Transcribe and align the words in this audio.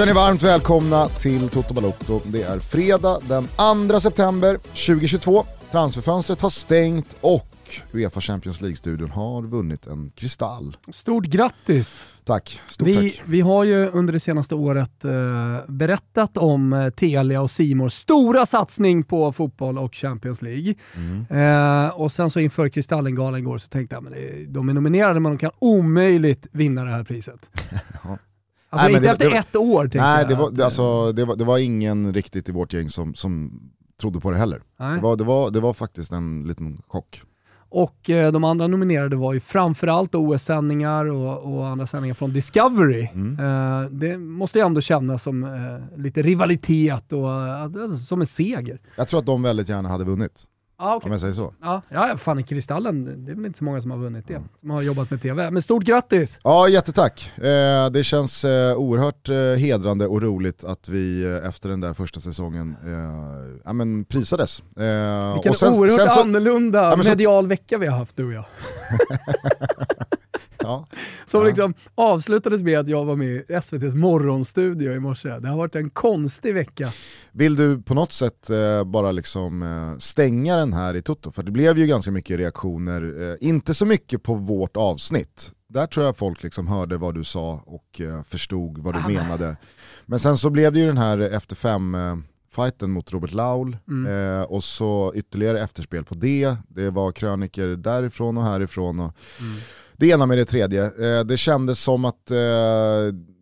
Känner 0.00 0.14
varmt 0.14 0.42
välkomna 0.42 1.08
till 1.08 1.48
Toto 1.48 1.74
Balotto. 1.74 2.20
Det 2.32 2.42
är 2.42 2.58
fredag 2.58 3.18
den 3.28 3.48
2 3.88 4.00
september 4.00 4.56
2022. 4.56 5.44
Transferfönstret 5.72 6.40
har 6.40 6.50
stängt 6.50 7.16
och 7.20 7.48
Uefa 7.92 8.20
Champions 8.20 8.60
League-studion 8.60 9.10
har 9.10 9.42
vunnit 9.42 9.86
en 9.86 10.10
kristall. 10.14 10.76
Stort 10.88 11.24
grattis! 11.24 12.06
Tack, 12.24 12.60
stort 12.66 12.88
vi, 12.88 13.10
tack. 13.10 13.22
Vi 13.26 13.40
har 13.40 13.64
ju 13.64 13.86
under 13.88 14.12
det 14.12 14.20
senaste 14.20 14.54
året 14.54 15.04
eh, 15.04 15.10
berättat 15.68 16.36
om 16.36 16.72
eh, 16.72 16.90
Telia 16.90 17.40
och 17.40 17.50
Simors 17.50 17.92
stora 17.92 18.46
satsning 18.46 19.02
på 19.02 19.32
fotboll 19.32 19.78
och 19.78 19.94
Champions 19.94 20.42
League. 20.42 20.74
Mm. 20.96 21.26
Eh, 21.30 21.90
och 21.90 22.12
sen 22.12 22.30
så 22.30 22.40
inför 22.40 22.68
Kristallengalan 22.68 23.40
igår 23.40 23.58
så 23.58 23.68
tänkte 23.68 23.96
jag 23.96 24.06
att 24.06 24.12
de 24.48 24.68
är 24.68 24.74
nominerade 24.74 25.20
men 25.20 25.32
de 25.32 25.38
kan 25.38 25.50
omöjligt 25.58 26.46
vinna 26.52 26.84
det 26.84 26.90
här 26.90 27.04
priset. 27.04 27.50
ja. 28.04 28.18
Alltså 28.70 28.86
nej, 28.86 28.96
inte 28.96 29.08
det, 29.08 29.12
efter 29.12 29.30
det, 29.30 29.36
ett 29.36 29.56
år 29.56 29.90
Nej. 29.94 30.26
Det 30.28 30.34
var, 30.34 30.50
det, 30.50 30.64
alltså, 30.64 31.12
det, 31.12 31.24
var, 31.24 31.36
det 31.36 31.44
var 31.44 31.58
ingen 31.58 32.14
riktigt 32.14 32.48
i 32.48 32.52
vårt 32.52 32.72
gäng 32.72 32.88
som, 32.90 33.14
som 33.14 33.60
trodde 34.00 34.20
på 34.20 34.30
det 34.30 34.38
heller. 34.38 34.62
Det 34.78 35.00
var, 35.00 35.16
det, 35.16 35.24
var, 35.24 35.50
det 35.50 35.60
var 35.60 35.72
faktiskt 35.72 36.12
en 36.12 36.42
liten 36.48 36.82
chock. 36.86 37.22
Och 37.72 38.10
eh, 38.10 38.32
de 38.32 38.44
andra 38.44 38.66
nominerade 38.66 39.16
var 39.16 39.32
ju 39.32 39.40
framförallt 39.40 40.14
OS-sändningar 40.14 41.04
och, 41.04 41.54
och, 41.54 41.66
andra 41.66 41.86
sändningar 41.86 42.14
från 42.14 42.32
Discovery. 42.32 43.08
Mm. 43.14 43.38
Eh, 43.40 43.90
det 43.90 44.18
måste 44.18 44.58
ju 44.58 44.66
ändå 44.66 44.80
kännas 44.80 45.22
som 45.22 45.44
eh, 45.44 45.98
lite 45.98 46.22
rivalitet 46.22 47.12
och 47.12 47.48
eh, 47.48 47.94
som 47.94 48.20
en 48.20 48.26
seger. 48.26 48.80
Jag 48.96 49.08
tror 49.08 49.20
att 49.20 49.26
de 49.26 49.42
väldigt 49.42 49.68
gärna 49.68 49.88
hade 49.88 50.04
vunnit. 50.04 50.44
Ah, 50.82 50.96
okay. 50.96 51.08
Om 51.08 51.12
jag 51.12 51.20
säger 51.20 51.34
så. 51.34 51.54
Ja, 51.60 51.82
ja, 51.88 52.16
fan 52.18 52.38
i 52.38 52.42
Kristallen, 52.42 53.24
det 53.24 53.32
är 53.32 53.36
väl 53.36 53.46
inte 53.46 53.58
så 53.58 53.64
många 53.64 53.82
som 53.82 53.90
har 53.90 53.98
vunnit 53.98 54.28
det, 54.28 54.42
som 54.60 54.70
har 54.70 54.82
jobbat 54.82 55.10
med 55.10 55.22
TV. 55.22 55.50
Men 55.50 55.62
stort 55.62 55.84
grattis! 55.84 56.38
Ja, 56.44 56.68
jättetack. 56.68 57.32
Eh, 57.36 57.90
det 57.90 58.04
känns 58.04 58.44
eh, 58.44 58.76
oerhört 58.76 59.28
eh, 59.28 59.36
hedrande 59.36 60.06
och 60.06 60.22
roligt 60.22 60.64
att 60.64 60.88
vi 60.88 61.24
eh, 61.24 61.48
efter 61.48 61.68
den 61.68 61.80
där 61.80 61.94
första 61.94 62.20
säsongen 62.20 62.76
eh, 62.84 63.60
ja, 63.64 63.72
men 63.72 64.04
prisades. 64.04 64.62
Eh, 64.76 65.32
Vilken 65.32 65.50
och 65.50 65.56
sen, 65.56 65.72
oerhört 65.72 66.00
sen 66.00 66.08
så, 66.08 66.20
annorlunda 66.20 66.82
ja, 66.82 66.96
medial 66.96 67.44
så... 67.44 67.48
vecka 67.48 67.78
vi 67.78 67.86
har 67.86 67.98
haft 67.98 68.16
du 68.16 68.26
och 68.26 68.32
jag. 68.32 68.44
Ja. 70.60 70.86
Som 71.26 71.40
ja. 71.40 71.46
liksom 71.46 71.74
avslutades 71.94 72.62
med 72.62 72.78
att 72.78 72.88
jag 72.88 73.04
var 73.04 73.16
med 73.16 73.28
i 73.28 73.44
SVTs 73.48 73.94
morgonstudio 73.94 74.92
i 74.92 75.00
morse. 75.00 75.38
Det 75.38 75.48
har 75.48 75.56
varit 75.56 75.76
en 75.76 75.90
konstig 75.90 76.54
vecka. 76.54 76.92
Vill 77.32 77.56
du 77.56 77.82
på 77.82 77.94
något 77.94 78.12
sätt 78.12 78.50
eh, 78.50 78.84
bara 78.84 79.12
liksom 79.12 79.62
eh, 79.62 79.98
stänga 79.98 80.56
den 80.56 80.72
här 80.72 80.96
i 80.96 81.02
Toto? 81.02 81.32
För 81.32 81.42
det 81.42 81.50
blev 81.50 81.78
ju 81.78 81.86
ganska 81.86 82.10
mycket 82.10 82.38
reaktioner, 82.38 83.30
eh, 83.30 83.48
inte 83.48 83.74
så 83.74 83.86
mycket 83.86 84.22
på 84.22 84.34
vårt 84.34 84.76
avsnitt. 84.76 85.52
Där 85.68 85.86
tror 85.86 86.06
jag 86.06 86.16
folk 86.16 86.42
liksom 86.42 86.66
hörde 86.66 86.96
vad 86.96 87.14
du 87.14 87.24
sa 87.24 87.62
och 87.66 88.00
eh, 88.00 88.22
förstod 88.22 88.78
vad 88.78 88.94
du 88.94 89.00
ah, 89.00 89.08
menade. 89.08 89.56
Men 90.06 90.18
sen 90.18 90.38
så 90.38 90.50
blev 90.50 90.72
det 90.72 90.80
ju 90.80 90.86
den 90.86 90.98
här 90.98 91.18
efter 91.18 91.56
fem 91.56 91.94
eh, 91.94 92.16
fighten 92.54 92.90
mot 92.90 93.12
Robert 93.12 93.32
Laul 93.32 93.76
mm. 93.88 94.12
eh, 94.12 94.42
och 94.42 94.64
så 94.64 95.12
ytterligare 95.14 95.60
efterspel 95.60 96.04
på 96.04 96.14
det. 96.14 96.56
Det 96.68 96.90
var 96.90 97.12
kröniker 97.12 97.68
därifrån 97.68 98.38
och 98.38 98.44
härifrån. 98.44 99.00
Och 99.00 99.14
mm 99.40 99.52
det 100.00 100.06
ena 100.06 100.26
med 100.26 100.38
det 100.38 100.44
tredje. 100.44 100.84
Eh, 100.84 101.24
det 101.24 101.36
kändes 101.36 101.80
som 101.80 102.04
att 102.04 102.30
eh, 102.30 102.36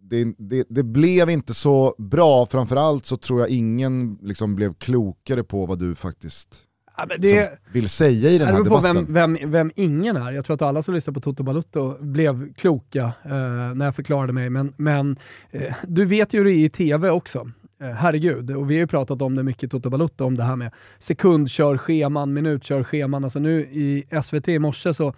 det, 0.02 0.34
det, 0.38 0.66
det, 0.68 0.82
blev 0.82 1.30
inte 1.30 1.54
så 1.54 1.94
bra, 1.98 2.46
framförallt 2.46 3.06
så 3.06 3.16
tror 3.16 3.40
jag 3.40 3.48
ingen 3.48 4.18
liksom 4.22 4.54
blev 4.54 4.74
klokare 4.74 5.44
på 5.44 5.66
vad 5.66 5.78
du 5.78 5.94
faktiskt 5.94 6.58
ja, 6.96 7.06
det, 7.18 7.58
vill 7.72 7.88
säga 7.88 8.30
i 8.30 8.38
den 8.38 8.48
här 8.48 8.64
debatten. 8.64 9.06
På 9.06 9.12
vem, 9.12 9.34
vem, 9.34 9.50
vem 9.50 9.70
ingen 9.76 10.16
är. 10.16 10.32
Jag 10.32 10.44
tror 10.44 10.54
att 10.54 10.62
alla 10.62 10.82
som 10.82 10.94
lyssnar 10.94 11.14
på 11.14 11.20
Toto 11.20 11.42
Balutto 11.42 11.96
blev 12.00 12.52
kloka 12.52 13.12
eh, 13.24 13.74
när 13.74 13.84
jag 13.84 13.94
förklarade 13.94 14.32
mig, 14.32 14.50
men, 14.50 14.72
men 14.76 15.16
eh, 15.50 15.74
du 15.86 16.04
vet 16.04 16.34
ju 16.34 16.38
hur 16.38 16.44
det 16.44 16.52
är 16.52 16.64
i 16.64 16.70
tv 16.70 17.10
också. 17.10 17.50
Eh, 17.80 17.90
herregud, 17.90 18.50
och 18.50 18.70
vi 18.70 18.74
har 18.74 18.80
ju 18.80 18.86
pratat 18.86 19.22
om 19.22 19.34
det 19.34 19.42
mycket 19.42 19.70
Toto 19.70 19.90
Balutto, 19.90 20.24
om 20.24 20.36
det 20.36 20.42
här 20.42 20.56
med 20.56 20.72
sekundkörscheman, 20.98 22.32
minutkörscheman. 22.32 23.24
Alltså 23.24 23.38
nu 23.38 23.60
i 23.60 24.04
SVT 24.22 24.48
i 24.48 24.58
morse 24.58 24.94
så 24.94 25.14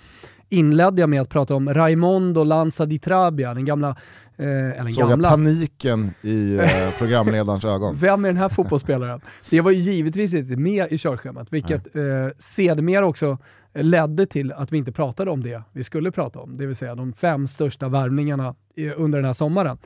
inledde 0.51 1.03
jag 1.03 1.09
med 1.09 1.21
att 1.21 1.29
prata 1.29 1.55
om 1.55 1.75
Raimondo 1.75 2.45
Lanza 2.45 2.87
di 2.87 2.99
Trabia, 2.99 3.55
den 3.55 3.65
gamla 3.65 3.97
Eh, 4.41 4.81
eller 4.81 4.91
Såg 4.91 5.09
gamla. 5.09 5.29
jag 5.29 5.33
paniken 5.33 6.11
i 6.23 6.57
eh, 6.57 6.91
programledarens 6.99 7.65
ögon? 7.65 7.97
Vem 7.97 8.25
är 8.25 8.29
den 8.29 8.37
här 8.37 8.49
fotbollsspelaren? 8.57 9.21
Det 9.51 9.61
var 9.61 9.71
ju 9.71 9.79
givetvis 9.79 10.35
inte 10.35 10.57
med 10.57 10.93
i 10.93 10.99
körschemat, 10.99 11.49
vilket 11.51 11.97
eh, 11.97 12.03
sedermera 12.39 13.07
också 13.07 13.39
ledde 13.75 14.27
till 14.27 14.53
att 14.53 14.73
vi 14.73 14.79
inte 14.79 14.93
pratade 14.93 15.31
om 15.31 15.43
det 15.43 15.63
vi 15.73 15.85
skulle 15.85 16.11
prata 16.11 16.39
om, 16.39 16.57
det 16.57 16.67
vill 16.67 16.77
säga 16.77 16.95
de 16.95 17.13
fem 17.13 17.49
största 17.49 17.89
värvningarna 17.89 18.55
under 18.97 19.19
den 19.19 19.25
här 19.27 19.33
sommaren. 19.33 19.79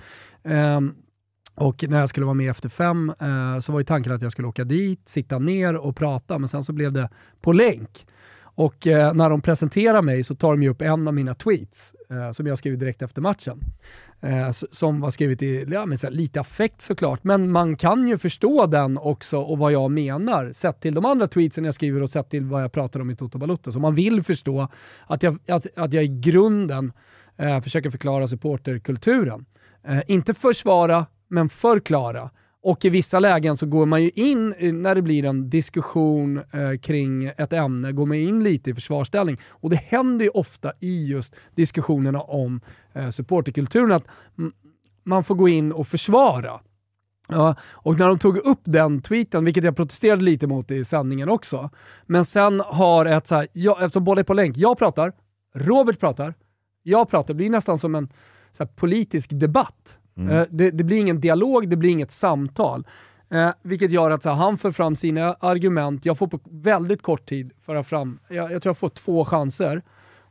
Eh, 0.45 0.81
och 1.55 1.85
när 1.89 2.01
jag 2.01 2.09
skulle 2.09 2.27
vara 2.27 2.35
med 2.35 2.51
efter 2.51 2.69
fem 2.69 3.13
eh, 3.21 3.61
så 3.61 3.73
var 3.73 3.81
ju 3.81 3.85
tanken 3.85 4.13
att 4.13 4.23
jag 4.23 4.33
skulle 4.33 4.49
åka 4.49 4.65
dit, 4.65 5.09
sitta 5.09 5.39
ner 5.39 5.77
och 5.77 5.97
prata, 5.97 6.39
men 6.39 6.49
sen 6.49 6.65
så 6.65 6.73
blev 6.73 6.93
det 6.93 7.09
på 7.41 7.53
länk. 7.53 8.07
Och 8.55 8.87
eh, 8.87 9.15
när 9.15 9.31
de 9.31 9.41
presenterar 9.41 10.03
mig 10.03 10.25
så 10.25 10.35
tar 10.35 10.51
de 10.51 10.63
ju 10.63 10.69
upp 10.69 10.83
en 10.83 11.09
av 11.09 11.15
mina 11.15 11.35
tweets 11.35 11.95
eh, 12.11 12.33
som 12.33 12.47
jag 12.47 12.59
skrev 12.59 12.79
direkt 12.79 13.03
efter 13.03 13.23
matchen. 13.23 13.61
Eh, 14.21 14.51
som 14.51 15.01
var 15.01 15.11
skrivit 15.11 15.43
i 15.43 15.67
ja, 15.69 15.87
men 15.87 15.99
så 15.99 16.07
här, 16.07 16.15
lite 16.15 16.41
affekt 16.41 16.83
såklart, 16.83 17.25
men 17.25 17.51
man 17.51 17.77
kan 17.77 18.09
ju 18.09 18.19
förstå 18.19 18.67
den 18.67 18.99
också 18.99 19.39
och 19.39 19.59
vad 19.59 19.73
jag 19.73 19.91
menar 19.91 20.53
sett 20.53 20.81
till 20.81 20.95
de 20.95 21.05
andra 21.05 21.27
tweetsen 21.27 21.65
jag 21.65 21.75
skriver 21.75 22.03
och 22.03 22.11
sett 22.11 22.31
till 22.31 22.45
vad 22.45 22.63
jag 22.63 22.73
pratar 22.73 23.01
om 23.01 23.11
i 23.11 23.17
Toto 23.17 23.39
Balotto. 23.39 23.73
Så 23.73 23.79
man 23.79 23.95
vill 23.95 24.23
förstå 24.23 24.69
att 25.07 25.23
jag, 25.23 25.39
att, 25.49 25.79
att 25.79 25.93
jag 25.93 26.05
i 26.05 26.09
grunden 26.09 26.93
eh, 27.37 27.61
försöker 27.61 27.91
förklara 27.91 28.29
supporterkulturen. 28.29 29.47
Eh, 29.87 30.03
inte 30.07 30.35
försvara, 30.35 31.07
men 31.29 31.49
förklara. 31.49 32.31
Och 32.65 32.85
i 32.85 32.89
vissa 32.89 33.19
lägen 33.19 33.57
så 33.57 33.67
går 33.67 33.87
man 33.87 34.03
ju 34.03 34.11
in, 34.15 34.55
när 34.83 34.95
det 34.95 35.03
blir 35.03 35.25
en 35.25 35.51
diskussion 35.51 36.37
eh, 36.37 36.79
kring 36.83 37.25
ett 37.25 37.53
ämne, 37.53 37.93
går 37.93 38.07
man 38.07 38.17
in 38.17 38.45
lite 38.45 38.71
i 38.71 38.75
försvarsställning. 38.75 39.41
Och 39.49 39.71
det 39.71 39.77
händer 39.77 40.25
ju 40.25 40.31
ofta 40.31 40.73
i 40.81 41.07
just 41.07 41.35
diskussionerna 41.55 42.21
om 42.21 42.61
eh, 42.93 43.11
supporterkulturen 43.11 43.93
att 43.93 44.05
man 45.03 45.25
får 45.25 45.35
gå 45.35 45.49
in 45.49 45.73
och 45.73 45.89
försvara. 45.89 46.61
Ja, 47.29 47.55
och 47.73 47.99
när 47.99 48.09
de 48.09 48.19
tog 48.19 48.37
upp 48.37 48.61
den 48.65 49.03
tweeten, 49.03 49.45
vilket 49.45 49.65
jag 49.65 49.77
protesterade 49.77 50.23
lite 50.23 50.47
mot 50.47 50.71
i 50.71 50.85
sändningen 50.85 51.29
också, 51.29 51.71
men 52.07 52.25
sen 52.25 52.61
har 52.61 53.07
ett 53.07 53.27
så 53.27 53.35
här, 53.35 53.47
jag, 53.53 53.83
eftersom 53.83 54.05
båda 54.05 54.21
är 54.21 54.25
på 54.25 54.35
länk, 54.35 54.57
jag 54.57 54.79
pratar, 54.79 55.13
Robert 55.55 56.01
pratar, 56.01 56.35
jag 56.83 57.11
pratar, 57.11 57.35
det 57.35 57.39
blir 57.39 57.51
nästan 57.51 57.79
som 57.79 57.95
en 57.95 58.09
så 58.57 58.67
politisk 58.67 59.29
debatt. 59.33 59.99
Mm. 60.17 60.37
Eh, 60.37 60.47
det, 60.51 60.71
det, 60.71 60.85
blir 60.85 60.97
ingen 60.97 61.21
dialog, 61.21 61.69
det 61.69 61.77
blir 61.77 61.91
inget 61.91 62.13
samtal. 62.13 62.87
Eh, 63.31 63.51
vilket 63.63 63.91
gör 63.91 64.11
att 64.11 64.23
så 64.23 64.29
här, 64.29 64.37
han 64.37 64.59
för 64.59 64.73
fram 64.73 64.97
sina 64.97 65.35
argument, 65.41 66.05
jag 66.07 66.19
får 66.19 66.27
på 66.27 66.41
väldigt 66.51 67.03
kort 67.03 67.29
tid 67.29 67.53
föra 67.67 67.85
fram, 67.85 68.19
jag, 68.29 68.53
jag 68.53 68.63
tror 68.63 68.71
jag 68.71 68.79
får 68.79 68.89
två 68.89 69.25
chanser 69.25 69.83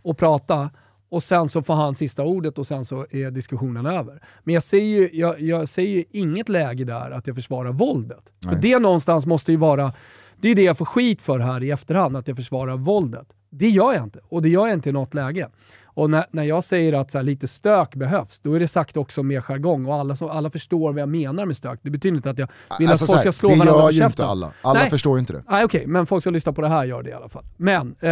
att 0.03 0.17
prata 0.17 0.69
och 1.13 1.23
sen 1.23 1.49
så 1.49 1.61
får 1.61 1.73
han 1.73 1.95
sista 1.95 2.23
ordet 2.23 2.57
och 2.57 2.67
sen 2.67 2.85
så 2.85 3.05
är 3.09 3.31
diskussionen 3.31 3.85
över. 3.85 4.21
Men 4.43 4.53
jag 4.53 4.63
säger 4.63 4.99
ju, 4.99 5.09
jag, 5.13 5.41
jag 5.41 5.69
säger 5.69 5.97
ju 5.97 6.03
inget 6.11 6.49
läge 6.49 6.83
där 6.83 7.11
att 7.11 7.27
jag 7.27 7.35
försvarar 7.35 7.71
våldet. 7.71 8.31
För 8.43 8.55
det 8.55 8.79
någonstans 8.79 9.25
måste 9.25 9.51
ju 9.51 9.57
vara, 9.57 9.93
det 10.41 10.49
är 10.49 10.55
det 10.55 10.63
jag 10.63 10.77
får 10.77 10.85
skit 10.85 11.21
för 11.21 11.39
här 11.39 11.63
i 11.63 11.71
efterhand, 11.71 12.17
att 12.17 12.27
jag 12.27 12.37
försvarar 12.37 12.77
våldet. 12.77 13.27
Det 13.49 13.69
gör 13.69 13.93
jag 13.93 14.03
inte, 14.03 14.19
och 14.29 14.41
det 14.41 14.49
gör 14.49 14.67
jag 14.67 14.73
inte 14.73 14.89
i 14.89 14.91
något 14.91 15.13
läge. 15.13 15.49
Och 15.93 16.09
när, 16.09 16.25
när 16.31 16.43
jag 16.43 16.63
säger 16.63 16.93
att 16.93 17.11
så 17.11 17.17
här, 17.17 17.25
lite 17.25 17.47
stök 17.47 17.95
behövs, 17.95 18.39
då 18.39 18.53
är 18.53 18.59
det 18.59 18.67
sagt 18.67 18.97
också 18.97 19.23
med 19.23 19.43
jargong 19.43 19.85
och 19.85 19.95
alla, 19.95 20.15
så, 20.15 20.29
alla 20.29 20.49
förstår 20.49 20.93
vad 20.93 21.01
jag 21.01 21.09
menar 21.09 21.45
med 21.45 21.57
stök. 21.57 21.79
Det 21.83 21.89
betyder 21.89 22.15
inte 22.15 22.29
att 22.29 22.37
jag 22.37 22.47
vill 22.79 22.89
alltså, 22.89 23.05
att 23.05 23.09
folk 23.09 23.21
ska 23.21 23.31
slå 23.31 23.49
varandra. 23.49 23.73
Det 23.73 23.79
gör 23.79 23.91
ju 23.91 24.05
inte 24.05 24.25
alla. 24.25 24.53
Alla 24.61 24.79
Nej. 24.79 24.89
förstår 24.89 25.19
inte 25.19 25.33
det. 25.33 25.43
Nej 25.49 25.65
okej, 25.65 25.79
okay, 25.79 25.91
men 25.91 26.05
folk 26.05 26.23
som 26.23 26.33
lyssnar 26.33 26.53
på 26.53 26.61
det 26.61 26.69
här 26.69 26.85
gör 26.85 27.03
det 27.03 27.09
i 27.09 27.13
alla 27.13 27.29
fall. 27.29 27.43
Men, 27.57 27.95
eh, 27.99 28.09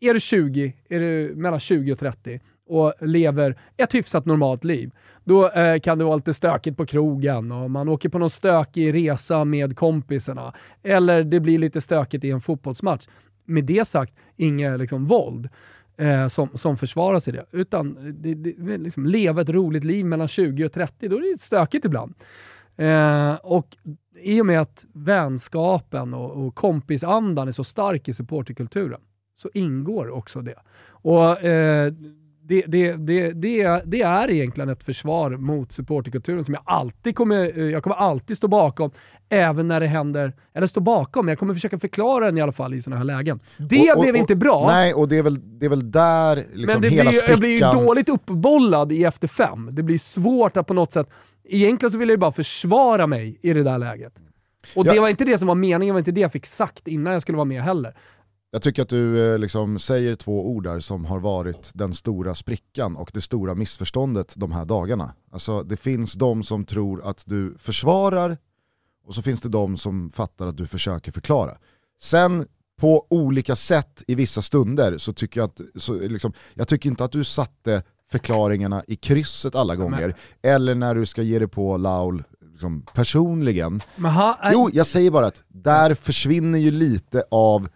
är 0.00 0.14
du 0.14 0.20
20, 0.20 0.72
är 0.88 1.00
du 1.00 1.32
mellan 1.36 1.60
20 1.60 1.92
och 1.92 1.98
30 1.98 2.40
och 2.68 2.92
lever 3.00 3.58
ett 3.76 3.94
hyfsat 3.94 4.26
normalt 4.26 4.64
liv, 4.64 4.90
då 5.24 5.48
eh, 5.48 5.80
kan 5.80 5.98
det 5.98 6.04
vara 6.04 6.16
lite 6.16 6.34
stökigt 6.34 6.76
på 6.76 6.86
krogen 6.86 7.52
och 7.52 7.70
man 7.70 7.88
åker 7.88 8.08
på 8.08 8.18
någon 8.18 8.30
stökig 8.30 8.94
resa 8.94 9.44
med 9.44 9.76
kompisarna. 9.76 10.54
Eller 10.82 11.24
det 11.24 11.40
blir 11.40 11.58
lite 11.58 11.80
stökigt 11.80 12.24
i 12.24 12.30
en 12.30 12.40
fotbollsmatch. 12.40 13.06
Med 13.44 13.64
det 13.64 13.88
sagt, 13.88 14.14
inget 14.36 14.78
liksom, 14.78 15.06
våld 15.06 15.48
eh, 15.98 16.28
som, 16.28 16.48
som 16.54 16.76
försvarar 16.76 17.20
sig 17.20 17.32
det. 17.32 17.46
Utan 17.52 17.98
det, 18.22 18.34
det, 18.34 18.78
liksom, 18.78 19.06
leva 19.06 19.40
ett 19.40 19.48
roligt 19.48 19.84
liv 19.84 20.06
mellan 20.06 20.28
20 20.28 20.64
och 20.64 20.72
30, 20.72 21.08
då 21.08 21.16
är 21.16 21.32
det 21.32 21.40
stökigt 21.40 21.84
ibland. 21.84 22.14
Eh, 22.76 23.34
och 23.34 23.76
i 24.20 24.40
och 24.40 24.46
med 24.46 24.60
att 24.60 24.86
vänskapen 24.92 26.14
och, 26.14 26.46
och 26.46 26.54
kompisandan 26.54 27.48
är 27.48 27.52
så 27.52 27.64
stark 27.64 28.08
i 28.08 28.14
supporterkulturen 28.14 29.00
så 29.36 29.50
ingår 29.54 30.10
också 30.10 30.40
det. 30.40 30.58
Och 30.88 31.44
eh, 31.44 31.92
det, 32.48 32.64
det, 32.66 32.92
det, 32.92 33.32
det, 33.32 33.62
är, 33.62 33.82
det 33.84 34.02
är 34.02 34.30
egentligen 34.30 34.68
ett 34.68 34.82
försvar 34.82 35.30
mot 35.30 35.72
supporterkulturen 35.72 36.44
som 36.44 36.54
jag 36.54 36.62
alltid 36.66 37.16
kommer, 37.16 37.58
eh, 37.58 37.64
jag 37.64 37.82
kommer 37.82 37.96
alltid 37.96 38.36
stå 38.36 38.48
bakom, 38.48 38.90
även 39.28 39.68
när 39.68 39.80
det 39.80 39.86
händer, 39.86 40.32
eller 40.54 40.66
stå 40.66 40.80
bakom, 40.80 41.28
jag 41.28 41.38
kommer 41.38 41.54
försöka 41.54 41.78
förklara 41.78 42.24
den 42.24 42.38
i 42.38 42.40
alla 42.40 42.52
fall 42.52 42.74
i 42.74 42.82
sådana 42.82 42.98
här 42.98 43.04
lägen. 43.04 43.40
Det 43.56 43.90
och, 43.90 43.96
och, 43.96 44.02
blev 44.02 44.16
inte 44.16 44.36
bra. 44.36 44.66
Nej, 44.66 44.94
och 44.94 45.08
det 45.08 45.18
är 45.18 45.22
väl, 45.22 45.58
det 45.58 45.66
är 45.66 45.70
väl 45.70 45.90
där 45.90 46.36
liksom 46.36 46.66
Men 46.66 46.82
det 46.82 46.88
hela 46.88 47.10
blir, 47.10 47.12
sprickan... 47.12 47.30
Jag 47.30 47.40
blir 47.40 47.78
ju 47.78 47.84
dåligt 47.84 48.08
uppbollad 48.08 48.92
i 48.92 49.04
efter 49.04 49.28
fem. 49.28 49.68
Det 49.72 49.82
blir 49.82 49.98
svårt 49.98 50.56
att 50.56 50.66
på 50.66 50.74
något 50.74 50.92
sätt, 50.92 51.08
egentligen 51.44 51.90
så 51.90 51.98
vill 51.98 52.08
jag 52.08 52.14
ju 52.14 52.20
bara 52.20 52.32
försvara 52.32 53.06
mig 53.06 53.38
i 53.42 53.52
det 53.52 53.62
där 53.62 53.78
läget. 53.78 54.12
Och 54.74 54.86
ja. 54.86 54.92
det 54.92 55.00
var 55.00 55.08
inte 55.08 55.24
det 55.24 55.38
som 55.38 55.48
var 55.48 55.54
meningen, 55.54 55.86
det 55.86 55.92
var 55.92 55.98
inte 55.98 56.12
det 56.12 56.20
jag 56.20 56.32
fick 56.32 56.46
sagt 56.46 56.88
innan 56.88 57.12
jag 57.12 57.22
skulle 57.22 57.36
vara 57.36 57.44
med 57.44 57.62
heller. 57.62 57.94
Jag 58.50 58.62
tycker 58.62 58.82
att 58.82 58.88
du 58.88 59.32
eh, 59.32 59.38
liksom 59.38 59.78
säger 59.78 60.16
två 60.16 60.48
ord 60.48 60.64
där 60.64 60.80
som 60.80 61.04
har 61.04 61.18
varit 61.18 61.70
den 61.74 61.94
stora 61.94 62.34
sprickan 62.34 62.96
och 62.96 63.10
det 63.14 63.20
stora 63.20 63.54
missförståndet 63.54 64.32
de 64.36 64.52
här 64.52 64.64
dagarna. 64.64 65.14
Alltså 65.32 65.62
det 65.62 65.76
finns 65.76 66.12
de 66.12 66.42
som 66.42 66.64
tror 66.64 67.02
att 67.04 67.22
du 67.26 67.54
försvarar 67.58 68.38
och 69.04 69.14
så 69.14 69.22
finns 69.22 69.40
det 69.40 69.48
de 69.48 69.76
som 69.76 70.10
fattar 70.10 70.46
att 70.46 70.56
du 70.56 70.66
försöker 70.66 71.12
förklara. 71.12 71.58
Sen 72.00 72.46
på 72.80 73.06
olika 73.10 73.56
sätt 73.56 74.02
i 74.06 74.14
vissa 74.14 74.42
stunder 74.42 74.98
så 74.98 75.12
tycker 75.12 75.40
jag 75.40 75.48
att, 75.48 75.60
så 75.82 75.94
liksom, 75.94 76.32
jag 76.54 76.68
tycker 76.68 76.90
inte 76.90 77.04
att 77.04 77.12
du 77.12 77.24
satte 77.24 77.82
förklaringarna 78.10 78.84
i 78.86 78.96
krysset 78.96 79.54
alla 79.54 79.76
gånger. 79.76 80.06
Men. 80.42 80.52
Eller 80.52 80.74
när 80.74 80.94
du 80.94 81.06
ska 81.06 81.22
ge 81.22 81.38
dig 81.38 81.48
på 81.48 81.76
Laul 81.76 82.24
liksom, 82.52 82.82
personligen. 82.94 83.82
Jo, 84.52 84.70
jag 84.72 84.86
säger 84.86 85.10
bara 85.10 85.26
att 85.26 85.42
där 85.48 85.94
försvinner 85.94 86.58
ju 86.58 86.70
lite 86.70 87.24
av 87.30 87.68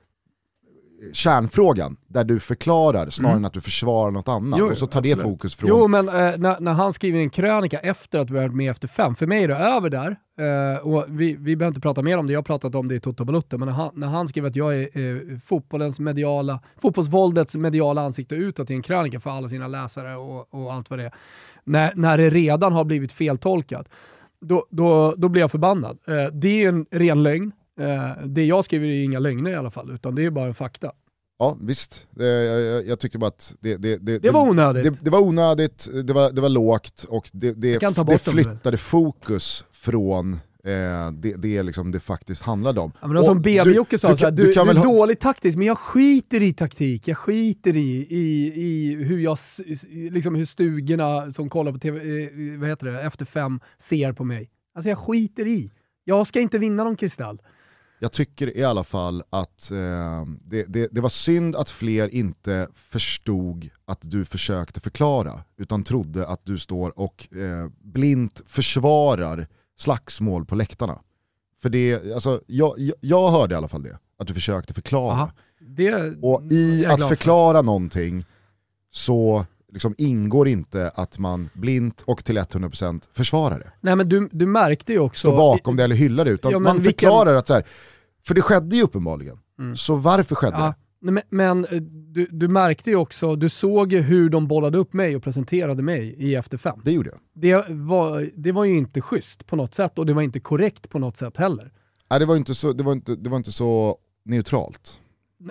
kärnfrågan, 1.13 1.97
där 2.07 2.25
du 2.25 2.41
förklarar 2.41 3.09
snarare 3.09 3.33
mm. 3.33 3.43
än 3.43 3.47
att 3.47 3.53
du 3.53 3.61
försvarar 3.61 4.11
något 4.11 4.29
annat. 4.29 4.59
Jo, 4.59 4.71
och 4.71 4.79
så 4.79 4.87
tar 4.87 4.99
absolut. 4.99 5.17
det 5.17 5.23
fokus 5.23 5.55
från... 5.55 5.69
Jo, 5.69 5.89
men 5.89 6.09
eh, 6.09 6.15
när, 6.15 6.61
när, 6.61 6.73
han 6.73 6.93
skriver 6.93 7.19
en 7.19 7.31
krönika 7.31 7.79
efter 7.79 8.19
att 8.19 8.31
vi 8.31 8.35
varit 8.35 8.55
med 8.55 8.71
efter 8.71 8.89
fem, 8.89 9.15
för 9.15 9.27
mig 9.27 9.45
är 9.45 9.49
det 9.49 9.57
över 9.57 9.91
där, 9.91 10.17
eh, 10.39 10.79
och 10.87 11.05
vi, 11.09 11.37
vi 11.37 11.57
behöver 11.57 11.71
inte 11.71 11.81
prata 11.81 12.03
mer 12.03 12.19
om 12.19 12.27
det, 12.27 12.33
jag 12.33 12.39
har 12.39 12.45
pratat 12.45 12.75
om 12.75 12.89
det 12.89 12.95
i 12.95 13.01
Toto 13.01 13.25
Balotto, 13.25 13.59
men 13.59 13.69
när 13.69 13.75
han, 13.75 13.91
när 13.95 14.07
han 14.07 14.29
skriver 14.29 14.49
att 14.49 14.57
jag 14.57 14.75
är 14.77 14.99
eh, 14.99 15.39
fotbollens 15.47 16.01
mediala, 16.01 16.61
fotbollsvåldets 16.83 17.57
mediala 17.57 18.03
ansikte 18.03 18.35
utåt 18.35 18.71
i 18.71 18.75
en 18.75 18.83
krönika 18.83 19.21
för 19.21 19.31
alla 19.31 19.49
sina 19.49 19.69
läsare 19.69 20.17
och, 20.17 20.55
och 20.55 20.73
allt 20.73 20.91
vad 20.91 20.99
det 20.99 21.05
är, 21.05 21.13
när, 21.65 21.93
när 21.95 22.19
det 22.19 22.31
redan 22.31 22.73
har 22.73 22.85
blivit 22.85 23.13
feltolkat, 23.13 23.89
då, 24.41 24.67
då, 24.71 25.15
då 25.17 25.29
blir 25.29 25.43
jag 25.43 25.51
förbannad. 25.51 25.99
Eh, 26.07 26.27
det 26.33 26.65
är 26.65 26.69
en 26.69 26.87
ren 26.91 27.23
lögn, 27.23 27.53
Eh, 27.81 28.27
det 28.27 28.45
jag 28.45 28.65
skriver 28.65 28.87
är 28.87 29.05
inga 29.05 29.19
lögner 29.19 29.51
i 29.51 29.55
alla 29.55 29.71
fall, 29.71 29.91
utan 29.91 30.15
det 30.15 30.25
är 30.25 30.31
bara 30.31 30.55
fakta. 30.55 30.93
Ja 31.39 31.57
visst, 31.61 32.07
det, 32.11 32.27
jag, 32.27 32.87
jag 32.87 33.01
tyckte 33.01 33.19
bara 33.19 33.29
att 33.29 33.55
det, 33.61 33.77
det, 33.77 33.97
det, 33.97 34.19
det 34.19 34.31
var 34.31 34.49
onödigt. 34.49 34.85
Det, 34.85 35.05
det, 35.05 35.11
var 35.11 35.21
onödigt, 35.21 35.89
det 36.05 36.13
var, 36.13 36.33
det 36.33 36.41
var 36.41 36.49
lågt 36.49 37.05
och 37.09 37.31
det, 37.33 37.53
det, 37.53 38.21
flyttade 38.21 38.77
fokus 38.77 39.65
från 39.73 40.33
eh, 40.65 41.11
det, 41.13 41.35
det, 41.37 41.63
liksom 41.63 41.93
det 41.93 42.01
faktiskt 42.01 42.43
handlade 42.43 42.81
om. 42.81 42.93
Ja, 43.01 43.09
men 43.09 43.25
som 43.25 43.43
BB-Jocke 43.43 43.99
sa, 43.99 44.11
du, 44.11 44.17
såhär, 44.17 44.31
du, 44.31 44.43
du, 44.47 44.53
du 44.55 44.61
är 44.61 44.75
ha... 44.75 44.85
dålig 44.85 45.19
taktisk, 45.19 45.59
men 45.59 45.67
jag 45.67 45.79
skiter 45.79 46.43
i 46.43 46.53
taktik, 46.53 47.09
jag 47.09 47.19
skiter 47.19 47.77
i, 47.77 48.07
i, 48.11 48.53
i 48.57 48.95
hur, 49.05 49.19
jag, 49.19 49.39
liksom 50.11 50.35
hur 50.35 50.45
stugorna 50.45 51.33
som 51.33 51.51
kollar 51.51 51.73
på 51.73 51.79
TV, 51.79 52.25
eh, 52.25 52.61
vad 52.61 52.69
heter 52.69 52.87
det, 52.87 53.03
efter 53.03 53.25
fem 53.25 53.61
ser 53.79 54.13
på 54.13 54.25
mig. 54.25 54.51
Alltså 54.75 54.89
jag 54.89 54.99
skiter 54.99 55.47
i. 55.47 55.71
Jag 56.05 56.27
ska 56.27 56.41
inte 56.41 56.59
vinna 56.59 56.85
någon 56.85 56.97
kristall 56.97 57.41
jag 58.03 58.13
tycker 58.13 58.57
i 58.57 58.65
alla 58.65 58.85
fall 58.85 59.23
att 59.31 59.71
eh, 59.71 60.27
det, 60.45 60.65
det, 60.69 60.89
det, 60.93 61.01
var 61.01 61.09
synd 61.09 61.57
att 61.57 61.71
fler 61.71 62.15
inte 62.15 62.69
förstod 62.75 63.69
att 63.85 63.99
du 64.03 64.25
försökte 64.25 64.81
förklara, 64.81 65.45
utan 65.57 65.85
trodde 65.85 66.27
att 66.27 66.45
du 66.45 66.59
står 66.59 66.99
och 66.99 67.35
eh, 67.37 67.69
blint 67.81 68.41
försvarar 68.47 69.47
slagsmål 69.77 70.45
på 70.45 70.55
läktarna. 70.55 70.99
För 71.63 71.69
det, 71.69 72.13
alltså, 72.15 72.41
jag, 72.47 72.75
jag, 72.79 72.97
jag 73.01 73.31
hörde 73.31 73.55
i 73.55 73.57
alla 73.57 73.69
fall 73.69 73.83
det, 73.83 73.99
att 74.19 74.27
du 74.27 74.35
försökte 74.35 74.75
förklara. 74.75 75.33
Det, 75.61 76.17
och 76.23 76.53
i 76.53 76.87
att 76.87 77.09
förklara 77.09 77.59
för. 77.59 77.63
någonting 77.63 78.25
så 78.91 79.47
liksom 79.73 79.95
ingår 79.99 80.49
inte 80.49 80.91
att 80.95 81.19
man 81.19 81.49
blint 81.53 82.03
och 82.07 82.25
till 82.25 82.39
100% 82.39 83.03
försvarar 83.13 83.59
det. 83.59 83.73
Nej 83.81 83.97
men 83.97 84.09
du, 84.09 84.29
du 84.33 84.47
märkte 84.47 84.93
ju 84.93 84.99
också... 84.99 85.29
Stå 85.29 85.37
bakom 85.37 85.77
det 85.77 85.85
eller 85.85 85.97
hyllar 85.97 86.25
det, 86.25 86.31
utan 86.31 86.53
ja, 86.53 86.59
man 86.59 86.77
vilken... 86.77 86.93
förklarar 86.93 87.35
att 87.35 87.47
så 87.47 87.55
här, 87.55 87.65
för 88.27 88.35
det 88.35 88.43
skedde 88.43 88.77
ju 88.77 88.83
uppenbarligen. 88.83 89.39
Mm. 89.59 89.77
Så 89.77 89.95
varför 89.95 90.35
skedde 90.35 90.57
ja. 90.57 90.67
det? 90.67 90.75
Men, 91.11 91.23
men 91.29 91.65
eh, 91.65 91.81
du, 91.83 92.27
du, 92.31 92.49
märkte 92.49 92.91
ju 92.91 92.97
också, 92.97 93.37
du 93.37 93.49
såg 93.49 93.93
ju 93.93 94.01
hur 94.01 94.31
de 94.31 94.47
bollade 94.47 94.79
upp 94.79 94.93
mig 94.93 95.17
och 95.17 95.23
presenterade 95.23 95.83
mig 95.83 96.15
i 96.19 96.35
Efter 96.35 96.59
fem. 96.59 96.81
Det 96.85 96.93
gjorde 96.93 97.11
jag. 97.11 97.19
Det 97.33 97.65
var, 97.69 98.31
det 98.35 98.53
var 98.53 98.65
ju 98.65 98.77
inte 98.77 99.01
schysst 99.01 99.47
på 99.47 99.57
något 99.57 99.75
sätt 99.75 99.99
och 99.99 100.07
det 100.07 100.13
var 100.13 100.23
inte 100.23 100.41
korrekt 100.41 100.89
på 100.91 100.99
något 100.99 101.17
sätt 101.17 101.37
heller. 101.37 101.73
Nej, 102.11 102.21
det 102.21 102.27
var 102.27 102.37
inte 102.37 102.55
så, 102.55 102.73
det 102.73 102.83
var 102.83 102.93
inte, 102.93 103.17
det 103.17 103.31
var 103.31 103.37
inte 103.37 103.53
så 103.53 103.99
neutralt. 104.25 105.01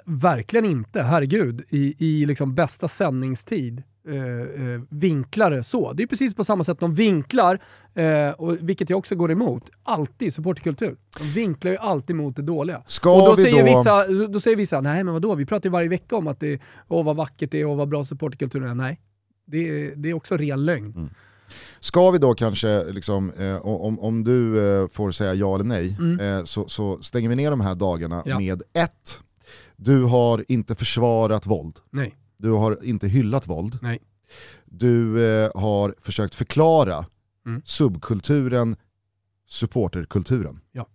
Verkligen 0.06 0.66
inte, 0.66 1.02
herregud. 1.02 1.64
I, 1.70 1.96
i 2.00 2.26
liksom 2.26 2.56
bästa 2.56 2.88
sändningstid 2.88 3.84
eh, 4.08 4.16
eh, 4.16 4.82
vinklar 4.90 5.52
det 5.52 5.64
så. 5.64 5.94
Det 5.94 6.04
är 6.04 6.08
precis 6.08 6.34
på 6.34 6.44
samma 6.44 6.64
sätt 6.64 6.80
de 6.80 6.94
vinklar, 6.94 7.60
eh, 7.94 8.30
och, 8.30 8.58
vilket 8.60 8.90
jag 8.90 9.00
också 9.00 9.16
går 9.16 9.32
emot, 9.32 9.70
alltid 9.84 10.34
supporterkultur. 10.34 10.98
De 11.18 11.24
vinklar 11.24 11.72
ju 11.72 11.78
alltid 11.78 12.16
mot 12.16 12.36
det 12.36 12.42
dåliga. 12.42 12.84
Ska 12.86 13.14
och 13.14 13.26
då 13.26 13.36
vi 13.36 13.44
säger, 13.44 13.60
då... 13.60 13.80
Vissa, 13.80 14.28
då 14.28 14.40
säger 14.40 14.58
vissa, 14.58 14.82
nej 14.82 15.04
men 15.04 15.14
vadå, 15.14 15.36
vi 15.36 15.46
pratar 15.46 15.70
ju 15.70 15.72
varje 15.72 15.90
vecka 15.90 16.16
om 16.16 16.28
att 16.28 16.40
det, 16.40 16.62
åh 16.88 17.06
vad 17.06 17.16
vackert 17.16 17.52
det 17.52 17.62
är 17.62 17.66
och 17.66 17.78
vad 17.78 17.90
bra 17.90 18.04
supporterkulturen 18.04 18.70
är. 18.70 18.76
Nej, 18.76 19.02
det 19.46 19.70
är, 19.70 19.96
det 19.96 20.10
är 20.10 20.14
också 20.14 20.38
ren 20.38 20.66
lögn. 20.66 20.94
Mm. 20.96 21.10
Ska 21.80 22.12
vi 22.12 22.18
då 22.18 22.34
kanske, 22.34 22.84
liksom, 22.92 23.32
eh, 23.32 23.66
om, 23.66 24.00
om 24.00 24.24
du 24.24 24.68
eh, 24.82 24.88
får 24.88 25.12
säga 25.12 25.34
ja 25.34 25.56
eller 25.56 25.66
nej, 25.66 25.98
mm. 26.00 26.20
eh, 26.20 26.44
så, 26.44 26.68
så, 26.68 27.02
stänger 27.02 27.30
vi 27.30 27.36
ner 27.36 27.50
de 27.50 27.62
här 27.62 27.76
dagarna 27.76 28.24
ja. 28.26 28.40
med 28.40 28.64
ett, 28.74 29.24
du 29.76 30.04
har 30.04 30.46
inte 30.48 30.76
försvarat 30.76 31.46
våld. 31.46 31.80
Nej. 31.90 32.16
Du 32.42 32.50
har 32.50 32.84
inte 32.84 33.08
hyllat 33.08 33.48
våld. 33.48 33.80
Nej. 33.82 34.00
Du 34.66 35.26
eh, 35.26 35.52
har 35.56 35.96
försökt 36.02 36.36
förklara 36.36 37.06
mm. 37.46 37.62
subkulturen, 37.66 38.76
supporterkulturen. 39.48 40.60
Ja. 40.72 40.88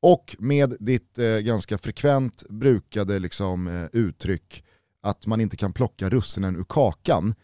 Och 0.00 0.36
med 0.38 0.76
ditt 0.80 1.18
eh, 1.18 1.38
ganska 1.38 1.78
frekvent 1.78 2.42
brukade 2.48 3.18
liksom, 3.18 3.68
eh, 3.68 3.86
uttryck 3.92 4.64
att 5.00 5.26
man 5.26 5.40
inte 5.40 5.56
kan 5.56 5.72
plocka 5.72 6.08
russinen 6.08 6.56
ur 6.56 6.64
kakan, 6.64 7.34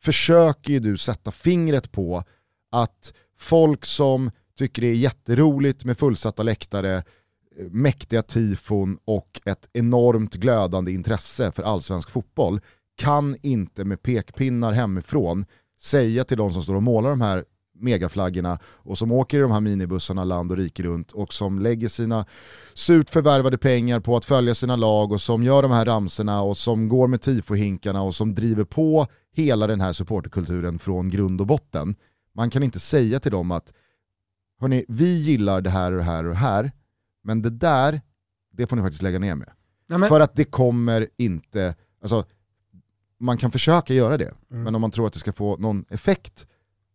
försöker 0.00 0.72
ju 0.72 0.80
du 0.80 0.96
sätta 0.96 1.30
fingret 1.30 1.92
på 1.92 2.24
att 2.70 3.12
folk 3.38 3.84
som 3.84 4.30
tycker 4.58 4.82
det 4.82 4.88
är 4.88 4.94
jätteroligt 4.94 5.84
med 5.84 5.98
fullsatta 5.98 6.42
läktare, 6.42 6.96
eh, 6.96 7.66
mäktiga 7.70 8.22
tifon 8.22 8.98
och 9.04 9.40
ett 9.44 9.68
enormt 9.72 10.34
glödande 10.34 10.92
intresse 10.92 11.52
för 11.52 11.62
allsvensk 11.62 12.10
fotboll 12.10 12.60
kan 12.96 13.36
inte 13.42 13.84
med 13.84 14.02
pekpinnar 14.02 14.72
hemifrån 14.72 15.46
säga 15.80 16.24
till 16.24 16.36
de 16.36 16.52
som 16.52 16.62
står 16.62 16.74
och 16.74 16.82
målar 16.82 17.10
de 17.10 17.20
här 17.20 17.44
megaflaggorna 17.78 18.58
och 18.64 18.98
som 18.98 19.12
åker 19.12 19.38
i 19.38 19.40
de 19.40 19.50
här 19.50 19.60
minibussarna 19.60 20.24
land 20.24 20.50
och 20.50 20.56
rike 20.56 20.82
runt 20.82 21.12
och 21.12 21.34
som 21.34 21.58
lägger 21.58 21.88
sina 21.88 22.26
surt 22.74 23.10
förvärvade 23.10 23.58
pengar 23.58 24.00
på 24.00 24.16
att 24.16 24.24
följa 24.24 24.54
sina 24.54 24.76
lag 24.76 25.12
och 25.12 25.20
som 25.20 25.42
gör 25.42 25.62
de 25.62 25.70
här 25.70 25.84
ramserna 25.84 26.42
och 26.42 26.58
som 26.58 26.88
går 26.88 27.08
med 27.08 27.20
tifohinkarna 27.20 28.02
och 28.02 28.14
som 28.14 28.34
driver 28.34 28.64
på 28.64 29.06
hela 29.32 29.66
den 29.66 29.80
här 29.80 29.92
supporterkulturen 29.92 30.78
från 30.78 31.08
grund 31.08 31.40
och 31.40 31.46
botten. 31.46 31.96
Man 32.34 32.50
kan 32.50 32.62
inte 32.62 32.80
säga 32.80 33.20
till 33.20 33.32
dem 33.32 33.50
att 33.50 33.72
hörni, 34.60 34.84
vi 34.88 35.14
gillar 35.14 35.60
det 35.60 35.70
här 35.70 35.92
och 35.92 35.98
det 35.98 36.04
här 36.04 36.24
och 36.24 36.30
det 36.30 36.36
här, 36.36 36.72
men 37.24 37.42
det 37.42 37.50
där, 37.50 38.00
det 38.52 38.66
får 38.66 38.76
ni 38.76 38.82
faktiskt 38.82 39.02
lägga 39.02 39.18
ner 39.18 39.34
med. 39.34 39.50
Ja. 39.86 39.98
För 39.98 40.20
att 40.20 40.36
det 40.36 40.44
kommer 40.44 41.08
inte, 41.16 41.74
alltså 42.02 42.24
man 43.18 43.38
kan 43.38 43.50
försöka 43.50 43.94
göra 43.94 44.16
det, 44.16 44.34
mm. 44.50 44.62
men 44.62 44.74
om 44.74 44.80
man 44.80 44.90
tror 44.90 45.06
att 45.06 45.12
det 45.12 45.18
ska 45.18 45.32
få 45.32 45.56
någon 45.56 45.84
effekt, 45.88 46.46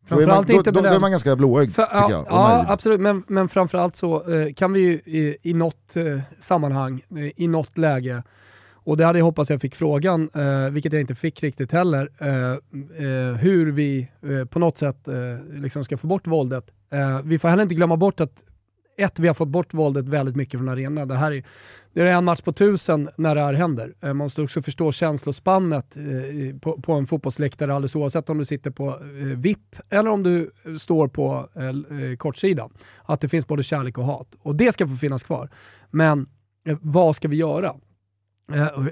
då 0.10 0.20
är, 0.20 0.28
man, 0.28 0.46
då, 0.48 0.62
då, 0.62 0.72
då 0.72 0.90
är 0.90 1.00
man 1.00 1.12
ganska 1.12 1.36
blåögd 1.36 1.70
tycker 1.70 1.88
ja, 1.92 2.12
jag. 2.12 2.26
Ja, 2.30 2.66
absolut, 2.68 3.02
men, 3.02 3.24
men 3.28 3.50
framförallt 3.50 3.96
så 3.96 4.34
eh, 4.34 4.54
kan 4.54 4.74
vi 4.74 4.80
ju 4.80 4.94
i, 4.94 5.38
i 5.42 5.54
något 5.54 5.96
eh, 5.96 6.20
sammanhang, 6.40 7.04
eh, 7.10 7.44
i 7.44 7.48
något 7.48 7.78
läge, 7.78 8.24
och 8.74 8.98
det 8.98 9.06
hade 9.06 9.20
jag 9.20 9.26
hoppats 9.26 9.50
jag 9.50 9.62
fick 9.62 9.76
frågan, 9.76 10.30
eh, 10.36 10.70
vilket 10.72 10.94
jag 10.94 11.02
inte 11.02 11.16
fick 11.16 11.44
riktigt 11.44 11.72
heller, 11.72 12.10
hur 13.38 13.72
vi 13.72 14.08
på 14.50 14.60
något 14.60 14.78
sätt 14.78 15.08
liksom 15.52 15.86
ska 15.86 15.98
få 15.98 16.08
bort 16.08 16.28
våldet. 16.28 16.72
vi 17.24 17.40
får 17.40 17.50
heller 17.50 17.64
inte 17.64 17.76
glömma 17.76 17.98
bort 17.98 18.20
att 18.20 18.44
ett, 19.02 19.20
vi 19.20 19.28
har 19.28 19.36
fått 19.36 19.50
bort 19.50 19.74
våldet 19.74 20.06
väldigt 20.06 20.36
mycket 20.36 20.60
från 20.60 20.70
arenan. 20.70 21.08
Det 21.08 21.16
här 21.16 21.32
är 21.32 21.44
det 21.94 22.02
är 22.02 22.06
en 22.06 22.26
match 22.26 22.42
på 22.42 22.54
tusen 22.54 23.10
när 23.18 23.36
det 23.36 23.42
här 23.42 23.54
händer. 23.54 23.94
Eh, 24.02 24.08
man 24.08 24.18
måste 24.18 24.42
också 24.42 24.62
förstå 24.62 24.92
känslospannet 24.92 25.98
eh, 25.98 26.60
på, 26.60 26.82
på 26.82 26.94
en 26.94 27.08
fotbollsläktare 27.08 27.74
alldeles 27.76 27.96
oavsett 27.96 28.30
om 28.30 28.38
du 28.38 28.46
sitter 28.46 28.72
på 28.72 28.90
eh, 28.90 29.26
VIP 29.26 29.76
eller 29.90 30.12
om 30.12 30.24
du 30.24 30.52
står 30.80 31.08
på 31.08 31.50
kortsidan. 32.18 32.70
Att 33.04 33.22
det 33.22 33.30
finns 33.30 33.48
både 33.48 33.64
kärlek 33.64 33.98
och 33.98 34.06
hat. 34.06 34.36
Och 34.40 34.56
det 34.56 34.72
ska 34.72 34.88
få 34.88 34.96
finnas 34.96 35.24
kvar. 35.24 35.50
Men 35.90 36.28
vad 36.82 37.16
ska 37.16 37.28
vi 37.28 37.36
göra? 37.36 37.76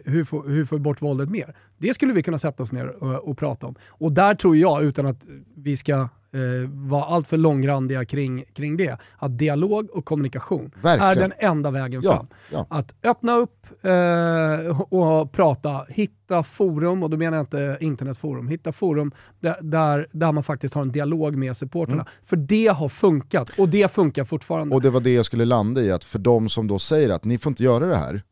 Hur, 0.06 0.24
får, 0.24 0.48
hur 0.48 0.66
får 0.66 0.76
vi 0.76 0.82
bort 0.82 1.02
våldet 1.02 1.30
mer? 1.30 1.56
Det 1.78 1.94
skulle 1.94 2.14
vi 2.14 2.24
kunna 2.24 2.40
sätta 2.40 2.64
oss 2.64 2.72
ner 2.72 3.04
och, 3.04 3.30
och 3.30 3.38
prata 3.38 3.68
om. 3.68 3.76
Och 3.88 4.12
där 4.12 4.36
tror 4.36 4.58
jag, 4.58 4.84
utan 4.84 5.06
att 5.06 5.24
vi 5.56 5.78
ska 5.78 6.10
eh, 6.34 6.70
vara 6.70 7.04
alltför 7.04 7.38
långrandiga 7.38 8.06
kring, 8.06 8.44
kring 8.54 8.78
det, 8.78 8.98
att 9.18 9.38
dialog 9.38 9.90
och 9.92 10.06
kommunikation 10.06 10.72
Verkligen. 10.82 11.12
är 11.12 11.16
den 11.16 11.34
enda 11.38 11.72
vägen 11.72 12.02
Ja, 12.04 12.14
fram. 12.16 12.28
ja. 12.52 12.66
Att 12.70 12.96
öppna 13.04 13.36
upp 13.38 13.68
eh, 13.84 14.82
och 14.82 15.32
prata, 15.32 15.86
hitta 15.90 16.44
forum, 16.44 17.04
och 17.04 17.10
då 17.10 17.18
menar 17.18 17.38
jag 17.38 17.44
inte 17.44 17.78
internetforum, 17.82 18.48
hitta 18.48 18.72
forum 18.72 19.12
där, 19.40 19.56
där, 19.62 20.08
där 20.12 20.32
man 20.32 20.44
faktiskt 20.44 20.74
har 20.74 20.82
en 20.82 20.92
dialog 20.92 21.36
med 21.36 21.58
supporterna. 21.58 22.06
För 22.24 22.36
det 22.36 22.68
har 22.68 22.90
funkat, 22.90 23.50
och 23.58 23.70
det 23.70 23.92
funkar 23.92 24.24
fortfarande. 24.24 24.64
Mm. 24.64 24.76
Och 24.76 24.82
det 24.82 24.90
var 24.90 25.00
det 25.02 25.14
jag 25.14 25.26
skulle 25.26 25.46
landa 25.46 25.82
i, 25.82 25.92
att 25.92 26.04
för 26.04 26.20
de 26.20 26.50
som 26.50 26.68
då 26.68 26.80
säger 26.80 27.10
att 27.10 27.24
ni 27.24 27.38
får 27.38 27.50
inte 27.50 27.64
göra 27.64 27.86
det 27.86 27.96
här, 27.96 28.24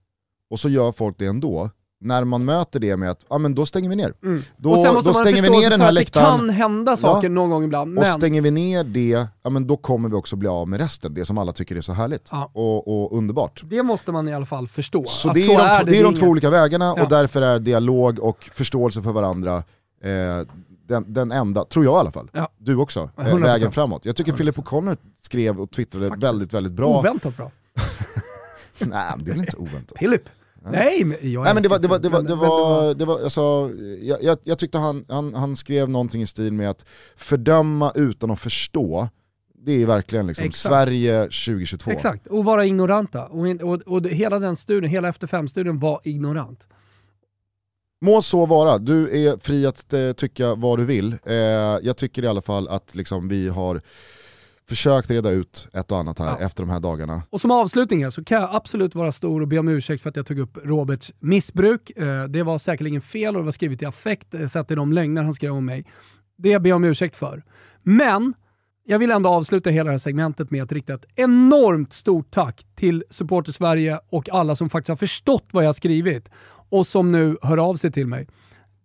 och 0.50 0.60
så 0.60 0.70
gör 0.70 0.92
folk 0.92 1.16
det 1.20 1.26
ändå, 1.26 1.70
när 2.00 2.24
man 2.24 2.46
möter 2.46 2.80
det 2.80 2.98
med 2.98 3.12
att 3.12 3.26
ja 3.30 3.38
men 3.38 3.56
då 3.56 3.66
stänger 3.66 3.90
vi 3.90 3.96
ner. 3.96 4.14
Mm. 4.24 4.44
Då, 4.58 4.72
och 4.72 4.78
sen 4.80 4.94
måste 4.94 5.10
då 5.10 5.14
man 5.14 5.24
stänger 5.24 5.42
vi 5.42 5.50
ner 5.50 5.70
den 5.70 5.82
här 5.82 5.88
att 5.88 5.96
det 5.96 6.00
läktaren. 6.00 6.38
kan 6.40 6.50
hända 6.50 6.98
saker 6.98 7.30
någon 7.30 7.50
gång 7.50 7.64
ibland. 7.64 7.98
Och 7.98 8.04
Men 8.04 8.14
stänger 8.14 8.42
vi 8.42 8.52
ner 8.52 8.84
det, 8.84 9.28
ja 9.44 9.50
men 9.50 9.68
då 9.68 9.78
kommer 9.78 10.10
vi 10.10 10.16
också 10.16 10.36
bli 10.36 10.48
av 10.50 10.68
med 10.68 10.80
resten, 10.80 11.14
det 11.14 11.26
som 11.26 11.38
alla 11.38 11.54
tycker 11.54 11.76
är 11.76 11.82
så 11.82 11.94
härligt 11.94 12.28
Ja. 12.32 12.50
och, 12.54 12.88
och 13.12 13.18
underbart. 13.18 13.62
det 13.66 13.84
måste 13.84 14.12
man 14.12 14.28
i 14.28 14.34
alla 14.34 14.46
fall 14.46 14.68
förstå. 14.68 15.04
Så 15.08 15.34
det 15.34 15.42
är, 15.42 15.46
så 15.46 15.52
de, 15.52 15.58
är 15.64 15.80
två- 15.80 15.86
det 15.92 16.00
är 16.00 16.04
de 16.04 16.14
två 16.16 16.26
olika 16.26 16.50
vägarna 16.50 16.94
Ja. 16.98 17.04
och 17.04 17.10
därför 17.10 17.42
är 17.42 17.60
dialog 17.60 18.20
och 18.20 18.50
förståelse 18.54 19.02
för 19.02 19.12
varandra 19.12 19.58
eh, 20.04 20.48
den, 20.88 21.14
den 21.14 21.32
enda, 21.32 21.66
tror 21.66 21.86
jag 21.86 21.94
i 21.94 21.98
alla 21.98 22.12
fall, 22.12 22.30
Ja. 22.34 22.50
du 22.58 22.76
också, 22.76 23.10
eh, 23.18 23.24
100%. 23.26 23.44
vägen 23.44 23.72
framåt. 23.72 24.06
Jag 24.06 24.16
tycker 24.16 24.32
100%. 24.32 24.38
Philip 24.38 24.58
O'Connor 24.58 24.98
skrev 25.22 25.62
och 25.62 25.72
twittrade 25.72 26.08
Faktiskt. 26.10 26.24
väldigt, 26.24 26.54
väldigt 26.54 26.74
bra. 26.74 27.00
Oväntat 27.00 27.38
bra. 27.38 27.52
Nej, 28.80 29.14
det 29.18 29.32
är 29.32 29.34
väl 29.34 29.40
inte 29.40 29.58
oväntat. 29.58 29.98
Philip. 29.98 30.22
Nej, 30.66 31.04
men 31.06 31.18
jag 31.32 31.44
Nej 31.44 31.54
men 31.54 31.64
det 31.64 31.70
var, 31.70 31.80
det 31.80 31.88
var, 31.88 32.00
det 32.00 32.10
Philip, 32.10 32.14
var, 32.14 32.22
men- 32.22 32.28
det 32.28 32.36
men 32.36 32.50
var, 32.50 32.94
det 32.94 33.06
var 33.06 33.20
alltså, 33.24 33.72
jag, 34.02 34.24
jag, 34.24 34.38
jag 34.44 34.58
tyckte 34.60 34.78
han, 34.78 35.06
han, 35.10 35.34
han 35.34 35.56
skrev 35.56 35.90
någonting 35.90 36.22
i 36.22 36.26
stil 36.26 36.54
med 36.54 36.70
att 36.70 36.86
fördöma 37.16 37.92
utan 37.96 38.32
att 38.32 38.40
förstå, 38.40 39.10
det 39.66 39.82
är 39.82 39.86
verkligen 39.86 40.28
liksom 40.28 40.46
Exakt. 40.46 40.70
Sverige 40.74 41.24
2022. 41.24 41.92
Exakt, 41.92 42.28
och 42.28 42.46
vara 42.46 42.66
ignoranta. 42.66 43.26
Och, 43.26 43.48
och, 43.62 43.82
och 43.82 44.08
hela 44.08 44.40
den 44.40 44.56
studien, 44.56 44.92
hela 44.92 45.08
efter 45.10 45.28
fem-studien 45.28 45.80
var 45.80 46.00
ignorant. 46.04 46.68
Må 48.02 48.22
så 48.22 48.46
vara, 48.46 48.78
du 48.78 49.28
är 49.28 49.38
fri 49.38 49.66
att 49.66 49.94
eh, 49.94 50.12
tycka 50.12 50.56
vad 50.56 50.80
du 50.80 50.86
vill. 50.86 51.16
Eh, 51.26 51.36
jag 51.82 51.98
tycker 51.98 52.24
i 52.24 52.28
alla 52.28 52.42
fall 52.42 52.68
att 52.68 52.96
liksom, 52.96 53.28
vi 53.28 53.50
har 53.50 53.82
försökt 54.70 55.10
reda 55.12 55.30
ut 55.30 55.68
ett 55.74 55.92
och 55.92 55.98
annat 55.98 56.20
här 56.20 56.26
Ja. 56.40 56.40
efter 56.46 56.64
de 56.64 56.70
här 56.70 56.80
dagarna. 56.80 57.22
Och 57.30 57.42
som 57.42 57.52
avslutning 57.52 58.12
så 58.12 58.24
kan 58.24 58.42
jag 58.42 58.56
absolut 58.56 58.96
vara 58.96 59.12
stor 59.12 59.42
och 59.42 59.48
be 59.48 59.60
om 59.60 59.68
ursäkt 59.68 60.04
för 60.04 60.10
att 60.10 60.16
jag 60.16 60.26
tog 60.26 60.40
upp 60.40 60.58
Roberts 60.64 61.14
missbruk. 61.20 61.90
Eh, 61.98 62.24
det 62.24 62.44
var 62.44 62.58
säkerligen 62.60 63.02
fel 63.02 63.36
och 63.36 63.42
det 63.42 63.46
var 63.46 63.52
skrivet 63.52 63.82
i 63.82 63.86
affekt, 63.86 64.34
eh, 64.34 64.48
sett 64.48 64.72
i 64.72 64.76
de 64.76 64.94
lögner 64.94 65.24
han 65.24 65.34
skrev 65.34 65.52
om 65.54 65.66
mig. 65.66 65.86
Det 66.38 66.60
ber 66.60 66.70
jag 66.70 66.76
om 66.76 66.84
ursäkt 66.84 67.16
för. 67.16 67.44
Men 67.84 68.34
jag 68.86 69.00
vill 69.00 69.12
ändå 69.12 69.30
avsluta 69.30 69.70
hela 69.70 69.84
det 69.86 69.92
här 69.92 69.98
segmentet 69.98 70.52
med 70.52 70.64
att 70.64 70.72
rikta 70.72 70.94
ett 70.94 71.06
enormt 71.16 71.94
stort 71.94 72.32
tack 72.32 72.66
till 72.76 73.04
Supporter 73.10 73.52
Sverige 73.52 74.00
och 74.10 74.30
alla 74.30 74.56
som 74.56 74.70
faktiskt 74.70 74.90
har 74.90 74.96
förstått 74.96 75.48
vad 75.52 75.64
jag 75.64 75.68
har 75.68 75.74
skrivit 75.74 76.30
och 76.70 76.88
som 76.88 77.12
nu 77.12 77.38
hör 77.42 77.58
av 77.58 77.76
sig 77.76 77.92
till 77.92 78.08
mig. 78.08 78.28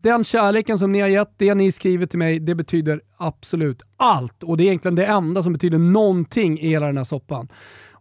Den 0.03 0.25
kärleken 0.25 0.79
som 0.79 0.93
ni 0.93 1.01
har 1.01 1.09
gett, 1.09 1.35
det 1.37 1.55
ni 1.55 1.73
skriver 1.73 2.07
till 2.07 2.19
mig, 2.19 2.39
det 2.39 2.55
betyder 2.55 3.01
absolut 3.17 3.83
allt. 3.97 4.43
Och 4.43 4.57
det 4.57 4.63
är 4.63 4.67
egentligen 4.67 4.95
det 4.95 5.07
enda 5.07 5.43
som 5.43 5.53
betyder 5.53 5.79
någonting 5.79 6.61
i 6.61 6.69
hela 6.69 6.87
den 6.87 6.97
här 6.97 7.05
soppan. 7.05 7.49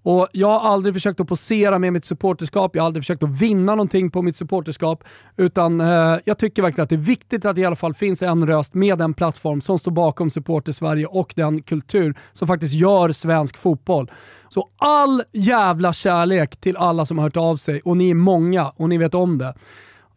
Och 0.04 0.28
jag 0.32 0.48
har 0.48 0.70
aldrig 0.70 0.96
försökt 0.96 1.20
att 1.20 1.28
posera 1.28 1.80
med 1.80 1.94
mitt 1.94 2.06
supporterskap, 2.06 2.76
jag 2.76 2.84
har 2.84 2.86
aldrig 2.86 3.04
försökt 3.04 3.24
att 3.24 3.42
vinna 3.42 3.76
någonting 3.76 4.12
på 4.12 4.22
mitt 4.22 4.36
supporterskap, 4.36 5.04
utan 5.38 5.82
eh, 5.82 6.18
jag 6.26 6.38
tycker 6.38 6.62
verkligen 6.62 6.84
att 6.84 6.90
det 6.90 6.96
är 6.96 6.98
viktigt 6.98 7.46
att 7.46 7.56
det 7.56 7.62
i 7.62 7.66
alla 7.66 7.76
fall 7.76 7.94
finns 7.94 8.22
en 8.22 8.48
röst 8.48 8.74
med 8.74 8.98
den 8.98 9.14
plattform 9.14 9.62
som 9.62 9.80
står 9.80 9.92
bakom 9.92 10.30
Supporter 10.30 10.72
Sverige 10.72 11.06
och 11.06 11.34
den 11.36 11.62
kultur 11.62 12.16
som 12.34 12.48
faktiskt 12.48 12.74
gör 12.74 13.12
svensk 13.12 13.58
fotboll. 13.58 14.12
Så 14.50 14.70
all 14.78 15.24
jävla 15.32 15.94
kärlek 15.94 16.58
till 16.58 16.78
alla 16.78 17.06
som 17.06 17.18
har 17.18 17.26
hört 17.26 17.38
av 17.38 17.58
sig, 17.58 17.82
och 17.82 17.98
ni 17.98 18.10
är 18.10 18.16
många 18.16 18.70
och 18.70 18.90
ni 18.90 18.98
vet 18.98 19.14
om 19.14 19.38
det. 19.38 19.54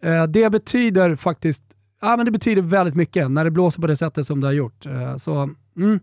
Eh, 0.02 0.24
det 0.24 0.50
betyder 0.50 1.16
faktiskt 1.16 1.62
ja, 2.04 2.16
men 2.16 2.26
det 2.26 2.32
betyder 2.32 2.62
väldigt 2.62 2.94
mycket 2.94 3.30
när 3.30 3.44
det 3.44 3.50
blåser 3.50 3.80
på 3.80 3.86
det 3.86 3.96
sättet 3.96 4.26
som 4.26 4.40
det 4.40 4.46
har 4.46 4.52
gjort. 4.52 4.86
Eh, 4.86 5.16
så, 5.16 5.50
mm. 5.76 6.00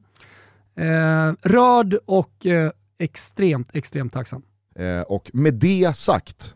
eh, 0.76 1.36
rörd 1.50 1.98
och 2.06 2.46
eh, 2.46 2.72
extremt, 2.98 3.76
extremt 3.76 4.14
tacksam. 4.14 4.42
Och 5.08 5.32
med 5.34 5.54
det 5.54 5.98
sagt 5.98 6.54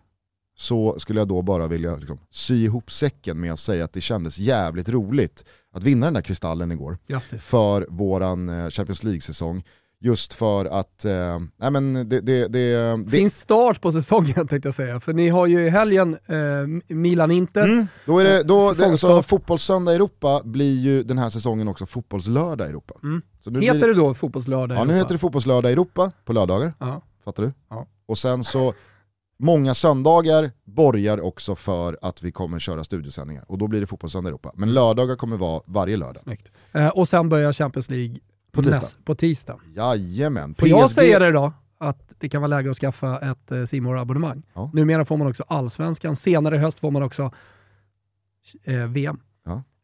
så 0.58 1.00
skulle 1.00 1.20
jag 1.20 1.28
då 1.28 1.42
bara 1.42 1.68
vilja 1.68 1.96
liksom, 1.96 2.20
sy 2.30 2.64
ihop 2.64 2.92
säcken 2.92 3.40
med 3.40 3.54
att 3.54 3.60
säga 3.60 3.86
att 3.86 3.94
det 3.94 4.02
kändes 4.02 4.38
jävligt 4.38 4.90
roligt 4.90 5.46
att 5.72 5.84
vinna 5.84 6.06
den 6.06 6.14
där 6.14 6.22
kristallen 6.22 6.72
igår 6.72 6.98
Grattis. 7.08 7.44
för 7.44 7.86
våran 7.90 8.72
Champions 8.72 9.04
League-säsong. 9.04 9.64
Just 10.06 10.34
för 10.34 10.66
att, 10.66 11.06
eh, 11.06 11.40
nej 11.58 11.72
men 11.72 11.94
det, 11.94 12.04
det, 12.04 12.48
det, 12.48 12.48
det, 12.48 13.12
Fin 13.12 13.30
start 13.30 13.82
på 13.82 13.92
säsongen 13.92 14.34
tänkte 14.48 14.68
jag 14.68 14.76
säga, 14.76 15.00
för 15.00 15.14
ni 15.14 15.30
har 15.30 15.48
ju 15.48 15.66
i 15.66 15.70
helgen 15.70 16.18
eh, 16.26 16.96
Milan-Inter. 16.96 17.64
Mm. 17.64 17.88
Då 18.06 18.20
är 18.20 18.24
det, 18.24 18.44
då, 18.44 18.74
det, 18.74 18.98
så 18.98 19.24
fotbollssöndag 19.24 19.92
i 19.92 19.96
Europa 19.96 20.42
blir 20.44 20.80
ju 20.80 21.04
den 21.04 21.18
här 21.18 21.30
säsongen 21.30 21.68
också 21.68 21.86
fotbollslördag 21.86 22.68
i 22.68 22.70
Europa. 22.70 22.94
Mm. 23.04 23.22
Nu 23.46 23.62
Heter 23.62 23.80
blir, 23.80 23.88
det 23.88 23.94
då 23.94 24.14
fotbollslördag? 24.14 24.76
i 24.76 24.80
Ja 24.80 24.84
nu 24.84 24.94
Europa? 24.94 25.04
heter 25.04 25.14
det 25.14 25.20
fotbollslördag 25.20 25.70
i 25.70 25.74
Europa 25.74 26.12
på 26.26 26.34
lördagar, 26.34 26.74
Ja. 26.80 27.02
fattar 27.24 27.44
du? 27.44 27.54
Ja. 27.70 27.88
Och 28.06 28.18
sen 28.18 28.44
så, 28.44 28.74
många 29.40 29.74
söndagar 29.74 30.52
borgar 30.64 31.22
också 31.22 31.56
för 31.56 31.98
att 32.02 32.24
vi 32.24 32.32
kommer 32.32 32.60
köra 32.60 32.84
studiosändningar 32.84 33.46
och 33.48 33.58
då 33.58 33.68
blir 33.68 33.82
det 33.82 33.88
fotbollssöndag 33.88 34.28
i 34.28 34.30
Europa. 34.30 34.52
Men 34.56 34.74
lördagar 34.74 35.16
kommer 35.16 35.38
vara 35.38 35.62
varje 35.66 35.98
lördag. 35.98 36.38
Eh, 36.72 36.88
och 36.88 37.08
sen 37.08 37.30
börjar 37.30 37.54
Champions 37.54 37.90
League 37.90 38.18
På 38.56 38.62
tisdag. 38.62 38.80
näst- 38.80 39.06
på 39.06 39.16
tisdag. 39.16 39.60
Jajamän. 39.76 40.54
Får 40.54 40.68
jag 40.68 40.90
PSG 40.90 40.96
säga 40.96 41.20
det 41.20 41.32
då? 41.32 41.54
Att 41.78 42.14
det 42.20 42.30
kan 42.30 42.42
vara 42.42 42.48
läge 42.50 42.72
att 42.72 42.78
skaffa 42.78 43.32
ett 43.32 43.52
eh, 43.52 43.64
simor 43.66 43.98
abonnemang 43.98 44.44
Ja. 44.54 44.70
Numera 44.74 45.06
får 45.06 45.18
man 45.18 45.28
också 45.28 45.44
allsvenskan, 45.48 46.16
senare 46.16 46.56
i 46.56 46.58
höst 46.58 46.80
får 46.80 46.92
man 46.92 47.04
också 47.04 47.32
eh, 48.64 48.76
VM. 48.76 49.20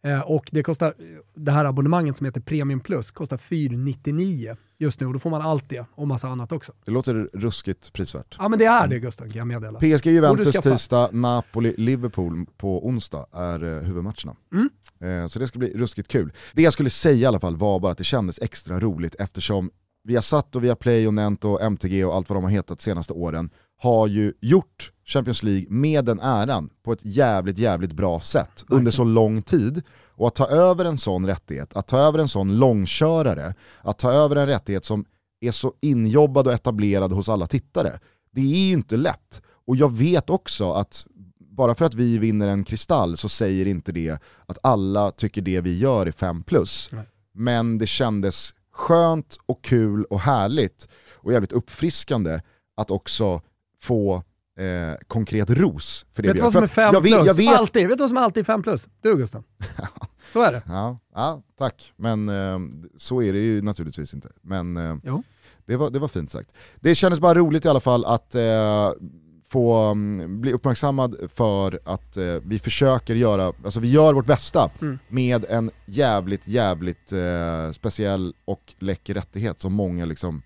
Eh, 0.03 0.19
och 0.19 0.49
det 0.51 0.63
kostar, 0.63 0.93
det 1.35 1.51
här 1.51 1.65
abonnemanget 1.65 2.17
som 2.17 2.25
heter 2.25 2.41
Premium 2.41 2.79
Plus 2.79 3.11
kostar 3.11 3.37
499 3.37 4.55
just 4.77 4.99
nu 4.99 5.07
och 5.07 5.13
då 5.13 5.19
får 5.19 5.29
man 5.29 5.41
allt 5.41 5.69
det 5.69 5.85
och 5.95 6.07
massa 6.07 6.27
annat 6.27 6.51
också. 6.51 6.73
Det 6.85 6.91
låter 6.91 7.29
ruskigt 7.33 7.93
prisvärt. 7.93 8.35
Ja 8.39 8.49
men 8.49 8.59
det 8.59 8.65
är 8.65 8.87
det 8.87 8.99
Gustav, 8.99 9.25
kan 9.27 9.37
jag 9.37 9.47
meddela. 9.47 9.79
PSG, 9.79 10.05
Juventus 10.05 10.55
tisdag, 10.55 11.09
Napoli, 11.11 11.75
Liverpool 11.77 12.45
på 12.57 12.87
onsdag 12.87 13.25
är 13.31 13.63
eh, 13.63 13.83
huvudmatcherna. 13.83 14.35
Mm. 14.53 14.69
Eh, 14.99 15.27
så 15.27 15.39
det 15.39 15.47
ska 15.47 15.59
bli 15.59 15.77
ruskigt 15.77 16.07
kul. 16.07 16.33
Det 16.53 16.61
jag 16.61 16.73
skulle 16.73 16.89
säga 16.89 17.15
i 17.15 17.25
alla 17.25 17.39
fall 17.39 17.57
var 17.57 17.79
bara 17.79 17.91
att 17.91 17.97
det 17.97 18.03
kändes 18.03 18.39
extra 18.41 18.79
roligt 18.79 19.15
eftersom 19.19 19.71
vi 20.03 20.15
har 20.15 20.21
satt 20.21 20.55
och 20.55 20.63
vi 20.63 20.67
har 20.67 20.75
Play 20.75 21.07
och 21.07 21.13
Nent 21.13 21.45
och 21.45 21.61
MTG 21.61 22.05
och 22.05 22.15
allt 22.15 22.29
vad 22.29 22.37
de 22.37 22.43
har 22.43 22.51
hetat 22.51 22.79
de 22.79 22.83
senaste 22.83 23.13
åren 23.13 23.49
har 23.81 24.07
ju 24.07 24.33
gjort 24.41 24.91
Champions 25.05 25.43
League 25.43 25.65
med 25.69 26.05
den 26.05 26.19
äran 26.19 26.69
på 26.83 26.93
ett 26.93 26.99
jävligt, 27.01 27.57
jävligt 27.57 27.93
bra 27.93 28.19
sätt 28.19 28.65
under 28.69 28.91
så 28.91 29.03
lång 29.03 29.41
tid. 29.41 29.83
Och 30.15 30.27
att 30.27 30.35
ta 30.35 30.47
över 30.47 30.85
en 30.85 30.97
sån 30.97 31.25
rättighet, 31.25 31.75
att 31.75 31.87
ta 31.87 31.97
över 31.97 32.19
en 32.19 32.27
sån 32.27 32.57
långkörare, 32.57 33.55
att 33.81 33.99
ta 33.99 34.11
över 34.11 34.35
en 34.35 34.45
rättighet 34.45 34.85
som 34.85 35.05
är 35.39 35.51
så 35.51 35.73
injobbad 35.81 36.47
och 36.47 36.53
etablerad 36.53 37.11
hos 37.11 37.29
alla 37.29 37.47
tittare, 37.47 37.99
det 38.31 38.41
är 38.41 38.67
ju 38.67 38.73
inte 38.73 38.97
lätt. 38.97 39.41
Och 39.65 39.75
jag 39.75 39.91
vet 39.91 40.29
också 40.29 40.71
att 40.71 41.05
bara 41.39 41.75
för 41.75 41.85
att 41.85 41.93
vi 41.93 42.17
vinner 42.17 42.47
en 42.47 42.63
kristall 42.63 43.17
så 43.17 43.29
säger 43.29 43.67
inte 43.67 43.91
det 43.91 44.21
att 44.45 44.57
alla 44.63 45.11
tycker 45.11 45.41
det 45.41 45.61
vi 45.61 45.77
gör 45.77 46.05
är 46.05 46.11
5 46.11 46.43
plus. 46.43 46.89
Nej. 46.91 47.03
Men 47.33 47.77
det 47.77 47.87
kändes 47.87 48.53
skönt 48.71 49.37
och 49.45 49.63
kul 49.63 50.03
och 50.03 50.19
härligt 50.19 50.87
och 51.13 51.33
jävligt 51.33 51.51
uppfriskande 51.51 52.39
att 52.75 52.91
också 52.91 53.41
få 53.81 54.15
eh, 54.59 54.97
konkret 55.07 55.49
ros 55.49 56.05
för 56.13 56.23
det 56.23 56.27
Vet 56.29 56.35
vi 56.37 56.39
gör. 56.41 56.51
som 56.51 56.63
är 56.63 56.67
5 56.67 56.93
jag 56.93 57.01
vet, 57.01 57.13
plus? 57.13 57.27
jag 57.27 57.33
vet, 57.33 57.57
Alltid. 57.59 57.87
Vet 57.87 57.97
du 57.97 58.01
vad 58.03 58.09
som 58.09 58.17
alltid 58.17 58.41
är 58.41 58.45
5 58.45 58.63
plus? 58.63 58.87
Du 59.01 59.15
Gustav. 59.15 59.43
Så 60.33 60.41
är 60.43 60.51
det. 60.51 60.61
Ja, 60.67 60.97
ja, 61.15 61.41
tack. 61.57 61.93
Men 61.95 62.29
eh, 62.29 62.59
så 62.97 63.21
är 63.21 63.33
det 63.33 63.39
ju 63.39 63.61
naturligtvis 63.61 64.13
inte. 64.13 64.29
Men 64.41 64.77
eh, 64.77 64.95
det, 65.65 65.75
var, 65.75 65.89
det 65.89 65.99
var 65.99 66.07
fint 66.07 66.31
sagt. 66.31 66.51
Det 66.79 66.95
kändes 66.95 67.19
bara 67.19 67.33
roligt 67.35 67.65
i 67.65 67.69
alla 67.69 67.79
fall 67.79 68.05
att 68.05 68.35
eh, 68.35 68.91
få 69.49 69.73
mm, 69.75 70.41
bli 70.41 70.53
uppmärksammad 70.53 71.15
för 71.35 71.79
att 71.85 72.17
eh, 72.17 72.35
vi 72.43 72.59
försöker 72.59 73.15
göra, 73.15 73.53
alltså 73.65 73.79
vi 73.79 73.91
gör 73.91 74.13
vårt 74.13 74.25
bästa 74.25 74.69
Mm. 74.81 74.99
med 75.07 75.45
en 75.49 75.71
jävligt, 75.85 76.47
jävligt 76.47 77.11
eh, 77.11 77.71
speciell 77.71 78.33
och 78.45 78.73
läcker 78.79 79.13
rättighet 79.13 79.61
som 79.61 79.73
många 79.73 80.05
liksom 80.05 80.41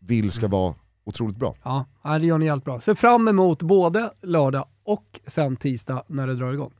vill 0.00 0.30
ska 0.30 0.46
Mm. 0.46 0.50
vara 0.50 0.74
otroligt 1.10 1.36
bra. 1.36 1.54
Ja, 1.62 1.84
det 2.18 2.26
gör 2.26 2.38
ni 2.38 2.46
jävligt 2.46 2.64
bra. 2.64 2.80
Se 2.80 2.94
fram 2.94 3.28
emot 3.28 3.62
både 3.62 4.10
lördag 4.22 4.64
och 4.84 5.20
sen 5.26 5.56
tisdag 5.56 6.02
när 6.06 6.26
det 6.26 6.34
drar 6.34 6.52
igång. 6.52 6.72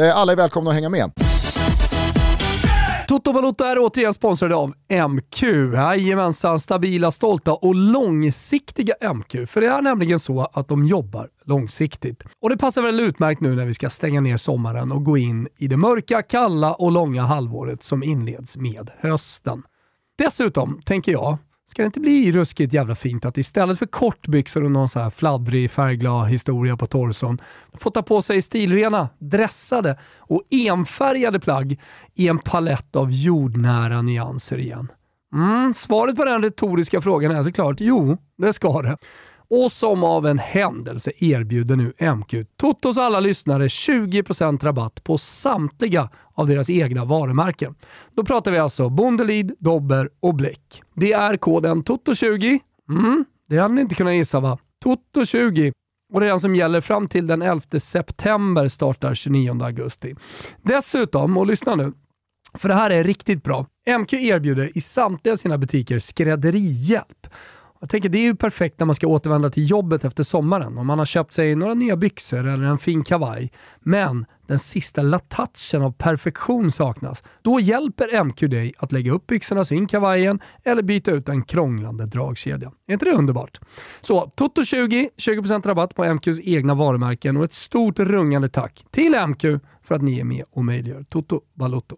Eh, 0.00 0.16
alla 0.16 0.32
är 0.32 0.36
välkomna 0.36 0.70
att 0.70 0.76
hänga 0.76 0.88
med. 0.88 1.12
Toto 3.08 3.32
Balotto 3.32 3.64
är 3.64 3.76
återigen 3.78 4.14
sponsrade 4.14 4.54
av 4.54 4.74
MQ. 5.08 5.42
Jajamensan, 5.74 6.60
stabila, 6.60 7.10
stolta 7.10 7.52
och 7.52 7.74
långsiktiga 7.74 8.94
MQ. 9.14 9.50
För 9.50 9.60
det 9.60 9.66
är 9.66 9.82
nämligen 9.82 10.18
så 10.18 10.40
att 10.52 10.68
de 10.68 10.86
jobbar 10.86 11.28
långsiktigt. 11.44 12.22
Och 12.40 12.50
det 12.50 12.56
passar 12.56 12.82
väl 12.82 13.00
utmärkt 13.00 13.40
nu 13.40 13.54
när 13.54 13.66
vi 13.66 13.74
ska 13.74 13.90
stänga 13.90 14.20
ner 14.20 14.36
sommaren 14.36 14.92
och 14.92 15.04
gå 15.04 15.18
in 15.18 15.48
i 15.58 15.68
det 15.68 15.76
mörka, 15.76 16.22
kalla 16.22 16.74
och 16.74 16.92
långa 16.92 17.22
halvåret 17.22 17.82
som 17.82 18.02
inleds 18.02 18.56
med 18.56 18.90
hösten. 19.00 19.62
Dessutom 20.18 20.80
tänker 20.84 21.12
jag, 21.12 21.38
Ska 21.70 21.82
det 21.82 21.86
inte 21.86 22.00
bli 22.00 22.32
ruskigt 22.32 22.72
jävla 22.72 22.94
fint 22.94 23.24
att 23.24 23.38
istället 23.38 23.78
för 23.78 23.86
kortbyxor 23.86 24.64
och 24.64 24.70
någon 24.70 24.88
så 24.88 24.98
här 24.98 25.10
fladdrig 25.10 25.70
färgglad 25.70 26.28
historia 26.28 26.76
på 26.76 26.86
torson 26.86 27.38
få 27.72 27.90
ta 27.90 28.02
på 28.02 28.22
sig 28.22 28.42
stilrena, 28.42 29.08
dressade 29.18 29.98
och 30.18 30.42
enfärgade 30.50 31.40
plagg 31.40 31.80
i 32.14 32.28
en 32.28 32.38
palett 32.38 32.96
av 32.96 33.12
jordnära 33.12 34.02
nyanser 34.02 34.58
igen? 34.58 34.92
Mm, 35.34 35.74
svaret 35.74 36.16
på 36.16 36.24
den 36.24 36.42
retoriska 36.42 37.00
frågan 37.00 37.30
är 37.30 37.42
såklart 37.42 37.76
jo, 37.80 38.18
det 38.38 38.52
ska 38.52 38.82
det. 38.82 38.96
Och 39.50 39.72
som 39.72 40.04
av 40.04 40.26
en 40.26 40.38
händelse 40.38 41.12
erbjuder 41.16 41.76
nu 41.76 42.14
MQ 42.16 42.34
Totos 42.56 42.98
alla 42.98 43.20
lyssnare 43.20 43.68
20% 43.68 44.64
rabatt 44.64 45.04
på 45.04 45.18
samtliga 45.18 46.08
av 46.34 46.46
deras 46.46 46.70
egna 46.70 47.04
varumärken. 47.04 47.74
Då 48.14 48.24
pratar 48.24 48.50
vi 48.50 48.58
alltså 48.58 48.88
Bondelid, 48.88 49.54
Dobber 49.58 50.10
och 50.20 50.34
Bläck. 50.34 50.82
Det 50.94 51.12
är 51.12 51.36
koden 51.36 51.84
TOTO20. 51.84 52.58
Mm, 52.88 53.24
det 53.48 53.58
hade 53.58 53.74
ni 53.74 53.80
inte 53.80 53.94
kunnat 53.94 54.14
gissa 54.14 54.40
va? 54.40 54.58
TOTO20 54.84 55.72
och 56.12 56.20
det 56.20 56.26
är 56.26 56.30
den 56.30 56.40
som 56.40 56.54
gäller 56.54 56.80
fram 56.80 57.08
till 57.08 57.26
den 57.26 57.42
11 57.42 57.80
september 57.80 58.68
startar 58.68 59.14
29 59.14 59.62
augusti. 59.62 60.14
Dessutom, 60.62 61.36
och 61.36 61.46
lyssna 61.46 61.74
nu, 61.74 61.92
för 62.54 62.68
det 62.68 62.74
här 62.74 62.90
är 62.90 63.04
riktigt 63.04 63.44
bra. 63.44 63.66
MQ 63.98 64.12
erbjuder 64.12 64.78
i 64.78 64.80
samtliga 64.80 65.36
sina 65.36 65.58
butiker 65.58 65.98
skrädderihjälp. 65.98 67.26
Jag 67.82 67.90
tänker 67.90 68.08
det 68.08 68.18
är 68.18 68.22
ju 68.22 68.34
perfekt 68.34 68.78
när 68.78 68.86
man 68.86 68.94
ska 68.94 69.06
återvända 69.06 69.50
till 69.50 69.70
jobbet 69.70 70.04
efter 70.04 70.22
sommaren. 70.22 70.78
Om 70.78 70.86
man 70.86 70.98
har 70.98 71.06
köpt 71.06 71.32
sig 71.32 71.54
några 71.54 71.74
nya 71.74 71.96
byxor 71.96 72.46
eller 72.46 72.64
en 72.64 72.78
fin 72.78 73.04
kavaj. 73.04 73.52
Men 73.80 74.26
den 74.46 74.58
sista 74.58 75.02
latouchen 75.02 75.82
av 75.82 75.92
perfektion 75.92 76.72
saknas. 76.72 77.22
Då 77.42 77.60
hjälper 77.60 78.24
MQ 78.24 78.40
dig 78.40 78.74
att 78.78 78.92
lägga 78.92 79.12
upp 79.12 79.26
byxorna 79.26 79.64
så 79.64 79.74
in 79.74 79.86
kavajen 79.86 80.40
eller 80.64 80.82
byta 80.82 81.10
ut 81.10 81.28
en 81.28 81.42
krånglande 81.42 82.06
dragkedja. 82.06 82.72
Är 82.86 82.92
inte 82.92 83.04
det 83.04 83.12
underbart? 83.12 83.60
Så 84.00 84.32
Toto20, 84.36 85.08
20% 85.16 85.66
rabatt 85.66 85.94
på 85.94 86.04
MQs 86.04 86.40
egna 86.40 86.74
varumärken 86.74 87.36
och 87.36 87.44
ett 87.44 87.54
stort 87.54 87.98
rungande 87.98 88.48
tack 88.48 88.84
till 88.90 89.16
MQ 89.26 89.42
för 89.82 89.94
att 89.94 90.02
ni 90.02 90.20
är 90.20 90.24
med 90.24 90.44
och 90.50 90.64
möjliggör 90.64 91.04
Toto 91.08 91.40
Balotto. 91.54 91.96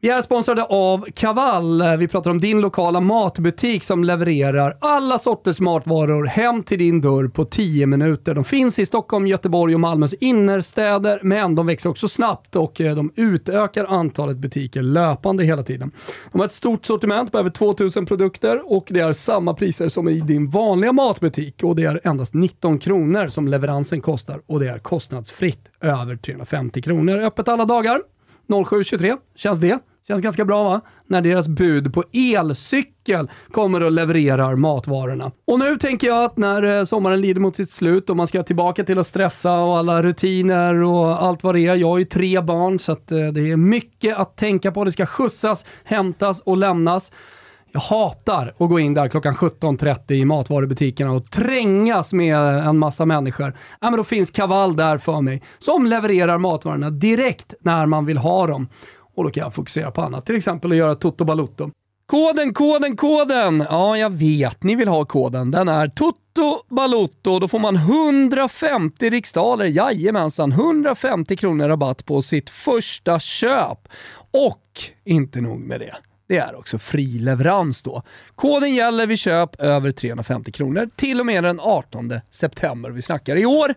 Vi 0.00 0.10
är 0.10 0.20
sponsrade 0.20 0.64
av 0.64 1.06
Kaval. 1.14 1.96
Vi 1.98 2.08
pratar 2.08 2.30
om 2.30 2.40
din 2.40 2.60
lokala 2.60 3.00
matbutik 3.00 3.84
som 3.84 4.04
levererar 4.04 4.76
alla 4.80 5.18
sorters 5.18 5.60
matvaror 5.60 6.24
hem 6.24 6.62
till 6.62 6.78
din 6.78 7.00
dörr 7.00 7.28
på 7.28 7.44
10 7.44 7.86
minuter. 7.86 8.34
De 8.34 8.44
finns 8.44 8.78
i 8.78 8.86
Stockholm, 8.86 9.26
Göteborg 9.26 9.74
och 9.74 9.80
Malmös 9.80 10.14
innerstäder, 10.14 11.20
men 11.22 11.54
de 11.54 11.66
växer 11.66 11.90
också 11.90 12.08
snabbt 12.08 12.56
och 12.56 12.80
eh, 12.80 12.96
de 12.96 13.12
utökar 13.16 13.84
antalet 13.84 14.36
butiker 14.36 14.82
löpande 14.82 15.44
hela 15.44 15.62
tiden. 15.62 15.90
De 16.32 16.38
har 16.38 16.46
ett 16.46 16.52
stort 16.52 16.86
sortiment 16.86 17.32
på 17.32 17.38
över 17.38 17.50
2000 17.50 18.06
produkter 18.06 18.72
och 18.72 18.88
det 18.90 19.00
är 19.00 19.12
samma 19.12 19.54
priser 19.54 19.88
som 19.88 20.08
i 20.08 20.20
din 20.20 20.50
vanliga 20.50 20.92
matbutik 20.92 21.62
och 21.62 21.76
det 21.76 21.84
är 21.84 22.00
endast 22.04 22.34
19 22.34 22.78
kronor 22.78 23.28
som 23.28 23.48
leveransen 23.48 24.00
kostar 24.00 24.40
och 24.46 24.60
det 24.60 24.68
är 24.68 24.78
kostnadsfritt 24.78 25.70
över 25.80 26.16
350 26.16 26.82
kronor. 26.82 27.18
Öppet 27.18 27.48
alla 27.48 27.64
dagar. 27.64 28.00
07.23. 28.48 29.18
Känns 29.34 29.58
det? 29.58 29.78
Känns 30.08 30.20
ganska 30.20 30.44
bra 30.44 30.64
va? 30.64 30.80
När 31.06 31.20
deras 31.20 31.48
bud 31.48 31.94
på 31.94 32.04
elcykel 32.12 33.30
kommer 33.52 33.82
och 33.82 33.92
levererar 33.92 34.56
matvarorna. 34.56 35.32
Och 35.46 35.58
nu 35.58 35.76
tänker 35.78 36.06
jag 36.06 36.24
att 36.24 36.36
när 36.36 36.62
eh, 36.62 36.84
sommaren 36.84 37.20
lider 37.20 37.40
mot 37.40 37.56
sitt 37.56 37.70
slut 37.70 38.10
och 38.10 38.16
man 38.16 38.26
ska 38.26 38.42
tillbaka 38.42 38.84
till 38.84 38.98
att 38.98 39.06
stressa 39.06 39.58
och 39.58 39.78
alla 39.78 40.02
rutiner 40.02 40.82
och 40.82 41.22
allt 41.22 41.42
vad 41.42 41.54
det 41.54 41.66
är. 41.66 41.74
Jag 41.74 41.88
har 41.88 41.98
ju 41.98 42.04
tre 42.04 42.40
barn 42.40 42.78
så 42.78 42.92
att 42.92 43.12
eh, 43.12 43.26
det 43.26 43.50
är 43.50 43.56
mycket 43.56 44.16
att 44.16 44.36
tänka 44.36 44.72
på. 44.72 44.84
Det 44.84 44.92
ska 44.92 45.06
skjutsas, 45.06 45.64
hämtas 45.84 46.40
och 46.40 46.56
lämnas. 46.56 47.12
Jag 47.72 47.80
hatar 47.80 48.54
att 48.58 48.68
gå 48.68 48.80
in 48.80 48.94
där 48.94 49.08
klockan 49.08 49.34
17.30 49.34 50.12
i 50.12 50.24
matvarubutikerna 50.24 51.12
och 51.12 51.30
trängas 51.30 52.12
med 52.12 52.36
eh, 52.36 52.66
en 52.66 52.78
massa 52.78 53.04
människor. 53.04 53.56
Ja, 53.80 53.90
men 53.90 53.96
då 53.96 54.04
finns 54.04 54.30
Kaval 54.30 54.76
där 54.76 54.98
för 54.98 55.20
mig 55.20 55.42
som 55.58 55.86
levererar 55.86 56.38
matvarorna 56.38 56.90
direkt 56.90 57.54
när 57.60 57.86
man 57.86 58.06
vill 58.06 58.18
ha 58.18 58.46
dem. 58.46 58.68
Och 59.18 59.24
då 59.24 59.30
kan 59.30 59.42
jag 59.42 59.54
fokusera 59.54 59.90
på 59.90 60.02
annat, 60.02 60.26
till 60.26 60.36
exempel 60.36 60.70
att 60.70 60.76
göra 60.76 60.94
Toto 60.94 61.24
Balutto. 61.24 61.70
Koden, 62.06 62.54
koden, 62.54 62.96
koden! 62.96 63.66
Ja, 63.70 63.98
jag 63.98 64.10
vet, 64.10 64.62
ni 64.62 64.74
vill 64.74 64.88
ha 64.88 65.04
koden. 65.04 65.50
Den 65.50 65.68
är 65.68 65.88
Toto 65.88 66.62
Balutto. 66.68 67.38
Då 67.38 67.48
får 67.48 67.58
man 67.58 67.76
150 67.76 69.10
riksdaler, 69.10 69.64
jajamensan, 69.64 70.52
150 70.52 71.36
kronor 71.36 71.68
rabatt 71.68 72.04
på 72.04 72.22
sitt 72.22 72.50
första 72.50 73.20
köp. 73.20 73.88
Och 74.30 74.80
inte 75.04 75.40
nog 75.40 75.60
med 75.60 75.80
det. 75.80 75.96
Det 76.28 76.38
är 76.38 76.58
också 76.58 76.78
fri 76.78 77.18
leverans 77.18 77.82
då. 77.82 78.02
Koden 78.34 78.74
gäller 78.74 79.06
vid 79.06 79.18
köp 79.18 79.60
över 79.60 79.90
350 79.90 80.52
kronor 80.52 80.90
till 80.96 81.20
och 81.20 81.26
med 81.26 81.44
den 81.44 81.60
18 81.60 82.12
september. 82.30 82.90
Vi 82.90 83.02
snackar 83.02 83.36
i 83.36 83.46
år. 83.46 83.74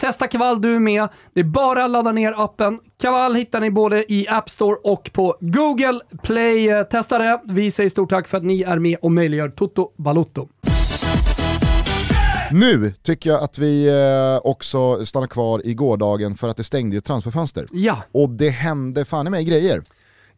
Testa 0.00 0.28
Kaval 0.28 0.60
du 0.60 0.78
med. 0.78 1.08
Det 1.34 1.40
är 1.40 1.44
bara 1.44 1.84
att 1.84 1.90
ladda 1.90 2.12
ner 2.12 2.34
appen. 2.36 2.78
Kaval 3.00 3.34
hittar 3.34 3.60
ni 3.60 3.70
både 3.70 4.12
i 4.12 4.28
App 4.28 4.50
Store 4.50 4.76
och 4.84 5.10
på 5.12 5.36
Google 5.40 6.00
Play. 6.22 6.84
Testa 6.90 7.18
det. 7.18 7.40
Vi 7.44 7.70
säger 7.70 7.90
stort 7.90 8.10
tack 8.10 8.28
för 8.28 8.36
att 8.36 8.44
ni 8.44 8.62
är 8.62 8.78
med 8.78 8.98
och 9.02 9.12
möjliggör 9.12 9.48
Toto 9.48 9.92
Balutto. 9.96 10.48
Nu 12.52 12.92
tycker 13.02 13.30
jag 13.30 13.42
att 13.42 13.58
vi 13.58 13.88
eh, 13.88 14.46
också 14.46 15.06
stannar 15.06 15.26
kvar 15.26 15.66
i 15.66 15.74
gårdagen 15.74 16.36
för 16.36 16.48
att 16.48 16.56
det 16.56 16.64
stängde 16.64 16.96
ett 16.96 17.04
transferfönster. 17.04 17.66
Ja. 17.72 18.02
Och 18.12 18.30
det 18.30 18.50
hände 18.50 19.04
fan 19.04 19.26
i 19.26 19.30
mig 19.30 19.44
grejer. 19.44 19.82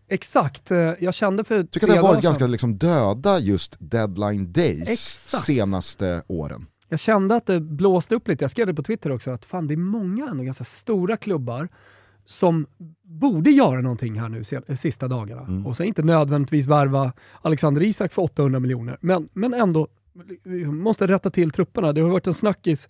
Exakt, 0.09 0.70
eh, 0.70 0.79
jag 1.01 1.14
kände 1.14 1.44
för 1.44 1.62
tycker 1.62 1.87
att 1.87 1.94
det 1.94 2.01
har 2.01 2.09
varit 2.09 2.22
ganska 2.22 2.46
liksom 2.46 2.79
döda 2.79 3.38
just 3.38 3.77
deadline 3.79 4.53
days 4.53 4.88
Exakt. 4.88 5.44
senaste 5.44 6.22
åren. 6.29 6.66
Jag 6.93 7.01
kände 7.01 7.35
att 7.35 7.47
det 7.47 7.61
blåste 7.61 8.15
upp 8.15 8.29
lite, 8.29 8.45
jag 8.45 8.51
skrev 8.51 8.67
det 8.67 8.75
på 8.75 8.83
Twitter 8.83 9.13
också, 9.13 9.31
att 9.31 9.45
fan 9.45 9.67
det 9.67 9.75
är 9.75 9.77
många 9.77 10.29
ändå 10.29 10.45
ganska 10.45 10.65
stora 10.65 11.17
klubbar 11.17 11.69
som 12.25 12.67
borde 13.03 13.51
göra 13.51 13.81
någonting 13.81 14.21
här 14.21 14.29
nu 14.29 14.45
sista 14.77 15.09
dagarna. 15.09 15.43
Mm. 15.43 15.67
Och 15.67 15.77
så 15.77 15.83
inte 15.83 16.03
nödvändigtvis 16.03 16.67
värva 16.67 17.13
Alexander 17.43 17.83
Isak 17.83 18.13
för 18.13 18.23
800 18.23 18.61
miljoner, 18.61 18.97
men, 19.01 19.29
men 19.33 19.55
ändå 19.55 19.89
vi 20.43 20.67
måste 20.67 21.07
rätta 21.07 21.31
till 21.31 21.51
trupperna. 21.51 21.93
Det 21.93 22.01
har 22.01 22.11
varit 22.11 22.27
en 22.27 22.35
snackis 22.35 22.89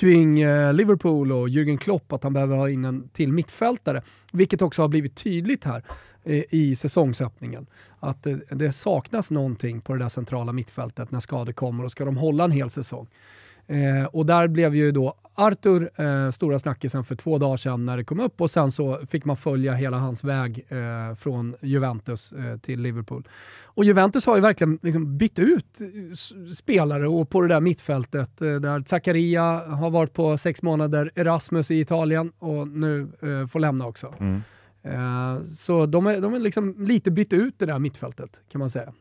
kring 0.00 0.40
eh, 0.40 0.72
Liverpool 0.74 1.32
och 1.32 1.48
Jürgen 1.48 1.78
Klopp 1.78 2.12
att 2.12 2.22
han 2.22 2.32
behöver 2.32 2.56
ha 2.56 2.70
in 2.70 2.84
en 2.84 3.08
till 3.08 3.32
mittfältare, 3.32 4.02
vilket 4.32 4.62
också 4.62 4.82
har 4.82 4.88
blivit 4.88 5.16
tydligt 5.16 5.64
här 5.64 5.76
eh, 5.78 6.15
Eh, 6.26 6.44
i 6.50 6.76
säsongsöppningen. 6.76 7.66
Att 8.00 8.26
eh, 8.26 8.36
det, 8.50 8.72
saknas 8.72 9.30
någonting 9.30 9.80
på 9.80 9.92
det 9.92 9.98
där 9.98 10.08
centrala 10.08 10.52
mittfältet 10.52 11.10
när 11.10 11.20
skador 11.20 11.52
kommer 11.52 11.84
och 11.84 11.90
ska 11.90 12.04
de 12.04 12.16
hålla 12.16 12.44
en 12.44 12.50
hel 12.50 12.70
säsong. 12.70 13.06
Eh, 13.66 14.04
och 14.04 14.26
där 14.26 14.48
blev 14.48 14.74
ju 14.74 14.92
då 14.92 15.14
Arthur 15.34 15.90
eh, 15.96 16.30
stora 16.30 16.58
snackisen 16.58 17.04
för 17.04 17.14
två 17.14 17.38
dagar 17.38 17.56
sedan 17.56 17.86
när 17.86 17.96
det 17.96 18.04
kom 18.04 18.20
upp 18.20 18.40
och 18.40 18.50
sen 18.50 18.72
så 18.72 19.06
fick 19.10 19.24
man 19.24 19.36
följa 19.36 19.74
hela 19.74 19.98
hans 19.98 20.24
väg 20.24 20.66
eh, 20.68 21.16
från 21.16 21.54
Juventus 21.60 22.32
eh, 22.32 22.58
till 22.58 22.80
Liverpool. 22.80 23.28
Och 23.64 23.84
Juventus 23.84 24.26
har 24.26 24.36
ju 24.36 24.42
verkligen 24.42 24.78
liksom 24.82 25.18
bytt 25.18 25.38
ut 25.38 25.80
eh, 25.80 25.86
spelare 26.54 27.08
och 27.08 27.30
på 27.30 27.40
det 27.40 27.48
där 27.48 27.60
mittfältet 27.60 28.42
eh, 28.42 28.54
där 28.54 28.84
Zakaria 28.86 29.42
har 29.68 29.90
varit 29.90 30.12
på 30.12 30.38
sex 30.38 30.62
månader, 30.62 31.10
Erasmus 31.14 31.70
i 31.70 31.80
Italien 31.80 32.32
och 32.38 32.68
nu 32.68 33.08
eh, 33.22 33.46
får 33.48 33.60
lämna 33.60 33.86
också. 33.86 34.14
Mm. 34.18 34.42
Eh, 34.86 35.42
så 35.42 35.86
de 35.86 36.06
är, 36.06 36.20
de 36.20 36.34
är 36.34 36.38
liksom 36.38 36.84
lite 36.84 37.10
bytt 37.10 37.32
ut 37.32 37.54
det 37.58 37.66
där 37.66 37.78
mittfältet 37.78 38.40
kan 38.52 38.58
man 38.58 38.70
säga. 38.70 38.92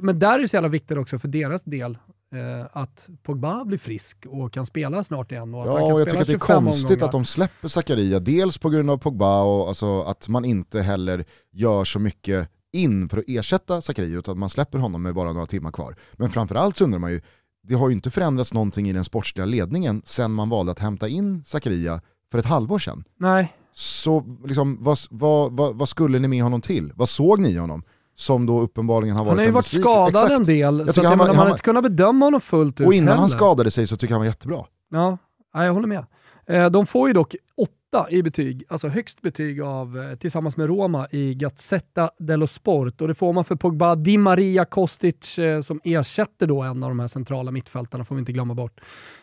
men 0.00 0.18
där 0.18 0.34
är 0.34 0.38
det 0.38 0.48
så 0.48 0.56
jävla 0.56 0.68
viktigt 0.68 0.98
också 0.98 1.18
för 1.18 1.28
deras 1.28 1.62
del 1.62 1.98
eh, 2.32 2.66
att 2.72 3.08
Pogba 3.22 3.64
blir 3.64 3.78
frisk 3.78 4.26
och 4.28 4.52
kan 4.52 4.66
spela 4.66 5.04
snart 5.04 5.32
igen. 5.32 5.54
Och 5.54 5.62
att 5.62 5.66
ja, 5.66 5.92
och 5.92 6.00
jag 6.00 6.08
tycker 6.08 6.20
att 6.20 6.26
det 6.26 6.32
är 6.32 6.38
konstigt 6.38 6.90
omgångar. 6.90 7.04
att 7.04 7.12
de 7.12 7.24
släpper 7.24 7.68
Zakaria, 7.68 8.20
dels 8.20 8.58
på 8.58 8.70
grund 8.70 8.90
av 8.90 8.98
Pogba 8.98 9.42
och 9.42 9.68
alltså 9.68 10.02
att 10.02 10.28
man 10.28 10.44
inte 10.44 10.80
heller 10.82 11.24
gör 11.50 11.84
så 11.84 11.98
mycket 11.98 12.48
in 12.72 13.08
för 13.08 13.18
att 13.18 13.24
ersätta 13.26 13.80
Zakaria, 13.80 14.18
utan 14.18 14.38
man 14.38 14.50
släpper 14.50 14.78
honom 14.78 15.02
med 15.02 15.14
bara 15.14 15.32
några 15.32 15.46
timmar 15.46 15.70
kvar. 15.70 15.96
Men 16.12 16.30
framförallt 16.30 16.76
så 16.76 16.84
undrar 16.84 16.98
man 16.98 17.12
ju, 17.12 17.20
det 17.62 17.74
har 17.74 17.88
ju 17.88 17.94
inte 17.94 18.10
förändrats 18.10 18.52
någonting 18.52 18.88
i 18.88 18.92
den 18.92 19.04
sportsliga 19.04 19.46
ledningen 19.46 20.02
sen 20.04 20.32
man 20.32 20.48
valde 20.48 20.72
att 20.72 20.78
hämta 20.78 21.08
in 21.08 21.44
Zakaria 21.44 22.00
för 22.30 22.38
ett 22.38 22.46
halvår 22.46 22.78
sedan. 22.78 23.04
Nej. 23.16 23.54
Så 23.78 24.38
liksom, 24.44 24.78
vad, 24.80 24.98
vad, 25.10 25.52
vad, 25.52 25.76
vad 25.76 25.88
skulle 25.88 26.18
ni 26.18 26.28
med 26.28 26.42
honom 26.42 26.60
till? 26.60 26.92
Vad 26.96 27.08
såg 27.08 27.40
ni 27.40 27.50
i 27.50 27.56
honom? 27.56 27.82
som 28.14 28.46
då 28.46 28.60
uppenbarligen 28.60 29.16
har 29.16 29.24
varit 29.24 29.30
Han 29.30 29.38
har 29.38 29.44
ju 29.44 29.50
varit 29.50 29.66
skadad 29.66 30.08
Exakt. 30.08 30.30
en 30.30 30.44
del, 30.44 30.78
jag 30.86 30.94
så 30.94 31.00
att 31.00 31.06
han, 31.06 31.18
man, 31.18 31.36
har 31.36 31.50
inte 31.50 31.62
kunnat 31.62 31.82
bedöma 31.82 32.26
honom 32.26 32.40
fullt 32.40 32.80
ut 32.80 32.86
Och 32.86 32.94
innan 32.94 33.08
heller. 33.08 33.20
han 33.20 33.28
skadade 33.28 33.70
sig 33.70 33.86
så 33.86 33.96
tycker 33.96 34.12
jag 34.12 34.16
han 34.16 34.20
var 34.20 34.26
jättebra. 34.26 34.64
Ja, 34.90 35.18
jag 35.52 35.72
håller 35.72 35.88
med. 35.88 36.06
Eh, 36.46 36.70
de 36.70 36.86
får 36.86 37.08
ju 37.08 37.14
dock 37.14 37.36
åtta 37.56 38.10
i 38.10 38.22
betyg, 38.22 38.64
alltså 38.68 38.88
högst 38.88 39.22
betyg 39.22 39.62
av, 39.62 39.98
eh, 39.98 40.16
tillsammans 40.18 40.56
med 40.56 40.66
Roma 40.66 41.06
i 41.10 41.34
Gazzetta 41.34 42.10
dello 42.18 42.46
Sport. 42.46 43.00
Och 43.00 43.08
det 43.08 43.14
får 43.14 43.32
man 43.32 43.44
för 43.44 43.56
Pogba 43.56 43.94
Di 43.94 44.18
Maria 44.18 44.64
Kostic 44.64 45.38
eh, 45.38 45.60
som 45.60 45.80
ersätter 45.84 46.46
då 46.46 46.62
en 46.62 46.82
av 46.82 46.90
de 46.90 47.00
här 47.00 47.08
centrala 47.08 47.50
mittfältarna, 47.50 48.04
får 48.04 48.14
vi 48.14 48.18
inte 48.18 48.32
glömma 48.32 48.54
bort. 48.54 48.80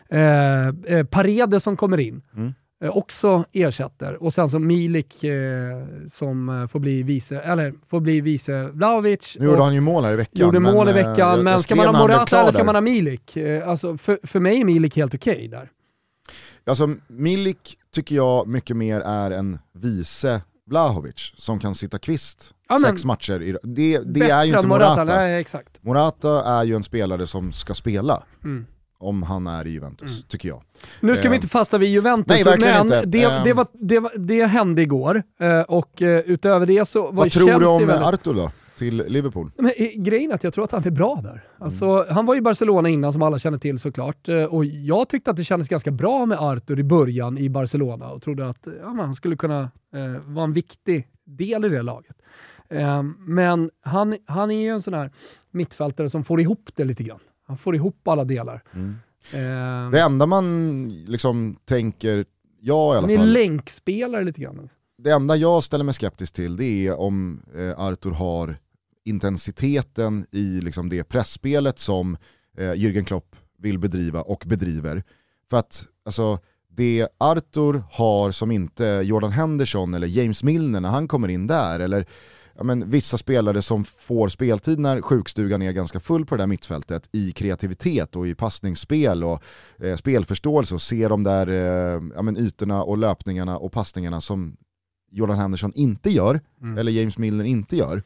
Eh, 0.08 0.68
eh, 0.68 1.06
Paredes 1.10 1.62
som 1.62 1.76
kommer 1.76 2.00
in. 2.00 2.22
Mm. 2.36 2.54
Eh, 2.84 2.96
också 2.96 3.44
ersätter. 3.52 4.22
Och 4.22 4.34
sen 4.34 4.48
så 4.48 4.58
Milik 4.58 5.24
eh, 5.24 5.84
som 6.08 6.48
eh, 6.48 6.66
får 6.66 6.80
bli 6.80 7.02
vice, 7.02 7.40
eller 7.40 7.74
får 7.90 8.00
bli 8.00 8.20
vice 8.20 8.68
Vlahovic. 8.72 9.36
Nu 9.40 9.46
gjorde 9.46 9.62
han 9.62 9.74
ju 9.74 9.80
mål 9.80 10.04
här 10.04 10.12
i 10.12 10.16
veckan. 10.16 10.40
gjorde 10.46 10.60
men, 10.60 10.74
mål 10.74 10.86
i 10.88 10.90
eh, 10.90 10.94
veckan, 10.94 11.14
jag- 11.18 11.38
jag 11.38 11.44
men 11.44 11.58
ska 11.58 11.74
skrev 11.74 11.76
man 11.86 11.94
ha 11.94 12.02
Morata 12.02 12.40
eller 12.40 12.52
ska 12.52 12.64
man 12.64 12.74
ha 12.74 12.82
Milik? 12.82 13.36
Eh, 13.36 13.68
alltså, 13.68 13.98
för, 13.98 14.18
för 14.22 14.40
mig 14.40 14.60
är 14.60 14.64
Milik 14.64 14.96
helt 14.96 15.14
okej 15.14 15.48
där. 15.48 15.70
Alltså 16.66 16.94
Milik 17.06 17.78
tycker 17.94 18.14
jag 18.16 18.46
mycket 18.48 18.76
mer 18.76 19.00
är 19.00 19.30
en 19.30 19.58
vice 19.72 20.40
Vlahovic 20.66 21.32
som 21.36 21.58
kan 21.60 21.74
sitta 21.74 21.98
kvist 21.98 22.54
Ja, 22.68 22.78
sex 22.78 23.04
matcher. 23.04 23.42
I, 23.42 23.56
det 23.62 23.98
det 24.04 24.30
är 24.30 24.44
ju 24.44 24.48
inte 24.48 24.58
än 24.58 24.68
Morata. 24.68 25.04
Nej. 25.04 25.44
Morata 25.80 26.44
är 26.44 26.64
ju 26.64 26.74
en 26.76 26.82
spelare 26.84 27.26
som 27.26 27.52
ska 27.52 27.74
spela 27.74 28.22
Mm. 28.44 28.66
Om 29.06 29.22
han 29.22 29.46
är 29.46 29.66
i 29.66 29.70
Juventus, 29.70 30.10
Mm. 30.10 30.22
tycker 30.28 30.48
jag. 30.48 30.62
Nu 31.00 31.16
ska 31.16 31.22
vi 31.22 31.28
Eh, 31.28 31.34
inte 31.34 31.48
fasta 31.48 31.78
vid 31.78 31.90
Juventus, 31.90 32.26
nej, 32.28 32.44
verkligen 32.44 32.74
men 32.74 32.82
inte. 32.98 33.02
Det, 33.06 33.22
Ehm. 33.22 33.44
det, 33.44 33.52
var, 33.52 33.66
det, 33.72 33.98
var, 34.00 34.12
det 34.18 34.46
hände 34.46 34.82
igår 34.82 35.22
eh, 35.40 35.60
och 35.60 36.02
eh, 36.02 36.20
utöver 36.20 36.66
det 36.66 36.88
så 36.88 37.02
var 37.02 37.12
Vad 37.12 37.30
tror 37.30 37.60
du 37.60 37.66
om 37.66 37.86
väldigt... 37.86 38.06
Artur 38.06 38.34
då, 38.34 38.50
till 38.78 38.96
Liverpool? 39.08 39.50
Men, 39.56 39.72
eh, 39.76 39.88
grejen 39.96 40.30
är 40.30 40.34
att 40.34 40.44
jag 40.44 40.54
tror 40.54 40.64
att 40.64 40.72
han 40.72 40.86
är 40.86 40.90
bra 40.90 41.20
där. 41.22 41.44
Alltså, 41.58 41.84
Mm. 41.86 42.14
Han 42.14 42.26
var 42.26 42.36
i 42.36 42.40
Barcelona 42.40 42.88
innan 42.88 43.12
som 43.12 43.22
alla 43.22 43.38
känner 43.38 43.58
till 43.58 43.78
såklart. 43.78 44.28
Eh, 44.28 44.42
Och 44.44 44.64
jag 44.64 45.08
tyckte 45.08 45.30
att 45.30 45.36
det 45.36 45.44
kändes 45.44 45.68
ganska 45.68 45.90
bra 45.90 46.26
med 46.26 46.38
Arthur 46.38 46.78
i 46.80 46.84
början 46.84 47.38
i 47.38 47.48
Barcelona 47.48 48.08
och 48.10 48.22
trodde 48.22 48.48
att 48.48 48.66
ja, 48.82 48.88
han 48.88 49.14
skulle 49.14 49.36
kunna 49.36 49.60
eh, 49.94 50.22
vara 50.26 50.44
en 50.44 50.52
viktig 50.52 51.08
del 51.24 51.64
i 51.64 51.68
det 51.68 51.82
laget. 51.82 52.16
Eh, 52.68 53.02
men 53.18 53.70
han, 53.82 54.16
han 54.26 54.50
är 54.50 54.60
ju 54.62 54.68
en 54.68 54.82
sån 54.82 54.94
här 54.94 55.10
mittfältare 55.50 56.08
som 56.08 56.24
får 56.24 56.40
ihop 56.40 56.70
det 56.74 56.84
lite 56.84 57.02
grann. 57.02 57.20
Han 57.46 57.58
får 57.58 57.74
ihop 57.76 58.08
alla 58.08 58.24
delar. 58.24 58.62
Eh, 59.32 59.90
Det 59.92 60.00
enda 60.00 60.26
man 60.26 60.88
liksom 61.06 61.56
tänker, 61.64 62.24
jag 62.60 62.94
i 62.94 62.96
alla 62.96 63.00
han 63.00 63.10
är 63.10 63.16
fall, 63.16 63.32
länkspelare 63.32 64.24
lite 64.24 64.40
grann. 64.40 64.68
det 64.98 65.10
enda 65.10 65.36
jag 65.36 65.64
ställer 65.64 65.84
mig 65.84 65.94
skeptisk 65.94 66.32
till 66.32 66.56
det 66.56 66.86
är 66.86 67.00
om 67.00 67.42
eh, 67.56 67.80
Artur 67.80 68.10
har 68.10 68.56
intensiteten 69.04 70.26
i 70.30 70.60
liksom 70.60 70.88
det 70.88 71.04
pressspelet 71.04 71.78
som 71.78 72.16
eh, 72.58 72.72
Jürgen 72.72 73.04
Klopp 73.04 73.36
vill 73.58 73.78
bedriva 73.78 74.22
och 74.22 74.42
bedriver. 74.46 75.02
För 75.50 75.56
att 75.56 75.86
alltså, 76.04 76.38
det 76.68 77.08
Artur 77.18 77.82
har 77.92 78.30
som 78.30 78.50
inte 78.50 78.84
Jordan 79.04 79.32
Henderson 79.32 79.94
eller 79.94 80.06
James 80.06 80.42
Milner 80.42 80.80
när 80.80 80.88
han 80.88 81.08
kommer 81.08 81.28
in 81.28 81.46
där, 81.46 81.80
eller 81.80 82.06
ja, 82.58 82.64
men, 82.64 82.90
vissa 82.90 83.18
spelare 83.18 83.62
som 83.62 83.84
får 83.84 84.28
speltid 84.28 84.78
när 84.78 85.00
sjukstugan 85.00 85.62
är 85.62 85.72
ganska 85.72 86.00
full 86.00 86.26
på 86.26 86.36
det 86.36 86.42
där 86.42 86.46
mittfältet 86.46 87.08
i 87.12 87.32
kreativitet 87.32 88.16
och 88.16 88.28
i 88.28 88.34
passningsspel 88.34 89.24
och 89.24 89.42
eh, 89.80 89.96
spelförståelse 89.96 90.74
och 90.74 90.82
ser 90.82 91.08
de 91.08 91.22
där 91.24 91.46
eh, 91.48 92.02
ja, 92.14 92.22
men, 92.22 92.36
ytorna 92.36 92.82
och 92.82 92.98
löpningarna 92.98 93.58
och 93.58 93.72
passningarna 93.72 94.20
som 94.20 94.56
Jordan 95.10 95.38
Henderson 95.38 95.72
inte 95.74 96.10
gör, 96.10 96.40
Mm. 96.62 96.78
eller 96.78 96.92
James 96.92 97.18
Milner 97.18 97.44
inte 97.44 97.76
gör, 97.76 98.02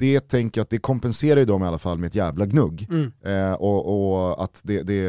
det 0.00 0.20
tänker 0.20 0.58
jag 0.60 0.64
att 0.64 0.70
det 0.70 0.78
kompenserar 0.78 1.40
ju 1.40 1.44
dem 1.44 1.62
i 1.62 1.66
alla 1.66 1.78
fall 1.78 1.98
med 1.98 2.06
ett 2.06 2.14
jävla 2.14 2.46
gnugg. 2.46 2.86
Mm. 2.90 3.12
Eh, 3.24 3.52
och, 3.52 4.12
och 4.12 4.44
att 4.44 4.60
det, 4.62 4.82
det, 4.82 5.02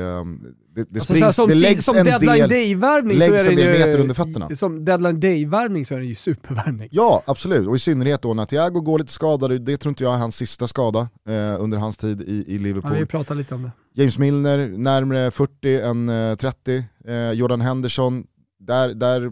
det, 0.74 0.88
det, 0.90 1.00
Alltså, 1.00 1.14
springs, 1.14 1.36
som 1.36 1.50
det 1.50 1.56
läggs 1.56 1.86
som 1.86 1.98
en 1.98 2.06
deadline 2.06 2.50
day-värvning 2.50 3.18
så 3.18 3.24
är 3.24 3.50
en 3.50 3.56
det 3.56 3.64
del 3.64 3.86
meter 3.88 4.00
under 4.00 4.16
fötterna. 4.16 4.56
Som 4.56 4.86
deadline 4.86 5.20
day-värvning 5.20 5.86
så 5.86 5.96
är 5.96 6.00
det 6.00 6.06
ju 6.06 6.16
supervärvning. 6.16 6.90
Ja, 6.92 7.24
absolut. 7.26 7.68
Och 7.68 7.76
i 7.76 7.80
synnerhet 7.80 8.22
då 8.22 8.34
när 8.34 8.46
Thiago 8.46 8.82
går 8.82 9.00
lite 9.00 9.14
skadad, 9.14 9.62
det 9.62 9.78
tror 9.78 9.90
inte 9.90 10.04
jag 10.04 10.14
är 10.14 10.18
hans 10.18 10.36
sista 10.36 10.68
skada 10.68 11.10
eh, 11.28 11.62
under 11.64 11.78
hans 11.78 11.98
tid 11.98 12.22
i, 12.22 12.32
i 12.32 12.56
Ja, 12.56 12.62
Liverpool. 12.62 12.98
vi 12.98 13.06
pratar 13.06 13.36
lite 13.36 13.56
om 13.56 13.64
det. 13.64 13.72
James 13.94 14.18
Milner 14.18 14.68
närmare 14.68 15.32
40 15.32 15.82
än 15.82 16.10
eh, 16.10 16.36
30. 16.36 16.86
Eh, 17.08 17.32
Jordan 17.32 17.62
Henderson, 17.62 18.24
där, 18.60 18.94
där 18.94 19.32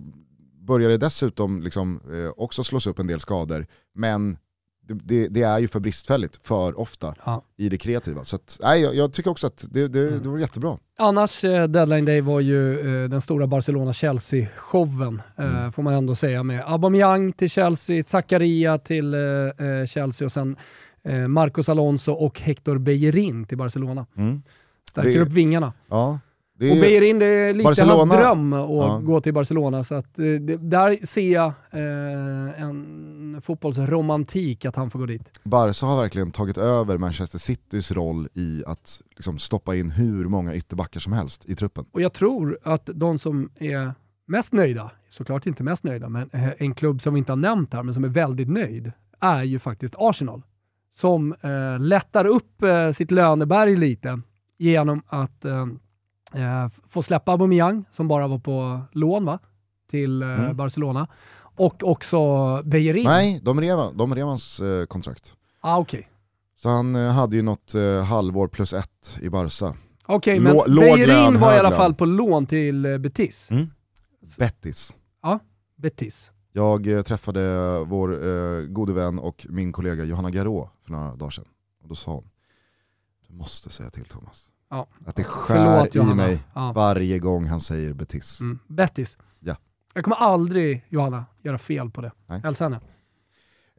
börjar 0.68 0.90
det 0.90 0.98
dessutom 0.98 1.62
liksom, 1.62 2.00
eh, 2.14 2.32
också 2.38 2.64
slås 2.64 2.88
upp 2.88 3.00
en 3.00 3.08
del 3.08 3.20
skador. 3.20 3.68
Men 3.96 4.38
det, 4.94 5.28
det, 5.28 5.42
är 5.42 5.60
ju 5.60 5.68
för 5.68 5.80
bristfälligt 5.80 6.40
för 6.48 6.80
ofta 6.80 7.16
Ja. 7.26 7.44
i 7.58 7.70
det 7.70 7.78
kreativa. 7.78 8.24
Så 8.24 8.36
att, 8.36 8.60
nej, 8.64 8.82
jag, 8.82 8.96
jag 8.96 9.14
tycker 9.14 9.32
också 9.32 9.48
att 9.48 9.66
det, 9.72 9.88
det, 9.88 10.08
Mm. 10.08 10.24
det 10.24 10.30
var 10.30 10.38
jättebra. 10.38 10.78
Annars, 10.98 11.44
eh, 11.44 11.68
deadline 11.68 12.06
day 12.06 12.22
var 12.22 12.40
ju 12.40 12.80
eh, 13.04 13.10
den 13.10 13.22
stora 13.22 13.48
Barcelona-Chelsea-showen, 13.48 15.22
eh, 15.38 15.46
Mm. 15.60 15.72
får 15.72 15.84
man 15.84 15.94
ändå 15.94 16.16
säga, 16.16 16.44
med 16.44 16.64
Aubameyang 16.72 17.32
till 17.34 17.50
Chelsea, 17.50 18.04
Zakaria 18.04 18.78
till 18.78 19.14
eh, 19.14 19.20
eh, 19.68 19.86
Chelsea 19.86 20.26
och 20.26 20.32
sen 20.32 20.56
eh, 21.04 21.28
Marcos 21.28 21.70
Alonso 21.70 22.12
och 22.12 22.40
Hector 22.40 22.78
Bellerin 22.78 23.46
till 23.46 23.58
Barcelona. 23.58 24.06
Stärker 24.90 25.10
Det- 25.10 25.20
upp 25.20 25.30
vingarna. 25.30 25.74
Ja, 25.90 26.20
det 26.60 26.72
Och 26.72 26.78
är, 26.78 26.82
Bellerin, 26.82 27.20
det 27.20 27.26
är 27.26 27.54
lite 27.54 27.64
Barcelona- 27.70 27.96
hans 27.96 28.14
dröm 28.14 28.54
att 28.54 28.70
Ja. 28.70 29.02
gå 29.04 29.22
till 29.22 29.34
Barcelona. 29.34 29.84
Så 29.84 29.96
att, 29.96 30.20
eh, 30.20 30.24
det, 30.26 30.58
där 30.58 31.06
ser 31.06 31.32
jag 31.34 31.48
eh, 31.72 32.62
en 32.62 33.42
fotbollsromantik 33.44 34.66
att 34.66 34.76
han 34.76 34.90
får 34.92 35.00
gå 35.00 35.06
dit. 35.06 35.22
Barca 35.44 35.86
har 35.86 36.02
verkligen 36.02 36.32
tagit 36.32 36.58
över 36.58 36.98
Manchester 36.98 37.38
Citys 37.40 37.92
roll 37.92 38.28
i 38.34 38.64
att 38.68 39.02
liksom, 39.16 39.40
stoppa 39.40 39.76
in 39.76 39.90
hur 39.92 40.26
många 40.26 40.56
ytterbackar 40.56 41.00
som 41.00 41.14
helst 41.14 41.46
i 41.50 41.56
truppen. 41.56 41.86
Och 41.92 42.02
jag 42.02 42.14
tror 42.14 42.60
att 42.64 42.90
de 42.94 43.20
som 43.20 43.50
är 43.56 43.94
mest 44.28 44.54
nöjda, 44.54 44.92
såklart 45.10 45.46
inte 45.46 45.64
mest 45.64 45.84
nöjda, 45.84 46.10
men 46.10 46.30
eh, 46.34 46.50
en 46.58 46.74
klubb 46.74 47.02
som 47.02 47.14
vi 47.14 47.18
inte 47.18 47.32
har 47.32 47.38
nämnt 47.38 47.74
här, 47.74 47.84
men 47.84 47.94
som 47.94 48.04
är 48.04 48.08
väldigt 48.10 48.50
nöjd, 48.50 48.92
är 49.20 49.44
ju 49.44 49.60
faktiskt 49.60 49.94
Arsenal. 49.98 50.42
Som 50.94 51.34
eh, 51.42 51.80
lättar 51.80 52.26
upp 52.26 52.64
eh, 52.64 52.92
sitt 52.92 53.12
löneberg 53.12 53.76
lite 53.76 54.20
genom 54.58 55.02
att 55.08 55.46
eh, 56.34 56.64
eh, 56.64 56.70
få 56.88 57.04
släppa 57.04 57.32
Aubameyang, 57.32 57.86
som 57.92 58.08
bara 58.08 58.28
var 58.28 58.40
på 58.40 58.82
lån 58.92 59.26
va? 59.26 59.40
till 59.90 60.22
eh, 60.22 60.28
Mm. 60.40 60.56
Barcelona. 60.58 61.08
Och 61.42 61.84
också 61.84 62.20
Bellerin. 62.64 63.04
Nej, 63.06 63.42
de 63.44 63.62
rev, 63.62 63.78
de 63.96 64.16
rev 64.16 64.28
hans 64.28 64.60
eh, 64.60 64.86
kontrakt. 64.86 65.34
Ah, 65.62 65.78
Okej, 65.78 66.10
Så 66.56 66.70
han 66.70 66.96
eh, 66.96 67.12
hade 67.12 67.36
ju 67.36 67.42
något 67.42 67.76
eh, 67.76 68.04
halvår 68.04 68.48
plus 68.48 68.74
ett 68.74 69.18
i 69.22 69.30
Barca. 69.30 69.74
Okej, 70.06 70.40
men 70.40 70.54
låg 70.56 70.66
Bellerin 70.66 71.08
lön, 71.08 71.40
var 71.40 71.54
i 71.56 71.58
alla 71.60 71.72
fall 71.72 71.94
på 71.96 72.06
lån 72.06 72.46
till 72.46 72.86
eh, 72.86 72.98
Betis. 72.98 73.50
Bettis. 74.38 74.96
Betis. 75.76 76.32
Jag 76.52 76.88
eh, 76.88 77.02
träffade 77.02 77.44
vår 77.84 78.28
eh, 78.28 78.62
gode 78.62 78.94
vän 78.94 79.20
och 79.20 79.46
min 79.50 79.72
kollega 79.72 80.04
Johanna 80.04 80.30
Garå 80.30 80.70
för 80.84 80.92
några 80.92 81.16
dagar 81.16 81.30
sedan. 81.30 81.46
Och 81.84 81.90
då 81.90 81.96
sa 81.96 82.12
hon, 82.12 82.30
du 83.28 83.34
måste 83.34 83.70
säga 83.70 83.90
till 83.90 84.06
Thomas. 84.06 84.46
Ja. 84.70 84.88
Att 85.06 85.16
det 85.16 85.24
skär 85.24 85.56
Förlåt 85.78 85.96
i 85.96 85.98
Johanna. 85.98 86.16
mig 86.16 86.40
Ja. 86.56 86.72
varje 86.76 87.20
gång 87.20 87.46
han 87.48 87.62
säger 87.62 87.94
Betis. 87.94 88.40
Mm. 88.40 88.60
Bettis. 88.68 89.18
Ja. 89.40 89.56
Jag 89.94 90.04
kommer 90.04 90.18
aldrig, 90.18 90.86
Johanna, 90.90 91.26
göra 91.44 91.58
fel 91.58 91.90
på 91.90 92.02
det. 92.02 92.12
Nej. 92.28 92.40
Hälsa 92.44 92.64
henne. 92.66 92.80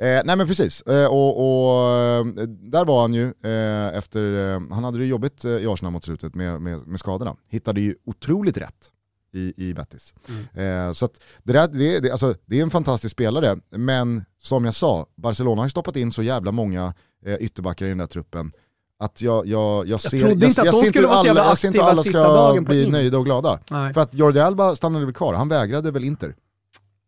Eh, 0.01 0.23
nej 0.25 0.37
men 0.37 0.47
precis, 0.47 0.83
eh, 0.83 1.07
och, 1.07 1.37
och 1.39 1.89
eh, 1.91 2.25
där 2.47 2.85
var 2.85 3.01
han 3.01 3.15
ju 3.15 3.25
eh, 3.43 3.97
efter, 3.99 4.53
eh, 4.55 4.61
han 4.71 4.85
hade 4.85 4.99
det 4.99 5.07
jobbigt 5.07 5.45
eh, 5.45 5.51
i 5.51 5.67
Arsenal 5.67 5.93
mot 5.93 6.05
slutet 6.05 6.35
med, 6.35 6.61
med, 6.63 6.87
med 6.87 7.01
skadorna. 7.01 7.37
Hittade 7.49 7.81
ju 7.81 7.95
otroligt 8.05 8.57
rätt 8.57 8.93
i, 9.33 9.69
i 9.69 9.75
Betis. 9.75 10.15
Eh, 10.55 10.93
så 10.93 11.09
det, 11.43 11.53
där, 11.53 11.69
det, 11.69 12.01
det, 12.01 12.11
alltså, 12.11 12.35
det 12.47 12.59
är 12.59 12.63
en 12.63 12.71
fantastisk 12.71 13.13
spelare, 13.13 13.57
men 13.71 14.25
som 14.39 14.65
jag 14.65 14.75
sa, 14.75 15.07
Barcelona 15.17 15.61
har 15.61 15.67
ju 15.67 15.71
stoppat 15.71 15.97
in 15.97 16.13
så 16.13 16.23
jävla 16.23 16.53
många 16.53 16.95
eh, 17.27 17.35
ytterbackar 17.35 17.87
i 17.87 17.89
den 17.89 17.99
där 17.99 18.07
truppen 18.07 18.53
att 19.01 19.23
jag, 19.23 19.47
jag, 19.47 19.89
jag 19.89 20.01
ser, 20.01 20.31
inte 20.31 20.47
att 20.47 20.67
de 20.67 20.73
ser 20.73 20.95
jävla 20.95 21.11
alla, 21.11 21.45
jag 21.45 21.59
ser 21.59 21.69
inte 21.69 21.83
alla 21.83 22.03
ska 22.03 22.61
bli 22.61 22.85
in. 22.85 22.93
nöjda 22.93 23.19
och 23.19 23.25
glada. 23.25 23.59
Nej. 23.71 23.95
För 23.95 24.01
att 24.01 24.15
Jordi 24.15 24.41
Alba 24.41 24.77
stannade 24.77 25.05
väl 25.05 25.15
kvar, 25.15 25.35
han 25.35 25.49
vägrade 25.49 25.91
väl 25.91 26.05
Inter. 26.05 26.35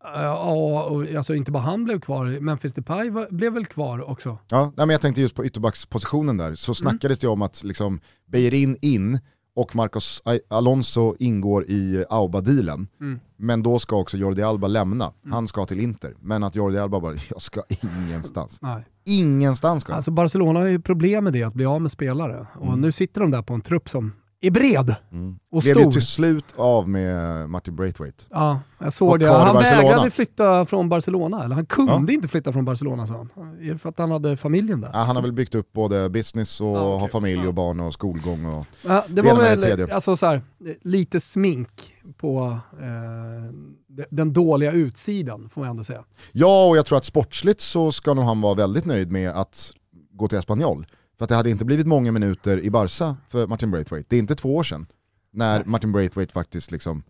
Ja, 0.02 0.84
och 0.84 1.14
alltså 1.16 1.34
inte 1.34 1.50
bara 1.50 1.62
han 1.62 1.84
blev 1.84 2.00
kvar, 2.00 2.40
Memphis 2.40 2.72
Depay 2.72 3.10
var, 3.10 3.26
blev 3.30 3.52
väl 3.52 3.66
kvar 3.66 4.10
också. 4.10 4.38
Ja, 4.48 4.64
nej, 4.76 4.86
men 4.86 4.90
jag 4.90 5.00
tänkte 5.00 5.20
just 5.20 5.34
på 5.34 5.44
ytterbackspositionen 5.44 6.36
där, 6.36 6.54
så 6.54 6.74
snackades 6.74 7.18
det 7.18 7.28
om 7.28 7.42
att 7.42 7.62
liksom 7.64 8.00
Beirin 8.26 8.78
in 8.80 9.20
och 9.54 9.76
Marcos 9.76 10.22
Alonso 10.48 11.14
ingår 11.18 11.64
i 11.70 12.04
Auba-dealen. 12.10 12.88
Mm. 13.00 13.20
Men 13.36 13.62
då 13.62 13.78
ska 13.78 13.96
också 13.96 14.16
Jordi 14.16 14.42
Alba 14.42 14.66
lämna, 14.66 15.12
han 15.30 15.48
ska 15.48 15.66
till 15.66 15.80
Inter. 15.80 16.14
Men 16.20 16.44
att 16.44 16.54
Jordi 16.56 16.78
Alba 16.78 17.00
bara, 17.00 17.14
jag 17.30 17.42
ska 17.42 17.62
ingenstans. 17.82 18.58
Nej. 18.62 18.84
Ingenstans 19.04 19.82
ska 19.82 19.92
han. 19.92 19.96
Alltså 19.96 20.10
Barcelona 20.10 20.60
har 20.60 20.66
ju 20.66 20.80
problem 20.80 21.24
med 21.24 21.32
det, 21.32 21.42
att 21.42 21.54
bli 21.54 21.64
av 21.64 21.82
med 21.82 21.90
spelare. 21.90 22.46
Och 22.54 22.66
Mm. 22.66 22.80
nu 22.80 22.92
sitter 22.92 23.20
de 23.20 23.30
där 23.30 23.42
på 23.42 23.54
en 23.54 23.60
trupp 23.60 23.88
som 23.88 24.12
är 24.44 24.50
bred 24.50 24.94
Mm. 25.12 25.38
och 25.50 25.62
Blev 25.62 25.76
ju 25.76 25.82
stor. 25.82 25.92
till 25.92 26.02
slut 26.06 26.44
av 26.56 26.88
med 26.88 27.50
Martin 27.50 27.76
Braithwaite. 27.76 28.24
Ja, 28.30 28.60
jag 28.78 28.92
såg 28.92 29.08
Och 29.10 29.18
det. 29.18 29.26
Han 29.30 29.56
vägrade 29.56 30.10
flytta 30.10 30.66
från 30.66 30.88
Barcelona, 30.88 31.44
eller 31.44 31.54
han 31.54 31.66
kunde 31.66 32.12
inte 32.12 32.28
flytta 32.28 32.52
från 32.52 32.64
Barcelona 32.64 33.06
sa 33.06 33.14
han. 33.36 33.58
Är 33.60 33.72
det 33.72 33.78
för 33.78 33.88
att 33.88 33.98
han 33.98 34.10
hade 34.10 34.36
familjen 34.36 34.80
där? 34.80 34.90
Ja, 34.92 34.98
han 34.98 35.16
har 35.16 35.22
väl 35.22 35.32
byggt 35.32 35.54
upp 35.54 35.72
både 35.72 36.08
business 36.10 36.60
och 36.60 36.66
Ja, 36.66 36.80
okej. 36.94 37.00
har 37.00 37.08
familj 37.08 37.40
Ja. 37.42 37.48
och 37.48 37.54
barn 37.54 37.80
och 37.80 37.92
skolgång. 37.92 38.44
Och... 38.46 38.66
Ja, 38.86 39.04
det 39.08 39.14
Det 39.14 39.22
var 39.22 39.34
det 39.34 39.42
väl 39.42 39.62
tredje. 39.62 39.94
alltså, 39.94 40.16
så 40.16 40.26
här, 40.26 40.42
lite 40.82 41.20
smink 41.20 41.92
på 42.16 42.58
eh, 42.80 44.04
den 44.10 44.32
dåliga 44.32 44.72
utsidan, 44.72 45.48
får 45.48 45.60
man 45.60 45.70
ändå 45.70 45.84
säga. 45.84 46.04
Ja, 46.32 46.66
och 46.68 46.76
jag 46.76 46.86
tror 46.86 46.98
att 46.98 47.04
sportsligt 47.04 47.60
så 47.60 47.92
ska 47.92 48.14
nog 48.14 48.24
han 48.24 48.40
vara 48.40 48.54
väldigt 48.54 48.84
nöjd 48.84 49.12
med 49.12 49.30
att 49.30 49.72
gå 50.12 50.28
till 50.28 50.38
Espanyol. 50.38 50.86
För 51.18 51.24
att 51.24 51.28
det 51.28 51.34
hade 51.34 51.50
inte 51.50 51.64
blivit 51.64 51.86
många 51.86 52.12
minuter 52.12 52.60
i 52.60 52.70
Barca 52.70 53.16
för 53.28 53.46
Martin 53.46 53.70
Braithwaite. 53.70 54.06
Det 54.08 54.16
är 54.16 54.20
inte 54.20 54.36
två 54.36 54.56
år 54.56 54.62
sedan 54.62 54.86
när 55.30 55.64
Martin 55.64 55.92
Braithwaite 55.92 56.32
faktiskt 56.32 56.70
liksom 56.70 57.02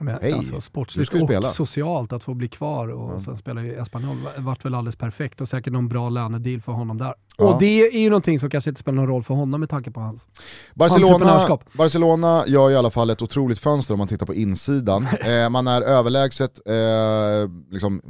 men, 0.00 0.18
Hej, 0.22 0.32
alltså, 0.32 0.60
sportsligt 0.60 1.14
och 1.14 1.20
spela. 1.20 1.48
socialt 1.48 2.12
att 2.12 2.22
få 2.22 2.34
bli 2.34 2.48
kvar 2.48 2.88
och 2.88 3.14
ja. 3.14 3.20
sen 3.20 3.36
spela 3.36 3.62
i 3.62 3.74
Espanyol 3.74 4.16
vart 4.36 4.64
väl 4.64 4.74
alldeles 4.74 4.96
perfekt 4.96 5.40
och 5.40 5.48
säkert 5.48 5.72
någon 5.72 5.88
bra 5.88 6.08
lönedeal 6.08 6.60
för 6.60 6.72
honom 6.72 6.98
där. 6.98 7.14
Ja. 7.36 7.44
Och 7.44 7.60
det 7.60 7.86
är 7.86 8.00
ju 8.00 8.10
någonting 8.10 8.40
som 8.40 8.50
kanske 8.50 8.70
inte 8.70 8.80
spelar 8.80 8.96
någon 8.96 9.06
roll 9.06 9.22
för 9.22 9.34
honom 9.34 9.60
med 9.60 9.70
tanke 9.70 9.90
på 9.90 10.00
hans 10.00 10.26
Barcelona, 10.74 11.58
Barcelona 11.72 12.44
gör 12.46 12.70
i 12.70 12.76
alla 12.76 12.90
fall 12.90 13.10
ett 13.10 13.22
otroligt 13.22 13.58
fönster 13.58 13.94
om 13.94 13.98
man 13.98 14.08
tittar 14.08 14.26
på 14.26 14.34
insidan. 14.34 15.06
eh, 15.20 15.48
man 15.50 15.66
är 15.66 15.82
överlägset 15.82 16.60
eh, 16.66 17.50
liksom, 17.70 18.00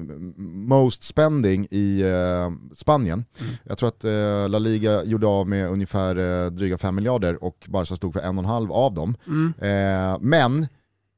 most 0.69 1.03
spending 1.03 1.67
i 1.71 2.01
eh, 2.03 2.75
Spanien. 2.75 3.25
Mm. 3.41 3.53
Jag 3.65 3.79
tror 3.79 3.89
att 3.89 4.05
eh, 4.05 4.49
La 4.49 4.59
Liga 4.59 5.05
gjorde 5.05 5.27
av 5.27 5.49
med 5.49 5.71
ungefär 5.71 6.45
eh, 6.45 6.51
dryga 6.51 6.79
5 6.79 6.95
miljarder 6.95 7.45
och 7.45 7.67
Barca 7.69 7.97
stod 7.97 8.13
för 8.13 8.21
1,5 8.21 8.73
av 8.73 8.95
dem. 8.95 9.17
Mm. 9.27 9.55
Eh, 9.59 10.19
men 10.21 10.67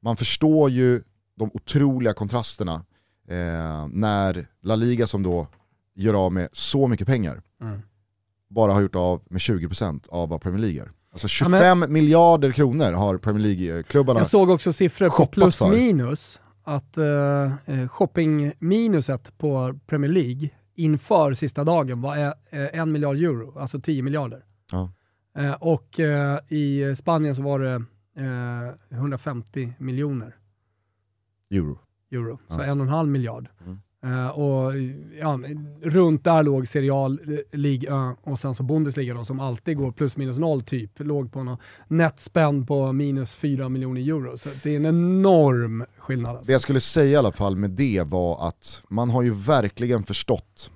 man 0.02 0.16
förstår 0.16 0.70
ju 0.70 1.02
de 1.34 1.50
otroliga 1.54 2.14
kontrasterna 2.14 2.84
eh, 3.28 3.88
när 3.88 4.46
La 4.62 4.76
Liga 4.76 5.06
som 5.06 5.22
då 5.22 5.46
gör 5.94 6.14
av 6.14 6.32
med 6.32 6.48
så 6.52 6.86
mycket 6.86 7.06
pengar, 7.06 7.42
mm. 7.60 7.82
bara 8.48 8.72
har 8.72 8.80
gjort 8.80 8.94
av 8.94 9.22
med 9.30 9.38
20% 9.38 10.08
av 10.08 10.28
vad 10.28 10.40
Premier 10.40 10.60
League 10.60 10.82
är. 10.82 10.92
Alltså 11.12 11.28
25 11.28 11.62
ja, 11.62 11.74
men, 11.74 11.92
miljarder 11.92 12.52
kronor 12.52 12.92
har 12.92 13.18
Premier 13.18 13.42
League-klubbarna 13.42 14.20
Jag 14.20 14.26
såg 14.26 14.50
också 14.50 14.72
siffror 14.72 15.10
på 15.10 15.26
plus 15.26 15.56
för. 15.56 15.70
minus, 15.70 16.40
att 16.64 16.98
uh, 16.98 17.88
shoppingminuset 17.88 19.38
på 19.38 19.78
Premier 19.86 20.10
League 20.10 20.50
inför 20.74 21.34
sista 21.34 21.64
dagen 21.64 22.00
var 22.00 22.26
uh, 22.26 22.32
en 22.50 22.92
miljard 22.92 23.16
euro, 23.16 23.58
alltså 23.58 23.80
10 23.80 24.02
miljarder. 24.02 24.44
Ja. 24.70 24.92
Uh, 25.38 25.52
och 25.52 26.00
i 26.48 26.96
Spanien 26.96 27.34
så 27.34 27.42
var 27.42 27.58
det 27.58 27.84
eh, 28.16 28.96
150 28.98 29.72
miljoner. 29.78 30.36
Euro. 31.50 31.78
Euro, 32.10 32.38
ja. 32.48 32.54
så 32.54 32.62
en 32.62 32.80
och 32.80 32.86
en 32.86 32.92
halv 32.92 33.08
miljard. 33.08 33.48
Mm. 33.64 33.78
Uh, 34.06 34.28
och 34.28 34.72
ja, 35.20 35.40
runt 35.82 36.24
där 36.24 36.42
låg 36.42 36.68
Serial 36.68 37.20
League 37.52 38.14
och 38.22 38.38
sen 38.38 38.54
så 38.54 38.62
Bundesliga 38.62 39.14
då, 39.14 39.24
som 39.24 39.40
alltid 39.40 39.76
går 39.76 39.92
plus 39.92 40.16
minus 40.16 40.38
noll 40.38 40.62
typ, 40.62 40.90
låg 40.96 41.32
på 41.32 41.42
någon 41.42 41.56
netspend 41.88 42.68
på 42.68 42.92
minus 42.92 43.34
4 43.34 43.68
miljoner 43.68 44.00
euro. 44.00 44.38
Så 44.38 44.48
det 44.62 44.70
är 44.70 44.76
en 44.76 44.86
enorm 44.86 45.84
skillnad. 45.98 46.36
Alltså. 46.36 46.46
Det 46.46 46.52
jag 46.52 46.60
skulle 46.60 46.80
säga 46.80 47.10
i 47.10 47.16
alla 47.16 47.32
fall 47.32 47.56
med 47.56 47.70
det 47.70 48.02
var 48.06 48.48
att 48.48 48.82
man 48.88 49.10
har 49.10 49.22
ju 49.22 49.34
verkligen 49.34 50.02
förstått 50.02 50.70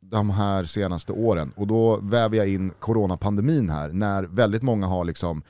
de 0.00 0.30
här 0.30 0.64
senaste 0.64 1.12
åren 1.12 1.52
och 1.56 1.66
då 1.66 2.00
väver 2.00 2.36
jag 2.36 2.48
in 2.48 2.70
coronapandemin 2.78 3.70
här 3.70 3.88
när 3.88 4.22
väldigt 4.22 4.62
många 4.62 4.86
har 4.86 5.04
liksom 5.04 5.42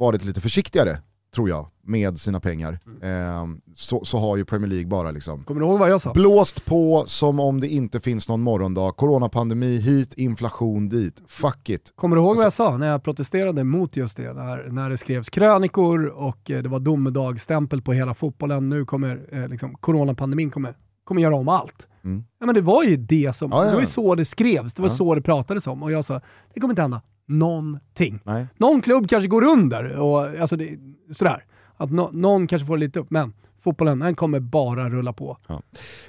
varit 0.00 0.24
lite 0.24 0.40
försiktigare, 0.40 0.98
tror 1.34 1.48
jag, 1.48 1.66
med 1.82 2.20
sina 2.20 2.40
pengar, 2.40 2.78
eh, 3.02 3.46
så, 3.74 4.04
så, 4.04 4.18
har 4.18 4.36
ju 4.36 4.44
Premier 4.44 4.68
League 4.68 4.86
bara 4.86 5.10
liksom 5.10 5.44
Kommer 5.44 5.60
du 5.60 5.66
ihåg 5.66 5.78
vad 5.78 5.90
jag 5.90 6.00
sa? 6.00 6.12
blåst 6.12 6.64
på 6.64 7.04
som 7.06 7.40
om 7.40 7.60
det 7.60 7.68
inte 7.68 8.00
finns 8.00 8.28
någon 8.28 8.40
morgondag. 8.40 8.92
Coronapandemi 8.92 9.76
hit, 9.76 10.14
inflation 10.14 10.88
dit. 10.88 11.22
Fuck 11.28 11.68
it. 11.68 11.92
Kommer 11.96 12.16
du 12.16 12.22
ihåg 12.22 12.36
vad 12.36 12.44
jag 12.44 12.52
sa 12.52 12.76
när 12.76 12.86
jag 12.86 13.02
protesterade 13.02 13.64
mot 13.64 13.96
just 13.96 14.16
det? 14.16 14.32
När, 14.32 14.68
när 14.68 14.90
det 14.90 14.98
skrevs 14.98 15.30
krönikor 15.30 16.06
och 16.06 16.50
eh, 16.50 16.62
det 16.62 16.68
var 16.68 16.80
domedagsstämpel 16.80 17.82
på 17.82 17.92
hela 17.92 18.14
fotbollen. 18.14 18.68
Nu 18.68 18.84
kommer 18.84 19.20
eh, 19.32 19.48
liksom, 19.48 19.74
coronapandemin 19.74 20.50
kommer, 20.50 20.74
kommer 21.04 21.22
göra 21.22 21.36
om 21.36 21.48
allt. 21.48 21.88
Mm. 22.04 22.24
Ja, 22.40 22.46
men 22.46 22.54
det 22.54 22.60
var 22.60 22.84
ju 22.84 22.96
det 22.96 23.36
som, 23.36 23.50
ja, 23.50 23.64
ja. 23.64 23.68
det 23.68 23.74
var 23.74 23.80
ju 23.80 23.86
så 23.86 24.14
det 24.14 24.24
skrevs, 24.24 24.74
det 24.74 24.82
var 24.82 24.88
så 24.88 25.14
det 25.14 25.22
pratades 25.22 25.66
om. 25.66 25.82
Och 25.82 25.92
jag 25.92 26.04
sa, 26.04 26.20
det 26.54 26.60
kommer 26.60 26.72
inte 26.72 26.82
hända 26.82 27.00
någonting. 27.30 28.20
Nej. 28.24 28.46
Någon 28.56 28.82
klubb 28.82 29.08
kanske 29.08 29.28
går 29.28 29.44
under, 29.44 29.98
och, 29.98 30.40
alltså 30.40 30.56
det, 30.56 30.78
sådär. 31.12 31.44
Att 31.76 31.90
no, 31.90 32.10
någon 32.12 32.46
kanske 32.46 32.66
får 32.66 32.78
lite 32.78 32.98
upp, 32.98 33.10
men 33.10 33.32
fotbollen 33.60 33.98
den 33.98 34.14
kommer 34.14 34.40
bara 34.40 34.90
rulla 34.90 35.12
på. 35.12 35.38
Ja. 35.48 35.62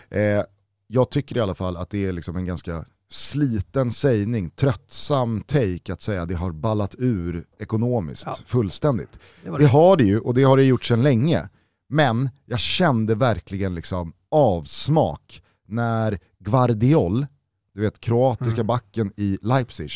Eh, 0.09 0.43
jag 0.87 1.09
tycker 1.09 1.37
i 1.37 1.39
alla 1.39 1.55
fall 1.55 1.77
att 1.77 1.89
det 1.89 2.05
är 2.05 2.11
liksom 2.11 2.35
en 2.35 2.45
ganska 2.45 2.85
sliten 3.09 3.91
sägning, 3.91 4.49
tröttsam 4.49 5.41
take 5.41 5.93
att 5.93 6.01
säga 6.01 6.21
att 6.21 6.27
det 6.27 6.35
har 6.35 6.51
ballat 6.51 6.95
ur 6.97 7.45
ekonomiskt 7.59 8.23
ja. 8.25 8.35
fullständigt. 8.45 9.19
Det, 9.43 9.49
det. 9.49 9.57
det, 9.57 9.65
har 9.65 9.97
det 9.97 10.03
ju 10.03 10.19
och 10.19 10.33
det 10.33 10.43
har 10.43 10.57
det 10.57 10.63
gjort 10.63 10.83
sedan 10.83 11.01
länge. 11.01 11.49
Men 11.89 12.29
jag 12.45 12.59
kände 12.59 13.15
verkligen 13.15 13.75
liksom 13.75 14.13
avsmak 14.29 15.43
när 15.67 16.19
Guardiol, 16.39 17.25
du 17.73 17.81
vet 17.81 17.99
kroatiska 17.99 18.61
mm. 18.61 18.67
backen 18.67 19.13
i 19.17 19.37
Leipzig, 19.41 19.91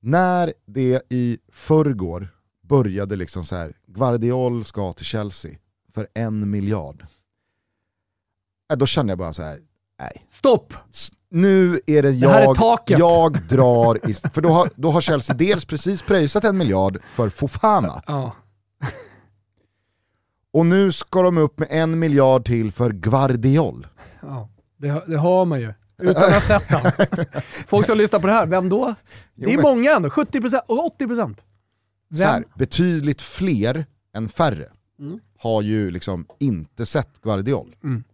när 0.00 0.52
det 0.66 1.02
i 1.08 1.38
förrgår 1.52 2.28
började 2.62 3.16
liksom 3.16 3.44
så 3.44 3.56
här, 3.56 3.72
Guardiol 3.86 4.64
ska 4.64 4.92
till 4.92 5.04
Chelsea 5.04 5.52
för 5.94 6.08
en 6.14 6.50
miljard. 6.50 7.06
Äh, 8.72 8.76
då 8.76 8.86
kände 8.86 9.10
jag 9.10 9.18
bara 9.18 9.32
så 9.32 9.42
här, 9.42 9.60
nej. 9.98 10.26
Stopp! 10.30 10.74
Nu 11.30 11.80
är 11.86 12.02
det 12.02 12.10
jag, 12.10 12.56
det 12.86 12.94
är 12.94 12.98
jag 12.98 13.42
drar, 13.48 14.08
i, 14.10 14.14
för 14.14 14.40
då 14.40 14.48
har, 14.48 14.70
då 14.74 14.90
har 14.90 15.00
Chelsea 15.00 15.36
dels 15.36 15.64
precis 15.64 16.02
pröjsat 16.02 16.44
en 16.44 16.58
miljard 16.58 16.98
för 17.14 17.28
Fofana. 17.28 18.02
Ja. 18.06 18.36
Och 20.50 20.66
nu 20.66 20.92
ska 20.92 21.22
de 21.22 21.38
upp 21.38 21.58
med 21.58 21.68
en 21.70 21.98
miljard 21.98 22.46
till 22.46 22.72
för 22.72 22.90
Guardiol. 22.90 23.86
Ja, 24.22 24.48
det, 24.76 25.02
det 25.06 25.16
har 25.16 25.44
man 25.44 25.60
ju. 25.60 25.74
Utan 25.98 26.24
att 26.24 26.32
ha 26.32 26.40
sett 26.40 26.68
den. 26.68 27.26
Folk 27.66 27.86
som 27.86 27.98
lyssnar 27.98 28.20
på 28.20 28.26
det 28.26 28.32
här, 28.32 28.46
vem 28.46 28.68
då? 28.68 28.94
Det 29.34 29.52
är 29.52 29.56
men... 29.56 29.62
många 29.62 29.96
ändå, 29.96 30.08
70% 30.08 30.60
och 30.66 30.98
80%. 30.98 31.36
Så 32.16 32.24
här, 32.24 32.44
betydligt 32.54 33.22
fler 33.22 33.86
än 34.14 34.28
färre 34.28 34.68
mm. 35.00 35.20
har 35.38 35.62
ju 35.62 35.90
liksom 35.90 36.26
inte 36.38 36.86
sett 36.86 37.20
Guardiol. 37.22 37.76
Mm. 37.84 38.04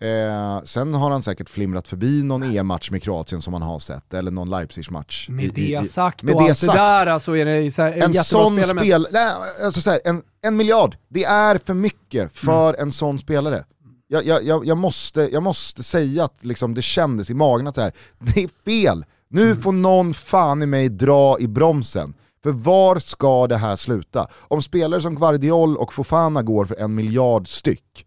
Eh, 0.00 0.62
sen 0.64 0.94
har 0.94 1.10
han 1.10 1.22
säkert 1.22 1.48
flimrat 1.48 1.88
förbi 1.88 2.22
någon 2.22 2.42
EM-match 2.42 2.90
med 2.90 3.02
Kroatien 3.02 3.42
som 3.42 3.52
han 3.52 3.62
har 3.62 3.78
sett, 3.78 4.14
eller 4.14 4.30
någon 4.30 4.50
Leipzig-match. 4.50 5.28
Med 5.28 5.44
i, 5.44 5.48
det 5.48 5.80
i, 5.82 5.84
sagt 5.84 6.22
med 6.22 6.34
och 6.34 6.42
det 6.42 6.48
allt 6.48 6.58
sagt, 6.58 6.72
det 6.72 6.78
där 6.78 7.06
alltså 7.06 7.36
är 7.36 7.44
det 7.44 7.70
så 7.70 7.82
här, 7.82 7.92
en, 7.92 8.02
en 8.02 8.14
sån 8.14 8.62
spel, 8.62 9.08
nej, 9.12 9.32
alltså 9.64 9.80
så 9.80 9.90
här, 9.90 10.00
en, 10.04 10.22
en 10.42 10.56
miljard, 10.56 10.96
det 11.08 11.24
är 11.24 11.58
för 11.64 11.74
mycket 11.74 12.32
för 12.32 12.68
mm. 12.68 12.82
en 12.82 12.92
sån 12.92 13.18
spelare 13.18 13.64
jag, 14.12 14.44
jag, 14.44 14.66
jag, 14.66 14.78
måste, 14.78 15.20
jag 15.32 15.42
måste 15.42 15.82
säga 15.82 16.24
att 16.24 16.44
liksom 16.44 16.74
det 16.74 16.82
kändes 16.82 17.30
i 17.30 17.34
magen 17.34 17.66
att 17.66 17.74
det, 17.74 17.82
här, 17.82 17.92
det 18.18 18.44
är 18.44 18.48
fel. 18.48 19.04
Nu 19.28 19.42
mm. 19.42 19.62
får 19.62 19.72
någon 19.72 20.14
fan 20.14 20.62
i 20.62 20.66
mig 20.66 20.88
dra 20.88 21.40
i 21.40 21.48
bromsen. 21.48 22.14
För 22.42 22.50
var 22.50 22.98
ska 22.98 23.46
det 23.46 23.56
här 23.56 23.76
sluta? 23.76 24.28
Om 24.34 24.62
spelare 24.62 25.00
som 25.00 25.14
Guardiol 25.14 25.76
och 25.76 25.92
Fofana 25.92 26.42
går 26.42 26.64
för 26.64 26.76
en 26.76 26.94
miljard 26.94 27.48
styck, 27.48 28.06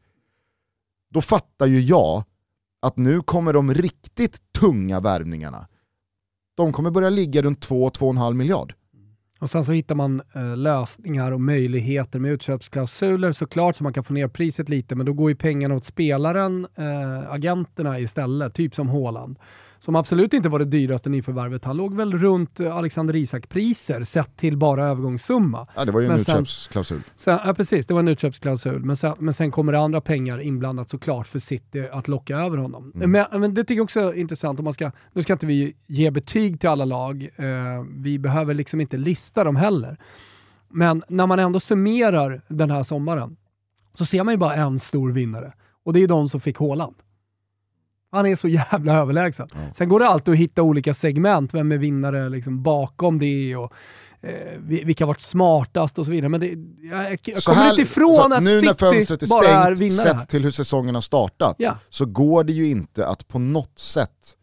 då 1.13 1.21
fattar 1.21 1.65
ju 1.65 1.81
jag 1.81 2.23
att 2.81 2.97
nu 2.97 3.21
kommer 3.21 3.53
de 3.53 3.73
riktigt 3.73 4.53
tunga 4.59 4.99
värvningarna, 4.99 5.67
de 6.57 6.73
kommer 6.73 6.91
börja 6.91 7.09
ligga 7.09 7.41
runt 7.41 7.67
2-2,5 7.67 8.33
miljard. 8.33 8.73
Och 9.45 9.51
sen 9.51 9.65
så 9.65 9.71
hittar 9.71 9.95
man 9.95 10.21
eh, 10.35 10.57
lösningar 10.57 11.31
och 11.31 11.41
möjligheter 11.41 12.19
med 12.19 12.31
utköpsklausuler 12.31 13.31
såklart 13.31 13.75
så 13.75 13.83
man 13.83 13.93
kan 13.93 14.03
få 14.03 14.13
ner 14.13 14.27
priset 14.27 14.69
lite, 14.69 14.95
men 14.95 15.05
då 15.05 15.13
går 15.13 15.29
ju 15.29 15.35
pengarna 15.35 15.75
åt 15.75 15.85
spelaren, 15.85 16.67
eh, 16.75 17.31
agenterna 17.31 17.99
istället, 17.99 18.53
typ 18.53 18.75
som 18.75 18.89
Håland 18.89 19.39
som 19.85 19.95
absolut 19.95 20.33
inte 20.33 20.49
var 20.49 20.59
det 20.59 20.65
dyraste 20.65 21.09
nyförvärvet. 21.09 21.65
Han 21.65 21.77
låg 21.77 21.95
väl 21.95 22.17
runt 22.17 22.59
eh, 22.59 22.75
Alexander 22.75 23.15
Isak-priser 23.15 24.03
sett 24.03 24.37
till 24.37 24.57
bara 24.57 24.85
övergångssumma. 24.85 25.67
Ja, 25.75 25.85
det 25.85 25.91
var 25.91 25.99
ju 25.99 26.05
en 26.05 26.11
men 26.11 26.19
utköpsklausul. 26.19 27.01
Sen, 27.15 27.39
ja, 27.45 27.53
precis. 27.53 27.85
Det 27.85 27.93
var 27.93 27.99
en 27.99 28.07
utköpsklausul. 28.07 28.83
Men 28.83 28.97
sen, 28.97 29.13
men 29.19 29.33
sen 29.33 29.51
kommer 29.51 29.71
det 29.71 29.79
andra 29.79 30.01
pengar 30.01 30.39
inblandat 30.39 30.89
såklart 30.89 31.27
för 31.27 31.39
City 31.39 31.87
att 31.91 32.07
locka 32.07 32.37
över 32.37 32.57
honom. 32.57 32.91
Mm. 32.95 33.11
Men, 33.11 33.41
men, 33.41 33.53
det 33.53 33.63
tycker 33.63 33.75
jag 33.75 33.83
också 33.83 33.99
är 33.99 34.13
intressant. 34.13 34.59
Om 34.59 34.63
man 34.63 34.73
ska, 34.73 34.91
nu 35.13 35.23
ska 35.23 35.33
inte 35.33 35.45
vi 35.45 35.75
ge 35.87 36.11
betyg 36.11 36.59
till 36.59 36.69
alla 36.69 36.85
lag. 36.85 37.29
Eh, 37.35 37.45
vi 37.89 38.19
behöver 38.19 38.53
liksom 38.53 38.81
inte 38.81 38.97
lista 38.97 39.43
dem 39.43 39.55
heller. 39.55 39.97
Men 40.69 41.03
när 41.07 41.27
man 41.27 41.39
ändå 41.39 41.59
summerar 41.59 42.41
den 42.47 42.71
här 42.71 42.83
sommaren 42.83 43.37
så 43.93 44.05
ser 44.05 44.23
man 44.23 44.33
ju 44.33 44.37
bara 44.37 44.55
en 44.55 44.79
stor 44.79 45.11
vinnare. 45.11 45.53
Och 45.83 45.93
det 45.93 46.03
är 46.03 46.07
de 46.07 46.29
som 46.29 46.41
fick 46.41 46.57
Håland. 46.57 46.95
Han 48.15 48.25
är 48.25 48.35
så 48.35 48.47
jävla 48.47 48.93
överlägsen. 48.93 49.47
Ja. 49.53 49.59
Sen 49.77 49.89
går 49.89 49.99
det 49.99 50.07
alltid 50.07 50.33
att 50.33 50.39
hitta 50.39 50.61
olika 50.61 50.93
segment, 50.93 51.53
vem 51.53 51.71
är 51.71 51.77
vinnare 51.77 52.29
liksom 52.29 52.63
bakom 52.63 53.19
det 53.19 53.55
och 53.55 53.73
eh, 54.21 54.31
vilka 54.59 55.03
har 55.03 55.07
varit 55.07 55.21
smartast 55.21 55.99
och 55.99 56.05
så 56.05 56.11
vidare. 56.11 56.29
Men 56.29 56.39
det, 56.39 56.47
jag, 56.89 57.19
jag 57.23 57.43
kommer 57.43 57.61
här, 57.61 57.69
inte 57.69 57.81
ifrån 57.81 58.33
att 58.33 58.43
nu 58.43 58.49
City 58.49 58.65
när 58.65 58.73
fönstret 58.73 59.23
är 59.23 59.27
bara 59.27 59.43
stängt, 59.43 59.65
är 59.65 59.75
vinnare. 59.75 60.19
Sett 60.19 60.29
till 60.29 60.43
hur 60.43 60.51
säsongen 60.51 60.95
har 60.95 61.01
startat, 61.01 61.55
ja. 61.59 61.77
så 61.89 62.05
går 62.05 62.43
det 62.43 62.53
ju 62.53 62.67
inte 62.67 63.07
att 63.07 63.27
på 63.27 63.39
något 63.39 63.79
sätt 63.79 64.35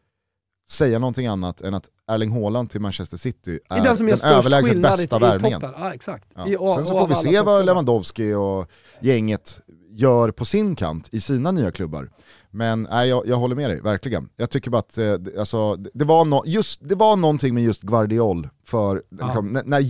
säga 0.72 0.98
någonting 0.98 1.26
annat 1.26 1.60
än 1.60 1.74
att 1.74 1.88
Erling 2.06 2.32
Haaland 2.32 2.70
till 2.70 2.80
Manchester 2.80 3.16
City 3.16 3.60
är, 3.70 3.76
är 3.76 3.84
den 3.84 3.96
som 3.96 4.06
den 4.06 4.20
överlägset 4.24 4.82
bästa 4.82 5.18
värvningen. 5.18 5.60
Ja, 5.62 5.94
exakt. 5.94 6.28
Ja. 6.34 6.46
I, 6.46 6.56
Sen 6.76 6.86
så 6.86 6.98
får 6.98 7.08
vi 7.08 7.14
se 7.14 7.40
vad. 7.40 7.66
Lewandowski 7.66 8.34
och 8.34 8.70
gänget 9.00 9.60
gör 9.90 10.30
på 10.30 10.44
sin 10.44 10.76
kant 10.76 11.08
i 11.10 11.20
sina 11.20 11.52
nya 11.52 11.70
klubbar. 11.70 12.10
Men 12.50 12.82
nej, 12.90 13.08
jag, 13.08 13.26
jag 13.26 13.36
håller 13.36 13.56
med 13.56 13.70
dig, 13.70 13.80
verkligen. 13.80 14.28
Jag 14.36 14.50
tycker 14.50 14.70
bara 14.70 14.78
att 14.78 14.98
eh, 14.98 15.12
det- 15.12 15.38
alltså, 15.38 15.76
det, 15.76 16.04
var 16.04 16.24
no, 16.24 16.42
just, 16.46 16.88
det 16.88 16.94
var 16.94 17.16
någonting 17.16 17.54
med 17.54 17.64
just 17.64 17.82
Guardiol 17.82 18.48
för 18.64 19.02
Ja. 19.18 19.26
liksom, 19.26 19.48
när, 19.64 19.80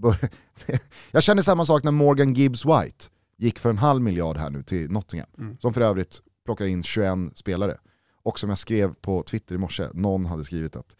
började... 0.00 0.28
jag 1.10 1.22
känner 1.22 1.42
samma 1.42 1.64
sak 1.64 1.82
när 1.82 1.92
Morgan 1.92 2.34
Gibbs 2.34 2.64
White 2.64 3.04
gick 3.38 3.58
för 3.58 3.70
en 3.70 3.78
halv 3.78 4.02
miljard 4.02 4.36
här 4.36 4.50
nu 4.50 4.62
till 4.62 4.90
Nottingham. 4.90 5.28
Mm. 5.38 5.56
Som 5.60 5.74
för 5.74 5.80
övrigt 5.80 6.20
plockar 6.44 6.64
in 6.64 6.82
21 6.82 7.18
spelare. 7.34 7.76
Och 8.22 8.38
som 8.38 8.48
jag 8.48 8.58
skrev 8.58 8.94
på 8.94 9.22
Twitter 9.22 9.54
i 9.54 9.58
morse, 9.58 9.84
någon 9.94 10.26
hade 10.26 10.44
skrivit 10.44 10.76
att 10.76 10.96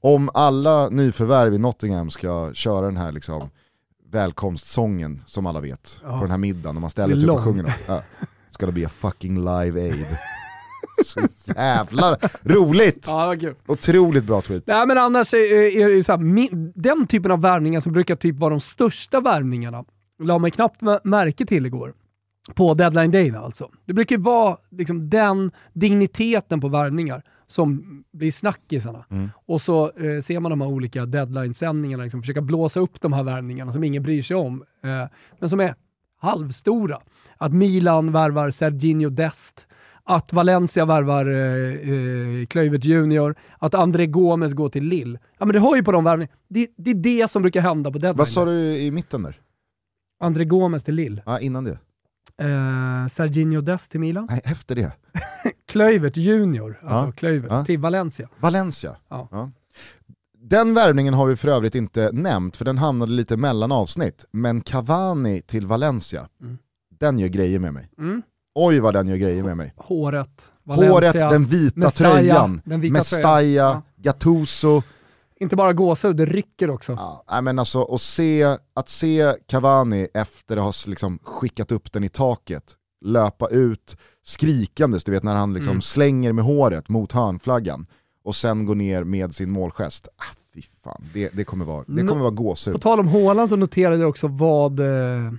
om 0.00 0.30
alla 0.34 0.88
nyförvärv 0.88 1.54
i 1.54 1.58
Nottingham 1.58 2.10
ska 2.10 2.50
köra 2.54 2.86
den 2.86 2.96
här 2.96 3.12
liksom 3.12 3.50
välkomstsången 4.10 5.22
som 5.26 5.46
alla 5.46 5.60
vet 5.60 6.00
Ja. 6.02 6.08
på 6.18 6.20
den 6.24 6.30
här 6.30 6.38
middagen, 6.38 6.74
när 6.74 6.80
man 6.80 6.90
ställer 6.90 7.16
sig 7.16 7.28
upp 7.28 7.36
och 7.36 7.44
sjunger 7.44 7.62
något. 7.62 7.72
Ja. 7.86 8.02
Ska 8.50 8.66
det 8.66 8.72
bli 8.72 8.86
fucking 8.86 9.38
live 9.38 9.82
aid. 9.82 10.06
Så 11.04 11.20
jävla 11.56 12.16
roligt! 12.42 13.04
Ja. 13.08 13.36
Otroligt 13.66 14.24
bra 14.24 14.40
tweet. 14.42 14.66
Nej 14.66 14.86
men 14.86 14.98
annars 14.98 15.34
är, 15.34 15.52
är 15.82 15.88
det 15.96 16.04
så 16.04 16.12
här, 16.12 16.48
den 16.80 17.06
typen 17.06 17.30
av 17.30 17.40
värvningar 17.40 17.80
som 17.80 17.92
brukar 17.92 18.16
typ 18.16 18.36
vara 18.38 18.50
de 18.50 18.60
största 18.60 19.20
värvningarna, 19.20 19.84
la 20.22 20.38
man 20.38 20.50
knappt 20.50 20.80
mä- 20.82 21.00
märke 21.04 21.46
till 21.46 21.66
igår. 21.66 21.94
På 22.54 22.74
deadline 22.74 23.10
day 23.10 23.36
alltså. 23.36 23.70
Det 23.84 23.92
brukar 23.92 24.16
ju 24.16 24.22
vara 24.22 24.56
liksom 24.70 25.10
den 25.10 25.50
digniteten 25.72 26.60
på 26.60 26.68
värvningar 26.68 27.22
som 27.46 28.04
blir 28.12 28.32
snackisarna. 28.32 29.04
Mm. 29.10 29.30
Och 29.46 29.60
så 29.62 29.84
eh, 29.84 30.20
ser 30.20 30.40
man 30.40 30.50
de 30.50 30.60
här 30.60 30.68
olika 30.68 31.06
deadline-sändningarna, 31.06 32.02
liksom, 32.02 32.22
försöka 32.22 32.40
blåsa 32.40 32.80
upp 32.80 33.00
de 33.00 33.12
här 33.12 33.22
värvningarna 33.22 33.72
som 33.72 33.84
ingen 33.84 34.02
bryr 34.02 34.22
sig 34.22 34.36
om, 34.36 34.64
eh, 34.82 35.04
men 35.38 35.48
som 35.48 35.60
är 35.60 35.74
halvstora. 36.20 37.00
Att 37.36 37.52
Milan 37.52 38.12
värvar 38.12 38.50
Serginho 38.50 39.10
Dest, 39.10 39.66
att 40.04 40.32
Valencia 40.32 40.84
värvar 40.84 41.26
eh, 41.26 41.90
eh, 41.90 42.46
Kluivert 42.46 42.84
Junior, 42.84 43.34
att 43.58 43.74
André 43.74 44.06
Gomes 44.06 44.52
går 44.52 44.68
till 44.68 44.84
Lille. 44.84 45.18
Ja 45.38 45.44
men 45.44 45.52
det 45.52 45.60
har 45.60 45.76
ju 45.76 45.82
på 45.82 45.92
de 45.92 46.04
värvningarna. 46.04 46.36
Det, 46.48 46.68
det 46.76 46.90
är 46.90 46.94
det 46.94 47.30
som 47.30 47.42
brukar 47.42 47.60
hända 47.60 47.90
på 47.90 47.98
deadline. 47.98 48.18
Vad 48.18 48.28
sa 48.28 48.44
du 48.44 48.76
i 48.76 48.90
mitten 48.90 49.22
där? 49.22 49.40
André 50.20 50.44
Gomes 50.44 50.82
till 50.82 50.94
Lille. 50.94 51.22
Ja, 51.26 51.40
innan 51.40 51.64
det. 51.64 51.78
Eh, 52.38 53.08
Serginho 53.08 53.60
Dest 53.60 53.90
till 53.90 54.00
Milan. 54.00 54.26
Nej, 54.30 54.40
efter 54.44 54.74
det. 54.74 54.92
Kluivert 55.68 56.16
Junior, 56.16 56.80
alltså 56.82 57.04
Ja. 57.06 57.12
Kluivert, 57.12 57.50
Ja. 57.52 57.64
till 57.64 57.78
Valencia. 57.78 58.28
Valencia. 58.40 58.96
Ja. 59.08 59.50
Den 60.38 60.74
värvningen 60.74 61.14
har 61.14 61.26
vi 61.26 61.36
för 61.36 61.48
övrigt 61.48 61.74
inte 61.74 62.10
nämnt, 62.12 62.56
för 62.56 62.64
den 62.64 62.78
hamnade 62.78 63.12
lite 63.12 63.36
mellan 63.36 63.72
avsnitt. 63.72 64.24
Men 64.30 64.60
Cavani 64.60 65.42
till 65.42 65.66
Valencia, 65.66 66.28
Mm. 66.40 66.58
den 67.00 67.18
gör 67.18 67.28
grejer 67.28 67.58
med 67.58 67.72
mig. 67.74 67.88
Mm. 67.98 68.22
Oj 68.54 68.78
vad 68.80 68.94
den 68.94 69.08
gör 69.08 69.16
grejer 69.16 69.42
med 69.42 69.56
mig. 69.56 69.74
Håret, 69.76 70.28
Håret, 70.66 70.90
Valencia. 70.90 71.30
den 71.30 71.44
vita 71.46 71.80
Mestalla, 71.80 72.14
tröjan, 72.14 72.60
den 72.64 72.80
vita 72.80 72.92
Mestalla, 72.92 73.22
tröjan. 73.38 73.82
Gattuso. 73.96 74.82
Inte 75.42 75.56
bara 75.56 75.72
gåshud, 75.72 76.16
det 76.16 76.26
rycker 76.26 76.70
också. 76.70 76.98
Ja, 77.26 77.40
men 77.40 77.58
alltså, 77.58 77.82
att, 77.94 78.00
se, 78.00 78.56
att 78.74 78.88
se 78.88 79.32
Cavani 79.46 80.08
efter 80.14 80.56
att 80.56 80.62
ha 80.62 80.72
liksom 80.86 81.18
skickat 81.22 81.72
upp 81.72 81.92
den 81.92 82.04
i 82.04 82.08
taket, 82.08 82.74
löpa 83.04 83.48
ut 83.48 83.96
skrikandes, 84.24 85.04
du 85.04 85.12
vet 85.12 85.22
när 85.22 85.34
han 85.34 85.54
liksom 85.54 85.70
Mm. 85.70 85.82
slänger 85.82 86.32
med 86.32 86.44
håret 86.44 86.88
mot 86.88 87.12
hörnflaggan 87.12 87.86
och 88.24 88.36
sen 88.36 88.66
går 88.66 88.74
ner 88.74 89.04
med 89.04 89.34
sin 89.34 89.50
målgest. 89.50 90.08
Ah, 90.16 90.36
fy 90.54 90.62
fan, 90.84 91.02
det, 91.14 91.28
det 91.34 91.44
kommer 91.44 91.64
vara, 91.64 91.84
det 91.86 92.00
kommer 92.02 92.20
vara 92.20 92.30
På 92.36 92.42
gåshud. 92.42 92.80
tal 92.82 93.00
om 93.00 93.08
Haaland 93.08 93.48
så 93.48 93.56
noterade 93.56 94.00
jag 94.00 94.08
också 94.10 94.28
vad 94.28 94.80
eh, 94.80 95.32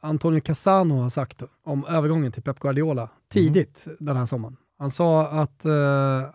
Antonio 0.00 0.40
Cassano 0.40 1.02
har 1.02 1.08
sagt 1.08 1.42
om 1.64 1.84
övergången 1.86 2.32
till 2.32 2.42
Pep 2.42 2.58
Guardiola 2.60 3.08
tidigt 3.32 3.84
den 4.00 4.16
här 4.16 4.24
sommaren. 4.26 4.56
Han 4.78 4.90
sa 4.90 5.26
att 5.26 5.64
eh, 5.64 5.72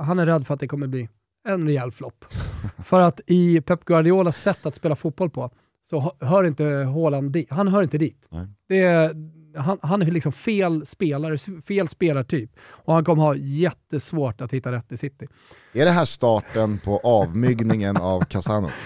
han 0.05 0.19
är 0.19 0.25
rädd 0.25 0.47
för 0.47 0.53
att 0.53 0.59
det 0.59 0.67
kommer 0.67 0.87
bli 0.87 1.09
en 1.47 1.65
rejäl 1.67 1.91
flopp. 1.91 2.25
för 2.85 2.99
att 2.99 3.21
i 3.27 3.61
Pep 3.61 3.85
Guardiolas 3.85 4.41
sätt 4.41 4.65
att 4.65 4.75
spela 4.75 4.95
fotboll 4.95 5.29
på 5.29 5.49
så 5.89 5.99
hö- 5.99 6.25
hör 6.27 6.43
inte 6.43 6.65
Haaland 6.65 7.31
dit. 7.31 7.47
Han 7.51 7.67
hör 7.67 7.83
inte 7.83 7.97
dit. 7.97 8.27
Nej. 8.29 8.47
Det 8.67 8.79
är, 8.81 9.15
han, 9.57 9.77
han 9.81 10.01
är 10.01 10.05
liksom 10.05 10.31
fel 10.31 10.85
spelare, 10.85 11.37
fel 11.67 11.87
spelartyp. 11.87 12.51
Och 12.61 12.93
han 12.93 13.03
kommer 13.05 13.23
ha 13.23 13.35
jättesvårt 13.35 14.41
att 14.41 14.53
hitta 14.53 14.71
rätt 14.71 14.91
i 14.91 14.97
City. 14.97 15.27
Är 15.73 15.85
det 15.85 15.91
här 15.91 16.05
starten 16.05 16.79
på 16.79 16.99
avmygningen 17.03 17.97
av 17.97 18.21
Casano? 18.21 18.69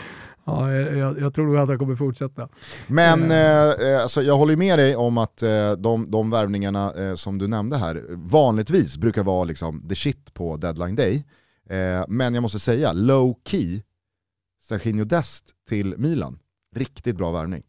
Ja, 0.48 0.72
jag, 0.74 1.20
jag, 1.20 1.34
tror 1.34 1.46
nog 1.46 1.58
att 1.58 1.68
han 1.70 1.80
kommer 1.80 1.96
fortsätta. 1.96 2.50
Men 2.88 3.32
Eh. 3.32 3.70
eh, 3.70 4.02
alltså, 4.02 4.22
jag 4.22 4.38
håller 4.38 4.56
med 4.56 4.80
dig 4.80 4.96
om 4.96 5.18
att 5.18 5.44
eh, 5.44 5.72
de, 5.72 6.12
de 6.12 6.30
värvningarna 6.30 6.94
eh, 6.94 7.16
som 7.16 7.38
du 7.38 7.48
nämnde 7.48 7.78
här 7.78 8.04
vanligtvis 8.10 8.98
brukar 8.98 9.24
vara 9.24 9.44
liksom 9.44 9.88
the 9.90 9.96
shit 9.96 10.34
på 10.34 10.58
deadline 10.58 10.96
day. 10.96 11.26
Eh, 11.70 12.06
men 12.08 12.34
jag 12.34 12.42
måste 12.42 12.60
säga, 12.60 12.94
low 12.94 13.40
key, 13.46 13.82
Serginho 14.62 15.04
Dest 15.06 15.46
till 15.70 15.98
Milan, 15.98 16.40
riktigt 16.76 17.16
bra 17.16 17.32
värvning. 17.32 17.64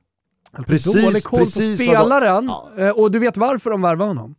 Precis, 0.53 0.67
Precis- 0.87 1.05
dålig 1.05 1.25
koll 1.25 1.39
precis 1.39 1.79
på 1.79 1.85
vad 1.87 1.95
de- 1.97 2.01
spelaren. 2.01 2.45
Ja. 2.47 2.71
Eh, 2.79 2.91
Och 2.91 3.11
du 3.11 3.19
vet 3.19 3.37
varför 3.37 3.71
de 3.71 3.83
värvar 3.83 4.07
honom? 4.07 4.35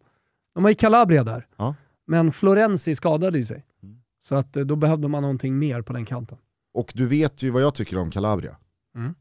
De 0.56 0.63
har 0.63 0.72
ju 0.72 0.76
Calabria 0.76 1.24
där. 1.24 1.48
Ja. 1.58 1.76
Men 2.08 2.32
Florenzi 2.32 2.96
skadade 2.96 3.38
ju 3.38 3.46
sig. 3.46 3.65
Mm. 3.84 3.98
Så 4.24 4.36
att 4.36 4.58
eh, 4.58 4.63
då 4.63 4.76
behövde 4.76 5.08
man 5.08 5.22
någonting 5.22 5.60
mer 5.60 5.82
på 5.82 5.93
den 5.93 6.06
kanten. 6.06 6.38
Och 6.74 6.91
du 6.96 7.06
vet 7.06 7.43
ju 7.43 7.50
vad 7.50 7.62
jag 7.62 7.74
tycker 7.76 7.98
om 7.98 8.12
Calabria. 8.12 8.58
Mm. 8.96 9.15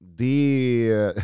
Det, 0.00 0.88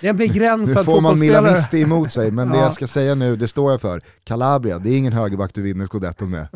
Det 0.00 0.06
är 0.06 0.10
en 0.10 0.16
nu 0.16 0.26
begränsad 0.28 0.84
får 0.84 0.92
man 1.00 1.02
fotbollsspelare. 1.12 1.42
Milanisti 1.42 1.80
emot 1.80 2.12
sig, 2.12 2.30
men 2.30 2.48
det 2.48 2.56
Ja. 2.58 2.62
jag 2.62 2.72
ska 2.72 2.86
säga 2.86 3.14
nu, 3.14 3.36
det 3.36 3.48
står 3.48 3.70
jag 3.70 3.80
för. 3.80 4.00
Calabria, 4.24 4.78
det 4.78 4.90
är 4.90 4.98
ingen 4.98 5.12
högerback 5.12 5.54
du 5.54 5.62
vinner 5.62 5.86
scudetton 5.86 6.30
med. 6.30 6.48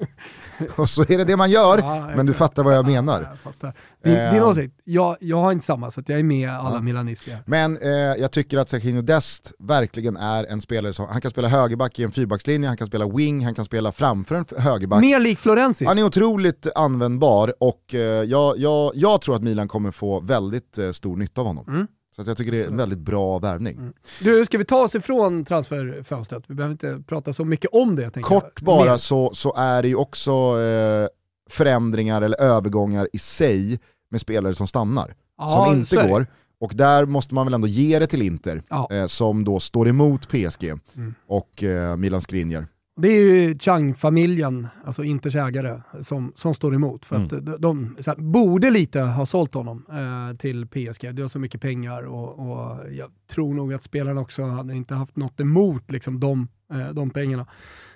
Och 0.76 0.90
så 0.90 1.02
är 1.02 1.18
det 1.18 1.24
det 1.24 1.36
man 1.36 1.50
gör, 1.50 1.78
Ja, 1.78 2.10
men 2.16 2.26
du 2.26 2.34
fattar 2.34 2.62
vad 2.64 2.74
jag 2.74 2.86
menar. 2.86 3.36
Ja, 3.44 3.52
jag. 3.60 3.72
Din, 4.04 4.16
Eh. 4.16 4.32
din 4.32 4.42
åsikt, 4.42 4.74
jag, 4.84 5.16
jag 5.20 5.36
har 5.36 5.52
inte 5.52 5.66
samma 5.66 5.90
så 5.90 6.00
att 6.00 6.08
jag 6.08 6.18
är 6.18 6.22
med 6.22 6.50
alla 6.50 6.74
Ja. 6.76 6.80
milanister. 6.82 7.38
Men 7.46 7.76
eh, 7.82 7.88
jag 7.90 8.30
tycker 8.32 8.58
att 8.58 8.70
Serginho 8.70 9.02
Dest 9.02 9.52
verkligen 9.58 10.16
är 10.16 10.44
en 10.44 10.60
spelare 10.60 10.92
som, 10.92 11.06
han 11.08 11.20
kan 11.20 11.30
spela 11.30 11.48
högerback 11.48 11.98
i 11.98 12.02
en 12.04 12.12
fyrbackslinje, 12.12 12.68
han 12.68 12.76
kan 12.76 12.86
spela 12.86 13.08
wing, 13.08 13.44
han 13.44 13.54
kan 13.54 13.64
spela 13.64 13.92
framför 13.92 14.34
en 14.34 14.44
högerback. 14.58 15.00
Mer 15.00 15.18
lik 15.20 15.38
Florenzi. 15.38 15.84
Han 15.84 15.98
är 15.98 16.02
otroligt 16.04 16.66
användbar 16.74 17.54
och 17.60 17.94
eh, 17.94 18.00
jag, 18.00 18.58
jag, 18.58 18.92
jag 18.94 19.20
tror 19.20 19.36
att 19.36 19.42
Milan 19.42 19.68
kommer 19.68 19.90
få 19.90 20.20
väldigt 20.20 20.78
eh, 20.78 20.90
stor 20.90 21.16
nytta 21.16 21.40
av 21.40 21.46
honom. 21.46 21.64
Mm. 21.68 21.86
Så 22.16 22.22
jag 22.26 22.36
tycker 22.36 22.52
det 22.52 22.62
är 22.62 22.66
en 22.66 22.76
väldigt 22.76 22.98
bra 22.98 23.38
värvning. 23.38 23.76
Mm. 23.76 23.92
Du, 24.20 24.44
ska 24.44 24.58
vi 24.58 24.64
ta 24.64 24.82
oss 24.82 24.94
ifrån 24.94 25.44
transferfönstret? 25.44 26.44
Vi 26.46 26.54
behöver 26.54 26.72
inte 26.72 27.02
prata 27.06 27.32
så 27.32 27.44
mycket 27.44 27.70
om 27.72 27.96
det. 27.96 28.22
Kort 28.22 28.60
bara 28.60 28.98
så, 28.98 29.34
så 29.34 29.54
är 29.56 29.82
det 29.82 29.88
ju 29.88 29.94
också 29.94 30.30
eh, 30.60 31.06
förändringar 31.50 32.22
eller 32.22 32.40
övergångar 32.40 33.08
i 33.12 33.18
sig 33.18 33.80
med 34.10 34.20
spelare 34.20 34.54
som 34.54 34.66
stannar, 34.66 35.14
Ja, 35.38 35.48
som 35.66 35.76
inte 35.76 35.96
det. 36.02 36.08
går. 36.08 36.26
Och 36.60 36.72
där 36.74 37.04
måste 37.06 37.34
man 37.34 37.46
väl 37.46 37.54
ändå 37.54 37.66
ge 37.66 37.98
det 37.98 38.06
till 38.06 38.22
Inter, 38.22 38.62
Ja. 38.70 38.88
eh, 38.92 39.06
som 39.06 39.44
då 39.44 39.60
står 39.60 39.88
emot 39.88 40.28
PSG 40.28 40.64
Mm. 40.96 41.14
och 41.26 41.62
eh, 41.62 41.96
Milan 41.96 42.20
Skriniar. 42.20 42.66
Det 42.96 43.08
är 43.08 43.20
ju 43.20 43.58
Chang-familjen, 43.58 44.68
alltså 44.84 45.04
Inters 45.04 45.36
ägare, 45.36 45.80
som, 46.02 46.32
som 46.36 46.54
står 46.54 46.74
emot. 46.74 47.04
För 47.04 47.16
Mm. 47.16 47.26
att 47.26 47.46
de, 47.46 47.56
de 47.60 47.96
så 48.00 48.10
här, 48.10 48.18
borde 48.18 48.70
lite 48.70 49.00
ha 49.00 49.26
sålt 49.26 49.54
honom 49.54 49.86
eh, 49.90 50.36
till 50.36 50.66
PSG. 50.66 51.14
Det 51.14 51.22
har 51.22 51.28
så 51.28 51.38
mycket 51.38 51.60
pengar 51.60 52.02
och, 52.02 52.38
och 52.38 52.78
jag 52.92 53.10
tror 53.30 53.54
nog 53.54 53.74
att 53.74 53.82
spelarna 53.82 54.20
också 54.20 54.42
hade 54.44 54.74
inte 54.74 54.94
haft 54.94 55.16
något 55.16 55.40
emot 55.40 55.90
liksom, 55.90 56.20
de, 56.20 56.48
eh, 56.72 56.88
de 56.88 57.10
pengarna. 57.10 57.46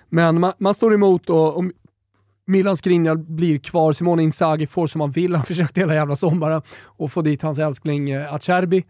Men 0.09 0.39
man, 0.39 0.53
man 0.57 0.73
står 0.73 0.93
emot 0.93 1.29
och, 1.29 1.57
och 1.57 1.63
Milan 2.45 2.77
Skriniar 2.77 3.15
blir 3.15 3.59
kvar, 3.59 3.93
Simone 3.93 4.23
Inzaghi 4.23 4.67
får 4.67 4.87
som 4.87 5.01
han 5.01 5.11
vill, 5.11 5.35
han 5.35 5.45
försökte 5.45 5.79
hela 5.79 5.95
jävla 5.95 6.15
sommaren 6.15 6.61
och 6.83 7.11
få 7.11 7.21
dit 7.21 7.41
hans 7.41 7.59
älskling 7.59 8.09
eh, 8.09 8.33
Acerbi. 8.33 8.83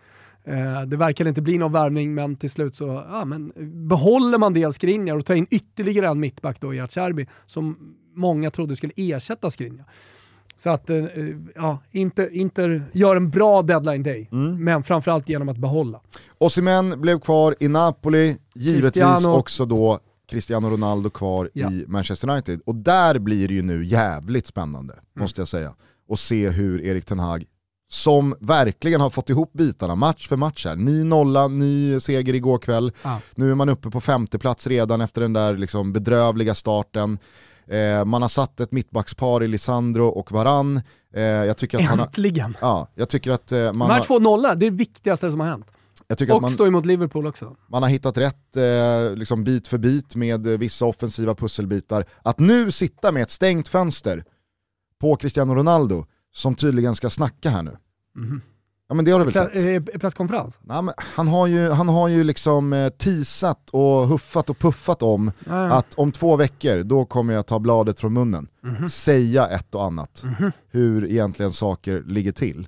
Eh, 0.47 0.81
det 0.81 0.97
verkar 0.97 1.27
inte 1.27 1.41
bli 1.41 1.57
någon 1.57 1.71
värvning, 1.71 2.13
men 2.15 2.35
till 2.35 2.49
slut 2.49 2.75
så 2.75 3.03
ja, 3.09 3.25
men 3.25 3.51
behåller 3.87 4.37
man 4.37 4.53
dels 4.53 4.75
Skriniar 4.75 5.15
och 5.17 5.25
tar 5.25 5.35
in 5.35 5.47
ytterligare 5.51 6.07
en 6.07 6.19
mittback 6.19 6.61
då 6.61 6.73
i 6.73 6.79
Acerbi, 6.79 7.27
som 7.45 7.77
många 8.15 8.51
trodde 8.51 8.75
skulle 8.75 8.93
ersätta 8.95 9.49
Skriniar. 9.49 9.85
Så 10.57 10.69
att, 10.69 10.89
eh, 10.89 11.05
ja, 11.55 11.79
Inter, 11.91 12.29
Inter 12.35 12.83
gör 12.93 13.15
en 13.15 13.29
bra 13.29 13.61
deadline 13.61 14.03
day, 14.03 14.27
men 14.59 14.83
framförallt 14.83 15.29
genom 15.29 15.49
att 15.49 15.57
behålla. 15.57 16.01
Osimhen 16.37 17.01
blev 17.01 17.19
kvar 17.19 17.55
i 17.59 17.67
Napoli, 17.67 18.37
givetvis 18.55 18.91
Cristiano. 18.91 19.29
också 19.37 19.65
då 19.65 19.99
Cristiano 20.29 20.69
Ronaldo 20.69 21.09
kvar 21.09 21.49
Ja. 21.53 21.71
i 21.71 21.85
Manchester 21.87 22.29
United. 22.29 22.61
Och 22.65 22.75
där 22.75 23.19
blir 23.19 23.47
det 23.47 23.53
ju 23.53 23.61
nu 23.61 23.85
jävligt 23.85 24.45
spännande, 24.47 24.93
Mm. 24.93 25.03
måste 25.13 25.41
jag 25.41 25.47
säga. 25.47 25.75
Och 26.07 26.19
se 26.19 26.49
hur 26.49 26.81
Erik 26.81 27.05
Ten 27.05 27.19
Hag, 27.19 27.45
som 27.95 28.35
verkligen 28.39 29.01
har 29.01 29.09
fått 29.09 29.29
ihop 29.29 29.53
bitarna 29.53 29.95
match 29.95 30.27
för 30.27 30.35
match 30.35 30.65
här, 30.65 30.75
ny 30.75 31.03
nolla, 31.03 31.47
ny 31.47 31.99
seger 31.99 32.33
igår 32.33 32.57
kväll, 32.57 32.91
Ja. 33.03 33.19
nu 33.35 33.51
är 33.51 33.55
man 33.55 33.69
uppe 33.69 33.89
på 33.89 34.01
femte 34.01 34.39
plats 34.39 34.67
redan 34.67 35.01
efter 35.01 35.21
den 35.21 35.33
där 35.33 35.57
liksom 35.57 35.93
bedrövliga 35.93 36.55
starten. 36.55 37.19
Eh, 37.67 38.05
man 38.05 38.21
har 38.21 38.29
satt 38.29 38.59
ett 38.59 38.71
mittbackspar 38.71 39.43
i 39.43 39.47
Lisandro 39.47 40.05
och 40.07 40.31
Varann. 40.31 40.81
Eh, 41.13 41.21
jag 41.23 41.57
tycker 41.57 41.77
att 41.77 41.89
man 41.89 41.99
har, 41.99 42.05
Äntligen! 42.05 42.57
ja, 42.61 42.87
jag 42.95 43.09
tycker 43.09 43.31
att 43.31 43.51
eh, 43.51 43.59
man 43.59 43.73
De 43.73 43.81
här 43.93 43.99
har, 43.99 44.05
två 44.05 44.19
nollorna, 44.19 44.55
det 44.55 44.65
är 44.65 44.71
det 44.71 44.77
viktigaste 44.77 45.31
som 45.31 45.39
har 45.39 45.47
hänt. 45.47 45.65
jag 46.07 46.17
tycker 46.17 46.33
att 46.33 46.35
Och 46.35 46.41
man, 46.41 46.51
stå 46.51 46.67
emot 46.67 46.85
Liverpool 46.85 47.27
också. 47.27 47.55
man 47.67 47.83
har 47.83 47.89
hittat 47.89 48.17
rätt 48.17 48.57
eh, 48.57 49.15
liksom 49.15 49.43
bit 49.43 49.67
för 49.67 49.77
bit 49.77 50.15
med 50.15 50.47
vissa 50.47 50.85
offensiva 50.85 51.35
pusselbitar. 51.35 52.05
Att 52.21 52.39
nu 52.39 52.71
sitta 52.71 53.11
med 53.11 53.23
ett 53.23 53.31
stängt 53.31 53.67
fönster 53.67 54.23
på 55.01 55.15
Cristiano 55.15 55.55
Ronaldo, 55.55 56.05
som 56.33 56.55
tydligen 56.55 56.95
ska 56.95 57.09
snacka 57.09 57.49
här 57.49 57.63
nu. 57.63 57.77
Mhm. 58.15 58.41
Ja 58.87 58.95
men 58.95 59.05
det 59.05 59.11
har 59.11 59.19
du 59.19 59.25
väl 59.25 59.33
sett? 59.33 59.53
Pla- 59.53 59.93
eh, 59.93 59.99
presskonferens? 59.99 60.57
Nej, 60.61 60.81
men 60.81 60.93
han, 60.97 61.27
har 61.27 61.47
ju, 61.47 61.69
han 61.69 61.89
har 61.89 62.07
ju 62.07 62.23
liksom 62.23 62.73
eh, 62.73 62.89
teasat 62.89 63.69
och 63.71 64.07
huffat 64.07 64.49
och 64.49 64.57
puffat 64.59 65.03
om 65.03 65.31
ja. 65.45 65.73
att 65.73 65.93
om 65.93 66.11
två 66.11 66.35
veckor, 66.35 66.83
då 66.83 67.05
kommer 67.05 67.33
jag 67.33 67.45
ta 67.45 67.59
bladet 67.59 67.99
från 67.99 68.13
munnen, 68.13 68.47
Mhm. 68.63 68.89
säga 68.89 69.47
ett 69.47 69.75
och 69.75 69.83
annat, 69.83 70.23
Mhm. 70.23 70.51
hur 70.71 71.05
egentligen 71.11 71.51
saker 71.51 72.03
ligger 72.07 72.31
till. 72.31 72.67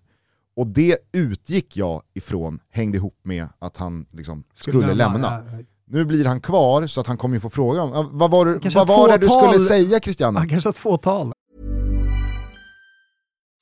Och 0.55 0.67
det 0.67 0.97
utgick 1.11 1.77
jag 1.77 2.01
ifrån 2.13 2.59
hängde 2.69 2.97
ihop 2.97 3.19
med 3.23 3.47
att 3.59 3.77
han 3.77 4.05
liksom 4.11 4.43
skulle, 4.53 4.93
lämna. 4.93 5.43
Ja, 5.51 5.57
ja. 5.57 5.63
Nu 5.89 6.05
blir 6.05 6.25
han 6.25 6.41
kvar 6.41 6.87
så 6.87 7.01
att 7.01 7.07
han 7.07 7.17
kommer 7.17 7.35
ju 7.35 7.39
få 7.39 7.49
fråga 7.49 7.81
om, 7.81 7.93
"Ah, 7.93 8.09
vad 8.11 8.31
var, 8.31 8.45
vad 8.75 8.87
var 8.87 9.07
det 9.07 9.17
du 9.17 9.27
skulle 9.29 9.59
säga 9.65 9.99
Christian? 9.99 10.35
Han 10.35 10.49
kanske 10.49 10.67
har 10.69 10.73
två 10.73 10.97
tal. 10.97 11.33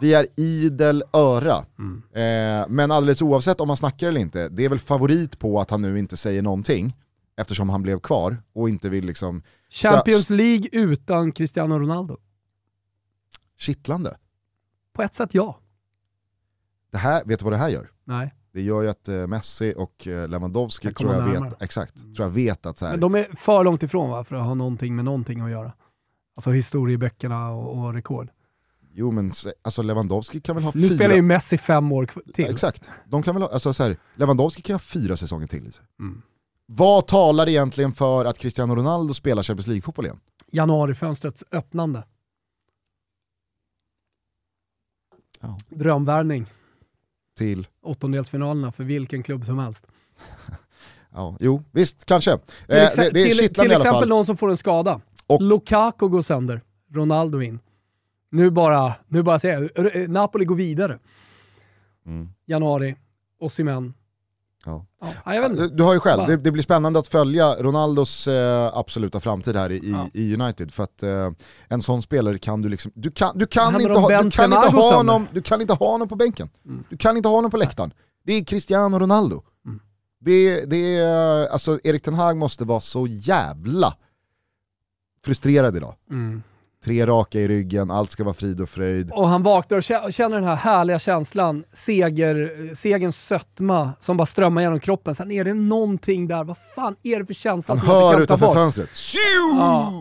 Vi 0.00 0.14
är 0.14 0.26
idel 0.36 1.04
öra. 1.12 1.64
Mm. 1.78 2.02
Eh, 2.12 2.66
men 2.68 2.90
alldeles 2.90 3.22
oavsett 3.22 3.60
om 3.60 3.68
han 3.68 3.76
snackar 3.76 4.08
eller 4.08 4.20
inte, 4.20 4.48
det 4.48 4.64
är 4.64 4.68
väl 4.68 4.78
favorit 4.78 5.38
på 5.38 5.60
att 5.60 5.70
han 5.70 5.82
nu 5.82 5.98
inte 5.98 6.16
säger 6.16 6.42
någonting, 6.42 6.96
eftersom 7.36 7.68
han 7.68 7.82
blev 7.82 8.00
kvar 8.00 8.36
och 8.52 8.68
inte 8.68 8.88
vill 8.88 9.06
liksom... 9.06 9.42
Champions 9.70 10.30
League 10.30 10.68
utan 10.72 11.32
Cristiano 11.32 11.78
Ronaldo. 11.78 12.16
Kittlande. 13.58 14.16
På 14.92 15.02
ett 15.02 15.14
sätt 15.14 15.30
ja. 15.32 15.58
Det 16.90 16.98
här, 16.98 17.24
vet 17.24 17.38
du 17.38 17.44
vad 17.44 17.52
det 17.52 17.56
här 17.56 17.68
gör? 17.68 17.90
Nej. 18.04 18.34
Det 18.52 18.62
gör 18.62 18.82
ju 18.82 18.88
att 18.88 19.08
eh, 19.08 19.26
Messi 19.26 19.74
och 19.76 20.06
eh, 20.06 20.28
Lewandowski 20.28 20.88
Kan 20.88 20.94
tror 20.94 21.14
jag 21.14 21.40
vet, 21.40 21.62
exakt, 21.62 21.94
tror 21.94 22.26
jag 22.26 22.30
vet 22.30 22.66
att 22.66 22.78
så 22.78 22.84
här, 22.84 22.92
Men 22.92 23.00
de 23.00 23.14
är 23.14 23.36
för 23.36 23.64
långt 23.64 23.82
ifrån 23.82 24.10
va, 24.10 24.24
för 24.24 24.36
att 24.36 24.44
ha 24.44 24.54
någonting 24.54 24.96
med 24.96 25.04
någonting 25.04 25.40
att 25.40 25.50
göra. 25.50 25.72
Alltså 26.34 26.50
historieböckerna 26.50 27.50
och, 27.50 27.78
och 27.78 27.94
rekord. 27.94 28.28
Jo 28.96 29.10
men 29.10 29.32
alltså 29.62 29.82
Lewandowski 29.82 30.40
kan 30.40 30.54
väl 30.56 30.64
ha 30.64 30.72
Nu 30.74 30.88
fyra... 30.88 30.96
spelar 30.98 31.14
ju 31.14 31.22
Messi 31.22 31.58
fem 31.58 31.92
år 31.92 32.06
till. 32.34 32.44
Ja, 32.44 32.50
exakt, 32.50 32.90
de 33.04 33.22
kan 33.22 33.34
väl 33.34 33.42
ha, 33.42 33.50
alltså 33.50 33.74
så 33.74 33.82
här, 33.82 33.96
Lewandowski 34.14 34.62
kan 34.62 34.74
ha 34.74 34.78
fyra 34.78 35.16
säsonger 35.16 35.46
till 35.46 35.66
i 35.66 35.72
sig. 35.72 35.84
Mm. 36.00 36.22
Vad 36.66 37.06
talar 37.06 37.48
egentligen 37.48 37.92
för 37.92 38.24
att 38.24 38.38
Cristiano 38.38 38.74
Ronaldo 38.74 39.14
spelar 39.14 39.42
Champions 39.42 39.66
League-fotboll 39.66 40.04
igen? 40.04 40.20
Januarifönstrets 40.52 41.44
öppnande. 41.52 42.04
Ja. 45.40 45.58
Drömvärvning. 45.68 46.46
Till, 47.38 47.66
Åttondelsfinalerna 47.82 48.72
för 48.72 48.84
vilken 48.84 49.22
klubb 49.22 49.44
som 49.44 49.58
helst. 49.58 49.86
ja, 51.12 51.36
jo 51.40 51.62
visst, 51.72 52.04
kanske. 52.04 52.38
Till, 52.38 52.46
Eh, 52.76 52.88
det, 52.96 53.10
det 53.10 53.20
är 53.20 53.24
till, 53.24 53.38
kittlande 53.38 53.74
till 53.74 53.86
exempel 53.86 54.08
någon 54.08 54.26
som 54.26 54.36
får 54.36 54.50
en 54.50 54.56
skada. 54.56 55.00
Och- 55.26 55.42
Lukaku 55.42 56.08
går 56.08 56.22
sönder, 56.22 56.60
Ronaldo 56.92 57.42
in. 57.42 57.58
Nu 58.36 58.50
bara, 58.50 58.94
nu 59.08 59.22
bara 59.22 59.38
säger 59.38 59.70
jag, 59.74 59.86
R- 59.86 60.08
Napoli 60.08 60.44
går 60.44 60.54
vidare. 60.56 60.98
Mm. 62.06 62.28
Januari, 62.46 62.96
Osimhen. 63.40 63.94
Ja. 64.64 64.86
Ja. 65.24 65.48
Du, 65.48 65.68
du 65.68 65.82
har 65.82 65.94
ju 65.94 66.00
själv, 66.00 66.26
det, 66.26 66.36
det 66.36 66.50
blir 66.52 66.62
spännande 66.62 66.98
att 66.98 67.08
följa 67.08 67.54
Ronaldos 67.54 68.28
eh, 68.28 68.70
absoluta 68.76 69.20
framtid 69.20 69.56
här 69.56 69.72
i, 69.72 69.90
Ja. 69.90 70.08
i 70.14 70.34
United. 70.34 70.72
För 70.74 70.82
att 70.84 71.02
eh, 71.02 71.30
en 71.68 71.82
sån 71.82 72.02
spelare 72.02 72.38
kan 72.38 72.62
du 72.62 72.68
liksom, 72.68 72.92
du 72.94 73.10
kan, 73.10 73.38
du 73.38 73.46
kan, 73.46 73.80
inte 73.80 73.92
ha, 73.98 74.08
du 74.22 74.30
kan 74.30 74.52
inte 74.52 74.68
ha 74.76 74.96
honom, 74.96 75.26
du 75.32 75.42
kan 75.42 75.60
inte 75.60 75.72
ha 75.72 75.92
honom 75.92 76.08
på 76.08 76.16
bänken. 76.16 76.48
Mm. 76.64 76.84
Du 76.90 76.96
kan 76.96 77.16
inte 77.16 77.28
ha 77.28 77.36
honom 77.36 77.50
på 77.50 77.56
läktaren. 77.56 77.92
Det 78.24 78.32
är 78.32 78.44
Cristiano 78.44 78.98
Ronaldo. 78.98 79.42
Mm. 79.66 79.80
Det, 80.18 80.64
det 80.64 80.96
är, 80.96 81.48
alltså 81.48 81.78
Erik 81.84 82.02
Ten 82.02 82.14
Hag 82.14 82.36
måste 82.36 82.64
vara 82.64 82.80
så 82.80 83.06
jävla 83.06 83.96
frustrerad 85.24 85.76
idag. 85.76 85.94
Mm. 86.10 86.42
Tre 86.86 87.06
raka 87.06 87.40
i 87.40 87.48
ryggen, 87.48 87.90
allt 87.90 88.10
ska 88.10 88.24
vara 88.24 88.34
frid 88.34 88.60
och 88.60 88.68
fröjd. 88.68 89.10
Och 89.12 89.28
han 89.28 89.42
vaknar 89.42 89.78
och 89.78 89.82
kä- 89.82 90.10
känner 90.10 90.36
den 90.36 90.44
här 90.48 90.56
härliga 90.56 90.98
känslan, 90.98 91.64
seger, 91.72 92.74
segerns 92.74 93.24
sötma 93.26 93.92
som 94.00 94.16
bara 94.16 94.26
strömmar 94.26 94.62
genom 94.62 94.80
kroppen. 94.80 95.14
Sen 95.14 95.30
är 95.30 95.44
det 95.44 95.54
någonting 95.54 96.28
där, 96.28 96.44
vad 96.44 96.56
fan 96.74 96.96
är 97.02 97.18
det 97.20 97.26
för 97.26 97.34
känsla 97.34 97.72
Han 97.72 97.78
som 97.78 97.88
hör 97.88 98.12
ta 98.12 98.20
utanför 98.20 98.46
bort? 98.46 98.54
fönstret. 98.56 98.88
Ja. 99.56 99.92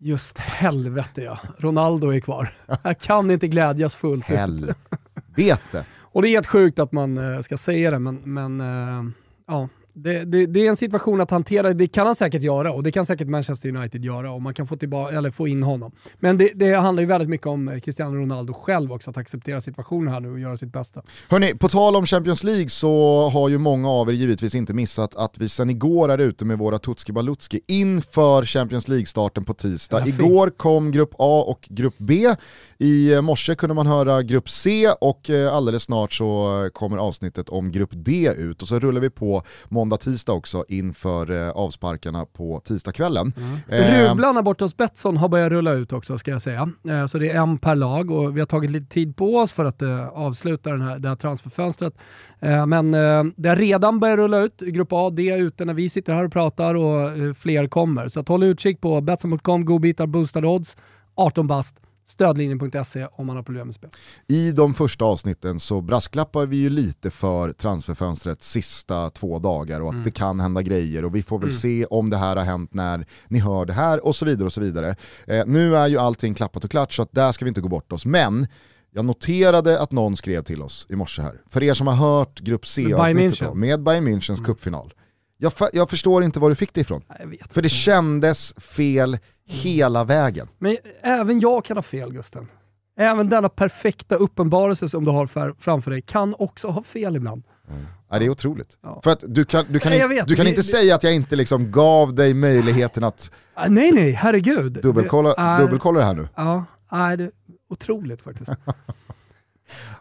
Just 0.00 0.38
helvete 0.38 1.22
ja, 1.22 1.38
Ronaldo 1.58 2.08
är 2.14 2.20
kvar. 2.20 2.54
Jag 2.82 2.98
kan 3.00 3.30
inte 3.30 3.48
glädjas 3.48 3.94
fullt. 3.94 4.24
Helvete. 4.24 5.84
Och 6.00 6.22
det 6.22 6.28
är 6.28 6.30
helt 6.30 6.46
sjukt 6.46 6.78
att 6.78 6.92
man 6.92 7.34
eh, 7.34 7.40
ska 7.42 7.58
säga 7.58 7.90
det, 7.90 7.98
men, 7.98 8.16
men 8.24 8.60
eh, 8.60 9.04
ja. 9.48 9.68
Det, 9.96 10.24
det, 10.24 10.46
det, 10.46 10.66
är 10.66 10.70
en 10.70 10.76
situation 10.76 11.20
att 11.20 11.30
hantera, 11.30 11.72
det 11.72 11.88
kan 11.88 12.06
han 12.06 12.14
säkert 12.14 12.42
göra 12.42 12.72
och 12.72 12.82
det 12.82 12.92
kan 12.92 13.06
säkert 13.06 13.28
Manchester 13.28 13.76
United 13.76 14.04
göra 14.04 14.32
och 14.32 14.42
man 14.42 14.54
kan 14.54 14.66
få, 14.66 14.76
tillbaka, 14.76 15.18
eller 15.18 15.30
få 15.30 15.48
in 15.48 15.62
honom. 15.62 15.92
Men 16.14 16.38
det, 16.38 16.50
det 16.54 16.74
handlar 16.74 17.00
ju 17.00 17.06
väldigt 17.06 17.28
mycket 17.28 17.46
om 17.46 17.80
Cristiano 17.84 18.16
Ronaldo 18.16 18.52
själv 18.52 18.92
också, 18.92 19.10
att 19.10 19.16
acceptera 19.16 19.60
situationen 19.60 20.12
här 20.12 20.20
nu 20.20 20.32
och 20.32 20.38
göra 20.38 20.56
sitt 20.56 20.72
bästa. 20.72 21.02
Hörni, 21.28 21.54
på 21.54 21.68
tal 21.68 21.96
om 21.96 22.06
Champions 22.06 22.44
League 22.44 22.68
så 22.68 23.28
har 23.32 23.48
ju 23.48 23.58
många 23.58 23.90
av 23.90 24.08
er 24.08 24.12
givetvis 24.12 24.54
inte 24.54 24.72
missat 24.72 25.16
att 25.16 25.38
vi 25.38 25.48
sedan 25.48 25.70
igår 25.70 26.08
är 26.08 26.18
ute 26.18 26.44
med 26.44 26.58
våra 26.58 26.78
Tutski 26.78 27.12
Balutski 27.12 27.60
inför 27.66 28.44
Champions 28.44 28.88
League-starten 28.88 29.44
på 29.44 29.54
tisdag. 29.54 30.06
Igår 30.06 30.50
kom 30.50 30.90
Grupp 30.90 31.14
A 31.18 31.44
och 31.46 31.68
Grupp 31.70 31.94
B. 31.98 32.34
I 32.78 33.20
morse 33.20 33.54
kunde 33.54 33.74
man 33.74 33.86
höra 33.86 34.22
Grupp 34.22 34.50
C 34.50 34.88
och 35.00 35.30
eh, 35.30 35.54
alldeles 35.54 35.82
snart 35.82 36.12
så 36.12 36.70
kommer 36.72 36.98
avsnittet 36.98 37.48
om 37.48 37.72
Grupp 37.72 37.90
D 37.92 38.30
ut 38.36 38.62
och 38.62 38.68
så 38.68 38.78
rullar 38.78 39.00
vi 39.00 39.10
på 39.10 39.42
måndag, 39.84 39.96
tisdag 39.96 40.32
också 40.32 40.64
inför 40.68 41.30
eh, 41.30 41.50
avsparkarna 41.50 42.26
på 42.26 42.60
tisdagskvällen. 42.64 43.32
Mm. 43.36 43.58
Eh, 43.82 44.10
Rublarna 44.10 44.42
borta 44.42 44.64
hos 44.64 44.76
Betsson 44.76 45.16
har 45.16 45.28
börjat 45.28 45.50
rulla 45.50 45.72
ut 45.72 45.92
också 45.92 46.18
ska 46.18 46.30
jag 46.30 46.42
säga. 46.42 46.70
Eh, 46.88 47.06
så 47.06 47.18
det 47.18 47.30
är 47.30 47.40
en 47.40 47.58
per 47.58 47.74
lag 47.74 48.10
och 48.10 48.36
vi 48.36 48.40
har 48.40 48.46
tagit 48.46 48.70
lite 48.70 48.86
tid 48.86 49.16
på 49.16 49.36
oss 49.36 49.52
för 49.52 49.64
att 49.64 49.82
eh, 49.82 50.08
avsluta 50.08 50.70
den 50.70 50.80
här, 50.80 50.98
det 50.98 51.08
här 51.08 51.16
transferfönstret. 51.16 51.94
Eh, 52.40 52.66
men 52.66 52.94
eh, 52.94 53.24
det 53.36 53.48
har 53.48 53.56
redan 53.56 54.00
börjat 54.00 54.16
rulla 54.16 54.38
ut. 54.38 54.60
Grupp 54.60 54.92
A, 54.92 55.10
D 55.10 55.30
är 55.30 55.38
ute 55.38 55.64
när 55.64 55.74
vi 55.74 55.90
sitter 55.90 56.14
här 56.14 56.24
och 56.24 56.32
pratar 56.32 56.74
och 56.74 57.10
fler 57.36 57.66
kommer. 57.66 58.08
Så 58.08 58.20
att 58.20 58.28
håll 58.28 58.42
utkik 58.42 58.80
på 58.80 59.00
Betsson.com, 59.00 59.64
godbitar, 59.64 60.06
boostade 60.06 60.46
odds, 60.46 60.76
18 61.14 61.46
bast 61.46 61.83
stödlinjen.se 62.06 63.06
om 63.12 63.26
man 63.26 63.36
har 63.36 63.42
problem 63.42 63.66
med 63.66 63.74
spel. 63.74 63.90
I 64.26 64.52
de 64.52 64.74
första 64.74 65.04
avsnitten 65.04 65.60
så 65.60 65.80
brasklappar 65.80 66.46
vi 66.46 66.56
ju 66.56 66.70
lite 66.70 67.10
för 67.10 67.52
transferfönstrets 67.52 68.50
sista 68.50 69.10
två 69.10 69.38
dagar 69.38 69.80
och 69.80 69.88
att 69.88 69.92
mm. 69.92 70.04
det 70.04 70.10
kan 70.10 70.40
hända 70.40 70.62
grejer 70.62 71.04
och 71.04 71.14
vi 71.14 71.22
får 71.22 71.38
väl 71.38 71.48
mm. 71.48 71.58
se 71.58 71.84
om 71.84 72.10
det 72.10 72.16
här 72.16 72.36
har 72.36 72.44
hänt 72.44 72.74
när 72.74 73.06
ni 73.28 73.38
hör 73.38 73.64
det 73.64 73.72
här 73.72 74.04
och 74.04 74.16
så 74.16 74.24
vidare 74.24 74.46
och 74.46 74.52
så 74.52 74.60
vidare. 74.60 74.96
Eh, 75.26 75.46
nu 75.46 75.76
är 75.76 75.86
ju 75.86 75.98
allting 75.98 76.34
klappat 76.34 76.64
och 76.64 76.70
klart 76.70 76.92
så 76.92 77.02
att 77.02 77.12
där 77.12 77.32
ska 77.32 77.44
vi 77.44 77.48
inte 77.48 77.60
gå 77.60 77.68
bort 77.68 77.92
oss. 77.92 78.04
Men 78.04 78.46
jag 78.90 79.04
noterade 79.04 79.80
att 79.80 79.92
någon 79.92 80.16
skrev 80.16 80.42
till 80.42 80.62
oss 80.62 80.86
i 80.90 80.96
morse 80.96 81.22
här. 81.22 81.40
För 81.50 81.62
er 81.62 81.74
som 81.74 81.86
har 81.86 81.94
hört 81.94 82.40
Grupp 82.40 82.66
C-avsnittet 82.66 83.54
med 83.54 83.82
Bayern 83.82 84.08
Münchens 84.08 84.38
mm. 84.38 84.44
cupfinal. 84.44 84.94
Jag, 85.36 85.52
jag, 85.72 85.90
förstår 85.90 86.24
inte 86.24 86.40
var 86.40 86.48
du 86.50 86.56
fick 86.56 86.74
det 86.74 86.80
ifrån. 86.80 87.02
För 87.50 87.62
det 87.62 87.68
kändes 87.68 88.54
fel 88.58 89.18
hela 89.46 90.04
vägen. 90.04 90.48
Men 90.58 90.76
även 91.02 91.40
jag 91.40 91.64
kan 91.64 91.76
ha 91.76 91.82
fel 91.82 92.12
Gusten. 92.12 92.48
Även 92.96 93.28
denna 93.28 93.48
perfekta 93.48 94.14
uppenbarelse 94.14 94.88
som 94.88 95.04
du 95.04 95.10
har 95.10 95.26
för, 95.26 95.54
framför 95.58 95.90
dig 95.90 96.02
kan 96.02 96.34
också 96.38 96.68
ha 96.68 96.82
fel 96.82 97.16
ibland. 97.16 97.44
Mm. 97.70 97.86
Ja, 98.10 98.18
det 98.18 98.24
är 98.24 98.30
otroligt. 98.30 98.78
Ja. 98.82 99.00
För 99.04 99.10
att 99.10 99.24
du 99.26 99.44
kan, 99.44 99.64
du 99.68 99.78
kan, 99.78 99.92
nej, 99.92 100.18
in, 100.18 100.24
du 100.26 100.36
kan 100.36 100.44
det, 100.44 100.50
inte 100.50 100.60
det, 100.60 100.64
säga 100.64 100.94
att 100.94 101.02
jag 101.02 101.14
inte 101.14 101.36
liksom 101.36 101.70
gav 101.70 102.14
dig 102.14 102.34
möjligheten 102.34 103.04
att 103.04 103.30
Nej 103.68 103.92
nej, 103.92 104.12
herregud. 104.12 104.72
Dubbelkolla, 104.82 105.58
dubbelkolla 105.58 105.98
det 105.98 106.06
här 106.06 106.14
nu. 106.14 106.28
Ja, 106.34 106.64
nej, 106.92 107.16
det 107.16 107.24
är 107.24 107.30
otroligt 107.68 108.22
faktiskt. 108.22 108.52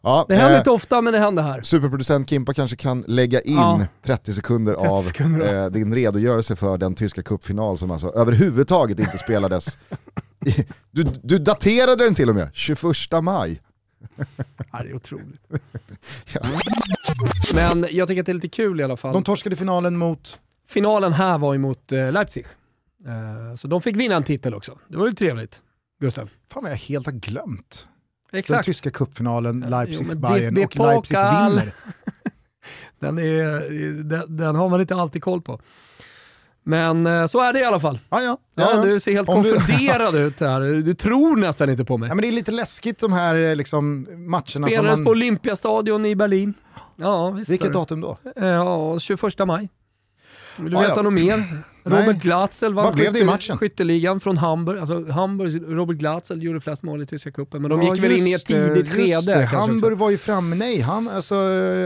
Ja, 0.01 0.25
det 0.29 0.35
händer 0.35 0.53
eh, 0.53 0.57
inte 0.57 0.71
ofta 0.71 1.01
men 1.01 1.13
det 1.13 1.19
händer 1.19 1.43
här. 1.43 1.61
Superproducent 1.61 2.29
Kimpa 2.29 2.53
kanske 2.53 2.77
kan 2.77 3.03
lägga 3.07 3.41
in 3.41 3.55
ja. 3.55 3.85
30 4.05 4.33
sekunder 4.33 4.73
30 4.73 4.87
av 4.87 5.03
sekunder. 5.03 5.63
Eh, 5.63 5.69
din 5.69 5.95
redogörelse 5.95 6.55
för 6.55 6.77
den 6.77 6.95
tyska 6.95 7.23
cupfinal 7.23 7.77
som 7.77 7.91
alltså 7.91 8.09
överhuvudtaget 8.09 8.99
inte 8.99 9.17
spelades. 9.17 9.77
du, 10.91 11.03
du 11.23 11.39
daterade 11.39 12.03
den 12.03 12.15
till 12.15 12.29
och 12.29 12.35
med, 12.35 12.49
21 12.53 12.83
maj. 13.21 13.61
Ja, 14.71 14.83
det 14.83 14.89
är 14.89 14.95
otroligt. 14.95 15.41
ja. 16.33 16.41
Men 17.53 17.85
jag 17.91 18.07
tycker 18.07 18.21
att 18.21 18.25
det 18.25 18.31
är 18.31 18.33
lite 18.33 18.49
kul 18.49 18.79
i 18.79 18.83
alla 18.83 18.97
fall. 18.97 19.13
De 19.13 19.23
torskade 19.23 19.55
finalen 19.55 19.97
mot? 19.97 20.39
Finalen 20.67 21.13
här 21.13 21.37
var 21.37 21.55
emot 21.55 21.91
eh, 21.91 22.11
Leipzig. 22.11 22.45
Eh, 23.07 23.55
så 23.55 23.67
de 23.67 23.81
fick 23.81 23.95
vinna 23.95 24.15
en 24.15 24.23
titel 24.23 24.53
också. 24.53 24.79
Det 24.87 24.97
var 24.97 25.05
ju 25.05 25.11
trevligt. 25.11 25.61
Gustav. 25.99 26.29
Fan 26.51 26.63
vad 26.63 26.71
jag 26.71 26.77
helt 26.77 27.05
har 27.05 27.13
glömt. 27.13 27.87
Exakt. 28.33 28.57
Den 28.57 28.63
tyska 28.63 28.91
cupfinalen, 28.91 29.63
Leipzig-Bayern 29.63 30.65
och 30.65 30.75
Leipzig 30.75 31.17
vinner. 31.17 31.73
den, 32.99 33.19
är, 33.19 34.03
den, 34.03 34.37
den, 34.37 34.55
har 34.55 34.69
man 34.69 34.81
inte 34.81 34.95
alltid 34.95 35.23
koll 35.23 35.41
på. 35.41 35.59
Men 36.63 37.07
eh, 37.07 37.25
så 37.25 37.41
är 37.41 37.53
det 37.53 37.59
i 37.59 37.63
alla 37.63 37.79
fall. 37.79 37.99
Ah, 38.09 38.21
ja. 38.21 38.37
Ja, 38.55 38.71
ja, 38.75 38.81
Du 38.81 38.99
ser 38.99 39.11
helt 39.11 39.29
Om 39.29 39.43
konfunderad 39.43 40.13
du... 40.13 40.19
ut 40.19 40.39
här. 40.39 40.61
Du 40.61 40.93
tror 40.93 41.35
nästan 41.35 41.69
inte 41.69 41.85
på 41.85 41.97
mig. 41.97 42.09
Ja, 42.09 42.15
men 42.15 42.21
det 42.21 42.27
är 42.27 42.31
lite 42.31 42.51
läskigt 42.51 42.99
de 42.99 43.13
här 43.13 43.35
eh, 43.35 43.55
liksom, 43.55 44.07
matcherna. 44.29 44.67
Spelades 44.67 44.97
man... 44.97 45.05
på 45.05 45.11
Olympiastadion 45.11 46.05
i 46.05 46.15
Berlin. 46.15 46.53
Ja, 46.95 47.29
visst 47.29 47.51
Vilket 47.51 47.73
datum 47.73 48.01
då? 48.01 48.17
Ja, 48.35 48.99
21 48.99 49.21
maj. 49.47 49.69
Vill 50.57 50.71
du 50.71 50.77
ah, 50.77 50.81
veta 50.81 50.93
ja. 50.95 51.01
något 51.01 51.13
mer? 51.13 51.63
Robert 51.83 52.21
Glatzel 52.21 52.73
vann 52.73 52.93
blev 52.93 53.13
det 53.13 53.19
i 53.19 53.23
matchen? 53.23 53.57
skytteligan 53.57 54.19
från 54.19 54.37
Hamburg. 54.37 54.79
Alltså 54.79 55.11
Hamburg, 55.11 55.77
Robert 55.77 55.97
Glatzel 55.97 56.43
gjorde 56.43 56.61
flest 56.61 56.83
mål 56.83 57.01
i 57.01 57.05
tyska 57.05 57.31
cupen, 57.31 57.61
men 57.61 57.71
de 57.71 57.81
ja, 57.81 57.95
gick 57.95 58.03
väl 58.03 58.11
in 58.11 58.27
i 58.27 58.33
ett 58.33 58.45
tidigt 58.45 58.89
skede. 58.89 59.45
Hamburg 59.45 59.97
var 59.97 60.09
ju 60.09 60.17
framme, 60.17 60.55
nej, 60.55 60.79
han, 60.79 61.07
alltså, 61.07 61.35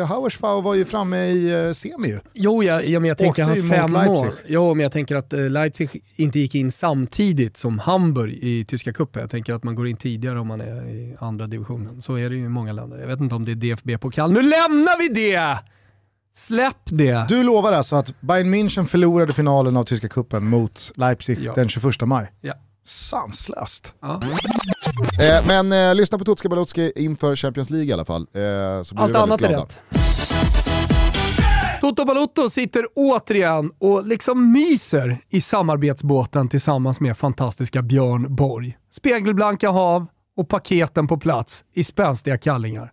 Hauersfau 0.07 0.61
var 0.61 0.73
ju 0.73 0.85
framme 0.85 1.17
i 1.17 1.67
uh, 1.67 1.73
semi 1.73 2.07
ju. 2.07 2.19
Jo, 2.33 2.63
ja, 2.63 2.81
ja, 2.81 2.99
men 2.99 3.07
jag 3.07 3.17
tänker 3.17 3.43
hans 3.43 3.69
fem 3.69 3.91
mål. 3.91 4.27
Jo, 4.47 4.73
men 4.73 4.83
jag 4.83 4.91
tänker 4.91 5.15
att 5.15 5.33
uh, 5.33 5.49
Leipzig 5.49 6.03
inte 6.15 6.39
gick 6.39 6.55
in 6.55 6.71
samtidigt 6.71 7.57
som 7.57 7.79
Hamburg 7.79 8.33
i 8.41 8.65
tyska 8.65 8.93
cupen. 8.93 9.21
Jag 9.21 9.29
tänker 9.29 9.53
att 9.53 9.63
man 9.63 9.75
går 9.75 9.87
in 9.87 9.97
tidigare 9.97 10.39
om 10.39 10.47
man 10.47 10.61
är 10.61 10.89
i 10.89 11.15
andra 11.19 11.47
divisionen. 11.47 12.01
Så 12.01 12.15
är 12.15 12.29
det 12.29 12.35
ju 12.35 12.45
i 12.45 12.49
många 12.49 12.73
länder. 12.73 12.97
Jag 12.97 13.07
vet 13.07 13.19
inte 13.19 13.35
om 13.35 13.45
det 13.45 13.51
är 13.51 13.55
DFB-pokal. 13.55 14.31
Nu 14.31 14.41
lämnar 14.41 14.99
vi 14.99 15.21
det! 15.21 15.57
Släpp 16.37 16.77
det! 16.85 17.25
Du 17.29 17.43
lovar 17.43 17.71
alltså 17.71 17.95
att 17.95 18.21
Bayern 18.21 18.53
München 18.53 18.85
förlorade 18.85 19.33
finalen 19.33 19.77
av 19.77 19.83
tyska 19.83 20.07
kuppen 20.09 20.47
mot 20.49 20.91
Leipzig 20.95 21.39
ja. 21.41 21.53
den 21.53 21.69
21 21.69 22.01
maj? 22.01 22.31
Ja. 22.41 22.53
Sanslöst. 22.83 23.93
Ja. 24.01 24.21
Eh, 25.21 25.47
men 25.47 25.71
eh, 25.71 25.95
lyssna 25.95 26.17
på 26.17 26.25
Tutska 26.25 26.49
Balutski 26.49 26.91
inför 26.95 27.35
Champions 27.35 27.69
League 27.69 27.87
i 27.89 27.93
alla 27.93 28.05
fall. 28.05 28.21
Eh, 28.21 28.83
så 28.83 28.95
blir 28.95 29.03
Allt 29.03 29.15
annat 29.15 29.39
glada. 29.39 29.55
är 29.55 29.61
rätt. 29.61 29.79
Toto 31.81 32.05
Balotto 32.05 32.49
sitter 32.49 32.85
återigen 32.95 33.71
och 33.79 34.07
liksom 34.07 34.51
myser 34.51 35.17
i 35.29 35.41
samarbetsbåten 35.41 36.49
tillsammans 36.49 36.99
med 36.99 37.17
fantastiska 37.17 37.81
Björn 37.81 38.35
Borg. 38.35 38.77
Spegelblanka 38.91 39.69
hav 39.69 40.07
och 40.37 40.49
paketen 40.49 41.07
på 41.07 41.17
plats 41.17 41.63
i 41.73 41.83
spänstiga 41.83 42.37
kallingar. 42.37 42.91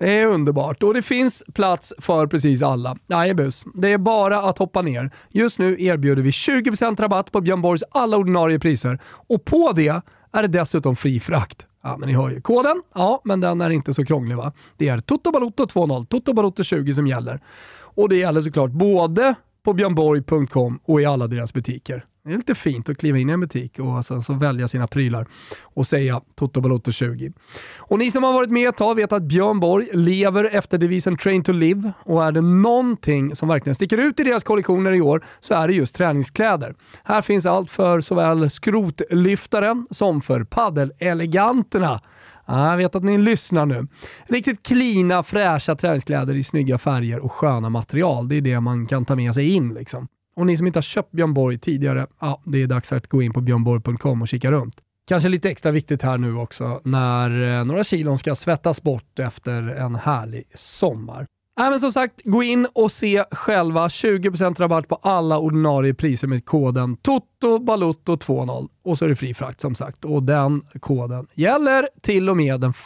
Det 0.00 0.18
är 0.18 0.26
underbart 0.26 0.82
och 0.82 0.94
det 0.94 1.02
finns 1.02 1.44
plats 1.54 1.92
för 1.98 2.26
precis 2.26 2.62
alla. 2.62 2.96
Nej 3.06 3.34
bus, 3.34 3.64
det 3.74 3.92
är 3.92 3.98
bara 3.98 4.42
att 4.42 4.58
hoppa 4.58 4.82
ner. 4.82 5.10
Just 5.28 5.58
nu 5.58 5.76
erbjuder 5.82 6.22
vi 6.22 6.30
20% 6.30 7.00
rabatt 7.00 7.32
på 7.32 7.40
Björn 7.40 7.62
Borgs 7.62 7.84
alla 7.90 8.16
ordinarie 8.16 8.58
priser 8.58 8.98
och 9.04 9.44
på 9.44 9.72
det 9.72 10.02
är 10.32 10.42
det 10.42 10.48
dessutom 10.48 10.96
fri 10.96 11.20
frakt. 11.20 11.66
Ja, 11.82 11.96
men 11.96 12.08
ni 12.08 12.14
hör 12.14 12.30
ju 12.30 12.40
koden. 12.40 12.82
Ja, 12.94 13.20
men 13.24 13.40
den 13.40 13.60
är 13.60 13.70
inte 13.70 13.94
så 13.94 14.04
krånglig 14.04 14.36
va? 14.36 14.52
Det 14.76 14.88
är 14.88 14.98
TotoBaloto20, 14.98 16.06
TotoBaloto20 16.06 16.92
som 16.92 17.06
gäller. 17.06 17.40
Och 17.72 18.08
det 18.08 18.16
gäller 18.16 18.42
såklart 18.42 18.70
både 18.70 19.34
på 19.62 19.72
björnborg.com 19.72 20.80
och 20.84 21.00
i 21.00 21.04
alla 21.04 21.26
deras 21.26 21.54
butiker. 21.54 22.04
Det 22.22 22.32
är 22.32 22.36
lite 22.36 22.54
fint 22.54 22.88
att 22.88 22.98
kliva 22.98 23.18
in 23.18 23.30
i 23.30 23.32
en 23.32 23.40
butik 23.40 23.78
och 23.78 24.04
sen 24.04 24.22
så 24.22 24.34
välja 24.34 24.68
sina 24.68 24.86
prylar 24.86 25.26
och 25.62 25.86
säga 25.86 26.20
Toto 26.34 26.60
Balotto 26.60 26.92
20. 26.92 27.32
Och 27.78 27.98
ni 27.98 28.10
som 28.10 28.22
har 28.22 28.32
varit 28.32 28.50
med 28.50 28.68
ett 28.68 28.76
tag 28.76 28.94
vet 28.94 29.12
att 29.12 29.22
Björn 29.22 29.60
Borg 29.60 29.88
lever 29.92 30.44
efter 30.44 30.78
devisen 30.78 31.16
Train 31.16 31.44
to 31.44 31.52
Live 31.52 31.92
och 32.04 32.24
är 32.24 32.32
det 32.32 32.40
någonting 32.40 33.36
som 33.36 33.48
verkligen 33.48 33.74
sticker 33.74 33.98
ut 33.98 34.20
i 34.20 34.24
deras 34.24 34.44
kollektioner 34.44 34.92
i 34.92 35.00
år 35.00 35.24
så 35.40 35.54
är 35.54 35.68
det 35.68 35.74
just 35.74 35.94
träningskläder. 35.94 36.74
Här 37.04 37.22
finns 37.22 37.46
allt 37.46 37.70
för 37.70 38.00
såväl 38.00 38.50
skrotlyftaren 38.50 39.86
som 39.90 40.20
för 40.20 40.44
paddeleleganterna. 40.44 42.00
jag 42.46 42.76
vet 42.76 42.94
att 42.94 43.04
ni 43.04 43.18
lyssnar 43.18 43.66
nu. 43.66 43.86
Riktigt 44.26 44.66
klina, 44.66 45.22
fräscha 45.22 45.76
träningskläder 45.76 46.34
i 46.34 46.44
snygga 46.44 46.78
färger 46.78 47.18
och 47.18 47.32
sköna 47.32 47.68
material. 47.68 48.28
Det 48.28 48.34
är 48.36 48.40
det 48.40 48.60
man 48.60 48.86
kan 48.86 49.04
ta 49.04 49.16
med 49.16 49.34
sig 49.34 49.48
in. 49.48 49.74
Liksom. 49.74 50.08
Och 50.40 50.46
ni 50.46 50.56
som 50.56 50.66
inte 50.66 50.76
har 50.76 50.82
köpt 50.82 51.12
Björn 51.12 51.34
Borg 51.34 51.58
tidigare, 51.58 52.06
ja, 52.20 52.42
det 52.44 52.62
är 52.62 52.66
dags 52.66 52.92
att 52.92 53.06
gå 53.06 53.22
in 53.22 53.32
på 53.32 53.40
björnborg.com 53.40 54.22
och 54.22 54.28
kika 54.28 54.50
runt. 54.50 54.74
Kanske 55.08 55.28
lite 55.28 55.50
extra 55.50 55.72
viktigt 55.72 56.02
här 56.02 56.18
nu 56.18 56.36
också 56.36 56.80
när 56.84 57.58
eh, 57.58 57.64
några 57.64 57.84
kilon 57.84 58.18
ska 58.18 58.34
svettas 58.34 58.82
bort 58.82 59.18
efter 59.18 59.62
en 59.62 59.94
härlig 59.94 60.44
sommar. 60.54 61.26
Äh, 61.60 61.70
men 61.70 61.80
som 61.80 61.92
sagt, 61.92 62.20
gå 62.24 62.42
in 62.42 62.66
och 62.72 62.92
se 62.92 63.24
själva 63.30 63.88
20% 63.88 64.60
rabatt 64.60 64.88
på 64.88 64.94
alla 64.94 65.38
ordinarie 65.38 65.94
priser 65.94 66.28
med 66.28 66.44
koden 66.44 66.96
TOTOBALUTTO20 66.96 68.68
och 68.84 68.98
så 68.98 69.04
är 69.04 69.08
det 69.08 69.16
fri 69.16 69.34
frakt 69.34 69.60
som 69.60 69.74
sagt 69.74 70.04
och 70.04 70.22
den 70.22 70.62
koden 70.80 71.26
gäller 71.34 71.88
till 72.00 72.30
och 72.30 72.36
med 72.36 72.60
den 72.60 72.70
1 72.70 72.76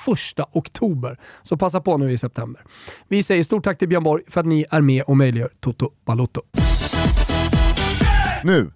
oktober. 0.52 1.18
Så 1.42 1.56
passa 1.56 1.80
på 1.80 1.96
nu 1.96 2.12
i 2.12 2.18
september. 2.18 2.62
Vi 3.08 3.22
säger 3.22 3.44
stort 3.44 3.64
tack 3.64 3.78
till 3.78 3.88
Björn 3.88 4.04
Borg 4.04 4.22
för 4.28 4.40
att 4.40 4.46
ni 4.46 4.64
är 4.70 4.80
med 4.80 5.02
och 5.02 5.16
möjliggör 5.16 5.50
Toto 5.60 5.90
Balutto. 6.04 6.42
Nu, 8.44 8.72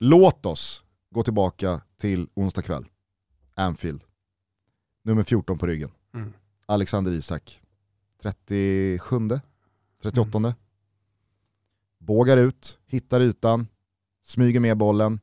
låt 0.00 0.46
oss 0.46 0.82
gå 1.10 1.22
tillbaka 1.22 1.80
till 1.96 2.28
onsdag 2.34 2.62
kväll. 2.62 2.86
Anfield. 3.54 4.04
Nummer 5.04 5.22
14 5.22 5.58
på 5.58 5.66
ryggen. 5.66 5.90
Mm. 6.14 6.32
Alexander 6.66 7.12
Isak. 7.12 7.60
37, 8.22 9.18
38. 10.02 10.38
Mm. 10.38 10.52
bågar 11.98 12.36
ut, 12.36 12.78
hittar 12.86 13.20
ytan, 13.20 13.68
smyger 14.24 14.60
med 14.60 14.76
bollen, 14.76 15.20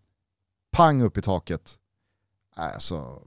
pang 0.72 1.02
upp 1.02 1.18
i 1.18 1.22
taket. 1.22 1.80
Alltså, 2.56 3.22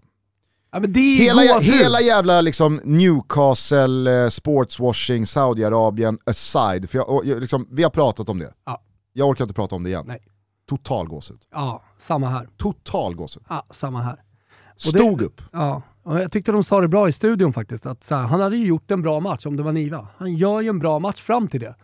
Ja, 0.71 0.81
hela, 0.97 1.59
hela 1.61 2.01
jävla 2.01 2.41
liksom 2.41 2.81
Newcastle, 2.85 4.23
eh, 4.25 4.29
sportswashing, 4.29 5.27
Saudiarabien 5.27 6.19
aside, 6.25 6.91
för 6.91 6.99
jag, 6.99 7.41
liksom, 7.41 7.69
vi 7.71 7.83
har 7.83 7.91
pratat 7.91 8.29
om 8.29 8.39
det. 8.39 8.55
Ja. 8.65 8.83
Jag 9.13 9.29
orkar 9.29 9.45
inte 9.45 9.55
prata 9.55 9.75
om 9.75 9.83
det 9.83 9.89
igen. 9.91 10.05
Nej. 10.07 10.23
Total 10.69 11.09
gåshud. 11.09 11.39
Ja, 11.53 11.83
samma 11.99 12.29
här. 12.29 12.49
Total 12.57 13.15
gåshud. 13.15 13.43
Ja, 13.49 13.67
samma 13.71 14.03
här. 14.03 14.13
Och 14.13 14.93
det- 14.93 14.99
Stod 14.99 15.23
upp. 15.23 15.41
Ja, 15.53 15.83
och 16.03 16.21
jag 16.21 16.33
tyckte 16.33 16.53
de 16.53 16.65
sa 16.65 16.81
det 16.81 16.89
bra 16.89 17.09
i 17.09 17.13
studion 17.13 17.53
faktiskt. 17.53 17.87
Att 17.87 18.11
här, 18.11 18.23
han 18.23 18.41
hade 18.41 18.57
ju 18.57 18.67
gjort 18.67 18.91
en 18.91 19.03
bra 19.03 19.21
match 19.21 19.47
om 19.47 19.57
det 19.57 19.63
var 19.63 19.73
Niva. 19.73 20.09
Han 20.17 20.35
gör 20.35 20.61
ju 20.61 20.69
en 20.69 20.79
bra 20.79 20.99
match 20.99 21.21
fram 21.21 21.49
till 21.49 21.61
det. 21.61 21.75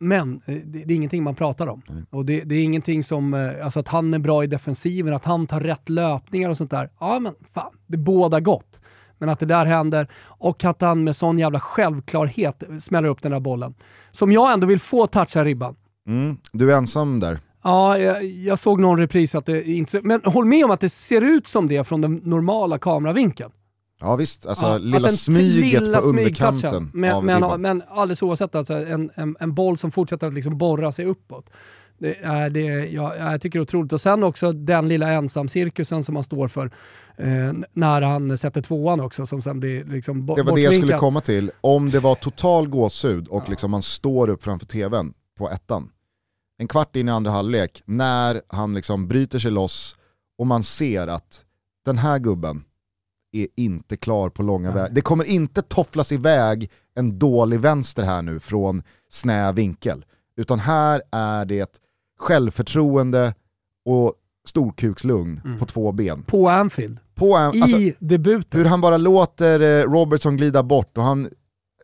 Men 0.00 0.40
eh, 0.46 0.54
det, 0.64 0.84
det 0.84 0.94
är 0.94 0.96
ingenting 0.96 1.22
man 1.22 1.34
pratar 1.34 1.66
om. 1.66 1.82
Och 2.10 2.24
det, 2.24 2.40
det 2.44 2.54
är 2.54 2.62
ingenting 2.64 3.04
som, 3.04 3.34
eh, 3.34 3.64
alltså 3.64 3.80
att 3.80 3.88
han 3.88 4.14
är 4.14 4.18
bra 4.18 4.44
i 4.44 4.46
defensiven, 4.46 5.14
att 5.14 5.24
han 5.24 5.46
tar 5.46 5.60
rätt 5.60 5.88
löpningar 5.88 6.50
och 6.50 6.56
sånt 6.56 6.70
där. 6.70 6.90
Ja 7.00 7.18
men 7.18 7.34
fan, 7.54 7.72
det 7.86 7.96
båda 7.96 8.40
gott. 8.40 8.80
Men 9.18 9.28
att 9.28 9.40
det 9.40 9.46
där 9.46 9.66
händer 9.66 10.08
och 10.24 10.64
att 10.64 10.80
han 10.80 11.04
med 11.04 11.16
sån 11.16 11.38
jävla 11.38 11.60
självklarhet 11.60 12.62
smäller 12.80 13.08
upp 13.08 13.22
den 13.22 13.32
där 13.32 13.40
bollen. 13.40 13.74
Som 14.12 14.32
jag 14.32 14.52
ändå 14.52 14.66
vill 14.66 14.80
få 14.80 15.06
toucha 15.06 15.44
ribban. 15.44 15.76
Mm. 16.06 16.36
Du 16.52 16.72
är 16.72 16.76
ensam 16.76 17.20
där. 17.20 17.40
Ja, 17.64 17.98
jag, 17.98 18.24
jag 18.24 18.58
såg 18.58 18.80
någon 18.80 18.98
repris 18.98 19.34
att 19.34 19.46
det 19.46 19.70
inte... 19.70 20.00
Men 20.02 20.20
håll 20.24 20.44
med 20.44 20.64
om 20.64 20.70
att 20.70 20.80
det 20.80 20.88
ser 20.88 21.20
ut 21.20 21.46
som 21.46 21.68
det 21.68 21.84
från 21.84 22.00
den 22.00 22.14
normala 22.14 22.78
kameravinkeln. 22.78 23.50
Ja 24.00 24.16
visst, 24.16 24.46
alltså 24.46 24.66
Ja, 24.66 24.78
lilla 24.78 25.08
smyget 25.08 25.82
lilla 25.82 26.00
på 26.00 26.06
underkanten 26.06 26.90
Men, 26.94 27.12
av 27.14 27.24
men, 27.24 27.60
men 27.60 27.82
alldeles 27.88 28.22
oavsett, 28.22 28.54
alltså, 28.54 28.74
en, 28.74 29.10
en, 29.14 29.36
en 29.40 29.54
boll 29.54 29.78
som 29.78 29.90
fortsätter 29.92 30.26
att 30.26 30.34
liksom 30.34 30.58
borra 30.58 30.92
sig 30.92 31.04
uppåt. 31.04 31.50
Det 31.98 32.16
är 32.22 32.50
det, 32.50 32.62
jag, 32.90 33.12
jag 33.18 33.40
tycker 33.40 33.58
det 33.58 33.60
är 33.60 33.62
otroligt. 33.62 33.92
Och 33.92 34.00
sen 34.00 34.22
också 34.24 34.52
den 34.52 34.88
lilla 34.88 35.12
ensamcirkusen 35.12 36.04
som 36.04 36.14
han 36.14 36.24
står 36.24 36.48
för 36.48 36.70
eh, 37.16 37.52
när 37.72 38.02
han 38.02 38.38
sätter 38.38 38.62
tvåan 38.62 39.00
också, 39.00 39.26
som 39.26 39.42
sen 39.42 39.60
blir 39.60 39.84
liksom 39.84 40.26
bo- 40.26 40.34
Det 40.34 40.42
var 40.42 40.56
det 40.56 40.62
jag 40.62 40.74
skulle 40.74 40.98
komma 40.98 41.20
till. 41.20 41.50
Om 41.60 41.90
det 41.90 42.00
var 42.00 42.14
total 42.14 42.68
gåshud 42.68 43.28
och 43.28 43.48
liksom 43.48 43.70
man 43.70 43.82
står 43.82 44.30
upp 44.30 44.44
framför 44.44 44.66
tvn 44.66 45.14
på 45.38 45.50
ettan, 45.50 45.88
en 46.58 46.68
kvart 46.68 46.96
in 46.96 47.08
i 47.08 47.12
andra 47.12 47.30
halvlek, 47.30 47.82
när 47.84 48.42
han 48.48 48.74
liksom 48.74 49.08
bryter 49.08 49.38
sig 49.38 49.50
loss 49.50 49.96
och 50.38 50.46
man 50.46 50.62
ser 50.62 51.06
att 51.06 51.44
den 51.84 51.98
här 51.98 52.18
gubben 52.18 52.64
är 53.32 53.46
inte 53.56 53.96
klar 53.96 54.28
på 54.28 54.42
långa 54.42 54.70
Nej. 54.70 54.82
väg. 54.82 54.94
Det 54.94 55.00
kommer 55.00 55.24
inte 55.24 55.62
tofflas 55.62 56.12
iväg 56.12 56.70
en 56.94 57.18
dålig 57.18 57.60
vänster 57.60 58.02
här 58.02 58.22
nu 58.22 58.40
från 58.40 58.82
snäv 59.10 59.54
vinkel. 59.54 60.04
Utan 60.36 60.58
här 60.58 61.02
är 61.12 61.44
det 61.44 61.80
självförtroende 62.18 63.34
och 63.84 64.14
storkukslugn 64.48 65.40
Mm. 65.44 65.58
på 65.58 65.66
två 65.66 65.92
ben. 65.92 66.22
På 66.22 66.48
Anfield. 66.48 66.98
På 67.14 67.36
alltså, 67.36 67.76
I 67.76 67.94
debuten. 67.98 68.60
hur 68.60 68.66
han 68.68 68.80
bara 68.80 68.96
låter 68.96 69.60
eh, 69.60 69.90
Robertson 69.92 70.36
glida 70.36 70.62
bort 70.62 70.98
och 70.98 71.04
han, 71.04 71.30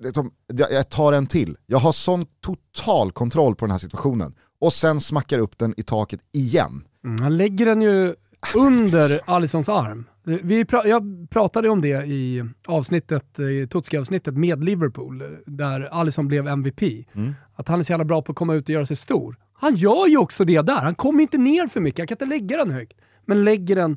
liksom, 0.01 0.31
jag 0.71 0.89
tar 0.89 1.12
en 1.12 1.27
till. 1.27 1.57
Jag 1.66 1.79
har 1.79 1.93
sån 1.93 2.27
total 2.41 3.12
kontroll 3.12 3.55
på 3.55 3.64
den 3.66 3.71
här 3.71 3.79
situationen. 3.79 4.35
Och 4.61 4.73
sen 4.73 5.01
smackar 5.01 5.39
upp 5.39 5.59
den 5.59 5.75
i 5.77 5.83
taket 5.83 6.21
igen. 6.33 6.85
Mm, 7.05 7.23
han 7.23 7.37
lägger 7.37 7.67
den 7.67 7.83
ju 7.83 8.15
under 8.55 9.21
Alissons 9.25 9.69
arm. 9.69 10.07
Vi 10.23 10.65
pra 10.65 10.87
jag 10.87 11.31
pratade 11.31 11.69
om 11.69 11.81
det 11.81 12.07
i 12.07 12.45
avsnittet, 12.67 13.39
i 13.39 13.67
Tutski-avsnittet 13.67 14.35
med 14.35 14.65
Liverpool, 14.65 15.39
där 15.47 15.81
Alisson 15.81 16.29
blev 16.29 16.49
MVP. 16.49 16.83
Mm. 17.13 17.35
Att 17.55 17.69
han 17.69 17.81
är 17.81 17.85
så 17.85 17.93
jävla 17.93 18.05
bra 18.05 18.23
på 18.23 18.33
att 18.33 18.37
komma 18.37 18.55
ut 18.55 18.65
och 18.65 18.71
göra 18.71 18.87
sig 18.87 18.97
stor. 18.97 19.37
Han 19.53 19.75
gör 19.75 20.07
ju 20.07 20.17
också 20.17 20.45
det 20.45 20.61
där. 20.61 20.83
Han 20.83 20.95
kommer 20.95 21.23
inte 21.23 21.39
ner 21.39 21.67
för 21.67 21.81
mycket. 21.81 21.99
Han 21.99 22.07
kan 22.07 22.15
inte 22.15 22.25
lägga 22.25 22.57
den 22.57 22.71
högt. 22.71 23.01
Men 23.25 23.45
lägger 23.45 23.77
den 23.77 23.97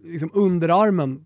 liksom 0.00 0.30
under 0.34 0.68
armen. 0.68 1.24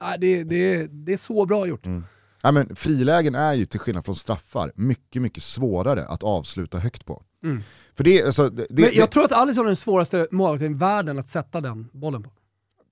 Nej, 0.00 0.18
det, 0.18 0.44
det, 0.44 0.86
det 0.86 1.12
är 1.12 1.16
så 1.16 1.46
bra 1.46 1.66
gjort. 1.66 1.86
Mm. 1.86 2.04
Ja, 2.42 2.52
men 2.52 2.76
frilägen 2.76 3.34
är 3.34 3.54
ju 3.54 3.66
till 3.66 3.80
skillnad 3.80 4.04
från 4.04 4.14
straffar 4.16 4.72
mycket, 4.74 5.22
mycket 5.22 5.42
svårare 5.42 6.06
att 6.06 6.22
avsluta 6.22 6.78
högt 6.78 7.06
på. 7.06 7.22
Mm. 7.44 7.62
För 7.96 8.04
det, 8.04 8.22
alltså, 8.22 8.48
det, 8.50 8.66
Men 8.70 8.84
jag 8.84 8.94
det, 8.94 9.06
tror 9.06 9.24
att 9.24 9.32
Alisson 9.32 9.64
är 9.64 9.66
den 9.66 9.76
svåraste 9.76 10.26
målvakten 10.30 10.70
i 10.72 10.74
världen 10.74 11.18
att 11.18 11.28
sätta 11.28 11.60
den 11.60 11.88
bollen 11.92 12.22
på. 12.22 12.30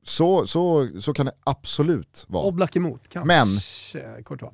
så, 0.04 0.46
så, 0.46 0.88
så 1.00 1.12
kan 1.12 1.26
det 1.26 1.32
absolut 1.44 2.24
vara. 2.28 2.44
Oblak 2.44 2.76
emot. 2.76 3.00
Kanske, 3.08 3.26
Men- 3.26 3.48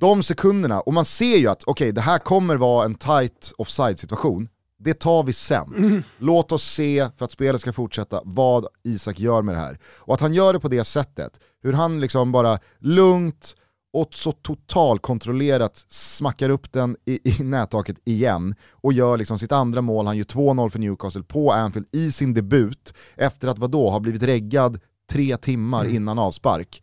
de 0.01 0.23
sekunderna, 0.23 0.81
och 0.81 0.95
man 0.95 1.05
ser 1.05 1.37
ju 1.37 1.49
att 1.49 1.65
okej 1.67 1.93
det 1.93 2.01
här 2.01 2.19
kommer 2.19 2.57
vara 2.57 2.85
en 2.85 2.95
tight 2.95 3.53
offside 3.59 3.99
situation, 3.99 4.49
det 4.79 4.95
tar 4.95 5.23
vi 5.23 5.33
sen. 5.33 5.75
Mm. 5.77 6.03
Låt 6.19 6.53
oss 6.53 6.63
se, 6.65 7.09
för 7.19 7.25
att 7.25 7.31
spelet 7.33 7.61
ska 7.61 7.73
fortsätta, 7.73 8.21
vad 8.25 8.67
Isak 8.83 9.19
gör 9.21 9.43
med 9.43 9.55
det 9.55 9.59
här. 9.59 9.79
Och 9.99 10.15
att 10.15 10.21
han 10.21 10.35
gör 10.35 10.53
det 10.53 10.61
på 10.61 10.69
det 10.69 10.85
sättet, 10.85 11.41
hur 11.63 11.73
han 11.73 12.01
liksom 12.01 12.33
bara 12.33 12.59
lugnt 12.79 13.57
och 13.93 14.15
så 14.15 14.33
totalkontrollerat 14.33 15.85
smackar 15.89 16.51
upp 16.51 16.73
den 16.73 16.97
i, 17.05 17.21
i 17.41 17.43
nättaket 17.43 17.97
igen 18.05 18.55
och 18.71 18.93
gör 18.93 19.17
liksom 19.17 19.39
sitt 19.39 19.53
andra 19.53 19.83
mål, 19.83 20.07
han 20.07 20.17
gör 20.17 20.25
2-0 20.25 20.71
för 20.71 20.79
Newcastle 20.79 21.23
på 21.23 21.53
Anfield 21.53 21.87
i 21.93 22.13
sin 22.13 22.35
debut 22.35 22.95
efter 23.17 23.49
att 23.49 23.59
vadå, 23.59 23.91
ha 23.91 24.01
blivit 24.01 24.23
reggad 24.23 24.81
tre 25.11 25.37
timmar 25.37 25.85
Mm. 25.85 25.97
innan 25.97 26.19
avspark. 26.19 26.83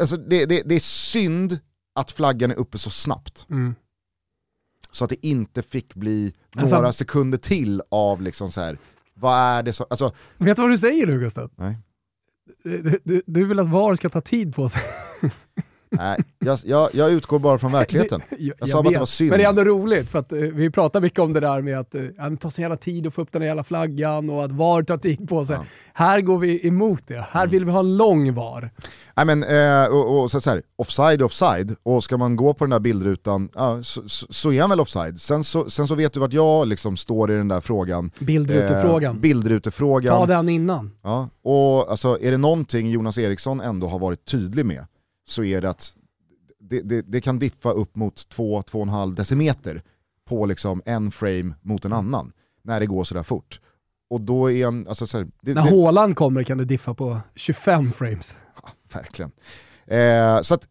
Alltså 0.00 0.16
det, 0.16 0.46
det, 0.46 0.62
det 0.66 0.74
är 0.74 0.80
synd 0.80 1.58
att 1.94 2.10
flaggan 2.12 2.50
är 2.50 2.54
uppe 2.54 2.78
så 2.78 2.90
snabbt. 2.90 3.46
Mm. 3.50 3.74
Så 4.90 5.04
att 5.04 5.10
det 5.10 5.26
inte 5.26 5.62
fick 5.62 5.94
bli 5.94 6.34
Alltså- 6.56 6.76
några 6.76 6.92
sekunder 6.92 7.38
till 7.38 7.82
av 7.90 8.22
liksom 8.22 8.52
så 8.52 8.60
här. 8.60 8.78
vad 9.14 9.38
är 9.38 9.62
det 9.62 9.72
som, 9.72 9.86
alltså, 9.90 10.12
Vet 10.38 10.56
du 10.56 10.62
vad 10.62 10.70
du 10.70 10.78
säger 10.78 11.06
nu 11.06 11.18
Gustav? 11.18 11.50
nej, 11.56 11.76
du, 12.62 12.98
du, 13.04 13.22
du 13.26 13.44
vill 13.44 13.58
att 13.58 13.68
VAR 13.70 13.94
ska 13.94 14.08
ta 14.08 14.20
tid 14.20 14.54
på 14.54 14.68
sig. 14.68 14.82
nej 15.90 16.18
jag, 16.38 16.58
jag, 16.64 16.88
jag 16.92 17.10
utgår 17.12 17.38
bara 17.38 17.58
från 17.58 17.72
verkligheten. 17.80 18.22
jag, 18.38 18.54
Jag 18.58 18.68
sa 18.68 18.82
bara 18.82 18.88
att 18.88 18.92
det 18.92 18.98
var 18.98 19.06
synd. 19.06 19.30
Men 19.30 19.38
det 19.38 19.44
är 19.44 19.48
ändå 19.48 19.64
roligt 19.64 20.08
för 20.10 20.18
att 20.18 20.32
eh, 20.32 20.38
vi 20.38 20.70
pratar 20.70 21.00
mycket 21.00 21.18
om 21.18 21.32
det 21.32 21.40
där 21.40 21.60
med 21.62 21.78
att 21.78 21.94
eh, 21.94 22.02
ja, 22.18 22.30
det 22.30 22.36
tar 22.36 22.50
så 22.50 22.60
jävla 22.60 22.76
tid 22.76 23.06
att 23.06 23.14
få 23.14 23.22
upp 23.22 23.32
den 23.32 23.42
här 23.42 23.46
jävla 23.46 23.64
flaggan 23.64 24.30
och 24.30 24.44
att 24.44 24.50
VAR 24.52 24.82
tar 24.82 24.96
tid 24.96 25.28
på 25.28 25.44
sig. 25.44 25.56
Ja. 25.56 25.64
Här 25.94 26.20
går 26.20 26.38
vi 26.38 26.66
emot 26.66 27.02
det. 27.06 27.24
Här 27.30 27.40
Mm. 27.40 27.50
vill 27.50 27.64
vi 27.64 27.70
ha 27.70 27.80
en 27.80 27.96
lång 27.96 28.34
VAR. 28.34 28.70
Nej 29.16 29.26
men, 29.26 29.42
eh, 29.44 29.84
och, 29.92 30.20
och 30.22 30.30
så, 30.30 30.40
så 30.40 30.50
här, 30.50 30.62
offside 30.76 31.22
offside, 31.22 31.76
och 31.82 32.04
ska 32.04 32.16
man 32.16 32.36
gå 32.36 32.54
på 32.54 32.64
den 32.64 32.70
där 32.70 32.80
bildrutan, 32.80 33.48
ja, 33.54 33.82
så, 33.82 34.08
så, 34.08 34.26
så 34.30 34.52
är 34.52 34.60
han 34.60 34.70
väl 34.70 34.80
offside. 34.80 35.20
Sen 35.20 35.44
så, 35.44 35.70
sen 35.70 35.86
så 35.86 35.94
vet 35.94 36.12
du 36.12 36.20
vart 36.20 36.32
jag 36.32 36.68
liksom 36.68 36.96
står 36.96 37.30
i 37.32 37.34
den 37.36 37.48
där 37.48 37.60
frågan. 37.60 38.10
Bildrutefrågan. 38.18 39.14
Eh, 39.16 39.20
bildrutefrågan. 39.20 40.18
Ta 40.18 40.26
den 40.26 40.48
innan. 40.48 40.90
Ja, 41.02 41.28
och 41.42 41.90
alltså, 41.90 42.18
är 42.20 42.30
det 42.30 42.36
någonting 42.36 42.90
Jonas 42.90 43.18
Eriksson 43.18 43.60
ändå 43.60 43.86
har 43.88 43.98
varit 43.98 44.24
tydlig 44.24 44.66
med 44.66 44.84
så 45.30 45.44
är 45.44 45.60
det 45.60 45.70
att 45.70 45.96
det, 46.60 46.80
det, 46.80 47.02
det 47.02 47.20
kan 47.20 47.38
diffa 47.38 47.70
upp 47.70 47.96
mot 47.96 48.14
2-2,5 48.36 49.14
decimeter 49.14 49.82
på 50.24 50.46
liksom 50.46 50.82
en 50.86 51.10
frame 51.10 51.54
mot 51.62 51.84
en 51.84 51.92
annan 51.92 52.32
när 52.62 52.80
det 52.80 52.86
går 52.86 53.04
sådär 53.04 53.22
fort. 53.22 53.60
Och 54.10 54.20
då 54.20 54.50
är 54.50 54.66
en, 54.66 54.88
alltså 54.88 55.06
så 55.06 55.18
här, 55.18 55.26
det, 55.42 55.54
När 55.54 55.62
det, 55.62 55.70
Håland 55.70 56.16
kommer 56.16 56.42
kan 56.44 56.58
det 56.58 56.64
diffa 56.64 56.94
på 56.94 57.20
25 57.34 57.92
frames. 57.92 58.36
verkligen. 58.94 59.30
Eh, 59.86 60.40
så 60.42 60.54
att 60.54 60.68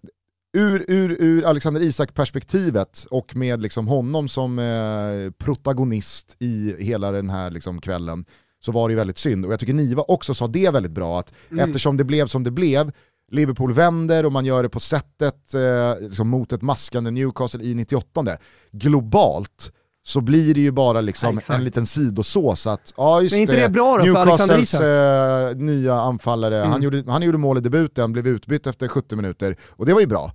ur, 0.53 0.85
ur, 0.87 1.15
ur 1.19 1.45
Alexander 1.45 1.81
Isak-perspektivet 1.81 3.05
och 3.11 3.35
med 3.35 3.61
liksom 3.61 3.87
honom 3.87 4.29
som 4.29 4.59
eh, 4.59 5.31
protagonist 5.37 6.35
i 6.39 6.75
hela 6.83 7.11
den 7.11 7.29
här 7.29 7.51
liksom 7.51 7.81
kvällen 7.81 8.25
så 8.59 8.71
var 8.71 8.87
det 8.89 8.91
ju 8.91 8.97
väldigt 8.97 9.17
synd. 9.17 9.45
Och 9.45 9.53
jag 9.53 9.59
tycker 9.59 9.73
Niva 9.73 10.01
också 10.07 10.33
sa 10.33 10.47
det 10.47 10.69
väldigt 10.73 10.91
bra, 10.91 11.19
att 11.19 11.33
Mm. 11.51 11.69
eftersom 11.69 11.97
det 11.97 12.03
blev 12.03 12.27
som 12.27 12.43
det 12.43 12.51
blev, 12.51 12.91
Liverpool 13.31 13.73
vänder 13.73 14.25
och 14.25 14.31
man 14.31 14.45
gör 14.45 14.63
det 14.63 14.69
på 14.69 14.79
sättet 14.79 15.53
eh, 15.53 16.01
liksom 16.01 16.29
mot 16.29 16.51
ett 16.53 16.61
maskande 16.61 17.11
Newcastle 17.11 17.63
i 17.63 17.75
98 17.75 18.37
globalt 18.71 19.71
så 20.03 20.21
blir 20.21 20.53
det 20.53 20.61
ju 20.61 20.71
bara 20.71 21.01
liksom 21.01 21.39
Ja, 21.47 21.55
en 21.55 21.63
liten 21.63 21.85
sidosås 21.85 22.67
att, 22.67 22.93
ja 22.97 23.21
just 23.21 23.33
Men 23.33 23.41
inte 23.41 23.55
det 23.55 23.69
bra 23.69 23.97
då 23.97 24.03
för 24.03 24.25
Newcastles 24.25 24.73
Isak? 24.73 24.81
eh, 24.81 25.55
nya 25.57 25.93
anfallare, 26.01 26.57
Mm. 26.57 26.69
han, 26.71 26.81
gjorde, 26.81 27.03
han 27.07 27.21
gjorde 27.21 27.37
mål 27.37 27.57
i 27.57 27.61
debuten, 27.61 28.11
blev 28.11 28.27
utbytt 28.27 28.67
efter 28.67 28.87
70 28.87 29.15
minuter 29.15 29.57
och 29.69 29.85
det 29.85 29.93
var 29.93 30.01
ju 30.01 30.07
bra. 30.07 30.31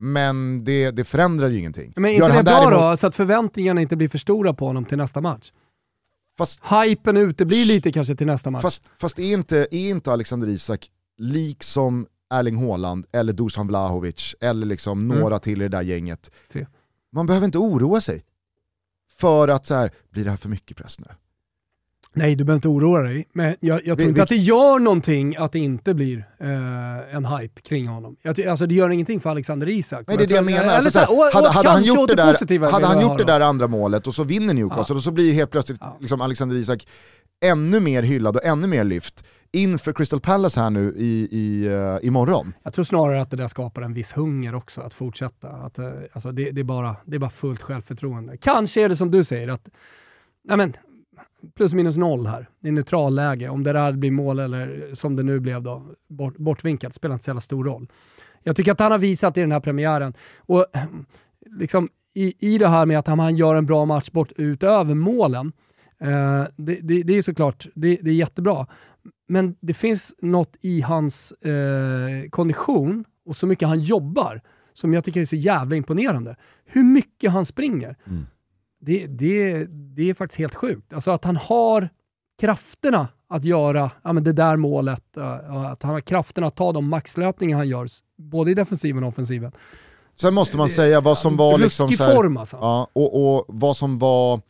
Men 0.00 0.64
det, 0.64 0.90
det 0.90 1.04
förändrar 1.04 1.48
ju 1.48 1.58
ingenting. 1.58 1.92
Men 1.96 2.04
är 2.04 2.18
Gör 2.18 2.26
inte 2.26 2.38
det 2.38 2.42
bra 2.44 2.52
däremot- 2.70 2.72
då, 2.92 2.96
så 2.96 3.06
att 3.06 3.14
förväntningarna 3.16 3.80
inte 3.80 3.96
blir 3.96 4.08
för 4.08 4.18
stora 4.18 4.54
på 4.54 4.66
honom 4.66 4.84
till 4.84 4.98
nästa 4.98 5.20
match? 5.20 5.52
Fast, 6.38 6.60
Hypen 6.64 7.16
uteblir 7.16 7.64
lite 7.64 7.92
kanske 7.92 8.16
till 8.16 8.26
nästa 8.26 8.50
match. 8.50 8.62
fast, 8.62 8.90
fast 9.00 9.18
är, 9.18 9.32
inte, 9.32 9.56
är 9.70 9.90
inte 9.90 10.12
Alexander 10.12 10.48
Isak 10.48 10.86
liksom 11.18 12.06
Erling 12.30 12.56
Haaland 12.68 13.06
eller 13.12 13.32
Dusan 13.32 13.66
Vlahovic 13.66 14.34
eller 14.40 14.66
liksom 14.66 15.00
Mm. 15.10 15.18
några 15.18 15.38
till 15.38 15.60
i 15.62 15.64
det 15.64 15.76
där 15.76 15.82
gänget. 15.82 16.30
Tre. 16.52 16.66
Man 17.12 17.26
behöver 17.26 17.44
inte 17.44 17.58
oroa 17.58 18.00
sig 18.00 18.24
för 19.18 19.48
att 19.48 19.66
så 19.66 19.74
här, 19.74 19.90
blir 20.10 20.24
det 20.24 20.30
här 20.30 20.36
för 20.36 20.48
mycket 20.48 20.76
press 20.76 20.98
nu? 21.00 21.06
Nej, 22.12 22.34
du 22.34 22.44
behöver 22.44 22.56
inte 22.58 22.68
oroa 22.68 23.02
dig. 23.02 23.28
Men 23.32 23.54
jag, 23.60 23.76
jag 23.76 23.84
tror 23.84 23.96
Vi- 23.96 24.02
inte 24.02 24.14
vi- 24.14 24.20
att 24.22 24.28
det 24.28 24.36
gör 24.36 24.78
någonting 24.78 25.36
att 25.36 25.52
det 25.52 25.58
inte 25.58 25.94
blir 25.94 26.18
eh, 26.38 27.14
en 27.16 27.24
hype 27.24 27.60
kring 27.60 27.86
honom. 27.86 28.16
Jag, 28.22 28.40
alltså 28.46 28.66
det 28.66 28.74
gör 28.74 28.90
ingenting 28.90 29.20
för 29.20 29.30
Alexander 29.30 29.68
Isak. 29.68 30.04
Nej 30.08 30.16
det 30.16 30.24
är 30.24 30.28
det 30.28 30.34
jag 30.34 30.44
menar. 30.44 30.62
eller 30.62 30.74
Alltså, 30.74 30.90
så 30.90 30.98
här, 30.98 31.10
och- 31.18 31.32
hade, 31.34 31.48
hade 31.48 31.68
han 31.68 31.84
gjort 31.84 32.08
det 32.08 32.14
där, 32.14 32.70
hade 32.72 32.86
han 32.86 33.00
gjort 33.02 33.18
det 33.18 33.24
där 33.24 33.40
andra 33.40 33.66
målet 33.66 34.06
och 34.06 34.14
så 34.14 34.24
vinner 34.24 34.54
Newcastle 34.54 34.94
och 34.96 35.02
så 35.02 35.10
blir 35.10 35.32
helt 35.32 35.50
plötsligt 35.50 35.78
Ja. 35.80 35.96
liksom 36.00 36.20
Alexander 36.20 36.56
Isak 36.56 36.86
ännu 37.40 37.80
mer 37.80 38.02
hyllad 38.02 38.36
och 38.36 38.44
ännu 38.44 38.66
mer 38.66 38.84
lyft 38.84 39.24
inför 39.52 39.92
Crystal 39.92 40.20
Palace 40.20 40.60
här 40.60 40.70
nu 40.70 40.94
i, 40.96 41.28
i, 41.30 41.68
uh, 41.68 42.06
imorgon. 42.06 42.52
Jag 42.62 42.74
tror 42.74 42.84
snarare 42.84 43.20
att 43.20 43.30
det 43.30 43.36
där 43.36 43.48
skapar 43.48 43.82
en 43.82 43.94
viss 43.94 44.12
hunger 44.12 44.54
också 44.54 44.80
att 44.80 44.94
fortsätta. 44.94 45.48
Att, 45.48 45.78
uh, 45.78 45.90
alltså 46.12 46.32
det, 46.32 46.50
det, 46.50 46.60
är 46.60 46.64
bara, 46.64 46.96
det 47.04 47.16
är 47.16 47.20
bara 47.20 47.30
fullt 47.30 47.62
självförtroende. 47.62 48.36
Kanske 48.36 48.84
är 48.84 48.88
det 48.88 48.96
som 48.96 49.10
du 49.10 49.24
säger, 49.24 49.48
att 49.48 49.68
nej 50.44 50.56
men, 50.56 50.76
plus 51.54 51.74
minus 51.74 51.96
noll 51.96 52.26
här. 52.26 52.48
Det 52.60 52.68
är 52.68 52.72
neutralläge. 52.72 53.48
Om 53.48 53.64
det 53.64 53.72
där 53.72 53.92
blir 53.92 54.10
mål 54.10 54.38
eller 54.38 54.94
som 54.94 55.16
det 55.16 55.22
nu 55.22 55.40
blev 55.40 55.62
då, 55.62 55.86
bort, 56.08 56.36
bortvinkat, 56.36 56.94
spelar 56.94 57.14
inte 57.14 57.24
så 57.24 57.30
jävla 57.30 57.40
stor 57.40 57.64
roll. 57.64 57.88
Jag 58.42 58.56
tycker 58.56 58.72
att 58.72 58.80
han 58.80 58.92
har 58.92 58.98
visat 58.98 59.36
i 59.36 59.40
den 59.40 59.52
här 59.52 59.60
premiären, 59.60 60.14
och 60.38 60.66
liksom 61.46 61.88
i, 62.14 62.54
i 62.54 62.58
det 62.58 62.68
här 62.68 62.86
med 62.86 62.98
att 62.98 63.06
han, 63.06 63.18
han 63.18 63.36
gör 63.36 63.54
en 63.54 63.66
bra 63.66 63.84
match 63.84 64.10
bort 64.10 64.32
utöver 64.36 64.94
målen, 64.94 65.52
eh, 66.00 66.44
det, 66.56 66.78
det, 66.82 67.02
det 67.02 67.12
är 67.12 67.22
såklart, 67.22 67.66
det, 67.74 67.98
det 68.02 68.10
är 68.10 68.14
jättebra. 68.14 68.66
Men 69.28 69.56
det 69.60 69.74
finns 69.74 70.14
något 70.18 70.56
i 70.60 70.80
hans 70.80 71.32
eh, 71.32 72.28
kondition 72.30 73.04
och 73.24 73.36
så 73.36 73.46
mycket 73.46 73.68
han 73.68 73.80
jobbar 73.80 74.40
som 74.74 74.94
jag 74.94 75.04
tycker 75.04 75.20
är 75.20 75.26
så 75.26 75.36
jävla 75.36 75.76
imponerande. 75.76 76.36
Hur 76.64 76.84
mycket 76.84 77.32
han 77.32 77.44
springer. 77.44 77.96
Mm. 78.06 78.26
Det, 78.80 79.06
det, 79.06 79.64
det 79.70 80.10
är 80.10 80.14
faktiskt 80.14 80.38
helt 80.38 80.54
sjukt. 80.54 80.92
Alltså 80.92 81.10
att 81.10 81.24
han 81.24 81.36
har 81.36 81.88
krafterna 82.40 83.08
att 83.28 83.44
göra 83.44 83.90
ja, 84.02 84.12
men 84.12 84.24
det 84.24 84.32
där 84.32 84.56
målet, 84.56 85.16
eh, 85.16 85.54
att 85.54 85.82
han 85.82 85.92
har 85.92 86.00
krafterna 86.00 86.46
att 86.46 86.56
ta 86.56 86.72
de 86.72 86.88
maxlöpningar 86.88 87.56
han 87.56 87.68
gör, 87.68 87.86
både 88.16 88.50
i 88.50 88.54
defensiven 88.54 89.02
och 89.02 89.08
offensiven. 89.08 89.52
Sen 90.20 90.34
måste 90.34 90.56
man 90.56 90.68
säga 90.68 91.00
vad 91.00 91.18
som 91.18 91.36
var 91.36 91.58
liksom 91.58 91.88
så 91.92 92.04
här, 92.04 92.14
form 92.14 92.36
alltså. 92.36 92.56
ja, 92.56 92.88
och, 92.92 93.36
och 93.36 93.44
vad 93.48 93.76
som 93.76 93.98
var 93.98 94.40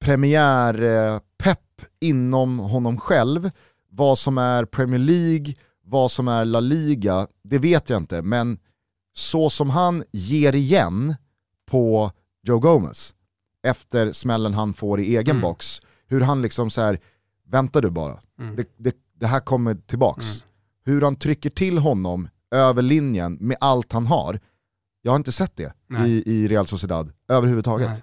premiärpepp 0.00 1.60
inom 2.00 2.58
honom 2.58 3.00
själv, 3.00 3.50
vad 3.96 4.18
som 4.18 4.38
är 4.38 4.64
Premier 4.64 4.98
League, 5.00 5.54
vad 5.84 6.10
som 6.10 6.28
är 6.28 6.44
La 6.44 6.60
Liga, 6.60 7.26
det 7.44 7.58
vet 7.58 7.90
jag 7.90 7.96
inte, 7.96 8.22
men 8.22 8.58
så 9.14 9.50
som 9.50 9.70
han 9.70 10.04
ger 10.12 10.54
igen 10.54 11.14
på 11.66 12.10
Joe 12.42 12.58
Gomez 12.58 13.14
efter 13.62 14.12
smällen 14.12 14.54
han 14.54 14.74
får 14.74 15.00
i 15.00 15.16
egen 15.16 15.36
Mm. 15.36 15.42
box, 15.42 15.80
hur 16.06 16.20
han 16.20 16.42
liksom 16.42 16.70
så 16.70 16.80
här, 16.82 16.98
vänta 17.46 17.80
du 17.80 17.90
bara, 17.90 18.20
Mm. 18.38 18.56
det, 18.56 18.68
det, 18.76 18.96
det 19.20 19.26
här 19.26 19.40
kommer 19.40 19.74
tillbaks. 19.74 20.24
Mm. 20.26 20.36
Hur 20.84 21.02
han 21.02 21.16
trycker 21.16 21.50
till 21.50 21.78
honom 21.78 22.28
över 22.50 22.82
linjen 22.82 23.38
med 23.40 23.56
allt 23.60 23.92
han 23.92 24.06
har, 24.06 24.40
jag 25.02 25.12
har 25.12 25.16
inte 25.16 25.32
sett 25.32 25.56
det 25.56 25.72
Nej. 25.88 26.10
i, 26.10 26.22
i 26.32 26.48
Real 26.48 26.66
Sociedad 26.66 27.12
överhuvudtaget. 27.28 27.88
Nej. 27.88 28.02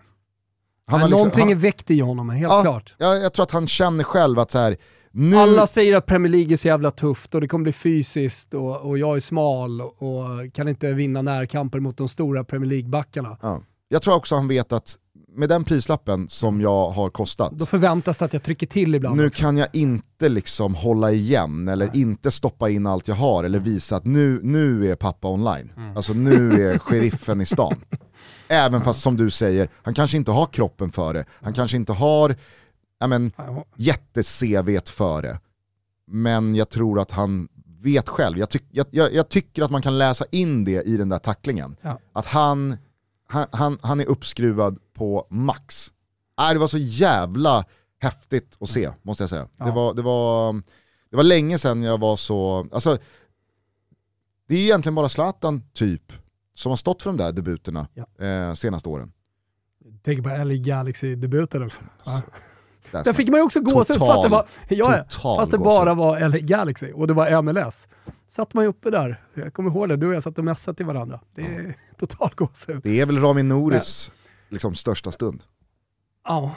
Han 0.86 1.02
har 1.02 1.08
liksom, 1.08 1.18
Någonting 1.18 1.52
är 1.52 1.56
han, 1.56 1.62
väckt 1.62 1.92
i 1.92 2.00
honom, 2.00 2.30
helt 2.30 2.52
Ja. 2.54 2.62
klart. 2.62 2.96
jag, 2.98 3.22
jag 3.22 3.34
tror 3.34 3.44
att 3.44 3.52
han 3.52 3.68
känner 3.68 4.04
själv 4.04 4.39
att 4.39 4.52
så 4.52 4.60
här, 4.60 4.78
nu, 5.12 5.38
Alla 5.38 5.68
säger 5.68 5.95
att 5.95 6.05
Premier 6.05 6.32
League 6.32 6.53
är 6.53 6.57
så 6.57 6.68
jävla 6.68 6.91
tufft 6.91 7.36
och 7.36 7.41
det 7.41 7.47
kommer 7.47 7.64
bli 7.64 7.74
fysiskt 7.74 8.53
och, 8.53 8.82
och 8.82 8.97
jag 8.97 9.16
är 9.16 9.20
smal 9.20 9.82
och, 9.82 10.03
och 10.03 10.53
kan 10.53 10.68
inte 10.68 10.93
vinna 10.93 11.22
närkamper 11.22 11.80
mot 11.80 11.97
de 11.97 12.09
stora 12.09 12.43
Premier 12.43 12.70
League-backarna. 12.72 13.38
ja. 13.41 13.62
jag 13.89 14.01
tror 14.01 14.16
också 14.16 14.36
han 14.36 14.47
vet 14.47 14.72
att 14.74 14.97
med 15.36 15.49
den 15.49 15.64
prislappen 15.64 16.30
som 16.30 16.62
jag 16.62 16.89
har 16.89 17.09
kostat, 17.09 17.51
Då 17.51 17.66
förväntas 17.66 18.18
det 18.18 18.26
att 18.26 18.34
jag 18.34 18.43
trycker 18.43 18.68
till 18.68 18.95
ibland. 18.95 19.18
nu 19.18 19.28
också. 19.28 19.39
kan 19.41 19.57
jag 19.57 19.68
inte 19.74 20.30
liksom 20.30 20.76
hålla 20.76 21.12
igen 21.12 21.68
eller 21.68 21.88
Nej. 21.88 22.01
inte 22.01 22.32
stoppa 22.32 22.70
in 22.70 22.88
allt 22.88 23.07
jag 23.07 23.16
har 23.16 23.43
eller 23.43 23.59
visa 23.59 23.95
att 23.95 24.05
nu, 24.05 24.39
nu 24.43 24.91
är 24.91 24.95
pappa 24.95 25.28
online. 25.28 25.72
Mm. 25.78 25.97
Alltså 25.97 26.14
nu 26.14 26.70
är 26.72 26.78
sheriffen 26.78 27.41
i 27.41 27.45
stan. 27.45 27.76
Även 28.47 28.82
fast 28.82 29.01
som 29.01 29.18
du 29.18 29.30
säger, 29.30 29.70
han 29.82 29.93
kanske 29.93 30.18
inte 30.18 30.32
har 30.32 30.45
kroppen 30.45 30.91
för 30.91 31.14
det, 31.14 31.26
han 31.41 31.53
kanske 31.53 31.78
inte 31.78 31.93
har 31.93 32.36
ja, 33.02 33.08
men, 33.08 33.32
jätte-CVt 33.76 34.89
för 34.89 35.22
det. 35.22 35.39
Men 36.08 36.56
jag 36.56 36.70
tror 36.70 36.99
att 36.99 37.12
han 37.12 37.47
vet 37.82 38.10
själv, 38.10 38.38
jag, 38.38 38.49
tyck, 38.49 38.64
jag, 38.72 38.86
jag, 38.91 39.14
jag 39.14 39.30
tycker 39.30 39.64
att 39.64 39.72
man 39.72 39.82
kan 39.82 39.97
läsa 39.97 40.26
in 40.32 40.66
det 40.66 40.82
i 40.84 40.97
den 40.97 41.10
där 41.10 41.20
tacklingen. 41.20 41.76
Ja. 41.82 41.99
Att 42.14 42.26
han, 42.26 42.78
han, 43.28 43.45
han, 43.52 43.78
han 43.82 43.99
är 43.99 44.06
uppskruvad 44.06 44.80
på 44.93 45.28
max. 45.30 45.91
Äh, 46.41 46.49
det 46.54 46.60
var 46.60 46.68
så 46.68 46.78
jävla 46.78 47.66
häftigt 47.99 48.58
att 48.60 48.70
se, 48.70 48.91
måste 49.02 49.24
jag 49.24 49.30
säga. 49.30 49.47
Ja. 49.58 49.66
Det, 49.66 49.72
var, 49.72 49.93
det, 49.93 50.02
var, 50.02 50.54
det 51.10 51.16
var 51.16 51.24
länge 51.24 51.58
sedan 51.58 51.84
jag 51.84 51.99
var 51.99 52.16
så, 52.16 52.68
alltså, 52.72 52.97
det 54.47 54.56
är 54.56 54.60
egentligen 54.60 54.95
bara 54.95 55.10
Zlatan 55.10 55.64
typ 55.74 56.14
som 56.54 56.70
har 56.70 56.78
stått 56.78 57.02
för 57.02 57.10
de 57.10 57.18
där 57.18 57.32
debuterna 57.32 57.88
Ja. 57.93 58.26
eh, 58.26 58.54
senaste 58.54 58.89
åren. 58.89 59.12
Tänk 60.04 60.24
på 60.24 60.30
LA 60.30 60.54
Galaxy-debuten 60.54 61.64
också. 61.66 61.82
Ja. 62.92 63.04
Där 63.04 63.14
fick 63.14 63.30
man 63.30 63.39
ju 63.39 63.44
också 63.44 63.60
gåshud 63.62 63.98
fast 64.00 64.24
det, 64.24 64.30
var, 64.30 64.46
ja, 64.68 64.98
ja, 64.98 65.04
fast 65.38 65.52
det 65.52 65.58
bara 65.58 65.94
var 65.94 66.20
LA 66.30 66.38
Galaxy 66.38 66.92
och 66.92 67.08
det 67.08 67.14
var 67.14 67.42
MLS. 67.42 67.88
Satt 68.30 68.54
man 68.54 68.64
ju 68.64 68.70
uppe 68.70 68.89
där, 68.89 69.22
jag 69.34 69.54
kommer 69.54 69.70
ihåg 69.70 69.89
det, 69.89 69.96
du 69.98 70.08
och 70.08 70.14
jag 70.14 70.24
satt 70.24 70.38
och 70.38 70.44
messade 70.44 70.78
till 70.78 70.86
varandra. 70.86 71.20
Det 71.36 71.42
är 71.42 71.76
total 72.00 72.32
gåshud. 72.36 72.82
Det 72.84 73.00
är 73.00 73.06
väl 73.06 73.20
Rami 73.20 73.44
Nouris 73.44 74.12
liksom, 74.50 74.76
största 74.76 75.12
stund. 75.12 75.44
Ja, 76.28 76.52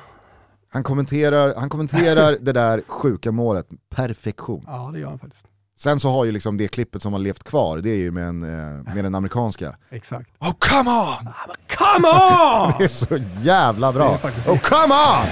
Han 0.69 0.83
kommenterar, 0.83 1.55
han 1.57 1.69
kommenterar 1.69 2.37
det 2.41 2.53
där 2.53 2.83
sjuka 2.89 3.33
målet, 3.33 3.67
perfektion. 3.91 4.65
ja, 4.67 4.91
det 4.93 4.99
gör 5.01 5.09
han 5.09 5.19
faktiskt. 5.19 5.47
Sen 5.77 6.01
så 6.01 6.09
har 6.09 6.25
ju 6.25 6.33
liksom 6.33 6.57
det 6.57 6.69
klippet 6.69 7.03
som 7.03 7.13
har 7.13 7.21
levt 7.21 7.45
kvar, 7.45 7.79
det 7.79 7.91
är 7.91 7.97
ju 7.97 8.11
med, 8.11 8.29
en, 8.29 8.43
eh, 8.43 8.95
med 8.95 9.05
den 9.05 9.15
amerikanska. 9.15 9.77
Exakt. 9.91 10.31
Oh 10.41 10.53
come 10.59 10.91
on! 10.91 11.33
Come 11.79 12.09
on! 12.09 12.73
Det 12.79 12.85
är 12.85 12.89
så 12.89 13.17
jävla 13.43 13.93
bra. 13.93 14.19
faktiskt 14.19 14.49
Oh 14.49 14.59
come 14.59 14.95
on! 14.95 15.27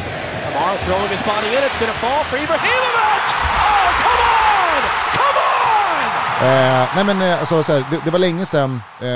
Kamara 0.53 0.77
throwing 0.87 1.09
his 1.11 1.23
body 1.25 1.47
in. 1.57 1.63
It's 1.69 1.79
going 1.81 1.93
to 1.93 1.99
fall 1.99 2.25
for 2.25 2.37
Ibrahimovic. 2.37 3.27
Oh, 3.33 3.89
come 4.05 4.23
on! 4.39 4.83
Come 5.19 5.39
on! 5.39 6.47
Eh, 6.49 6.89
nej 6.97 7.05
men 7.05 7.23
eh, 7.23 7.41
alltså, 7.41 7.63
så 7.63 7.73
här, 7.73 7.85
det, 7.91 8.01
det 8.05 8.11
var 8.11 8.19
länge 8.19 8.47
sedan 8.47 8.81
eh, 9.01 9.09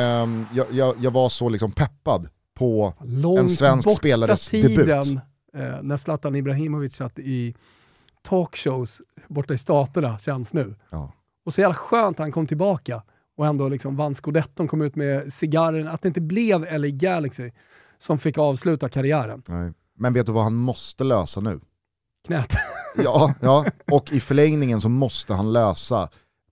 jag, 0.57 0.67
jag, 0.71 0.95
jag 1.01 1.11
var 1.11 1.29
så 1.29 1.49
liksom 1.49 1.73
peppad 1.73 2.29
på 2.55 2.95
Långt 3.05 3.39
en 3.39 3.49
svensk 3.49 3.89
borta 3.89 3.97
spelares 3.97 4.49
tiden, 4.49 4.71
debut. 4.87 5.19
eh, 5.57 5.83
när 5.83 5.97
Zlatan 5.97 6.35
Ibrahimovic 6.37 6.97
satt 6.97 7.19
i 7.19 7.55
talkshows 8.23 9.01
borta 9.29 9.55
i 9.55 9.59
staterna 9.59 10.19
känns 10.19 10.53
nu. 10.53 10.75
Ja. 10.91 11.13
Och 11.45 11.55
så 11.55 11.61
jävla 11.61 11.75
skönt 11.75 12.19
han 12.19 12.33
kom 12.33 12.47
tillbaka 12.47 13.03
och 13.37 13.47
ändå 13.47 13.69
liksom 13.69 13.97
vann 13.97 14.15
scudetton, 14.15 14.69
kom 14.69 14.83
ut 14.83 14.97
med 14.97 15.33
cigarren, 15.33 15.89
att 15.89 16.03
det 16.03 16.09
inte 16.09 16.21
blev 16.21 16.61
LA 16.81 16.89
Galaxy 16.89 17.51
som 17.99 18.19
fick 18.19 18.39
avsluta 18.39 18.89
karriären. 18.89 19.43
Nej. 19.47 19.73
Men 19.97 20.13
vet 20.13 20.27
du 20.27 20.33
vad 20.33 20.45
han 20.45 20.55
måste 20.55 21.05
lösa 21.05 21.41
nu? 21.41 21.61
Knät. 22.27 22.53
Ja, 22.99 23.35
ja, 23.41 23.65
och 23.93 24.13
i 24.13 24.21
förlängningen 24.21 24.81
så 24.81 24.89
måste 24.89 25.35
han 25.35 25.53
lösa 25.53 26.09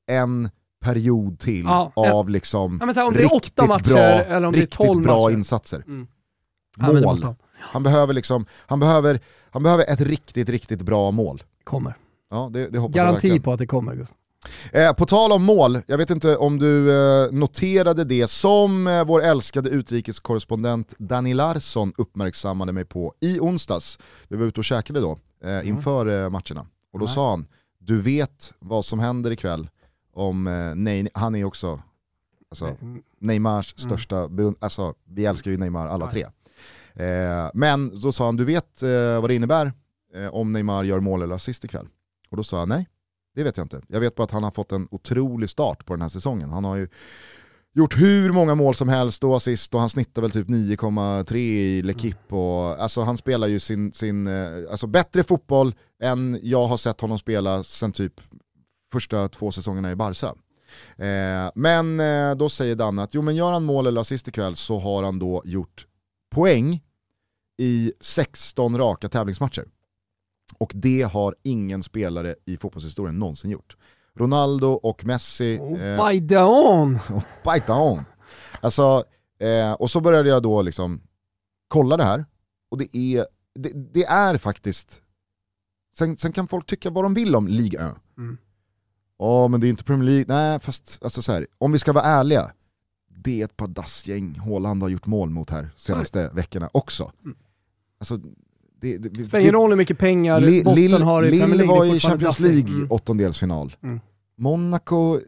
en 0.07 0.51
period 0.81 1.39
till 1.39 1.65
Ja, 1.65 1.93
av 1.97 2.29
liksom 2.29 2.79
Ja, 2.81 2.93
här, 2.97 3.07
om 3.07 3.13
det 3.15 3.19
är 3.19 3.29
riktigt 3.29 3.59
åtta 3.59 3.67
matcher 3.67 4.41
bra, 4.41 4.51
riktigt 4.53 5.03
bra 5.03 5.23
matcher. 5.23 5.33
insatser. 5.33 5.85
Mm. 5.87 6.07
Ja, 6.77 6.93
Mål. 6.93 7.23
han. 7.23 7.37
Han 7.59 7.83
behöver 7.83 8.15
liksom, 8.15 8.47
han 8.67 8.81
behöver, 8.81 9.21
han 9.51 9.63
behöver 9.63 9.85
ett 9.93 10.01
riktigt, 10.01 10.49
riktigt 10.49 10.83
bra 10.83 11.11
mål. 11.11 11.43
Kommer. 11.65 11.95
Ja, 12.31 12.51
det, 12.53 12.69
det 12.69 12.79
hoppas 12.79 12.97
jag 12.97 13.05
Garanti 13.07 13.27
verkligen. 13.29 13.43
på 13.43 13.53
att 13.53 13.59
det 13.59 13.67
kommer. 13.67 13.95
Gustav. 13.95 14.17
Eh, 14.73 14.93
på 14.93 15.07
tal 15.07 15.33
om 15.33 15.45
mål, 15.45 15.79
jag 15.87 15.99
vet 15.99 16.11
inte 16.11 16.37
om 16.37 16.59
du 16.59 16.91
eh, 17.25 17.33
noterade 17.33 18.05
det 18.05 18.31
som 18.31 18.87
eh, 18.87 19.05
vår 19.05 19.23
älskade 19.23 19.71
utrikeskorrespondent 19.71 20.95
Danny 20.99 21.35
Larsson 21.35 21.93
uppmärksammade 21.99 22.73
mig 22.73 22.85
på 22.85 23.15
i 23.21 23.41
onsdags. 23.41 23.99
Vi 24.29 24.37
var 24.37 24.47
ute 24.47 24.61
och 24.61 24.65
käkade 24.65 25.01
då, 25.01 25.19
eh, 25.45 25.69
inför 25.69 26.07
eh, 26.07 26.31
matcherna. 26.31 26.67
Och 26.93 26.99
då 26.99 27.05
Nej. 27.05 27.15
sa 27.15 27.31
han, 27.31 27.47
du 27.79 28.01
vet 28.01 28.55
vad 28.59 28.85
som 28.85 28.99
händer 28.99 29.31
ikväll 29.31 29.69
om, 30.13 30.47
eh, 30.47 30.75
nej, 30.75 31.09
han 31.15 31.35
är 31.35 31.45
också 31.45 31.81
alltså, 32.51 32.65
Mm. 32.81 33.03
Neymars 33.19 33.75
största, 33.77 34.29
beund- 34.29 34.57
alltså 34.61 34.95
vi 35.05 35.25
älskar 35.27 35.51
ju 35.51 35.57
Neymar 35.57 35.87
alla 35.89 36.11
tre. 36.11 36.23
Eh, 36.95 37.51
men 37.55 38.01
då 38.01 38.13
sa 38.13 38.25
han, 38.25 38.37
du 38.37 38.45
vet 38.45 38.83
vad 39.21 39.31
det 39.31 39.35
innebär 39.35 39.73
om 40.33 40.53
Neymar 40.53 40.85
gör 40.85 41.01
mål 41.01 41.23
eller 41.23 41.35
assist 41.35 41.65
ikväll? 41.65 41.87
Och 42.31 42.37
då 42.37 42.45
sa 42.45 42.59
jag, 42.59 42.69
nej, 42.69 42.89
det 43.35 43.45
vet 43.45 43.57
jag 43.57 43.65
inte. 43.65 43.83
Jag 43.89 44.01
vet 44.01 44.15
bara 44.15 44.25
att 44.25 44.31
han 44.31 44.43
har 44.43 44.51
fått 44.51 44.73
en 44.73 44.89
otrolig 44.91 45.51
start 45.51 45.87
på 45.87 45.93
den 45.93 46.03
här 46.03 46.09
säsongen. 46.09 46.51
Han 46.51 46.65
har 46.65 46.77
ju 46.77 46.89
gjort 47.75 47.97
hur 48.01 48.33
många 48.33 48.55
mål 48.55 48.75
som 48.75 48.89
helst 48.89 49.25
och 49.25 49.37
assist 49.37 49.75
och 49.75 49.81
han 49.81 49.89
snittar 49.89 50.23
väl 50.23 50.31
typ 50.31 50.49
9,3 50.49 51.37
i 51.37 51.83
L'Equipe 51.83 52.33
och 52.33 52.83
alltså 52.83 53.01
han 53.01 53.17
spelar 53.17 53.47
ju 53.47 53.61
sin, 53.61 53.93
sin 53.93 54.27
eh, 54.27 54.71
alltså 54.71 54.87
bättre 54.87 55.25
fotboll 55.25 55.75
än 56.03 56.41
jag 56.43 56.67
har 56.67 56.77
sett 56.77 57.01
honom 57.01 57.19
spela 57.19 57.63
sen 57.63 57.93
typ 57.93 58.21
första 58.93 59.29
två 59.29 59.51
säsongerna 59.51 59.91
i 59.91 59.97
Barca. 59.97 60.35
Eh, 60.97 61.51
men 61.55 62.01
eh, 62.01 62.35
då 62.35 62.49
säger 62.49 62.77
Danne 62.77 63.03
att 63.03 63.15
jo 63.15 63.23
men 63.23 63.37
gör 63.37 63.53
han 63.53 63.65
mål 63.65 63.87
eller 63.87 64.01
assist 64.01 64.29
ikväll 64.29 64.57
så 64.57 64.79
har 64.79 65.03
han 65.03 65.19
då 65.19 65.43
gjort 65.45 65.87
poäng 66.31 66.83
i 67.59 67.93
16 68.01 68.79
raka 68.79 69.09
tävlingsmatcher. 69.09 69.65
Och 70.59 70.73
det 70.75 71.03
har 71.03 71.35
ingen 71.43 71.83
spelare 71.83 72.35
i 72.45 72.57
fotbollshistorien 72.57 73.19
någonsin 73.19 73.51
gjort. 73.51 73.77
Ronaldo 74.15 74.69
och 74.69 75.05
Messi... 75.05 75.59
Oh, 75.61 75.83
eh, 75.83 76.09
by 76.09 76.21
dawn! 76.21 76.99
bite 77.45 77.73
on. 77.73 78.05
Alltså, 78.61 79.05
eh, 79.39 79.73
och 79.73 79.91
så 79.91 80.01
började 80.01 80.29
jag 80.29 80.43
då 80.43 80.63
liksom 80.63 81.01
kolla 81.69 81.97
det 81.97 82.05
här, 82.05 82.25
och 82.69 82.79
det 82.79 82.97
är, 82.97 83.27
det, 83.55 83.73
det 83.95 84.05
är 84.05 84.39
faktiskt, 84.39 85.03
sen, 85.97 86.17
sen 86.17 86.33
kan 86.33 86.49
folk 86.49 86.67
tycka 86.67 86.91
vad 86.91 87.05
de 87.05 87.15
vill 87.15 87.37
om 87.37 87.49
Ligue 87.49 87.89
1. 87.89 87.95
Mm. 88.19 88.39
Ja 89.19 89.49
men 89.49 89.61
det 89.61 89.67
är 89.67 89.69
inte 89.69 89.85
Premier 89.85 90.11
League, 90.11 90.25
nej 90.29 90.61
fast 90.61 90.99
alltså 91.03 91.23
så 91.23 91.33
här, 91.33 91.47
om 91.59 91.73
vi 91.73 91.79
ska 91.79 91.93
vara 91.93 92.05
ärliga, 92.05 92.53
det 93.09 93.41
är 93.41 93.45
ett 93.45 93.57
par 93.57 93.69
dassgäng 93.69 94.39
Haaland 94.39 94.83
har 94.83 94.89
gjort 94.89 95.07
mål 95.07 95.31
mot 95.31 95.51
här 95.51 95.71
senaste 95.77 96.29
veckorna 96.29 96.71
också. 96.73 97.13
Mm. 97.25 97.37
Alltså, 97.99 98.21
det, 98.85 98.99
det, 98.99 99.09
Det 99.09 99.25
spelar 99.25 99.41
ingen 99.41 99.55
roll 99.55 99.71
hur 99.71 99.77
mycket 99.77 99.99
pengar 99.99 100.41
Li- 100.41 100.65
botten 100.65 101.03
har 101.03 101.23
i 101.23 101.29
Premier 101.31 101.47
Lill 101.49 101.57
League. 101.59 101.77
var 101.89 101.95
i 101.97 102.01
Champions. 102.01 102.41
League 102.41 102.61
Mm. 102.75 102.87
åttondelsfinal. 102.91 103.77
Mm. 103.83 104.01
Monaco, 104.39 105.21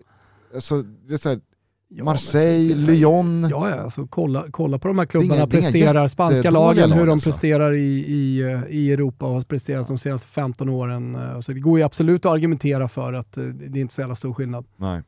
alltså, 0.55 0.83
det 0.83 1.15
är 1.15 1.19
så 1.19 1.29
här, 1.29 1.41
Ja, 1.89 2.05
Marseille, 2.05 2.75
är- 2.75 2.77
Lyon. 2.79 3.47
Ja, 3.51 3.71
ja 3.71 3.75
alltså, 3.81 4.07
kolla, 4.07 4.45
kolla 4.51 4.79
på 4.79 4.89
de 4.89 4.99
här 4.99 5.07
klubbarna 5.07 5.35
inga 5.37 5.47
presterar, 5.47 6.09
spanska 6.09 6.51
lagen, 6.51 6.93
hur 6.93 7.07
de 7.07 7.13
alltså. 7.13 7.31
presterar 7.31 7.73
i, 7.75 8.05
i, 8.07 8.41
eh, 8.41 8.61
i 8.71 8.93
Europa 8.93 9.27
och 9.27 9.33
har 9.35 9.41
presterat 9.41 9.87
de 9.89 9.99
senaste 9.99 10.27
15 10.27 10.69
åren. 10.69 11.15
Eh, 11.15 11.41
Så 11.41 11.53
det 11.53 11.61
går 11.61 11.79
ju 11.79 11.85
absolut 11.85 12.27
att 12.27 12.33
argumentera 12.33 12.89
för 12.89 13.13
att 13.13 13.37
eh, 13.37 13.45
det 13.45 13.79
är 13.79 13.81
inte 13.81 13.95
så 13.95 14.01
jävla 14.01 14.15
stor 14.15 14.35
skillnad. 14.35 14.65
Nej. 14.77 15.03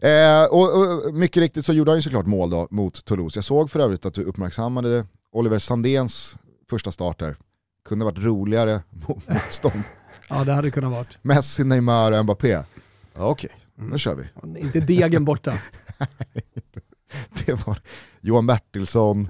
Eh, 0.00 0.44
och, 0.50 0.62
och 1.08 1.14
mycket 1.14 1.40
riktigt 1.40 1.64
så 1.64 1.72
gjorde 1.72 1.90
han 1.90 1.98
ju 1.98 2.02
såklart 2.02 2.26
mål 2.26 2.50
då 2.50 2.68
mot 2.70 3.04
Toulouse. 3.04 3.36
Jag 3.38 3.44
såg 3.44 3.70
för 3.70 3.80
övrigt 3.80 4.06
att 4.06 4.14
du 4.14 4.22
uppmärksammade 4.24 5.06
Oliver 5.32 5.58
Sandéns 5.58 6.36
första 6.70 6.92
start 6.92 7.18
där. 7.18 7.36
Kunde 7.88 8.04
varit 8.04 8.18
roligare 8.18 8.82
mot- 8.90 9.28
motstånd. 9.28 9.82
Ja, 10.28 10.44
det 10.44 10.52
hade 10.52 10.70
kunnat 10.70 10.92
varit. 10.92 11.18
Messi, 11.22 11.64
Neymar 11.64 12.12
och 12.12 12.24
Mbappé. 12.24 12.48
Ja, 12.50 12.64
Okej, 13.14 13.50
Mm. 13.78 13.90
nu 13.90 13.98
kör 13.98 14.14
vi. 14.14 14.60
Inte 14.60 14.80
degen 14.80 15.24
borta. 15.24 15.52
Det 17.46 17.66
var 17.66 17.78
Johan 18.20 18.46
Bertilsson, 18.46 19.28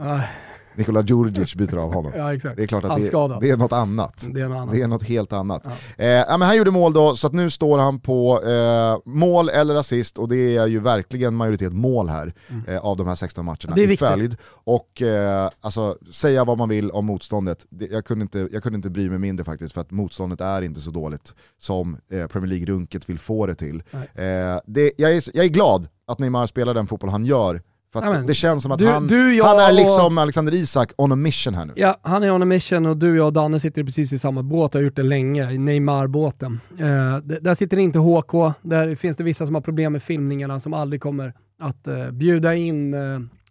Nikola 0.77 1.03
Djurdjic 1.03 1.55
byter 1.55 1.77
av 1.77 1.95
honom. 1.95 2.13
ja 2.17 2.35
exakt. 2.35 2.57
Det 2.57 2.63
är 2.63 2.67
klart 2.67 2.85
att 2.85 2.97
det, 2.97 3.39
det 3.41 3.51
är 3.51 3.57
något 3.57 3.73
annat. 3.73 4.27
Det 4.31 4.41
är 4.41 4.49
något 4.49 4.57
annat. 4.57 4.75
Det 4.75 4.83
är 4.83 4.87
något 4.89 5.03
helt 5.03 5.33
annat. 5.33 5.63
Ja. 5.65 6.05
Eh, 6.05 6.09
ja, 6.09 6.39
men 6.39 6.43
han 6.49 6.57
gjorde 6.57 6.71
mål 6.71 6.93
då, 6.93 7.17
så 7.17 7.27
att 7.27 7.33
nu 7.33 7.51
står 7.51 7.79
han 7.79 8.01
på 8.01 8.43
eh, 8.45 9.13
mål 9.13 9.49
eller 9.49 9.75
assist 9.75 10.19
och 10.19 10.29
det 10.29 10.57
är 10.57 10.67
ju 10.67 10.81
verkligen 10.81 11.35
majoritet 11.35 11.73
mål 11.73 12.09
här 12.09 12.35
eh, 12.69 12.79
av 12.79 12.97
de 12.97 13.07
här 13.07 13.15
16 13.15 13.45
matcherna 13.45 13.57
Mm. 13.67 13.75
Det 13.75 13.81
är 13.81 13.85
i 13.85 13.87
viktigt. 13.87 14.09
följd. 14.09 14.37
Och 14.65 15.03
eh, 15.03 15.51
alltså, 15.61 15.99
säga 16.13 16.45
vad 16.45 16.59
man 16.59 16.69
vill 16.69 16.91
om 16.91 17.07
motståndet, 17.07 17.67
det, 17.71 17.87
jag, 17.87 18.05
kunde 18.05 18.23
inte, 18.23 18.49
jag 18.53 18.63
kunde 18.63 18.77
inte 18.77 18.91
bry 18.91 19.11
mig 19.11 19.19
mindre 19.19 19.45
faktiskt 19.45 19.75
för 19.75 19.81
att 19.81 19.91
motståndet 19.91 20.41
är 20.41 20.63
inte 20.63 20.81
så 20.81 20.91
dåligt 20.91 21.35
som 21.59 21.97
eh, 22.11 22.27
Premier 22.27 22.49
League-runket 22.51 23.09
vill 23.09 23.19
få 23.19 23.47
det 23.47 23.55
till. 23.55 23.83
Eh, 23.93 24.61
det, 24.67 24.93
jag, 24.97 25.17
är, 25.17 25.37
jag 25.37 25.45
är 25.45 25.49
glad 25.49 25.89
att 26.07 26.19
Neymar 26.19 26.47
spelar 26.47 26.75
den 26.75 26.87
fotboll 26.87 27.11
han 27.11 27.25
gör, 27.25 27.61
för 28.01 28.07
Ja, 28.11 28.13
men 28.17 28.27
det 28.27 28.35
känns 28.35 28.63
som 28.63 28.73
att 28.73 28.79
du- 28.79 28.87
han, 28.87 29.07
du, 29.07 29.43
han 29.43 29.59
är 29.59 29.69
och- 29.69 29.75
liksom 29.75 30.19
Alexander 30.19 30.55
Isak 30.55 30.93
on 30.97 31.13
a 31.13 31.17
mission 31.17 31.55
här 31.55 31.65
nu. 31.65 31.73
Ja, 31.77 31.97
han 32.03 32.23
är 32.23 32.31
on 32.31 32.43
a 32.43 32.45
mission 32.45 32.87
och 32.87 32.97
du, 32.97 33.17
jag 33.17 33.27
och 33.27 33.33
Danne 33.33 33.59
sitter 33.59 33.85
precis 33.85 34.13
i 34.13 34.19
samma 34.19 34.43
båt 34.43 34.75
och 34.75 34.79
har 34.79 34.85
gjort 34.85 34.97
det 34.97 35.03
länge, 35.03 35.51
i 35.53 35.59
Neymar-båten. 35.59 36.61
Eh, 36.79 37.17
där 37.41 37.55
sitter 37.55 37.77
inte 37.77 37.99
HK, 37.99 38.53
där 38.63 38.95
finns 38.95 39.17
det 39.17 39.25
vissa 39.25 39.47
som 39.47 39.55
har 39.55 39.63
problem 39.63 39.93
med 39.93 40.03
filmningarna 40.03 40.61
som 40.61 40.75
aldrig 40.75 41.01
kommer 41.01 41.35
att 41.61 41.89
eh, 41.89 42.11
bjuda 42.11 42.55
in 42.55 42.95
eh, 42.95 43.01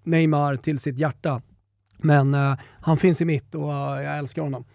Neymar 0.04 0.56
till 0.56 0.80
sitt 0.80 0.98
hjärta. 0.98 1.42
Men 1.98 2.34
eh, 2.34 2.54
han 2.82 2.98
finns 2.98 3.22
i 3.22 3.26
mitt 3.26 3.56
och 3.56 3.74
eh, 3.74 4.04
jag 4.04 4.18
älskar 4.18 4.42
honom. 4.42 4.66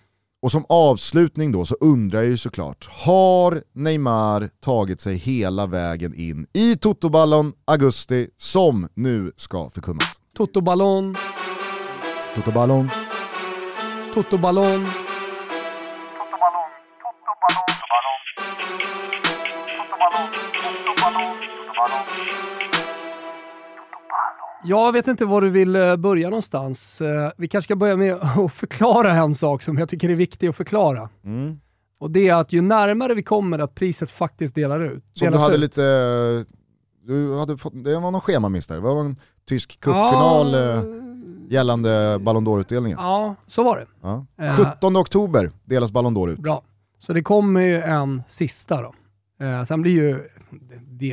Och 0.42 0.50
som 0.50 0.64
avslutning 0.68 1.52
då 1.52 1.64
så 1.64 1.76
undrar 1.80 2.20
jag 2.20 2.28
ju 2.28 2.36
såklart, 2.36 2.88
har 2.90 3.62
Neymar 3.74 4.50
tagit 4.60 5.00
sig 5.00 5.16
hela 5.16 5.66
vägen 5.66 6.14
in 6.14 6.46
i 6.52 6.76
Totoballon 6.76 7.52
augusti 7.64 8.28
som 8.36 8.88
nu 8.94 9.32
ska 9.36 9.70
förkunnas? 9.70 10.22
Toto 10.36 10.60
Ballon, 10.60 11.16
Totoballon, 12.34 12.90
Toto 14.14 14.38
Ballon. 14.38 14.86
Jag 24.64 24.92
vet 24.92 25.06
inte 25.08 25.24
var 25.24 25.40
du 25.40 25.50
vill 25.50 25.76
eh, 25.76 25.96
börja 25.96 26.28
någonstans. 26.30 27.00
Eh, 27.00 27.30
Vi 27.36 27.48
kanske 27.48 27.66
ska 27.66 27.76
börja 27.76 27.96
med 27.96 28.14
att 28.22 28.52
förklara 28.52 29.12
en 29.12 29.34
sak 29.34 29.62
som 29.62 29.78
jag 29.78 29.88
tycker 29.88 30.08
är 30.08 30.14
viktig 30.14 30.48
att 30.48 30.56
förklara. 30.56 31.08
mm. 31.24 31.60
Och 31.98 32.10
det 32.10 32.28
är 32.28 32.34
att 32.34 32.52
ju 32.52 32.60
närmare 32.60 33.14
vi 33.14 33.22
kommer 33.22 33.58
att 33.58 33.74
priset 33.74 34.10
faktiskt 34.10 34.54
delar 34.54 34.80
ut. 34.80 35.04
som 35.14 35.30
du 35.30 35.38
hade 35.38 35.54
ut. 35.54 35.60
lite, 35.60 35.82
du 37.06 37.38
hade 37.38 37.56
fått, 37.56 37.84
det 37.84 37.98
var 37.98 38.10
någon 38.10 38.20
schemamiss 38.20 38.66
där, 38.66 38.74
det 38.74 38.80
var 38.80 39.00
en 39.00 39.16
tysk 39.48 39.80
cupfinal 39.80 40.52
Ja, 40.54 40.58
eh, 40.76 40.82
gällande 41.48 42.18
Ballon 42.20 42.46
d'Or-utdelningen. 42.48 42.96
ja, 42.98 43.34
så 43.46 43.62
var 43.62 43.76
det. 43.78 43.86
Ja. 44.02 44.26
Eh. 44.38 44.56
17 44.56 44.96
oktober 44.96 45.50
delas 45.64 45.90
Ballon 45.90 46.16
d'Or 46.16 46.30
ut. 46.30 46.38
Bra. 46.38 46.62
Så 46.98 47.12
det 47.12 47.22
kommer 47.22 47.60
ju 47.60 47.80
en 47.80 48.22
sista 48.28 48.82
då. 48.82 48.94
Eh, 49.46 49.62
sen 49.64 49.82
blir 49.82 49.92
ju, 49.92 50.18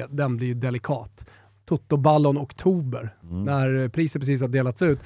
den 0.09 0.37
blir 0.37 0.47
ju 0.47 0.53
delikat. 0.53 1.25
Toto-ballon 1.68 2.38
oktober, 2.38 3.13
Mm. 3.24 3.43
när 3.43 3.89
priset 3.89 4.22
precis 4.22 4.41
har 4.41 4.47
delats 4.47 4.82
ut. 4.82 4.99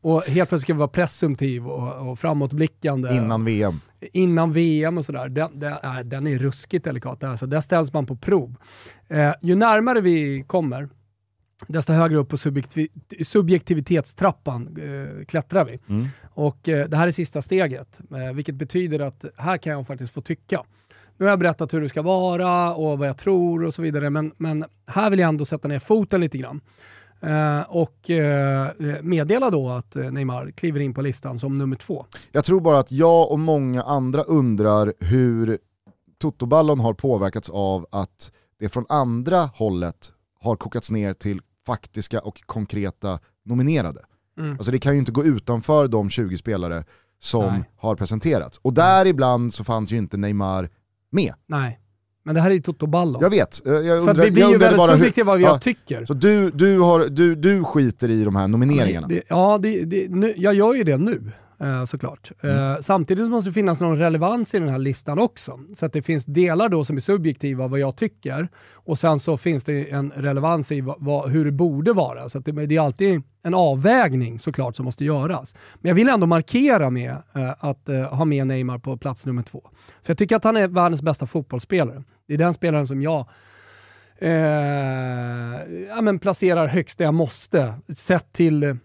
Och 0.00 0.22
helt 0.22 0.48
plötsligt 0.48 0.62
ska 0.66 0.72
vi 0.74 0.78
vara 0.78 0.88
presumtiv 0.88 1.66
och, 1.66 2.08
och 2.10 2.18
framåtblickande. 2.18 3.16
Innan 3.16 3.44
VM. 3.44 3.80
innan 4.12 4.52
VM 4.52 4.98
och 4.98 5.04
sådär, 5.04 5.28
den, 5.28 5.58
den, 5.60 5.72
äh, 5.72 5.98
den 6.04 6.26
är 6.26 6.38
ruskigt 6.38 6.84
delikat. 6.84 7.24
Alltså, 7.24 7.46
där 7.46 7.60
ställs 7.60 7.92
man 7.92 8.06
på 8.06 8.16
prov. 8.16 8.54
Eh, 9.08 9.32
ju 9.42 9.54
närmare 9.54 10.00
vi 10.00 10.44
kommer, 10.46 10.88
desto 11.66 11.92
högre 11.92 12.16
upp 12.16 12.28
på 12.28 12.36
subjektiv 12.36 12.88
subjektivitetstrappan 13.24 14.76
eh, 14.80 15.24
klättrar 15.24 15.64
vi. 15.64 15.78
Mm. 15.88 16.08
Och 16.34 16.68
eh, 16.68 16.88
det 16.88 16.96
här 16.96 17.06
är 17.06 17.10
sista 17.10 17.42
steget, 17.42 18.00
eh, 18.10 18.34
vilket 18.34 18.54
betyder 18.54 19.00
att 19.00 19.24
här 19.36 19.58
kan 19.58 19.72
jag 19.72 19.86
faktiskt 19.86 20.12
få 20.12 20.20
tycka. 20.20 20.62
Nu 21.16 21.26
har 21.26 21.30
jag 21.30 21.38
berättat 21.38 21.74
hur 21.74 21.80
det 21.80 21.88
ska 21.88 22.02
vara 22.02 22.74
och 22.74 22.98
vad 22.98 23.08
jag 23.08 23.16
tror 23.16 23.64
och 23.64 23.74
så 23.74 23.82
vidare, 23.82 24.10
men, 24.10 24.32
men 24.36 24.64
här 24.86 25.10
vill 25.10 25.18
jag 25.18 25.28
ändå 25.28 25.44
sätta 25.44 25.68
ner 25.68 25.78
foten 25.78 26.20
lite 26.20 26.38
grann. 26.38 26.60
Eh, 27.20 27.60
och 27.60 28.10
eh, 28.10 28.70
meddela 29.02 29.50
då 29.50 29.68
att 29.68 29.96
eh, 29.96 30.10
Neymar 30.10 30.50
kliver 30.50 30.80
in 30.80 30.94
på 30.94 31.02
listan 31.02 31.38
som 31.38 31.58
nummer 31.58 31.76
två. 31.76 32.06
Jag 32.32 32.44
tror 32.44 32.60
bara 32.60 32.78
att 32.78 32.92
jag 32.92 33.30
och 33.30 33.38
många 33.38 33.82
andra 33.82 34.22
undrar 34.22 34.92
hur 35.00 35.58
Totoballon 36.18 36.80
har 36.80 36.94
påverkats 36.94 37.50
av 37.50 37.86
att 37.90 38.32
det 38.58 38.68
från 38.68 38.86
andra 38.88 39.36
hållet 39.36 40.12
har 40.40 40.56
kokats 40.56 40.90
ner 40.90 41.14
till 41.14 41.40
faktiska 41.66 42.20
och 42.20 42.42
konkreta 42.46 43.18
nominerade. 43.44 44.00
Mm. 44.38 44.52
Alltså 44.52 44.72
det 44.72 44.78
kan 44.78 44.92
ju 44.92 44.98
inte 44.98 45.12
gå 45.12 45.24
utanför 45.24 45.88
de 45.88 46.10
20 46.10 46.36
spelare 46.36 46.84
som 47.18 47.52
Nej. 47.52 47.70
har 47.76 47.96
presenterats. 47.96 48.58
Och 48.62 48.72
där 48.72 49.06
ibland 49.06 49.54
så 49.54 49.64
fanns 49.64 49.92
ju 49.92 49.96
inte 49.96 50.16
Neymar 50.16 50.68
med. 51.10 51.34
Nej, 51.46 51.80
men 52.24 52.34
det 52.34 52.40
här 52.40 52.50
är 52.50 52.54
ju 52.54 52.62
Toto 52.62 52.86
Ballon. 52.86 53.22
Jag 53.22 53.30
vet, 53.30 53.66
eh, 53.66 53.72
jag 53.72 54.02
så 54.02 54.10
undrar, 54.10 54.24
vi 54.24 54.30
blir 54.30 54.42
jag 54.42 54.52
ju 54.52 54.58
väldigt 54.58 54.78
bara 54.78 54.90
hur, 54.90 54.98
subjektiva 54.98 55.32
vad 55.32 55.40
ja, 55.40 55.48
jag 55.48 55.62
tycker. 55.62 56.04
Så 56.04 56.14
du, 56.14 56.50
du, 56.50 56.78
har, 56.78 57.08
du, 57.08 57.34
du 57.34 57.64
skiter 57.64 58.10
i 58.10 58.24
de 58.24 58.36
här 58.36 58.48
nomineringarna? 58.48 59.06
Det, 59.06 59.22
ja, 59.28 59.58
det, 59.62 59.84
det, 59.84 60.10
nu, 60.10 60.34
jag 60.36 60.54
gör 60.54 60.74
ju 60.74 60.84
det 60.84 60.96
nu. 60.96 61.32
Eh, 61.58 61.84
såklart. 61.84 62.32
Mm. 62.42 62.56
Eh, 62.56 62.78
samtidigt 62.80 63.28
måste 63.28 63.50
det 63.50 63.54
finnas 63.54 63.80
någon 63.80 63.98
relevans 63.98 64.54
i 64.54 64.58
den 64.58 64.68
här 64.68 64.78
listan 64.78 65.18
också. 65.18 65.60
Så 65.74 65.86
att 65.86 65.92
det 65.92 66.02
finns 66.02 66.24
delar 66.24 66.68
då 66.68 66.84
som 66.84 66.96
är 66.96 67.00
subjektiva 67.00 67.66
vad 67.66 67.80
jag 67.80 67.96
tycker 67.96 68.48
och 68.72 68.98
sen 68.98 69.20
så 69.20 69.36
finns 69.36 69.64
det 69.64 69.90
en 69.90 70.12
relevans 70.16 70.72
i 70.72 70.80
vad, 70.80 70.96
vad, 70.98 71.30
hur 71.30 71.44
det 71.44 71.52
borde 71.52 71.92
vara. 71.92 72.28
Så 72.28 72.38
att 72.38 72.44
det, 72.44 72.66
det 72.66 72.76
är 72.76 72.80
alltid 72.80 73.22
en 73.42 73.54
avvägning 73.54 74.38
såklart 74.38 74.76
som 74.76 74.84
måste 74.84 75.04
göras. 75.04 75.54
Men 75.74 75.88
jag 75.88 75.94
vill 75.94 76.08
ändå 76.08 76.26
markera 76.26 76.90
med 76.90 77.10
eh, 77.34 77.54
att 77.58 77.88
eh, 77.88 78.00
ha 78.00 78.24
med 78.24 78.46
Neymar 78.46 78.78
på 78.78 78.96
plats 78.96 79.26
nummer 79.26 79.42
två. 79.42 79.62
För 80.02 80.10
jag 80.10 80.18
tycker 80.18 80.36
att 80.36 80.44
han 80.44 80.56
är 80.56 80.68
världens 80.68 81.02
bästa 81.02 81.26
fotbollsspelare. 81.26 82.02
Det 82.26 82.34
är 82.34 82.38
den 82.38 82.54
spelaren 82.54 82.86
som 82.86 83.02
jag 83.02 83.26
eh, 84.18 84.30
ja, 85.88 86.00
men 86.02 86.18
placerar 86.18 86.66
högst 86.66 86.98
där 86.98 87.04
jag 87.04 87.14
måste. 87.14 87.74
Sett 87.96 88.32
till 88.32 88.78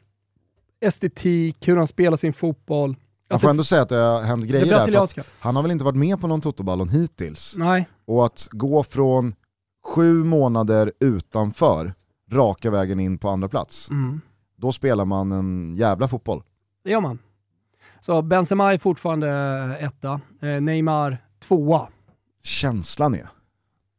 estetik, 0.82 1.68
hur 1.68 1.78
han 1.78 1.88
spelar 1.88 2.18
sin 2.18 2.34
fotboll. 2.34 2.96
Jag 3.28 3.42
får 3.42 3.50
ändå 3.50 3.64
säga 3.64 3.82
att 3.82 3.90
det 3.90 3.96
har 3.96 4.22
hänt 4.22 4.46
grejer 4.46 4.66
där, 4.66 5.26
han 5.40 5.56
har 5.56 5.64
väl 5.64 5.72
inte 5.72 5.86
varit 5.86 5.98
med 5.98 6.22
på 6.22 6.28
någon 6.28 6.42
Totoballon 6.42 6.90
hittills. 6.90 7.56
Nej, 7.58 7.88
Och 8.06 8.26
att 8.26 8.48
gå 8.52 8.84
från 8.84 9.36
sju 9.86 10.24
månader 10.24 10.92
utanför 11.00 11.94
raka 12.32 12.72
vägen 12.72 13.00
in 13.00 13.18
på 13.18 13.30
andra 13.30 13.48
plats, 13.48 13.92
mm. 13.92 14.22
då 14.56 14.72
spelar 14.72 15.06
man 15.06 15.32
en 15.32 15.76
jävla 15.76 16.08
fotboll. 16.08 16.44
det 16.84 16.92
gör 16.92 17.02
man. 17.02 17.20
Så 18.02 18.22
Benzema 18.22 18.74
är 18.74 18.78
fortfarande 18.78 19.30
etta, 19.80 20.22
eh, 20.42 20.62
Neymar 20.62 21.18
tvåa. 21.40 21.88
Känslan 22.44 23.16
är 23.16 23.28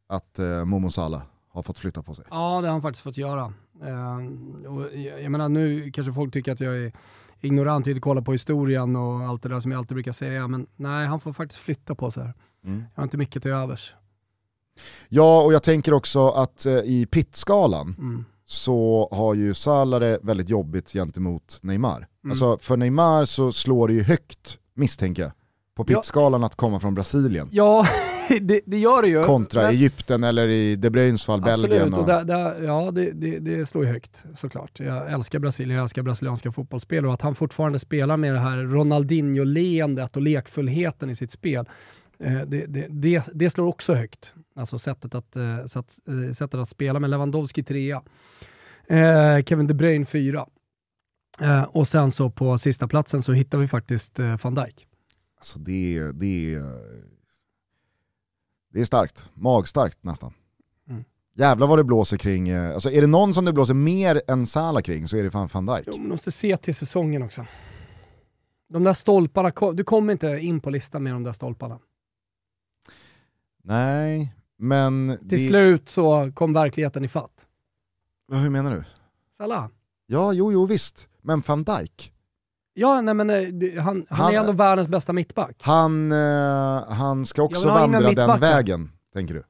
att 0.07 0.39
eh, 0.39 0.65
Momo 0.65 0.89
Salah 0.89 1.21
har 1.49 1.63
fått 1.63 1.77
flytta 1.77 2.03
på 2.03 2.15
sig. 2.15 2.25
Ja, 2.29 2.61
det 2.61 2.67
har 2.67 2.71
han 2.71 2.81
faktiskt 2.81 3.03
fått 3.03 3.17
göra. 3.17 3.53
Eh, 3.83 4.71
och 4.71 4.81
jag, 4.97 5.23
jag 5.23 5.31
menar, 5.31 5.49
nu 5.49 5.91
kanske 5.91 6.13
folk 6.13 6.33
tycker 6.33 6.51
att 6.51 6.59
jag 6.59 6.77
är, 6.77 6.91
ignorant, 7.41 7.87
inte 7.87 8.01
kolla 8.01 8.21
på 8.21 8.31
historien 8.31 8.95
och 8.95 9.21
allt 9.21 9.43
det 9.43 9.49
där 9.49 9.59
som 9.59 9.71
jag 9.71 9.77
alltid 9.79 9.95
brukar 9.95 10.11
säga. 10.11 10.47
Men 10.47 10.67
nej, 10.75 11.07
han 11.07 11.19
får 11.19 11.33
faktiskt 11.33 11.61
flytta 11.61 11.95
på 11.95 12.11
sig 12.11 12.23
här. 12.23 12.33
Mm. 12.65 12.77
Jag 12.95 13.01
har 13.01 13.03
inte 13.03 13.17
mycket 13.17 13.41
till 13.43 13.51
övers. 13.51 13.93
Ja, 15.09 15.41
och 15.43 15.53
jag 15.53 15.63
tänker 15.63 15.93
också 15.93 16.27
att 16.29 16.65
eh, 16.65 16.73
i 16.73 17.07
pitskalan 17.11 17.95
Mm. 17.99 18.25
så 18.45 19.09
har 19.11 19.33
ju 19.33 19.53
Salah 19.53 19.99
det 19.99 20.19
väldigt 20.21 20.49
jobbigt 20.49 20.91
gentemot 20.93 21.59
Neymar. 21.61 21.97
Mm. 21.97 22.31
Alltså 22.31 22.57
för 22.61 22.77
Neymar 22.77 23.25
så 23.25 23.51
slår 23.51 23.87
det 23.87 23.93
ju 23.93 24.03
högt, 24.03 24.57
misstänker 24.73 25.23
jag, 25.23 25.31
på 25.75 25.85
Ja. 25.87 25.95
pitskalan 25.99 26.43
att 26.43 26.55
komma 26.55 26.79
från 26.79 26.95
Brasilien. 26.95 27.49
Ja, 27.51 27.87
det, 28.39 28.61
det 28.65 28.77
gör 28.77 29.01
det 29.01 29.07
ju. 29.07 29.23
Kontra 29.23 29.61
Men- 29.61 29.71
Egypten 29.71 30.23
eller 30.23 30.47
i 30.47 30.75
De 30.75 30.89
Bruynes 30.89 31.25
fall 31.25 31.41
Belgien. 31.41 31.81
Absolut, 31.81 31.93
och 31.93 31.99
Och, 31.99 32.05
där, 32.07 32.23
där, 32.23 32.63
ja 32.63 32.91
det, 32.91 33.11
det, 33.11 33.39
det 33.39 33.65
slår 33.65 33.85
ju 33.85 33.91
högt 33.91 34.23
såklart. 34.35 34.79
Jag 34.79 35.11
älskar 35.11 35.39
Brasilien, 35.39 35.75
jag 35.75 35.83
älskar 35.83 36.01
brasilianska 36.01 36.51
fotbollsspel 36.51 37.05
och 37.05 37.13
att 37.13 37.21
han 37.21 37.35
fortfarande 37.35 37.79
spelar 37.79 38.17
med 38.17 38.33
det 38.33 38.39
här 38.39 38.57
Ronaldinho-leendet 38.57 40.15
och 40.15 40.21
lekfullheten 40.21 41.09
i 41.09 41.15
sitt 41.15 41.31
spel, 41.31 41.65
eh, 42.19 42.41
det, 42.41 42.65
det, 42.65 42.87
det, 42.89 43.23
det 43.33 43.49
slår 43.49 43.67
också 43.67 43.93
högt. 43.93 44.33
Alltså 44.55 44.79
sättet 44.79 45.15
att, 45.15 45.35
eh, 45.35 45.59
eh, 45.59 45.65
sättet 46.33 46.53
att 46.55 46.69
spela 46.69 46.99
med 46.99 47.09
Lewandowski 47.09 47.63
trea, 47.63 48.01
Kevin 49.45 49.67
De 49.67 49.73
Bruyne 49.73 50.05
fyra. 50.05 50.45
Och 51.67 51.87
sen 51.87 52.11
så 52.11 52.29
på 52.29 52.57
sista 52.57 52.87
platsen 52.87 53.21
så 53.21 53.33
hittar 53.33 53.57
vi 53.57 53.67
faktiskt 53.67 54.19
van 54.43 54.55
Dijk. 54.55 54.87
alltså 55.37 55.59
det, 55.59 56.11
det, 56.11 56.61
det 58.73 58.81
är 58.81 58.85
starkt, 58.85 59.29
magstarkt 59.33 60.03
nästan. 60.03 60.33
Mm. 60.89 61.03
Jävlar 61.35 61.67
vad 61.67 61.79
det 61.79 61.83
blåser 61.83 62.17
kring, 62.17 62.49
eh, 62.49 62.73
alltså 62.73 62.91
är 62.91 63.01
det 63.01 63.07
någon 63.07 63.33
som 63.33 63.45
det 63.45 63.53
blåser 63.53 63.73
mer 63.73 64.21
än 64.27 64.47
Salah 64.47 64.81
kring 64.81 65.07
så 65.07 65.17
är 65.17 65.23
det 65.23 65.31
fan 65.31 65.49
van 65.53 65.65
Dijk. 65.65 65.83
Jo, 65.87 65.97
men 65.97 66.07
måste 66.07 66.31
se 66.31 66.57
till 66.57 66.75
säsongen 66.75 67.23
också. 67.23 67.45
De 68.69 68.83
där 68.83 68.93
stolparna, 68.93 69.73
du 69.73 69.83
kommer 69.83 70.13
inte 70.13 70.27
in 70.27 70.59
på 70.59 70.69
listan 70.69 71.03
med 71.03 71.13
de 71.13 71.23
där 71.23 71.33
stolparna. 71.33 71.79
Nej, 73.63 74.33
men... 74.57 75.17
Till 75.19 75.27
det, 75.27 75.47
slut 75.47 75.89
så 75.89 76.31
kom 76.35 76.53
verkligheten 76.53 77.05
i 77.05 77.07
fatt. 77.07 77.47
Ja, 78.31 78.37
Hur 78.37 78.49
menar 78.49 78.71
du? 78.71 78.83
Salah. 79.37 79.67
Ja, 80.05 80.33
jo, 80.33 80.51
jo 80.51 80.65
visst. 80.65 81.07
Men 81.21 81.43
van 81.47 81.63
Dijk, 81.63 82.13
Ja, 82.73 83.01
nej 83.01 83.13
men 83.13 83.29
eh, 83.29 83.41
det- 83.41 83.79
han, 83.79 84.05
han, 84.09 84.19
Han- 84.19 84.33
är 84.35 84.39
ändå 84.39 84.51
världens 84.51 84.87
bästa 84.87 85.13
mittback. 85.13 85.55
han, 85.61 86.11
eh, 86.11 86.89
han 86.93 87.25
ska 87.25 87.43
också 87.43 87.67
vandra 87.69 87.99
den 88.11 88.39
vägen, 88.39 88.91
tänker 89.13 89.33
du? 89.33 89.43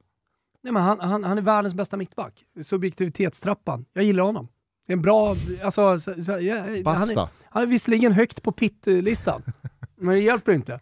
Nej, 0.62 0.72
men 0.72 0.82
han, 0.82 1.00
han, 1.00 1.24
han 1.24 1.38
är 1.38 1.42
världens 1.42 1.74
bästa 1.74 1.96
mittback. 1.96 2.44
Subjektivitetstrappan. 2.64 3.84
Jag 3.92 4.04
gillar 4.04 4.24
honom. 4.24 4.48
Det 4.86 4.92
är 4.92 4.96
en 4.96 5.02
bra, 5.02 5.36
alltså, 5.64 6.00
så, 6.00 6.24
så, 6.24 6.32
ja, 6.40 6.60
han, 6.60 6.82
Basta. 6.82 7.20
är, 7.22 7.28
han 7.50 7.62
är 7.62 7.66
visserligen 7.66 8.12
högt 8.12 8.42
på 8.42 8.52
pitt-listan, 8.52 9.42
men 9.96 10.14
det 10.14 10.20
hjälper 10.20 10.52
inte. 10.52 10.80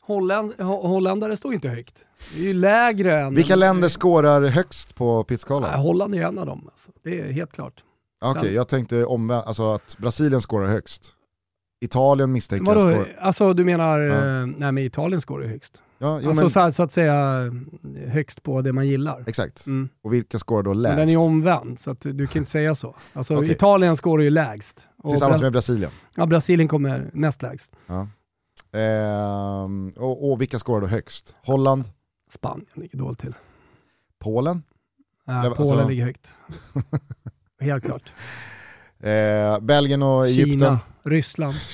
Holland, 0.00 0.52
ho- 0.54 0.86
holländare 0.88 1.36
står 1.36 1.54
inte 1.54 1.68
högt. 1.68 2.04
Det 2.34 2.40
är 2.40 2.44
ju 2.44 2.52
lägre 2.54 3.20
än... 3.20 3.34
Vilka 3.34 3.56
länder 3.56 3.88
skårar 3.88 4.42
högst 4.42 4.94
på 4.94 5.16
Nej, 5.16 5.24
pitskalan? 5.24 5.80
Holland 5.80 6.14
är 6.14 6.22
en 6.22 6.38
av 6.38 6.46
dem. 6.46 6.68
Alltså. 6.72 6.90
Det 7.04 7.20
är 7.20 7.32
helt 7.32 7.52
klart. 7.52 7.84
Okej, 8.20 8.42
sen- 8.42 8.54
jag 8.54 8.68
tänkte 8.68 9.04
omvänt, 9.04 9.46
alltså 9.46 9.72
att 9.72 9.96
Brasilien 9.98 10.40
skårar 10.40 10.66
högst. 10.68 11.12
Italien 11.80 12.32
misstänker 12.32 12.72
jag 12.72 12.74
Vadå? 12.74 12.94
skårar... 12.94 13.16
Alltså 13.20 13.54
du 13.54 13.64
menar, 13.64 13.98
Ja. 14.00 14.14
eh, 14.40 14.46
nej 14.46 14.72
men 14.72 14.78
Italien 14.78 15.20
skår 15.20 15.42
ju 15.42 15.48
högst. 15.48 15.82
Ja, 15.98 16.20
jo, 16.22 16.28
alltså 16.28 16.42
men, 16.42 16.50
så, 16.50 16.60
här, 16.60 16.70
så 16.70 16.82
att 16.82 16.92
säga 16.92 17.50
högst 18.06 18.42
på 18.42 18.62
det 18.62 18.72
man 18.72 18.86
gillar. 18.88 19.24
exakt. 19.26 19.66
Mm. 19.66 19.88
Och 20.02 20.12
vilka 20.12 20.38
skårar 20.38 20.62
då 20.62 20.70
Men 20.74 20.82
lägst? 20.82 20.96
den 20.98 21.08
är 21.08 21.16
omvänd, 21.18 21.78
så 21.80 21.90
att 21.90 22.00
du 22.00 22.26
kan 22.26 22.40
inte 22.40 22.50
säga 22.50 22.74
så. 22.74 22.96
Alltså 23.12 23.36
Okej. 23.36 23.50
Italien 23.52 23.96
skårar 23.96 24.22
ju 24.22 24.30
lägst. 24.30 24.86
Och 24.98 25.10
Tillsammans 25.10 25.40
Bra- 25.40 25.46
med 25.46 25.52
Brasilien. 25.52 25.90
ja, 26.16 26.26
Brasilien 26.26 26.68
kommer 26.68 27.10
näst 27.12 27.42
lägst. 27.42 27.72
Ja. 27.86 28.08
Ehm, 28.78 29.92
och, 29.96 30.30
och 30.32 30.40
vilka 30.40 30.58
skårar 30.58 30.80
då 30.80 30.86
högst? 30.86 31.36
Holland? 31.46 31.84
Spanien 32.30 32.66
ligger 32.74 32.98
dåligt 32.98 33.18
till. 33.18 33.34
Polen? 34.18 34.62
Äh, 35.28 35.42
Polen 35.54 35.72
alltså- 35.72 35.88
ligger 35.88 36.04
högt. 36.04 36.34
Helt 37.60 37.84
klart. 37.84 38.12
Eh, 39.10 39.60
Belgien 39.60 40.02
och 40.02 40.26
Egypten? 40.26 40.50
Kina, 40.58 40.80
Ryssland. 41.04 41.54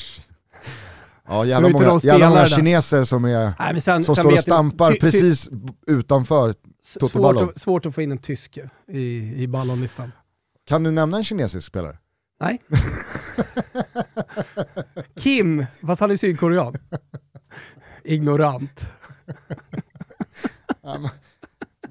Ja, 1.33 1.45
jävla 1.45 1.68
många, 1.68 2.01
jävla 2.03 2.28
många 2.28 2.47
kineser 2.47 3.05
som, 3.05 3.24
är, 3.24 3.53
Nej, 3.59 3.81
sen, 3.81 4.05
som 4.05 4.14
sen 4.16 4.22
står 4.24 4.33
och 4.33 4.39
stampar 4.41 4.89
ty- 4.89 4.95
ty- 4.95 5.01
precis 5.01 5.49
b- 5.51 5.72
utanför. 5.87 6.51
s- 6.51 7.11
Svårt 7.11 7.37
att, 7.51 7.61
svårt 7.61 7.87
att 7.87 7.95
få 7.95 8.03
in 8.03 8.12
en 8.12 8.18
tysk 8.18 8.59
i, 8.89 9.33
i 9.43 9.47
ballonlistan. 9.49 10.12
Kan 10.66 10.83
du 10.83 10.91
nämna 10.91 11.16
en 11.16 11.24
kinesisk 11.24 11.66
spelare? 11.66 11.99
Nej. 12.41 12.62
Kim, 15.20 15.66
fast 15.87 16.01
han 16.01 16.11
är 16.11 16.16
sydkorean. 16.16 16.74
Ignorant. 18.05 18.81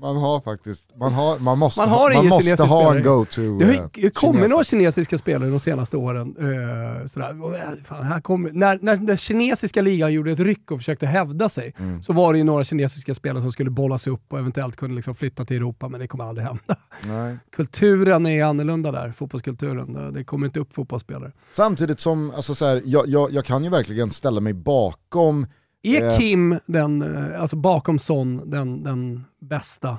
Man, 0.01 0.15
har 0.17 0.41
faktiskt, 0.41 0.85
man, 0.99 1.13
har, 1.13 1.39
man 1.39 1.57
måste, 1.57 1.81
Man 1.81 1.89
har 1.89 2.11
ha, 2.13 2.13
man 2.23 2.27
måste 2.27 2.63
ha 2.63 2.95
en 2.95 3.03
go-to 3.03 3.41
Det 3.59 3.65
har 3.65 3.73
eh, 3.73 3.79
ju 3.95 4.09
kommit 4.09 4.35
kineser. 4.35 4.49
några 4.49 4.63
kinesiska 4.63 5.17
spelare 5.17 5.49
de 5.49 5.59
senaste 5.59 5.97
åren. 5.97 6.35
eh, 6.39 7.07
sådär. 7.07 7.43
Och, 7.43 7.55
eh, 7.55 7.61
fan, 7.85 8.05
här 8.05 8.21
kommer, 8.21 8.51
när, 8.51 8.79
när 8.81 8.95
den 8.95 9.17
kinesiska 9.17 9.81
ligan 9.81 10.13
gjorde 10.13 10.31
ett 10.31 10.39
ryck 10.39 10.71
och 10.71 10.77
försökte 10.77 11.05
hävda 11.05 11.49
sig, 11.49 11.73
Mm. 11.79 12.03
så 12.03 12.13
var 12.13 12.33
det 12.33 12.37
ju 12.39 12.43
några 12.43 12.63
kinesiska 12.63 13.15
spelare 13.15 13.41
som 13.41 13.51
skulle 13.51 13.69
bollas 13.69 14.07
upp 14.07 14.33
och 14.33 14.39
eventuellt 14.39 14.75
kunde 14.75 14.95
liksom 14.95 15.15
flytta 15.15 15.45
till 15.45 15.57
Europa, 15.57 15.89
men 15.89 15.99
det 15.99 16.07
kommer 16.07 16.23
aldrig 16.23 16.47
hända. 16.47 16.75
Nej. 17.07 17.37
Kulturen 17.55 18.25
är 18.25 18.43
annorlunda 18.43 18.91
där, 18.91 19.11
fotbollskulturen. 19.11 20.13
Det- 20.13 20.23
kommer 20.23 20.47
inte 20.47 20.59
upp 20.59 20.73
fotbollsspelare. 20.73 21.31
Samtidigt 21.53 21.99
som, 21.99 22.31
alltså 22.35 22.55
så 22.55 22.65
här, 22.65 22.81
jag, 22.85 23.07
jag, 23.07 23.31
jag 23.31 23.45
kan 23.45 23.63
ju 23.63 23.69
verkligen 23.69 24.11
ställa 24.11 24.41
mig 24.41 24.53
bakom, 24.53 25.47
Är 25.82 26.03
Eh. 26.03 26.17
Kim, 26.17 26.59
den, 26.65 27.01
eh, 27.01 27.41
alltså 27.41 27.55
bakom 27.55 27.99
Son, 27.99 28.49
den, 28.49 28.84
den 28.84 29.25
bästa 29.39 29.97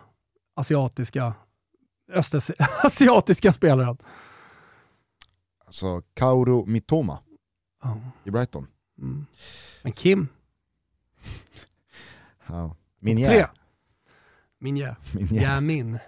asiatiska, 0.55 1.35
östasiatiska 2.13 3.53
spelaren? 3.53 3.97
alltså 5.67 6.03
Kauro 6.15 6.65
Mitoma 6.67 7.19
Ja. 7.83 8.01
i 8.25 8.31
Brighton. 8.31 8.67
Mm. 8.99 9.27
Men 9.83 9.93
Kim, 9.93 10.29
Ja. 12.47 12.77
Minjä. 12.99 13.49
Minje. 14.59 14.97
Minjä. 15.13 15.43
Jamin. 15.43 15.99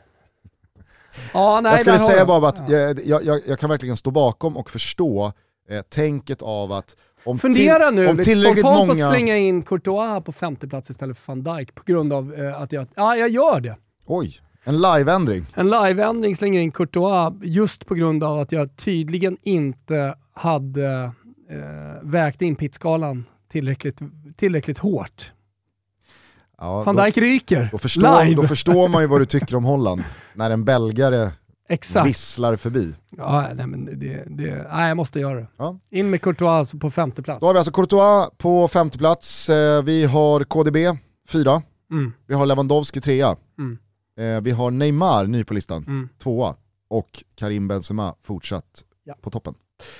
Ja, 1.35 1.61
nej, 1.61 1.73
jag 1.73 1.81
skulle 1.81 1.99
säga 1.99 2.25
bara 2.27 2.49
att 2.49 2.68
Ja. 2.70 2.79
jag, 2.79 3.25
jag, 3.25 3.41
jag 3.47 3.59
kan 3.59 3.70
verkligen 3.70 3.97
stå 3.97 4.11
bakom 4.11 4.57
och 4.57 4.70
förstå 4.70 5.33
eh, 5.68 5.83
tänket 5.83 6.43
av 6.43 6.73
att 6.73 6.97
om, 7.25 7.39
Fundera 7.39 7.89
till- 7.89 7.97
nu 7.97 8.09
om 8.09 8.16
lite 8.16 8.31
tillräckligt 8.31 8.59
spontant 8.59 8.89
på 8.89 8.95
många... 8.95 9.07
att 9.07 9.12
slänga 9.12 9.37
in 9.37 9.62
Courtois 9.62 10.25
på 10.25 10.33
femte 10.33 10.68
plats 10.68 10.91
istället 10.91 11.18
för 11.18 11.33
van 11.35 11.57
Dijk 11.57 11.75
på 11.75 11.83
grund 11.87 12.12
av 12.12 12.35
eh, 12.35 12.62
att 12.62 12.73
jag, 12.73 12.87
ja 12.95 13.16
jag 13.16 13.29
gör 13.29 13.61
det. 13.61 13.77
Oj, 14.07 14.41
en 14.64 14.77
liveändring. 14.77 15.47
En 15.55 15.70
liveändring 15.70 16.37
slänger 16.37 16.61
in 16.61 16.73
Courtois 16.73 17.35
just 17.43 17.87
på 17.87 17.95
grund 17.95 18.25
av 18.25 18.41
att 18.41 18.53
jag 18.53 18.77
tydligen 18.77 19.37
inte 19.43 20.14
hade 20.33 21.12
eh, 21.51 22.03
vägt 22.03 22.43
in 22.43 22.57
pitskalan 22.57 23.25
tillräckligt, 23.49 23.99
tillräckligt 24.37 24.79
hårt. 24.79 25.33
Ja, 26.59 26.83
Van 26.83 26.97
Dijk 26.97 27.16
ryker, 27.16 27.68
då, 27.73 27.79
förstår, 27.79 28.25
live. 28.25 28.43
då 28.43 28.49
förstår 28.49 28.89
man 28.89 29.03
ju 29.03 29.09
vad 29.09 29.20
du 29.20 29.27
tycker 29.27 29.57
om 29.57 29.64
Holland, 29.64 30.03
när 30.35 30.51
en 30.51 30.64
belgare 30.64 31.31
Exakt. 31.69 32.07
visslar 32.09 32.57
förbi. 32.57 32.95
Ja, 33.11 33.49
nej, 33.55 33.67
men 33.67 33.85
det, 33.85 34.25
det, 34.27 34.67
nej, 34.73 34.89
jag 34.89 34.97
måste 34.97 35.21
göra 35.21 35.35
det. 35.41 35.47
Ja. 35.57 35.79
In 35.91 36.11
med 36.11 36.23
Courtois 36.23 36.73
på 36.81 36.91
femte 36.91 37.23
plats. 37.23 37.41
Då 37.41 37.47
har 37.47 37.53
vi 37.53 37.59
alltså 37.59 37.73
Courtois 37.73 38.31
på 38.39 38.69
femte 38.69 38.99
plats, 38.99 39.49
eh, 39.49 39.83
vi 39.83 40.05
har 40.05 40.45
KDB 40.45 40.99
fyra, 41.29 41.63
Mm, 41.91 42.13
vi 42.27 42.35
har 42.35 42.47
Lewandowski 42.47 43.01
trea, 43.01 43.37
mm, 43.59 43.79
eh, 44.19 44.41
vi 44.43 44.51
har 44.51 44.71
Neymar 44.71 45.27
ny 45.27 45.45
på 45.45 45.55
listan, 45.55 45.85
mm. 45.87 46.09
tvåa 46.23 46.55
och 46.89 47.25
Karim 47.35 47.69
Benzema 47.69 48.15
fortsatt 48.23 48.85
Ja. 49.05 49.15
på 49.23 49.31
toppen. 49.31 49.55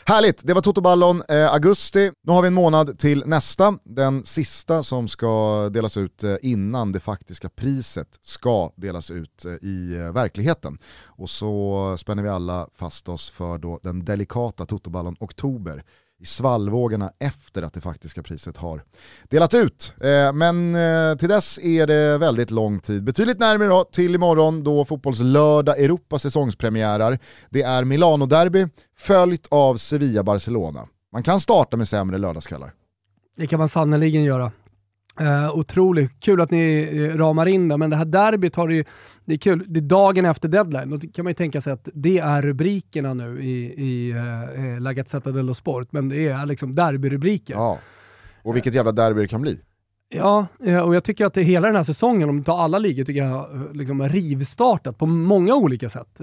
Härligt, 0.05 0.41
det 0.47 0.55
var 0.55 0.63
Totoballon 0.63 1.23
eh, 1.29 1.53
augusti. 1.53 2.11
Nu 2.23 2.33
har 2.33 2.43
vi 2.43 2.47
en 2.47 2.55
månad 2.55 2.99
till 2.99 3.23
nästa, 3.27 3.79
den 3.85 4.25
sista 4.25 4.83
som 4.83 5.09
ska 5.09 5.69
delas 5.69 5.97
ut 5.97 6.25
eh, 6.25 6.37
innan 6.43 6.93
det 6.93 7.01
faktiska 7.01 7.49
priset 7.49 8.19
ska 8.23 8.71
delas 8.77 9.11
ut 9.11 9.45
eh, 9.45 9.53
i 9.53 9.95
eh, 9.95 10.13
verkligheten. 10.13 10.79
Och 11.05 11.31
så 11.31 11.97
spänner 11.99 12.23
vi 12.23 12.29
alla 12.29 12.69
fast 12.75 13.09
oss 13.09 13.31
för 13.31 13.59
då 13.59 13.81
den 13.83 14.05
delikata 14.05 14.67
Toto 14.67 14.91
Ballon, 14.91 15.17
oktober 15.21 15.85
i 16.23 16.25
svallvågorna 16.25 17.13
efter 17.19 17.63
att 17.63 17.73
det 17.73 17.81
faktiska 17.81 18.23
priset 18.23 18.57
har 18.57 18.83
delat 19.29 19.55
ut. 19.55 19.93
Eh, 20.01 20.33
men 20.33 20.75
eh, 20.75 21.17
till 21.17 21.29
dess 21.29 21.59
är 21.59 21.87
det 21.87 22.19
väldigt 22.19 22.51
lång 22.51 22.81
tid. 22.81 23.05
Betydligt 23.05 23.39
närmare 23.39 23.69
då 23.69 23.85
till 23.85 24.15
imorgon 24.15 24.65
då 24.65 24.85
fotbollslördag 24.85 25.81
Europa 25.81 26.19
säsongspremiärar. 26.19 27.19
Det 27.51 27.63
är 27.63 27.85
Milano-derby 27.85 28.69
följt 28.99 29.47
av 29.51 29.77
Sevilla-Barcelona. 29.77 30.89
Man 31.13 31.23
kan 31.23 31.41
starta 31.41 31.77
med 31.77 31.89
sämre 31.89 32.19
lördagskvällar. 32.19 32.73
Det 33.37 33.47
kan 33.47 33.59
man 33.59 33.69
sannerligen 33.69 34.25
göra. 34.25 34.53
Uh, 35.21 35.59
otroligt 35.59 36.21
kul 36.21 36.41
att 36.41 36.51
ni 36.51 36.91
uh, 36.93 37.17
ramar 37.17 37.47
in 37.47 37.69
det, 37.69 37.77
men 37.77 37.91
det 37.91 37.97
här 37.97 38.05
derbyt 38.05 38.57
har 38.57 38.69
ju, 38.69 38.85
det 39.25 39.35
är 39.35 39.39
kul, 39.39 39.65
det 39.69 39.81
är 39.81 39.83
dagen 39.83 40.25
efter 40.25 40.49
deadline. 40.49 40.91
Då 40.91 40.99
kan 40.99 41.25
man 41.25 41.31
ju 41.31 41.35
tänka 41.35 41.61
sig 41.61 41.73
att 41.73 41.89
det 41.95 42.19
är 42.19 42.43
rubrikerna 42.43 43.15
nu 43.15 43.43
i, 43.43 43.85
i 43.87 44.13
uh, 44.13 44.81
La 44.81 44.93
Gazzetta 44.93 45.31
dello 45.31 45.55
Sport, 45.55 45.89
men 45.93 46.09
det 46.09 46.29
är 46.29 46.47
liksom 46.47 46.75
derbyrubriker. 46.75 47.55
Ja, 47.55 47.79
och 48.43 48.57
vilket 48.57 48.75
jävla 48.75 48.93
derby 48.93 49.21
det 49.21 49.29
kan 49.29 49.43
bli. 49.43 49.59
Ja, 50.15 50.47
och 50.85 50.95
jag 50.95 51.05
tycker 51.05 51.27
att 51.27 51.37
hela 51.37 51.67
den 51.67 51.77
här 51.77 51.83
säsongen, 51.83 52.29
om 52.29 52.39
du 52.39 52.45
tar 52.45 52.59
alla 52.59 52.79
ligor, 52.79 53.05
tycker 53.05 53.25
jag 53.25 53.69
liksom 53.73 54.01
har 54.01 54.09
rivstartat 54.09 54.99
på 54.99 55.07
många 55.07 55.55
olika 55.55 55.89
sätt. 55.89 56.21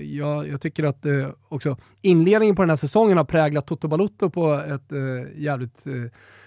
Jag, 0.00 0.48
jag 0.48 0.60
tycker 0.60 0.84
att 0.84 1.06
också 1.48 1.76
inledningen 2.02 2.56
på 2.56 2.62
den 2.62 2.68
här 2.68 2.76
säsongen 2.76 3.16
har 3.16 3.24
präglat 3.24 3.66
Toto 3.66 3.88
Balotto 3.88 4.30
på 4.30 4.54
ett 4.54 4.92
jävligt 5.36 5.84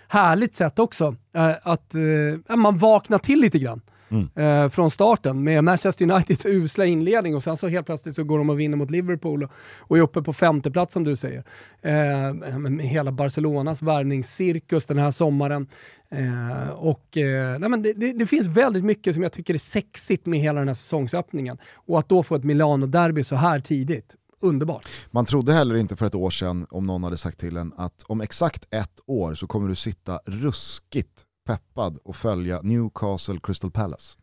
härligt 0.09 0.55
sätt 0.55 0.79
också. 0.79 1.15
Eh, 1.33 1.51
att 1.63 1.95
eh, 1.95 2.55
man 2.55 2.77
vaknar 2.77 3.17
till 3.17 3.39
lite 3.39 3.59
grann. 3.59 3.81
Mm. 4.11 4.29
Eh, 4.35 4.69
från 4.69 4.91
starten 4.91 5.43
med 5.43 5.63
Manchester 5.63 6.11
Uniteds 6.11 6.45
usla 6.45 6.85
inledning 6.85 7.35
och 7.35 7.43
sen 7.43 7.57
så 7.57 7.67
helt 7.67 7.85
plötsligt 7.85 8.15
så 8.15 8.23
går 8.23 8.37
de 8.37 8.49
och 8.49 8.59
vinner 8.59 8.77
mot 8.77 8.91
Liverpool 8.91 9.47
och, 9.77 9.97
är 9.97 10.01
uppe 10.01 10.21
på 10.21 10.33
femte 10.33 10.71
plats 10.71 10.93
som 10.93 11.03
du 11.03 11.15
säger. 11.15 11.43
Eh, 11.81 12.57
med 12.59 12.85
hela 12.85 13.11
Barcelonas 13.11 13.81
värvningscirkus 13.81 14.85
den 14.85 14.97
här 14.97 15.11
sommaren. 15.11 15.67
Eh, 16.11 16.69
och, 16.69 17.17
eh, 17.17 17.59
nej 17.59 17.69
men 17.69 17.81
det, 17.81 17.93
det, 17.93 18.13
det, 18.13 18.25
finns 18.25 18.47
väldigt 18.47 18.83
mycket 18.83 19.13
som 19.13 19.23
jag 19.23 19.31
tycker 19.31 19.53
är 19.53 19.57
sexigt 19.57 20.25
med 20.25 20.39
hela 20.39 20.59
den 20.59 20.67
här 20.67 20.75
säsongsöppningen. 20.75 21.57
Och 21.73 21.99
att 21.99 22.09
då 22.09 22.23
få 22.23 22.35
ett 22.35 22.43
Milano-derby 22.43 23.23
så 23.23 23.35
här 23.35 23.59
tidigt 23.59 24.15
underbart. 24.39 24.87
Man 25.11 25.25
trodde 25.25 25.53
heller 25.53 25.75
inte 25.75 25.95
för 25.95 26.05
ett 26.05 26.15
år 26.15 26.29
sedan, 26.29 26.67
om 26.69 26.87
någon 26.87 27.03
hade 27.03 27.17
sagt 27.17 27.39
till 27.39 27.57
en, 27.57 27.73
att 27.77 28.03
om 28.07 28.21
exakt 28.21 28.67
ett 28.69 28.99
år 29.05 29.33
så 29.33 29.47
kommer 29.47 29.69
du 29.69 29.75
sitta 29.75 30.19
ruskigt 30.25 31.25
peppad 31.45 31.99
och 32.03 32.15
följa 32.15 32.61
Newcastle 32.61 33.39
Crystal 33.43 33.71
Palace. 33.71 34.17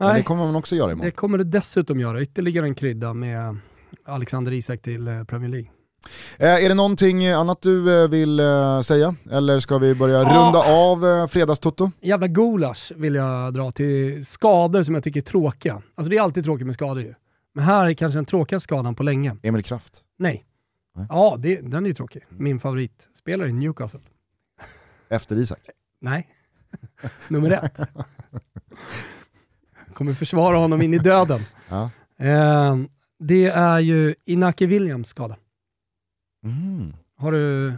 Nej, 0.00 0.08
Men 0.08 0.16
det 0.16 0.22
kommer 0.22 0.44
man 0.44 0.56
också 0.56 0.76
göra 0.76 0.92
imorgon. 0.92 1.04
Det 1.04 1.10
kommer 1.10 1.38
du 1.38 1.44
dessutom 1.44 2.00
göra, 2.00 2.22
ytterligare 2.22 2.66
en 2.66 2.74
krydda 2.74 3.14
med 3.14 3.56
Alexander 4.04 4.52
Isak 4.52 4.82
till 4.82 5.08
eh, 5.08 5.24
Premier 5.24 5.50
League. 5.50 5.70
Eh, 6.38 6.64
är 6.64 6.68
det 6.68 6.74
någonting 6.74 7.26
annat 7.26 7.62
du 7.62 8.02
eh, 8.02 8.08
vill 8.08 8.40
eh, 8.40 8.80
säga? 8.80 9.14
Eller 9.30 9.60
ska 9.60 9.78
vi 9.78 9.94
börja 9.94 10.22
ja. 10.22 10.28
runda 10.28 10.58
av 10.58 11.06
eh, 11.06 11.26
fredagstoto? 11.26 11.90
Jävla 12.00 12.26
gulasch 12.26 12.92
vill 12.96 13.14
jag 13.14 13.54
dra 13.54 13.70
till 13.70 14.26
skador 14.26 14.82
som 14.82 14.94
jag 14.94 15.04
tycker 15.04 15.20
är 15.20 15.24
tråkiga. 15.24 15.82
Alltså 15.94 16.10
det 16.10 16.16
är 16.16 16.22
alltid 16.22 16.44
tråkigt 16.44 16.66
med 16.66 16.74
skador 16.74 17.02
ju. 17.02 17.14
Men 17.58 17.64
här 17.64 17.86
är 17.86 17.94
kanske 17.94 18.18
den 18.18 18.24
tråkigaste 18.24 18.64
skadan 18.64 18.94
på 18.94 19.02
länge. 19.02 19.36
Emil 19.42 19.62
Kraft? 19.62 20.04
Nej. 20.16 20.46
Nej. 20.94 21.06
Ja, 21.10 21.36
det, 21.38 21.60
den 21.60 21.84
är 21.84 21.88
ju 21.88 21.94
tråkig. 21.94 22.24
Min 22.28 22.60
favoritspelare 22.60 23.48
i 23.48 23.52
Newcastle. 23.52 24.00
Efter 25.08 25.36
Isak? 25.36 25.58
Nej. 26.00 26.28
Nummer 27.28 27.50
ett. 27.50 27.80
Kommer 29.94 30.12
försvara 30.12 30.56
honom 30.56 30.82
in 30.82 30.94
i 30.94 30.98
döden. 30.98 31.40
Ja. 31.68 31.90
Eh, 32.16 32.76
det 33.18 33.46
är 33.46 33.78
ju 33.78 34.14
Inaki 34.24 34.66
Williams 34.66 35.08
skada. 35.08 35.36
Mm. 36.44 36.96
Har, 37.16 37.32
du, 37.32 37.74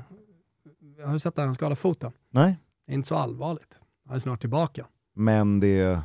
har 1.04 1.12
du 1.12 1.18
sett 1.18 1.38
att 1.38 1.44
han 1.44 1.54
skadar 1.54 1.76
foten? 1.76 2.12
Nej. 2.30 2.56
Det 2.86 2.92
är 2.92 2.94
inte 2.94 3.08
så 3.08 3.16
allvarligt. 3.16 3.80
Han 4.06 4.16
är 4.16 4.20
snart 4.20 4.40
tillbaka. 4.40 4.86
Men 5.14 5.60
det, 5.60 6.00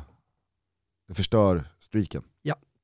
det 1.08 1.14
förstör 1.14 1.64
streaken? 1.78 2.22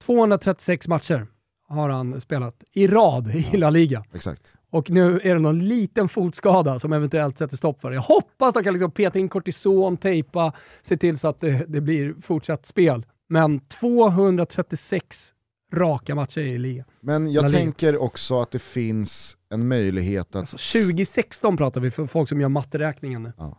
236 0.07 0.88
matcher 0.88 1.26
har 1.68 1.88
han 1.88 2.20
spelat 2.20 2.64
i 2.72 2.86
rad 2.86 3.34
i 3.34 3.46
ja, 3.53 3.59
La 3.59 3.70
Liga. 3.70 4.05
Exakt. 4.14 4.59
Och 4.70 4.90
nu 4.90 5.20
är 5.22 5.34
det 5.34 5.40
någon 5.40 5.68
liten 5.68 6.09
fotskada 6.09 6.78
som 6.78 6.92
eventuellt 6.92 7.38
sätter 7.38 7.57
stopp 7.57 7.80
för 7.80 7.90
det. 7.90 7.94
Jag 7.94 8.03
hoppas 8.03 8.55
de 8.55 8.64
kan 8.64 8.72
liksom 8.74 8.90
peta 8.90 9.18
in 9.18 9.28
kortison, 9.28 9.96
tejpa, 9.96 10.53
se 10.82 10.96
till 10.96 11.18
så 11.18 11.28
att 11.28 11.40
det, 11.40 11.64
det 11.68 11.80
blir 11.80 12.14
fortsatt 12.22 12.66
spel. 12.66 13.07
Men 13.28 13.61
236 13.61 15.32
raka 15.72 16.14
matcher 16.14 16.40
i 16.40 16.59
ligan. 16.59 16.84
Men 17.00 17.32
jag 17.32 17.53
tänker 17.53 17.96
också 17.96 18.40
att 18.40 18.50
det 18.50 18.59
finns 18.59 19.36
en 19.50 19.68
möjlighet 19.68 20.28
att... 20.28 20.36
Alltså 20.36 20.78
2016 20.78 21.57
pratar 21.57 21.80
vi 21.80 21.90
för 21.90 22.07
folk 22.07 22.28
som 22.28 22.40
gör 22.40 22.48
matteräkningen 22.48 23.22
nu. 23.22 23.32
Ja. 23.38 23.59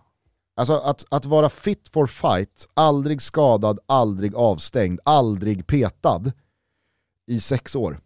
Alltså 0.55 0.73
att, 0.73 1.05
att 1.09 1.25
vara 1.25 1.49
fit 1.49 1.89
for 1.93 2.07
fight, 2.07 2.67
aldrig 2.73 3.21
skadad, 3.21 3.79
aldrig 3.85 4.35
avstängd, 4.35 4.99
aldrig 5.05 5.67
petad 5.67 6.31
i 7.27 7.39
sex 7.39 7.75
år. 7.75 7.99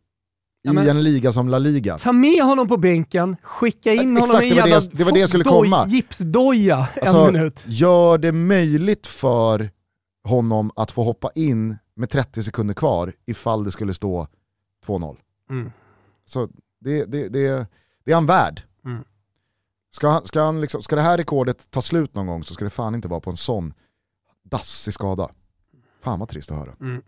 I 0.68 0.70
ja, 0.74 0.90
en 0.90 1.04
liga 1.04 1.32
som 1.32 1.50
La 1.50 1.60
Liga. 1.60 1.98
Ta 1.98 2.12
med 2.12 2.44
honom 2.44 2.68
på 2.68 2.78
bänken, 2.78 3.36
skicka 3.44 3.94
in 3.94 4.12
Exakt, 4.18 4.30
honom 4.30 4.44
i 4.44 4.50
en 4.50 4.56
jävla 4.56 4.80
det, 4.80 4.90
det 4.92 5.04
var 5.04 5.12
det 5.12 5.20
jag 5.20 5.30
skulle 5.30 5.44
komma. 5.44 5.86
gipsdoja 5.88 6.88
en 6.96 7.08
alltså, 7.08 7.32
minut. 7.32 7.64
Gör 7.68 8.18
det 8.18 8.32
möjligt 8.32 9.08
för 9.08 9.70
honom 10.24 10.72
att 10.76 10.92
få 10.92 11.04
hoppa 11.04 11.32
in 11.36 11.78
med 11.96 12.10
30 12.10 12.44
sekunder 12.44 12.74
kvar 12.74 13.14
ifall 13.26 13.64
det 13.64 13.72
skulle 13.72 13.94
stå 13.94 14.28
2-0. 14.86 15.18
Mm. 15.50 15.72
Så 16.26 16.50
det, 16.80 17.06
det, 17.06 17.30
det, 17.30 17.68
det 18.06 18.12
är 18.12 18.16
han 18.16 18.26
värd. 18.26 18.62
Ska, 19.98 20.08
han, 20.08 20.26
ska, 20.26 20.42
han 20.42 20.62
liksom, 20.62 20.84
ska 20.84 20.96
det 20.96 21.02
här 21.02 21.18
rekordet 21.18 21.72
ta 21.72 21.82
slut 21.82 22.16
någon 22.16 22.28
gång 22.28 22.44
så 22.44 22.54
ska 22.54 22.64
det 22.64 22.70
fan 22.70 22.96
inte 22.96 23.08
vara 23.08 23.20
på 23.20 23.30
en 23.30 23.38
sån 23.38 23.74
dassig 24.44 24.94
skada. 24.94 25.30
Fan 26.04 26.20
vad 26.20 26.30
trist 26.30 26.52
att 26.52 26.58
höra. 26.58 26.76
Mm. 26.82 27.02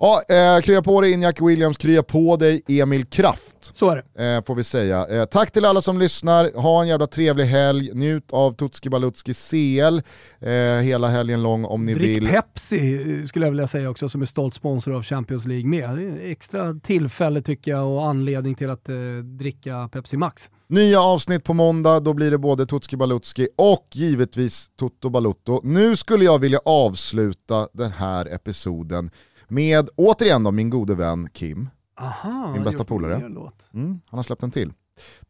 Ja, 0.00 0.22
eh, 0.28 0.60
krya 0.60 0.82
på 0.82 1.00
dig 1.00 1.12
Injak 1.12 1.40
Williams, 1.40 1.76
krya 1.76 2.02
på 2.02 2.36
dig 2.36 2.62
Emil 2.68 3.06
Kraft. 3.06 3.56
Så 3.60 3.90
är 3.90 4.04
det. 4.14 4.36
Eh, 4.36 4.44
får 4.44 4.54
vi 4.54 4.64
säga. 4.64 5.06
Eh, 5.06 5.24
tack 5.24 5.50
till 5.50 5.64
alla 5.64 5.80
som 5.80 5.98
lyssnar, 5.98 6.52
ha 6.60 6.82
en 6.82 6.88
jävla 6.88 7.06
trevlig 7.06 7.44
helg, 7.44 7.90
njut 7.94 8.32
av 8.32 8.52
Tutski 8.52 8.88
Balutski 8.88 9.34
CL 9.34 10.00
eh, 10.40 10.52
hela 10.62 11.08
helgen 11.08 11.42
lång 11.42 11.64
om 11.64 11.84
ni 11.84 11.94
Drick 11.94 12.08
vill. 12.08 12.24
Drick 12.24 12.34
Pepsi 12.34 13.26
skulle 13.26 13.46
jag 13.46 13.50
vilja 13.50 13.66
säga 13.66 13.90
också 13.90 14.08
som 14.08 14.22
är 14.22 14.26
stolt 14.26 14.54
sponsor 14.54 14.94
av 14.94 15.02
Champions 15.02 15.46
League 15.46 15.66
med. 15.66 16.18
Extra 16.22 16.74
tillfälle 16.74 17.42
tycker 17.42 17.70
jag 17.70 17.88
och 17.88 18.06
anledning 18.06 18.54
till 18.54 18.70
att 18.70 18.88
eh, 18.88 18.96
dricka 19.38 19.88
Pepsi 19.92 20.16
Max. 20.16 20.50
Nya 20.70 21.00
avsnitt 21.00 21.44
på 21.44 21.54
måndag, 21.54 22.00
då 22.00 22.14
blir 22.14 22.30
det 22.30 22.38
både 22.38 22.66
Tutski 22.66 22.96
Balutski 22.96 23.48
och 23.56 23.88
givetvis 23.92 24.70
Toto 24.76 25.10
Balutto. 25.10 25.60
Nu 25.64 25.96
skulle 25.96 26.24
jag 26.24 26.38
vilja 26.38 26.60
avsluta 26.64 27.68
den 27.72 27.92
här 27.92 28.26
episoden 28.26 29.10
med, 29.48 29.88
återigen 29.96 30.44
då, 30.44 30.50
min 30.50 30.70
gode 30.70 30.94
vän 30.94 31.28
Kim. 31.32 31.68
Aha, 32.00 32.52
min 32.52 32.64
bästa 32.64 32.84
polare. 32.84 33.14
Mm, 33.74 34.00
han 34.06 34.18
har 34.18 34.22
släppt 34.22 34.42
en 34.42 34.50
till. 34.50 34.72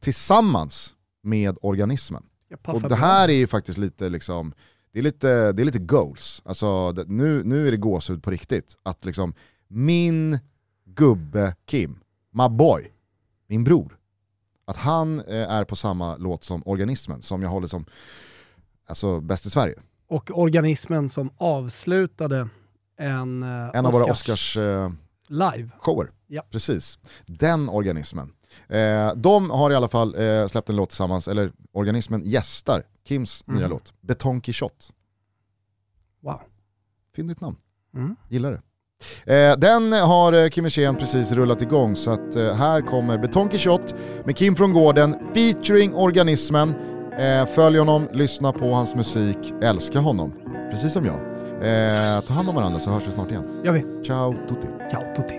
Tillsammans 0.01 0.95
med 1.22 1.59
organismen. 1.62 2.22
Och 2.66 2.89
det 2.89 2.95
här 2.95 3.28
är 3.28 3.32
ju 3.32 3.47
faktiskt 3.47 3.78
lite 3.78 4.09
liksom, 4.09 4.53
det 4.93 4.99
är 4.99 5.03
lite, 5.03 5.53
det 5.53 5.62
är 5.62 5.64
lite 5.64 5.78
goals. 5.78 6.43
Alltså, 6.45 6.93
det, 6.93 7.05
nu, 7.09 7.45
nu 7.45 7.66
är 7.66 7.70
det 7.70 7.76
gåshud 7.76 8.22
på 8.22 8.30
riktigt. 8.30 8.76
Att 8.82 9.05
liksom, 9.05 9.34
min 9.68 10.39
gubbe 10.84 11.55
Kim, 11.66 12.01
my 12.30 12.49
boy, 12.49 12.93
min 13.47 13.64
bror, 13.64 13.97
att 14.68 14.76
han 14.76 15.20
eh, 15.20 15.50
är 15.50 15.64
på 15.64 15.76
samma 15.76 16.16
låt 16.16 16.44
som 16.44 16.62
organismen, 16.66 17.22
som 17.22 17.42
jag 17.42 17.50
håller 17.50 17.66
som 17.66 17.86
alltså, 18.86 19.20
bäst 19.20 19.46
i 19.46 19.50
Sverige. 19.50 19.74
Och 20.06 20.38
organismen 20.38 21.08
som 21.08 21.30
avslutade 21.36 22.48
en, 22.96 23.42
eh, 23.42 23.70
en 23.74 23.86
av 23.86 23.92
våra 23.92 24.04
Oscars 24.12 24.56
eh, 24.56 24.90
live. 25.26 25.70
shower. 25.78 26.10
Ja. 26.26 26.42
Precis. 26.50 26.98
Den 27.26 27.68
organismen. 27.68 28.32
Eh, 28.68 29.14
de 29.14 29.50
har 29.50 29.70
i 29.70 29.74
alla 29.74 29.88
fall 29.88 30.14
eh, 30.14 30.46
släppt 30.46 30.68
en 30.68 30.76
låt 30.76 30.88
tillsammans, 30.90 31.28
eller 31.28 31.52
organismen 31.72 32.24
gästar 32.24 32.82
Kims 33.04 33.44
mm. 33.46 33.58
nya 33.58 33.68
låt, 33.68 33.94
Betong 34.00 34.40
Quixote. 34.40 34.84
Wow. 36.20 36.40
Fyndigt 37.16 37.40
namn. 37.40 37.56
Mm. 37.94 38.16
Gillar 38.28 38.52
det. 38.52 38.62
Eh, 39.26 39.59
den 39.59 39.92
har 39.92 40.32
eh, 40.32 40.49
Kim 40.49 40.64
Hirsén 40.64 40.96
precis 40.96 41.32
rullat 41.32 41.62
igång 41.62 41.96
så 41.96 42.11
att 42.11 42.36
eh, 42.36 42.55
här 42.55 42.80
kommer 42.80 43.18
Betong 43.18 43.49
Quixote 43.49 43.94
med 44.24 44.36
Kim 44.36 44.57
från 44.57 44.72
Gården 44.72 45.16
featuring 45.34 45.94
organismen. 45.94 46.74
Följ 47.55 47.78
honom, 47.78 48.09
lyssna 48.12 48.53
på 48.53 48.72
hans 48.72 48.94
musik, 48.94 49.38
älska 49.62 49.99
honom. 49.99 50.32
Precis 50.70 50.92
som 50.92 51.07
jag. 51.07 51.20
Ta 52.26 52.34
hand 52.34 52.49
om 52.49 52.55
varandra 52.55 52.80
så 52.80 52.90
hörs 52.90 53.03
vi 53.07 53.12
snart 53.12 53.30
igen. 53.30 53.61
Gör 53.64 53.72
vi. 53.72 54.05
Ciao 54.07 54.34
tutti. 54.49 54.66
Ciao 54.90 55.03
tutti. 55.16 55.34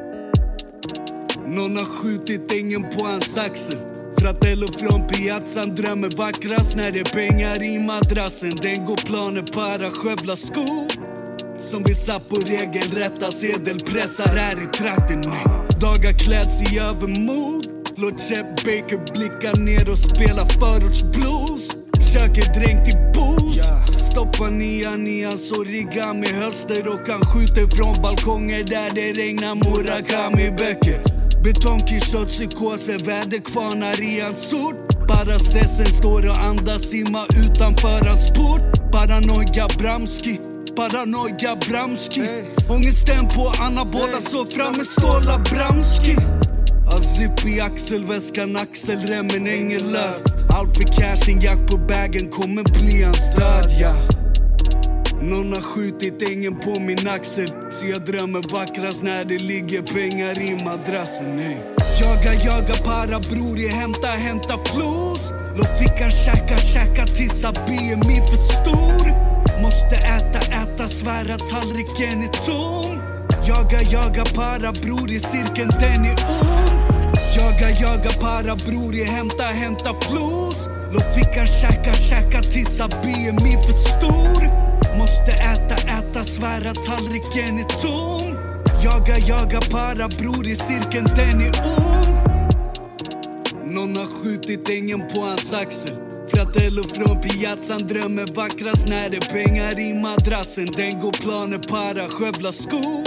Någon 1.45 1.77
har 1.77 1.85
skjutit 1.85 2.53
ängen 2.53 2.81
på 2.81 3.05
hans 3.05 3.37
axel. 3.37 3.79
Fratello 4.17 4.67
från 4.67 5.07
piazzan 5.07 5.75
drömmer 5.75 6.17
vackrast 6.17 6.75
när 6.75 6.91
det 6.91 6.99
är 6.99 7.13
pengar 7.15 7.63
i 7.63 7.79
madrassen. 7.87 8.51
Den 8.61 8.85
går 8.85 8.97
planer 9.07 9.41
para 9.53 9.89
skövla 9.91 10.35
skog. 10.35 11.18
Som 11.59 11.83
vi 11.83 11.95
satt 11.95 12.29
på 12.29 12.35
regelrätta 12.35 13.31
sedelpressar 13.31 14.35
här 14.35 14.63
i 14.63 14.65
trakten. 14.65 15.21
Dagar 15.79 16.13
kläds 16.13 16.61
i 16.61 16.79
övermod. 16.79 17.65
Låt 17.95 18.21
Chet 18.21 18.45
Baker 18.55 19.13
blicka 19.13 19.51
ner 19.61 19.91
och 19.91 19.97
spela 19.97 20.47
förortsblues. 20.59 21.69
Köket 22.13 22.53
dränkt 22.53 22.87
i 22.87 22.93
booze. 23.13 23.63
Stoppa 24.11 24.49
nian 24.49 25.01
och 25.01 25.05
rigga 25.05 25.29
origami 25.59 26.27
hölster 26.27 26.87
och 26.87 27.07
han 27.07 27.21
skjuter 27.21 27.67
från 27.75 28.01
balkonger 28.01 28.63
där 28.63 28.91
det 28.95 29.21
regnar 29.21 29.55
Murakami-böcker. 29.55 30.99
Betongkishot, 31.43 32.27
psykoser, 32.27 32.99
väderkvarnar 33.05 34.01
i 34.01 34.19
hans 34.19 34.49
sort. 34.49 35.07
Bara 35.07 35.39
stressen 35.39 35.85
står 35.85 36.29
och 36.29 36.37
andas, 36.37 36.89
simma 36.89 37.25
utanför 37.45 38.05
hans 38.07 38.27
port 38.29 38.91
Paranoia 38.91 39.67
Bramski 39.77 40.39
Paranoia 40.79 41.55
Bramski. 41.69 42.21
Ångesten 42.69 43.27
på 43.27 43.51
anabola, 43.63 44.21
så 44.21 44.45
fram 44.45 44.71
med 44.77 44.85
ståla 44.85 45.37
Bramski. 45.37 46.15
Zipp 47.17 47.45
i 47.45 47.61
axelväskan, 47.61 48.57
axelremmen 48.57 49.47
ängelöst 49.47 50.25
Allt 50.49 50.77
för 50.77 50.83
cash, 50.83 51.29
en 51.31 51.39
jack 51.39 51.59
på 51.69 51.77
bagen 51.77 52.29
kommer 52.29 52.63
bli 52.63 53.03
hans 53.03 53.35
död, 53.35 53.71
ja. 53.79 53.93
Någon 55.21 55.53
har 55.53 55.61
skjutit 55.61 56.29
ängen 56.29 56.59
på 56.59 56.79
min 56.79 57.07
axel 57.07 57.47
Så 57.71 57.85
jag 57.85 58.05
drömmer 58.05 58.53
vackrast 58.53 59.03
när 59.03 59.25
det 59.25 59.37
ligger 59.37 59.81
pengar 59.81 60.41
i 60.41 60.63
madrassen 60.65 61.39
hey. 61.39 61.57
Jaga, 62.01 62.33
jaga 62.45 62.73
para 62.85 63.19
bror, 63.19 63.59
jag 63.59 63.69
hämta, 63.71 64.07
hämta 64.07 64.57
flos 64.65 65.33
Låt 65.57 65.79
fickan 65.79 66.11
käka, 66.11 66.57
käka 66.57 67.05
tills 67.05 67.41
BMI 67.41 68.21
för 68.29 68.37
stor. 68.37 69.38
Måste 69.61 69.95
äta, 69.95 70.39
äta, 70.39 70.87
svära 70.87 71.37
tallriken 71.37 72.23
är 72.23 72.45
tom 72.45 73.01
Jaga, 73.47 73.81
jaga 73.81 74.23
para 74.35 74.71
bror, 74.71 75.11
i 75.11 75.19
cirkeln 75.19 75.69
den 75.79 76.05
är 76.05 76.11
ond. 76.11 76.79
Jaga, 77.37 77.69
jaga 77.81 78.09
para 78.21 78.55
bror, 78.55 78.95
i 78.95 79.03
hämta, 79.03 79.43
hämta 79.43 79.93
flos 80.01 80.69
Låt 80.91 81.15
fickan 81.15 81.47
käka, 81.47 81.93
käka 81.93 82.41
tills 82.41 82.77
BMI 82.77 83.57
för 83.65 83.73
stor. 83.73 84.49
Måste 84.97 85.31
äta, 85.31 85.75
äta, 85.75 86.23
svära 86.23 86.73
tallriken 86.73 87.59
är 87.59 87.81
tom 87.81 88.37
Jaga, 88.83 89.17
jaga 89.17 89.59
para 89.71 90.07
bror 90.07 90.47
i 90.47 90.55
cirkeln, 90.55 91.07
den 91.15 91.41
är 91.41 91.51
ond. 91.79 92.15
Någon 93.65 93.97
har 93.97 94.23
skjutit 94.23 94.69
ängen 94.69 94.99
på 94.99 95.21
hans 95.21 95.53
axel. 95.53 96.08
Fratello 96.39 96.83
från 96.83 97.21
piazzan 97.21 97.87
drömmer 97.87 98.35
vackrast 98.35 98.87
när 98.87 99.09
det 99.09 99.17
är 99.17 99.33
pengar 99.33 99.79
i 99.79 100.01
madrassen. 100.01 100.65
Den 100.77 100.99
går 100.99 101.11
planer 101.11 101.57
para, 101.57 102.07
skövla 102.07 102.51
skor. 102.51 103.03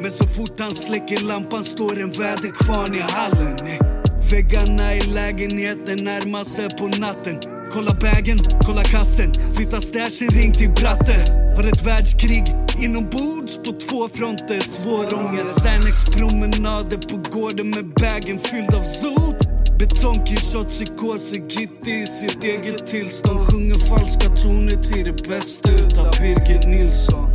Men 0.00 0.10
så 0.10 0.24
fort 0.26 0.60
han 0.60 0.70
släcker 0.70 1.24
lampan 1.24 1.64
står 1.64 2.00
en 2.00 2.10
väderkvarn 2.10 2.94
i 2.94 3.00
hallen. 3.00 3.56
Eh, 3.66 3.86
väggarna 4.30 4.94
i 4.94 5.00
lägenheten 5.00 6.04
närmar 6.04 6.44
sig 6.44 6.68
på 6.78 6.86
natten. 6.86 7.38
Kolla 7.72 7.94
bagen, 7.94 8.38
kolla 8.66 8.82
kassen, 8.82 9.32
flytta 9.56 9.80
stashen, 9.80 10.28
ring 10.28 10.52
till 10.52 10.70
Bratte 10.70 11.18
Har 11.56 11.64
ett 11.64 11.86
världskrig 11.86 12.44
inombords 12.82 13.56
på 13.56 13.72
två 13.72 14.08
fronter. 14.08 14.60
Svår 14.60 15.06
ångest, 15.14 16.12
promenader 16.16 16.98
på 17.10 17.16
gården 17.30 17.70
med 17.70 17.86
bagen 17.94 18.38
fylld 18.38 18.74
av 18.74 18.82
sot. 18.82 19.47
Betongkillshot, 19.78 20.68
psykoser, 20.68 21.40
Gitti 21.48 21.90
i 21.90 22.06
sitt 22.06 22.44
eget 22.44 22.86
tillstånd. 22.86 23.40
Sjunger 23.50 23.74
falska 23.88 24.28
toner 24.28 24.82
till 24.82 25.04
det 25.04 25.28
bästa 25.28 25.70
utav 25.70 26.10
Birger 26.20 26.68
Nilsson. 26.68 27.32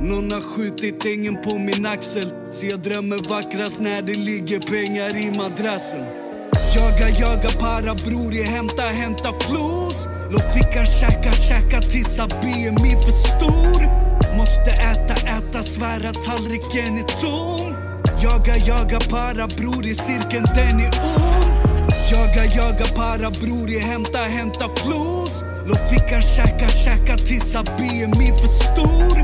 Någon 0.00 0.32
har 0.32 0.40
skjutit 0.40 1.06
ängen 1.06 1.42
på 1.42 1.58
min 1.58 1.86
axel. 1.86 2.30
Så 2.52 2.66
jag 2.66 2.80
drömmer 2.80 3.28
vackrast 3.30 3.80
när 3.80 4.02
det 4.02 4.14
ligger 4.14 4.60
pengar 4.60 5.16
i 5.16 5.36
madrassen. 5.36 6.04
Jaga, 6.76 7.08
jaga 7.20 7.48
para 7.60 7.94
bror, 7.94 8.34
jag 8.34 8.44
hämta, 8.44 8.82
hämta 8.82 9.32
flos 9.40 10.08
Låt 10.30 10.54
fickan 10.54 10.86
käka, 10.86 11.32
käka 11.32 11.80
tills 11.80 12.16
BMI 12.16 12.90
för 13.04 13.12
stor. 13.12 13.80
Måste 14.36 14.70
äta, 14.70 15.14
äta, 15.14 15.62
svära 15.62 16.12
tallriken 16.12 16.98
är 16.98 17.20
tom 17.20 17.74
Jaga, 18.22 18.56
jaga 18.56 18.98
para 19.10 19.46
bror, 19.46 19.86
i 19.86 19.94
cirkeln 19.94 20.44
den 20.54 20.80
är 20.80 20.86
ond. 20.86 21.33
Jaga, 22.14 22.44
jaga 22.44 22.84
para 22.96 23.30
bror, 23.30 23.70
jag 23.70 23.80
hämta, 23.80 24.18
hämta 24.18 24.68
flos 24.76 25.44
Låt 25.66 25.90
fickan 25.90 26.22
käka, 26.22 26.68
käka 26.68 27.16
tills 27.16 27.52
BMI 27.52 28.32
för 28.40 28.46
stor. 28.46 29.18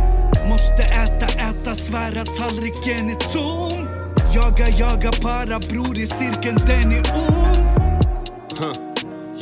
Måste 0.48 0.82
äta, 0.82 1.26
äta, 1.26 1.74
svära 1.74 2.24
tallriken 2.24 3.10
är 3.10 3.32
tom 3.32 3.88
Jaga, 4.34 4.68
jaga 4.68 5.10
para 5.22 5.58
bror 5.58 5.98
i 5.98 6.06
cirkeln, 6.06 6.56
den 6.66 6.92
är 6.92 6.98
ond 6.98 7.69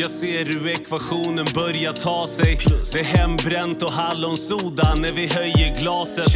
jag 0.00 0.10
ser 0.10 0.44
hur 0.44 0.68
ekvationen 0.68 1.46
börjar 1.54 1.92
ta 1.92 2.26
sig. 2.26 2.58
Det 2.92 3.00
är 3.00 3.04
hembränt 3.04 3.82
och 3.82 3.92
hallonsoda 3.92 4.94
när 4.94 5.12
vi 5.12 5.26
höjer 5.26 5.78
glaset. 5.78 6.26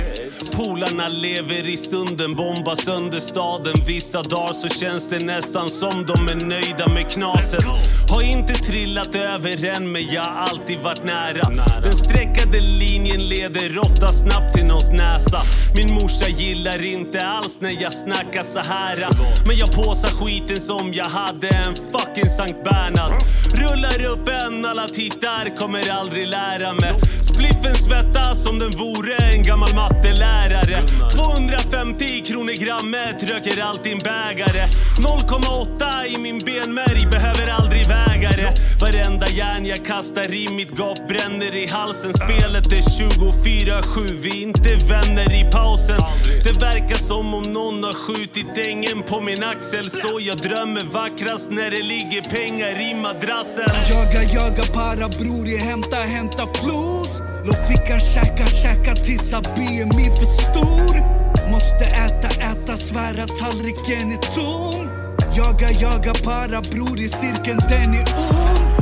Polarna 0.56 1.08
lever 1.08 1.68
i 1.68 1.76
stunden, 1.76 2.34
bombar 2.34 2.74
sönder 2.74 3.20
staden. 3.20 3.74
Vissa 3.86 4.22
dagar 4.22 4.52
så 4.52 4.68
känns 4.68 5.08
det 5.08 5.24
nästan 5.24 5.68
som 5.70 6.06
de 6.06 6.28
är 6.28 6.46
nöjda 6.46 6.88
med 6.88 7.10
knaset. 7.10 7.64
Har 8.10 8.22
inte 8.22 8.54
trillat 8.54 9.14
över 9.14 9.64
än 9.64 9.92
men 9.92 10.06
jag 10.06 10.24
har 10.24 10.42
alltid 10.42 10.78
varit 10.78 11.04
nära. 11.04 11.80
Den 11.82 11.92
streckade 11.92 12.60
linjen 12.60 13.28
leder 13.28 13.78
ofta 13.78 14.08
snabbt 14.08 14.54
till 14.54 14.64
någons 14.64 14.90
näsa. 14.90 15.42
Min 15.76 15.94
morsa 15.94 16.28
gillar 16.28 16.84
inte 16.84 17.26
alls 17.26 17.60
när 17.60 17.82
jag 17.82 17.92
snackar 17.92 18.42
så 18.42 18.58
här. 18.58 18.96
Men 19.46 19.56
jag 19.56 19.72
påsar 19.72 20.08
skiten 20.08 20.60
som 20.60 20.92
jag 20.94 21.04
hade 21.04 21.48
en 21.48 21.74
fucking 21.74 22.28
Sankt 22.28 22.64
Bernhard 22.64 23.12
Rullar 23.62 24.04
upp 24.12 24.28
en, 24.28 24.64
alla 24.64 24.88
tittar, 24.88 25.56
kommer 25.56 25.90
aldrig 25.90 26.26
lära 26.26 26.72
mig. 26.72 26.94
Spliffen 27.22 27.74
svettas 27.74 28.42
som 28.42 28.58
den 28.58 28.70
vore 28.70 29.16
en 29.16 29.42
gammal 29.42 29.74
mattelärare. 29.74 30.82
250 31.16 32.22
kronor 32.26 32.52
grammet, 32.52 33.30
röker 33.30 33.62
alltid 33.62 33.92
en 33.92 33.98
bägare. 33.98 34.62
0,8 34.98 36.06
i 36.06 36.18
min 36.18 36.38
benmärg, 36.38 37.06
behöver 37.10 37.48
aldrig 37.48 37.86
väga 37.86 38.30
det. 38.30 38.54
Varenda 38.80 39.26
järn 39.28 39.66
jag 39.66 39.84
kastar 39.84 40.34
i 40.34 40.48
mitt 40.54 40.78
gap 40.78 41.08
bränner 41.08 41.54
i 41.54 41.66
halsen. 41.66 42.14
Spelet 42.14 42.72
är 42.72 42.82
24-7, 42.82 44.12
vi 44.22 44.30
är 44.30 44.42
inte 44.42 44.74
vänner 44.88 45.32
i 45.34 45.50
pausen. 45.50 46.00
Det 46.44 46.62
verkar 46.62 46.94
som 46.94 47.34
om 47.34 47.42
någon 47.42 47.84
har 47.84 47.92
skjutit 47.92 48.66
ängen 48.66 49.02
på 49.02 49.20
min 49.20 49.44
axel. 49.44 49.90
Så 49.90 50.20
jag 50.20 50.36
drömmer 50.36 50.84
vackrast 50.92 51.50
när 51.50 51.70
det 51.70 51.82
ligger 51.82 52.22
pengar 52.22 52.90
i 52.90 52.94
madrassen. 52.94 53.51
Jaga, 53.56 54.22
jaga 54.22 54.62
para 54.72 55.08
bror, 55.08 55.48
jag 55.48 55.58
hämta, 55.58 55.96
hämta 55.96 56.46
flos 56.54 57.22
Låt 57.44 57.68
fickan 57.68 58.00
käka, 58.00 58.46
käka 58.46 58.94
tills 58.94 59.30
BMI 59.30 60.10
för 60.18 60.24
stor. 60.24 60.94
Måste 61.50 61.84
äta, 61.84 62.28
äta, 62.28 62.76
svära 62.76 63.26
tallriken 63.26 64.12
är 64.12 64.34
tom 64.34 64.88
Jaga, 65.36 65.70
jaga 65.70 66.12
para 66.24 66.60
bror, 66.60 67.00
i 67.00 67.08
cirkeln 67.08 67.58
den 67.68 67.94
är 67.94 68.04
ond. 68.16 68.76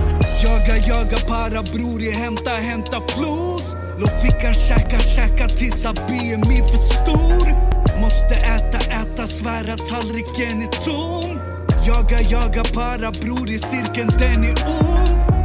Jaga, 0.44 0.76
jaga 0.88 1.16
para 1.28 1.62
bror, 1.62 2.02
jag 2.02 2.12
hämta, 2.12 2.50
hämta 2.50 3.00
flos 3.00 3.76
Låt 3.98 4.22
fickan 4.22 4.54
käka, 4.54 4.98
käka 5.00 5.48
tills 5.48 5.82
BMI 5.82 6.62
för 6.70 6.78
stor. 6.78 7.70
Måste 8.00 8.34
äta, 8.34 8.78
äta, 8.78 9.26
svära 9.26 9.76
tallriken 9.76 10.62
är 10.62 10.84
tom 10.84 11.49
Jaga, 11.86 12.20
jaga 12.20 12.62
para 12.74 13.10
bror 13.10 13.50
i 13.50 13.58
cirkeln 13.58 14.08
den 14.18 14.44
är 14.44 14.50
ond. 14.50 15.39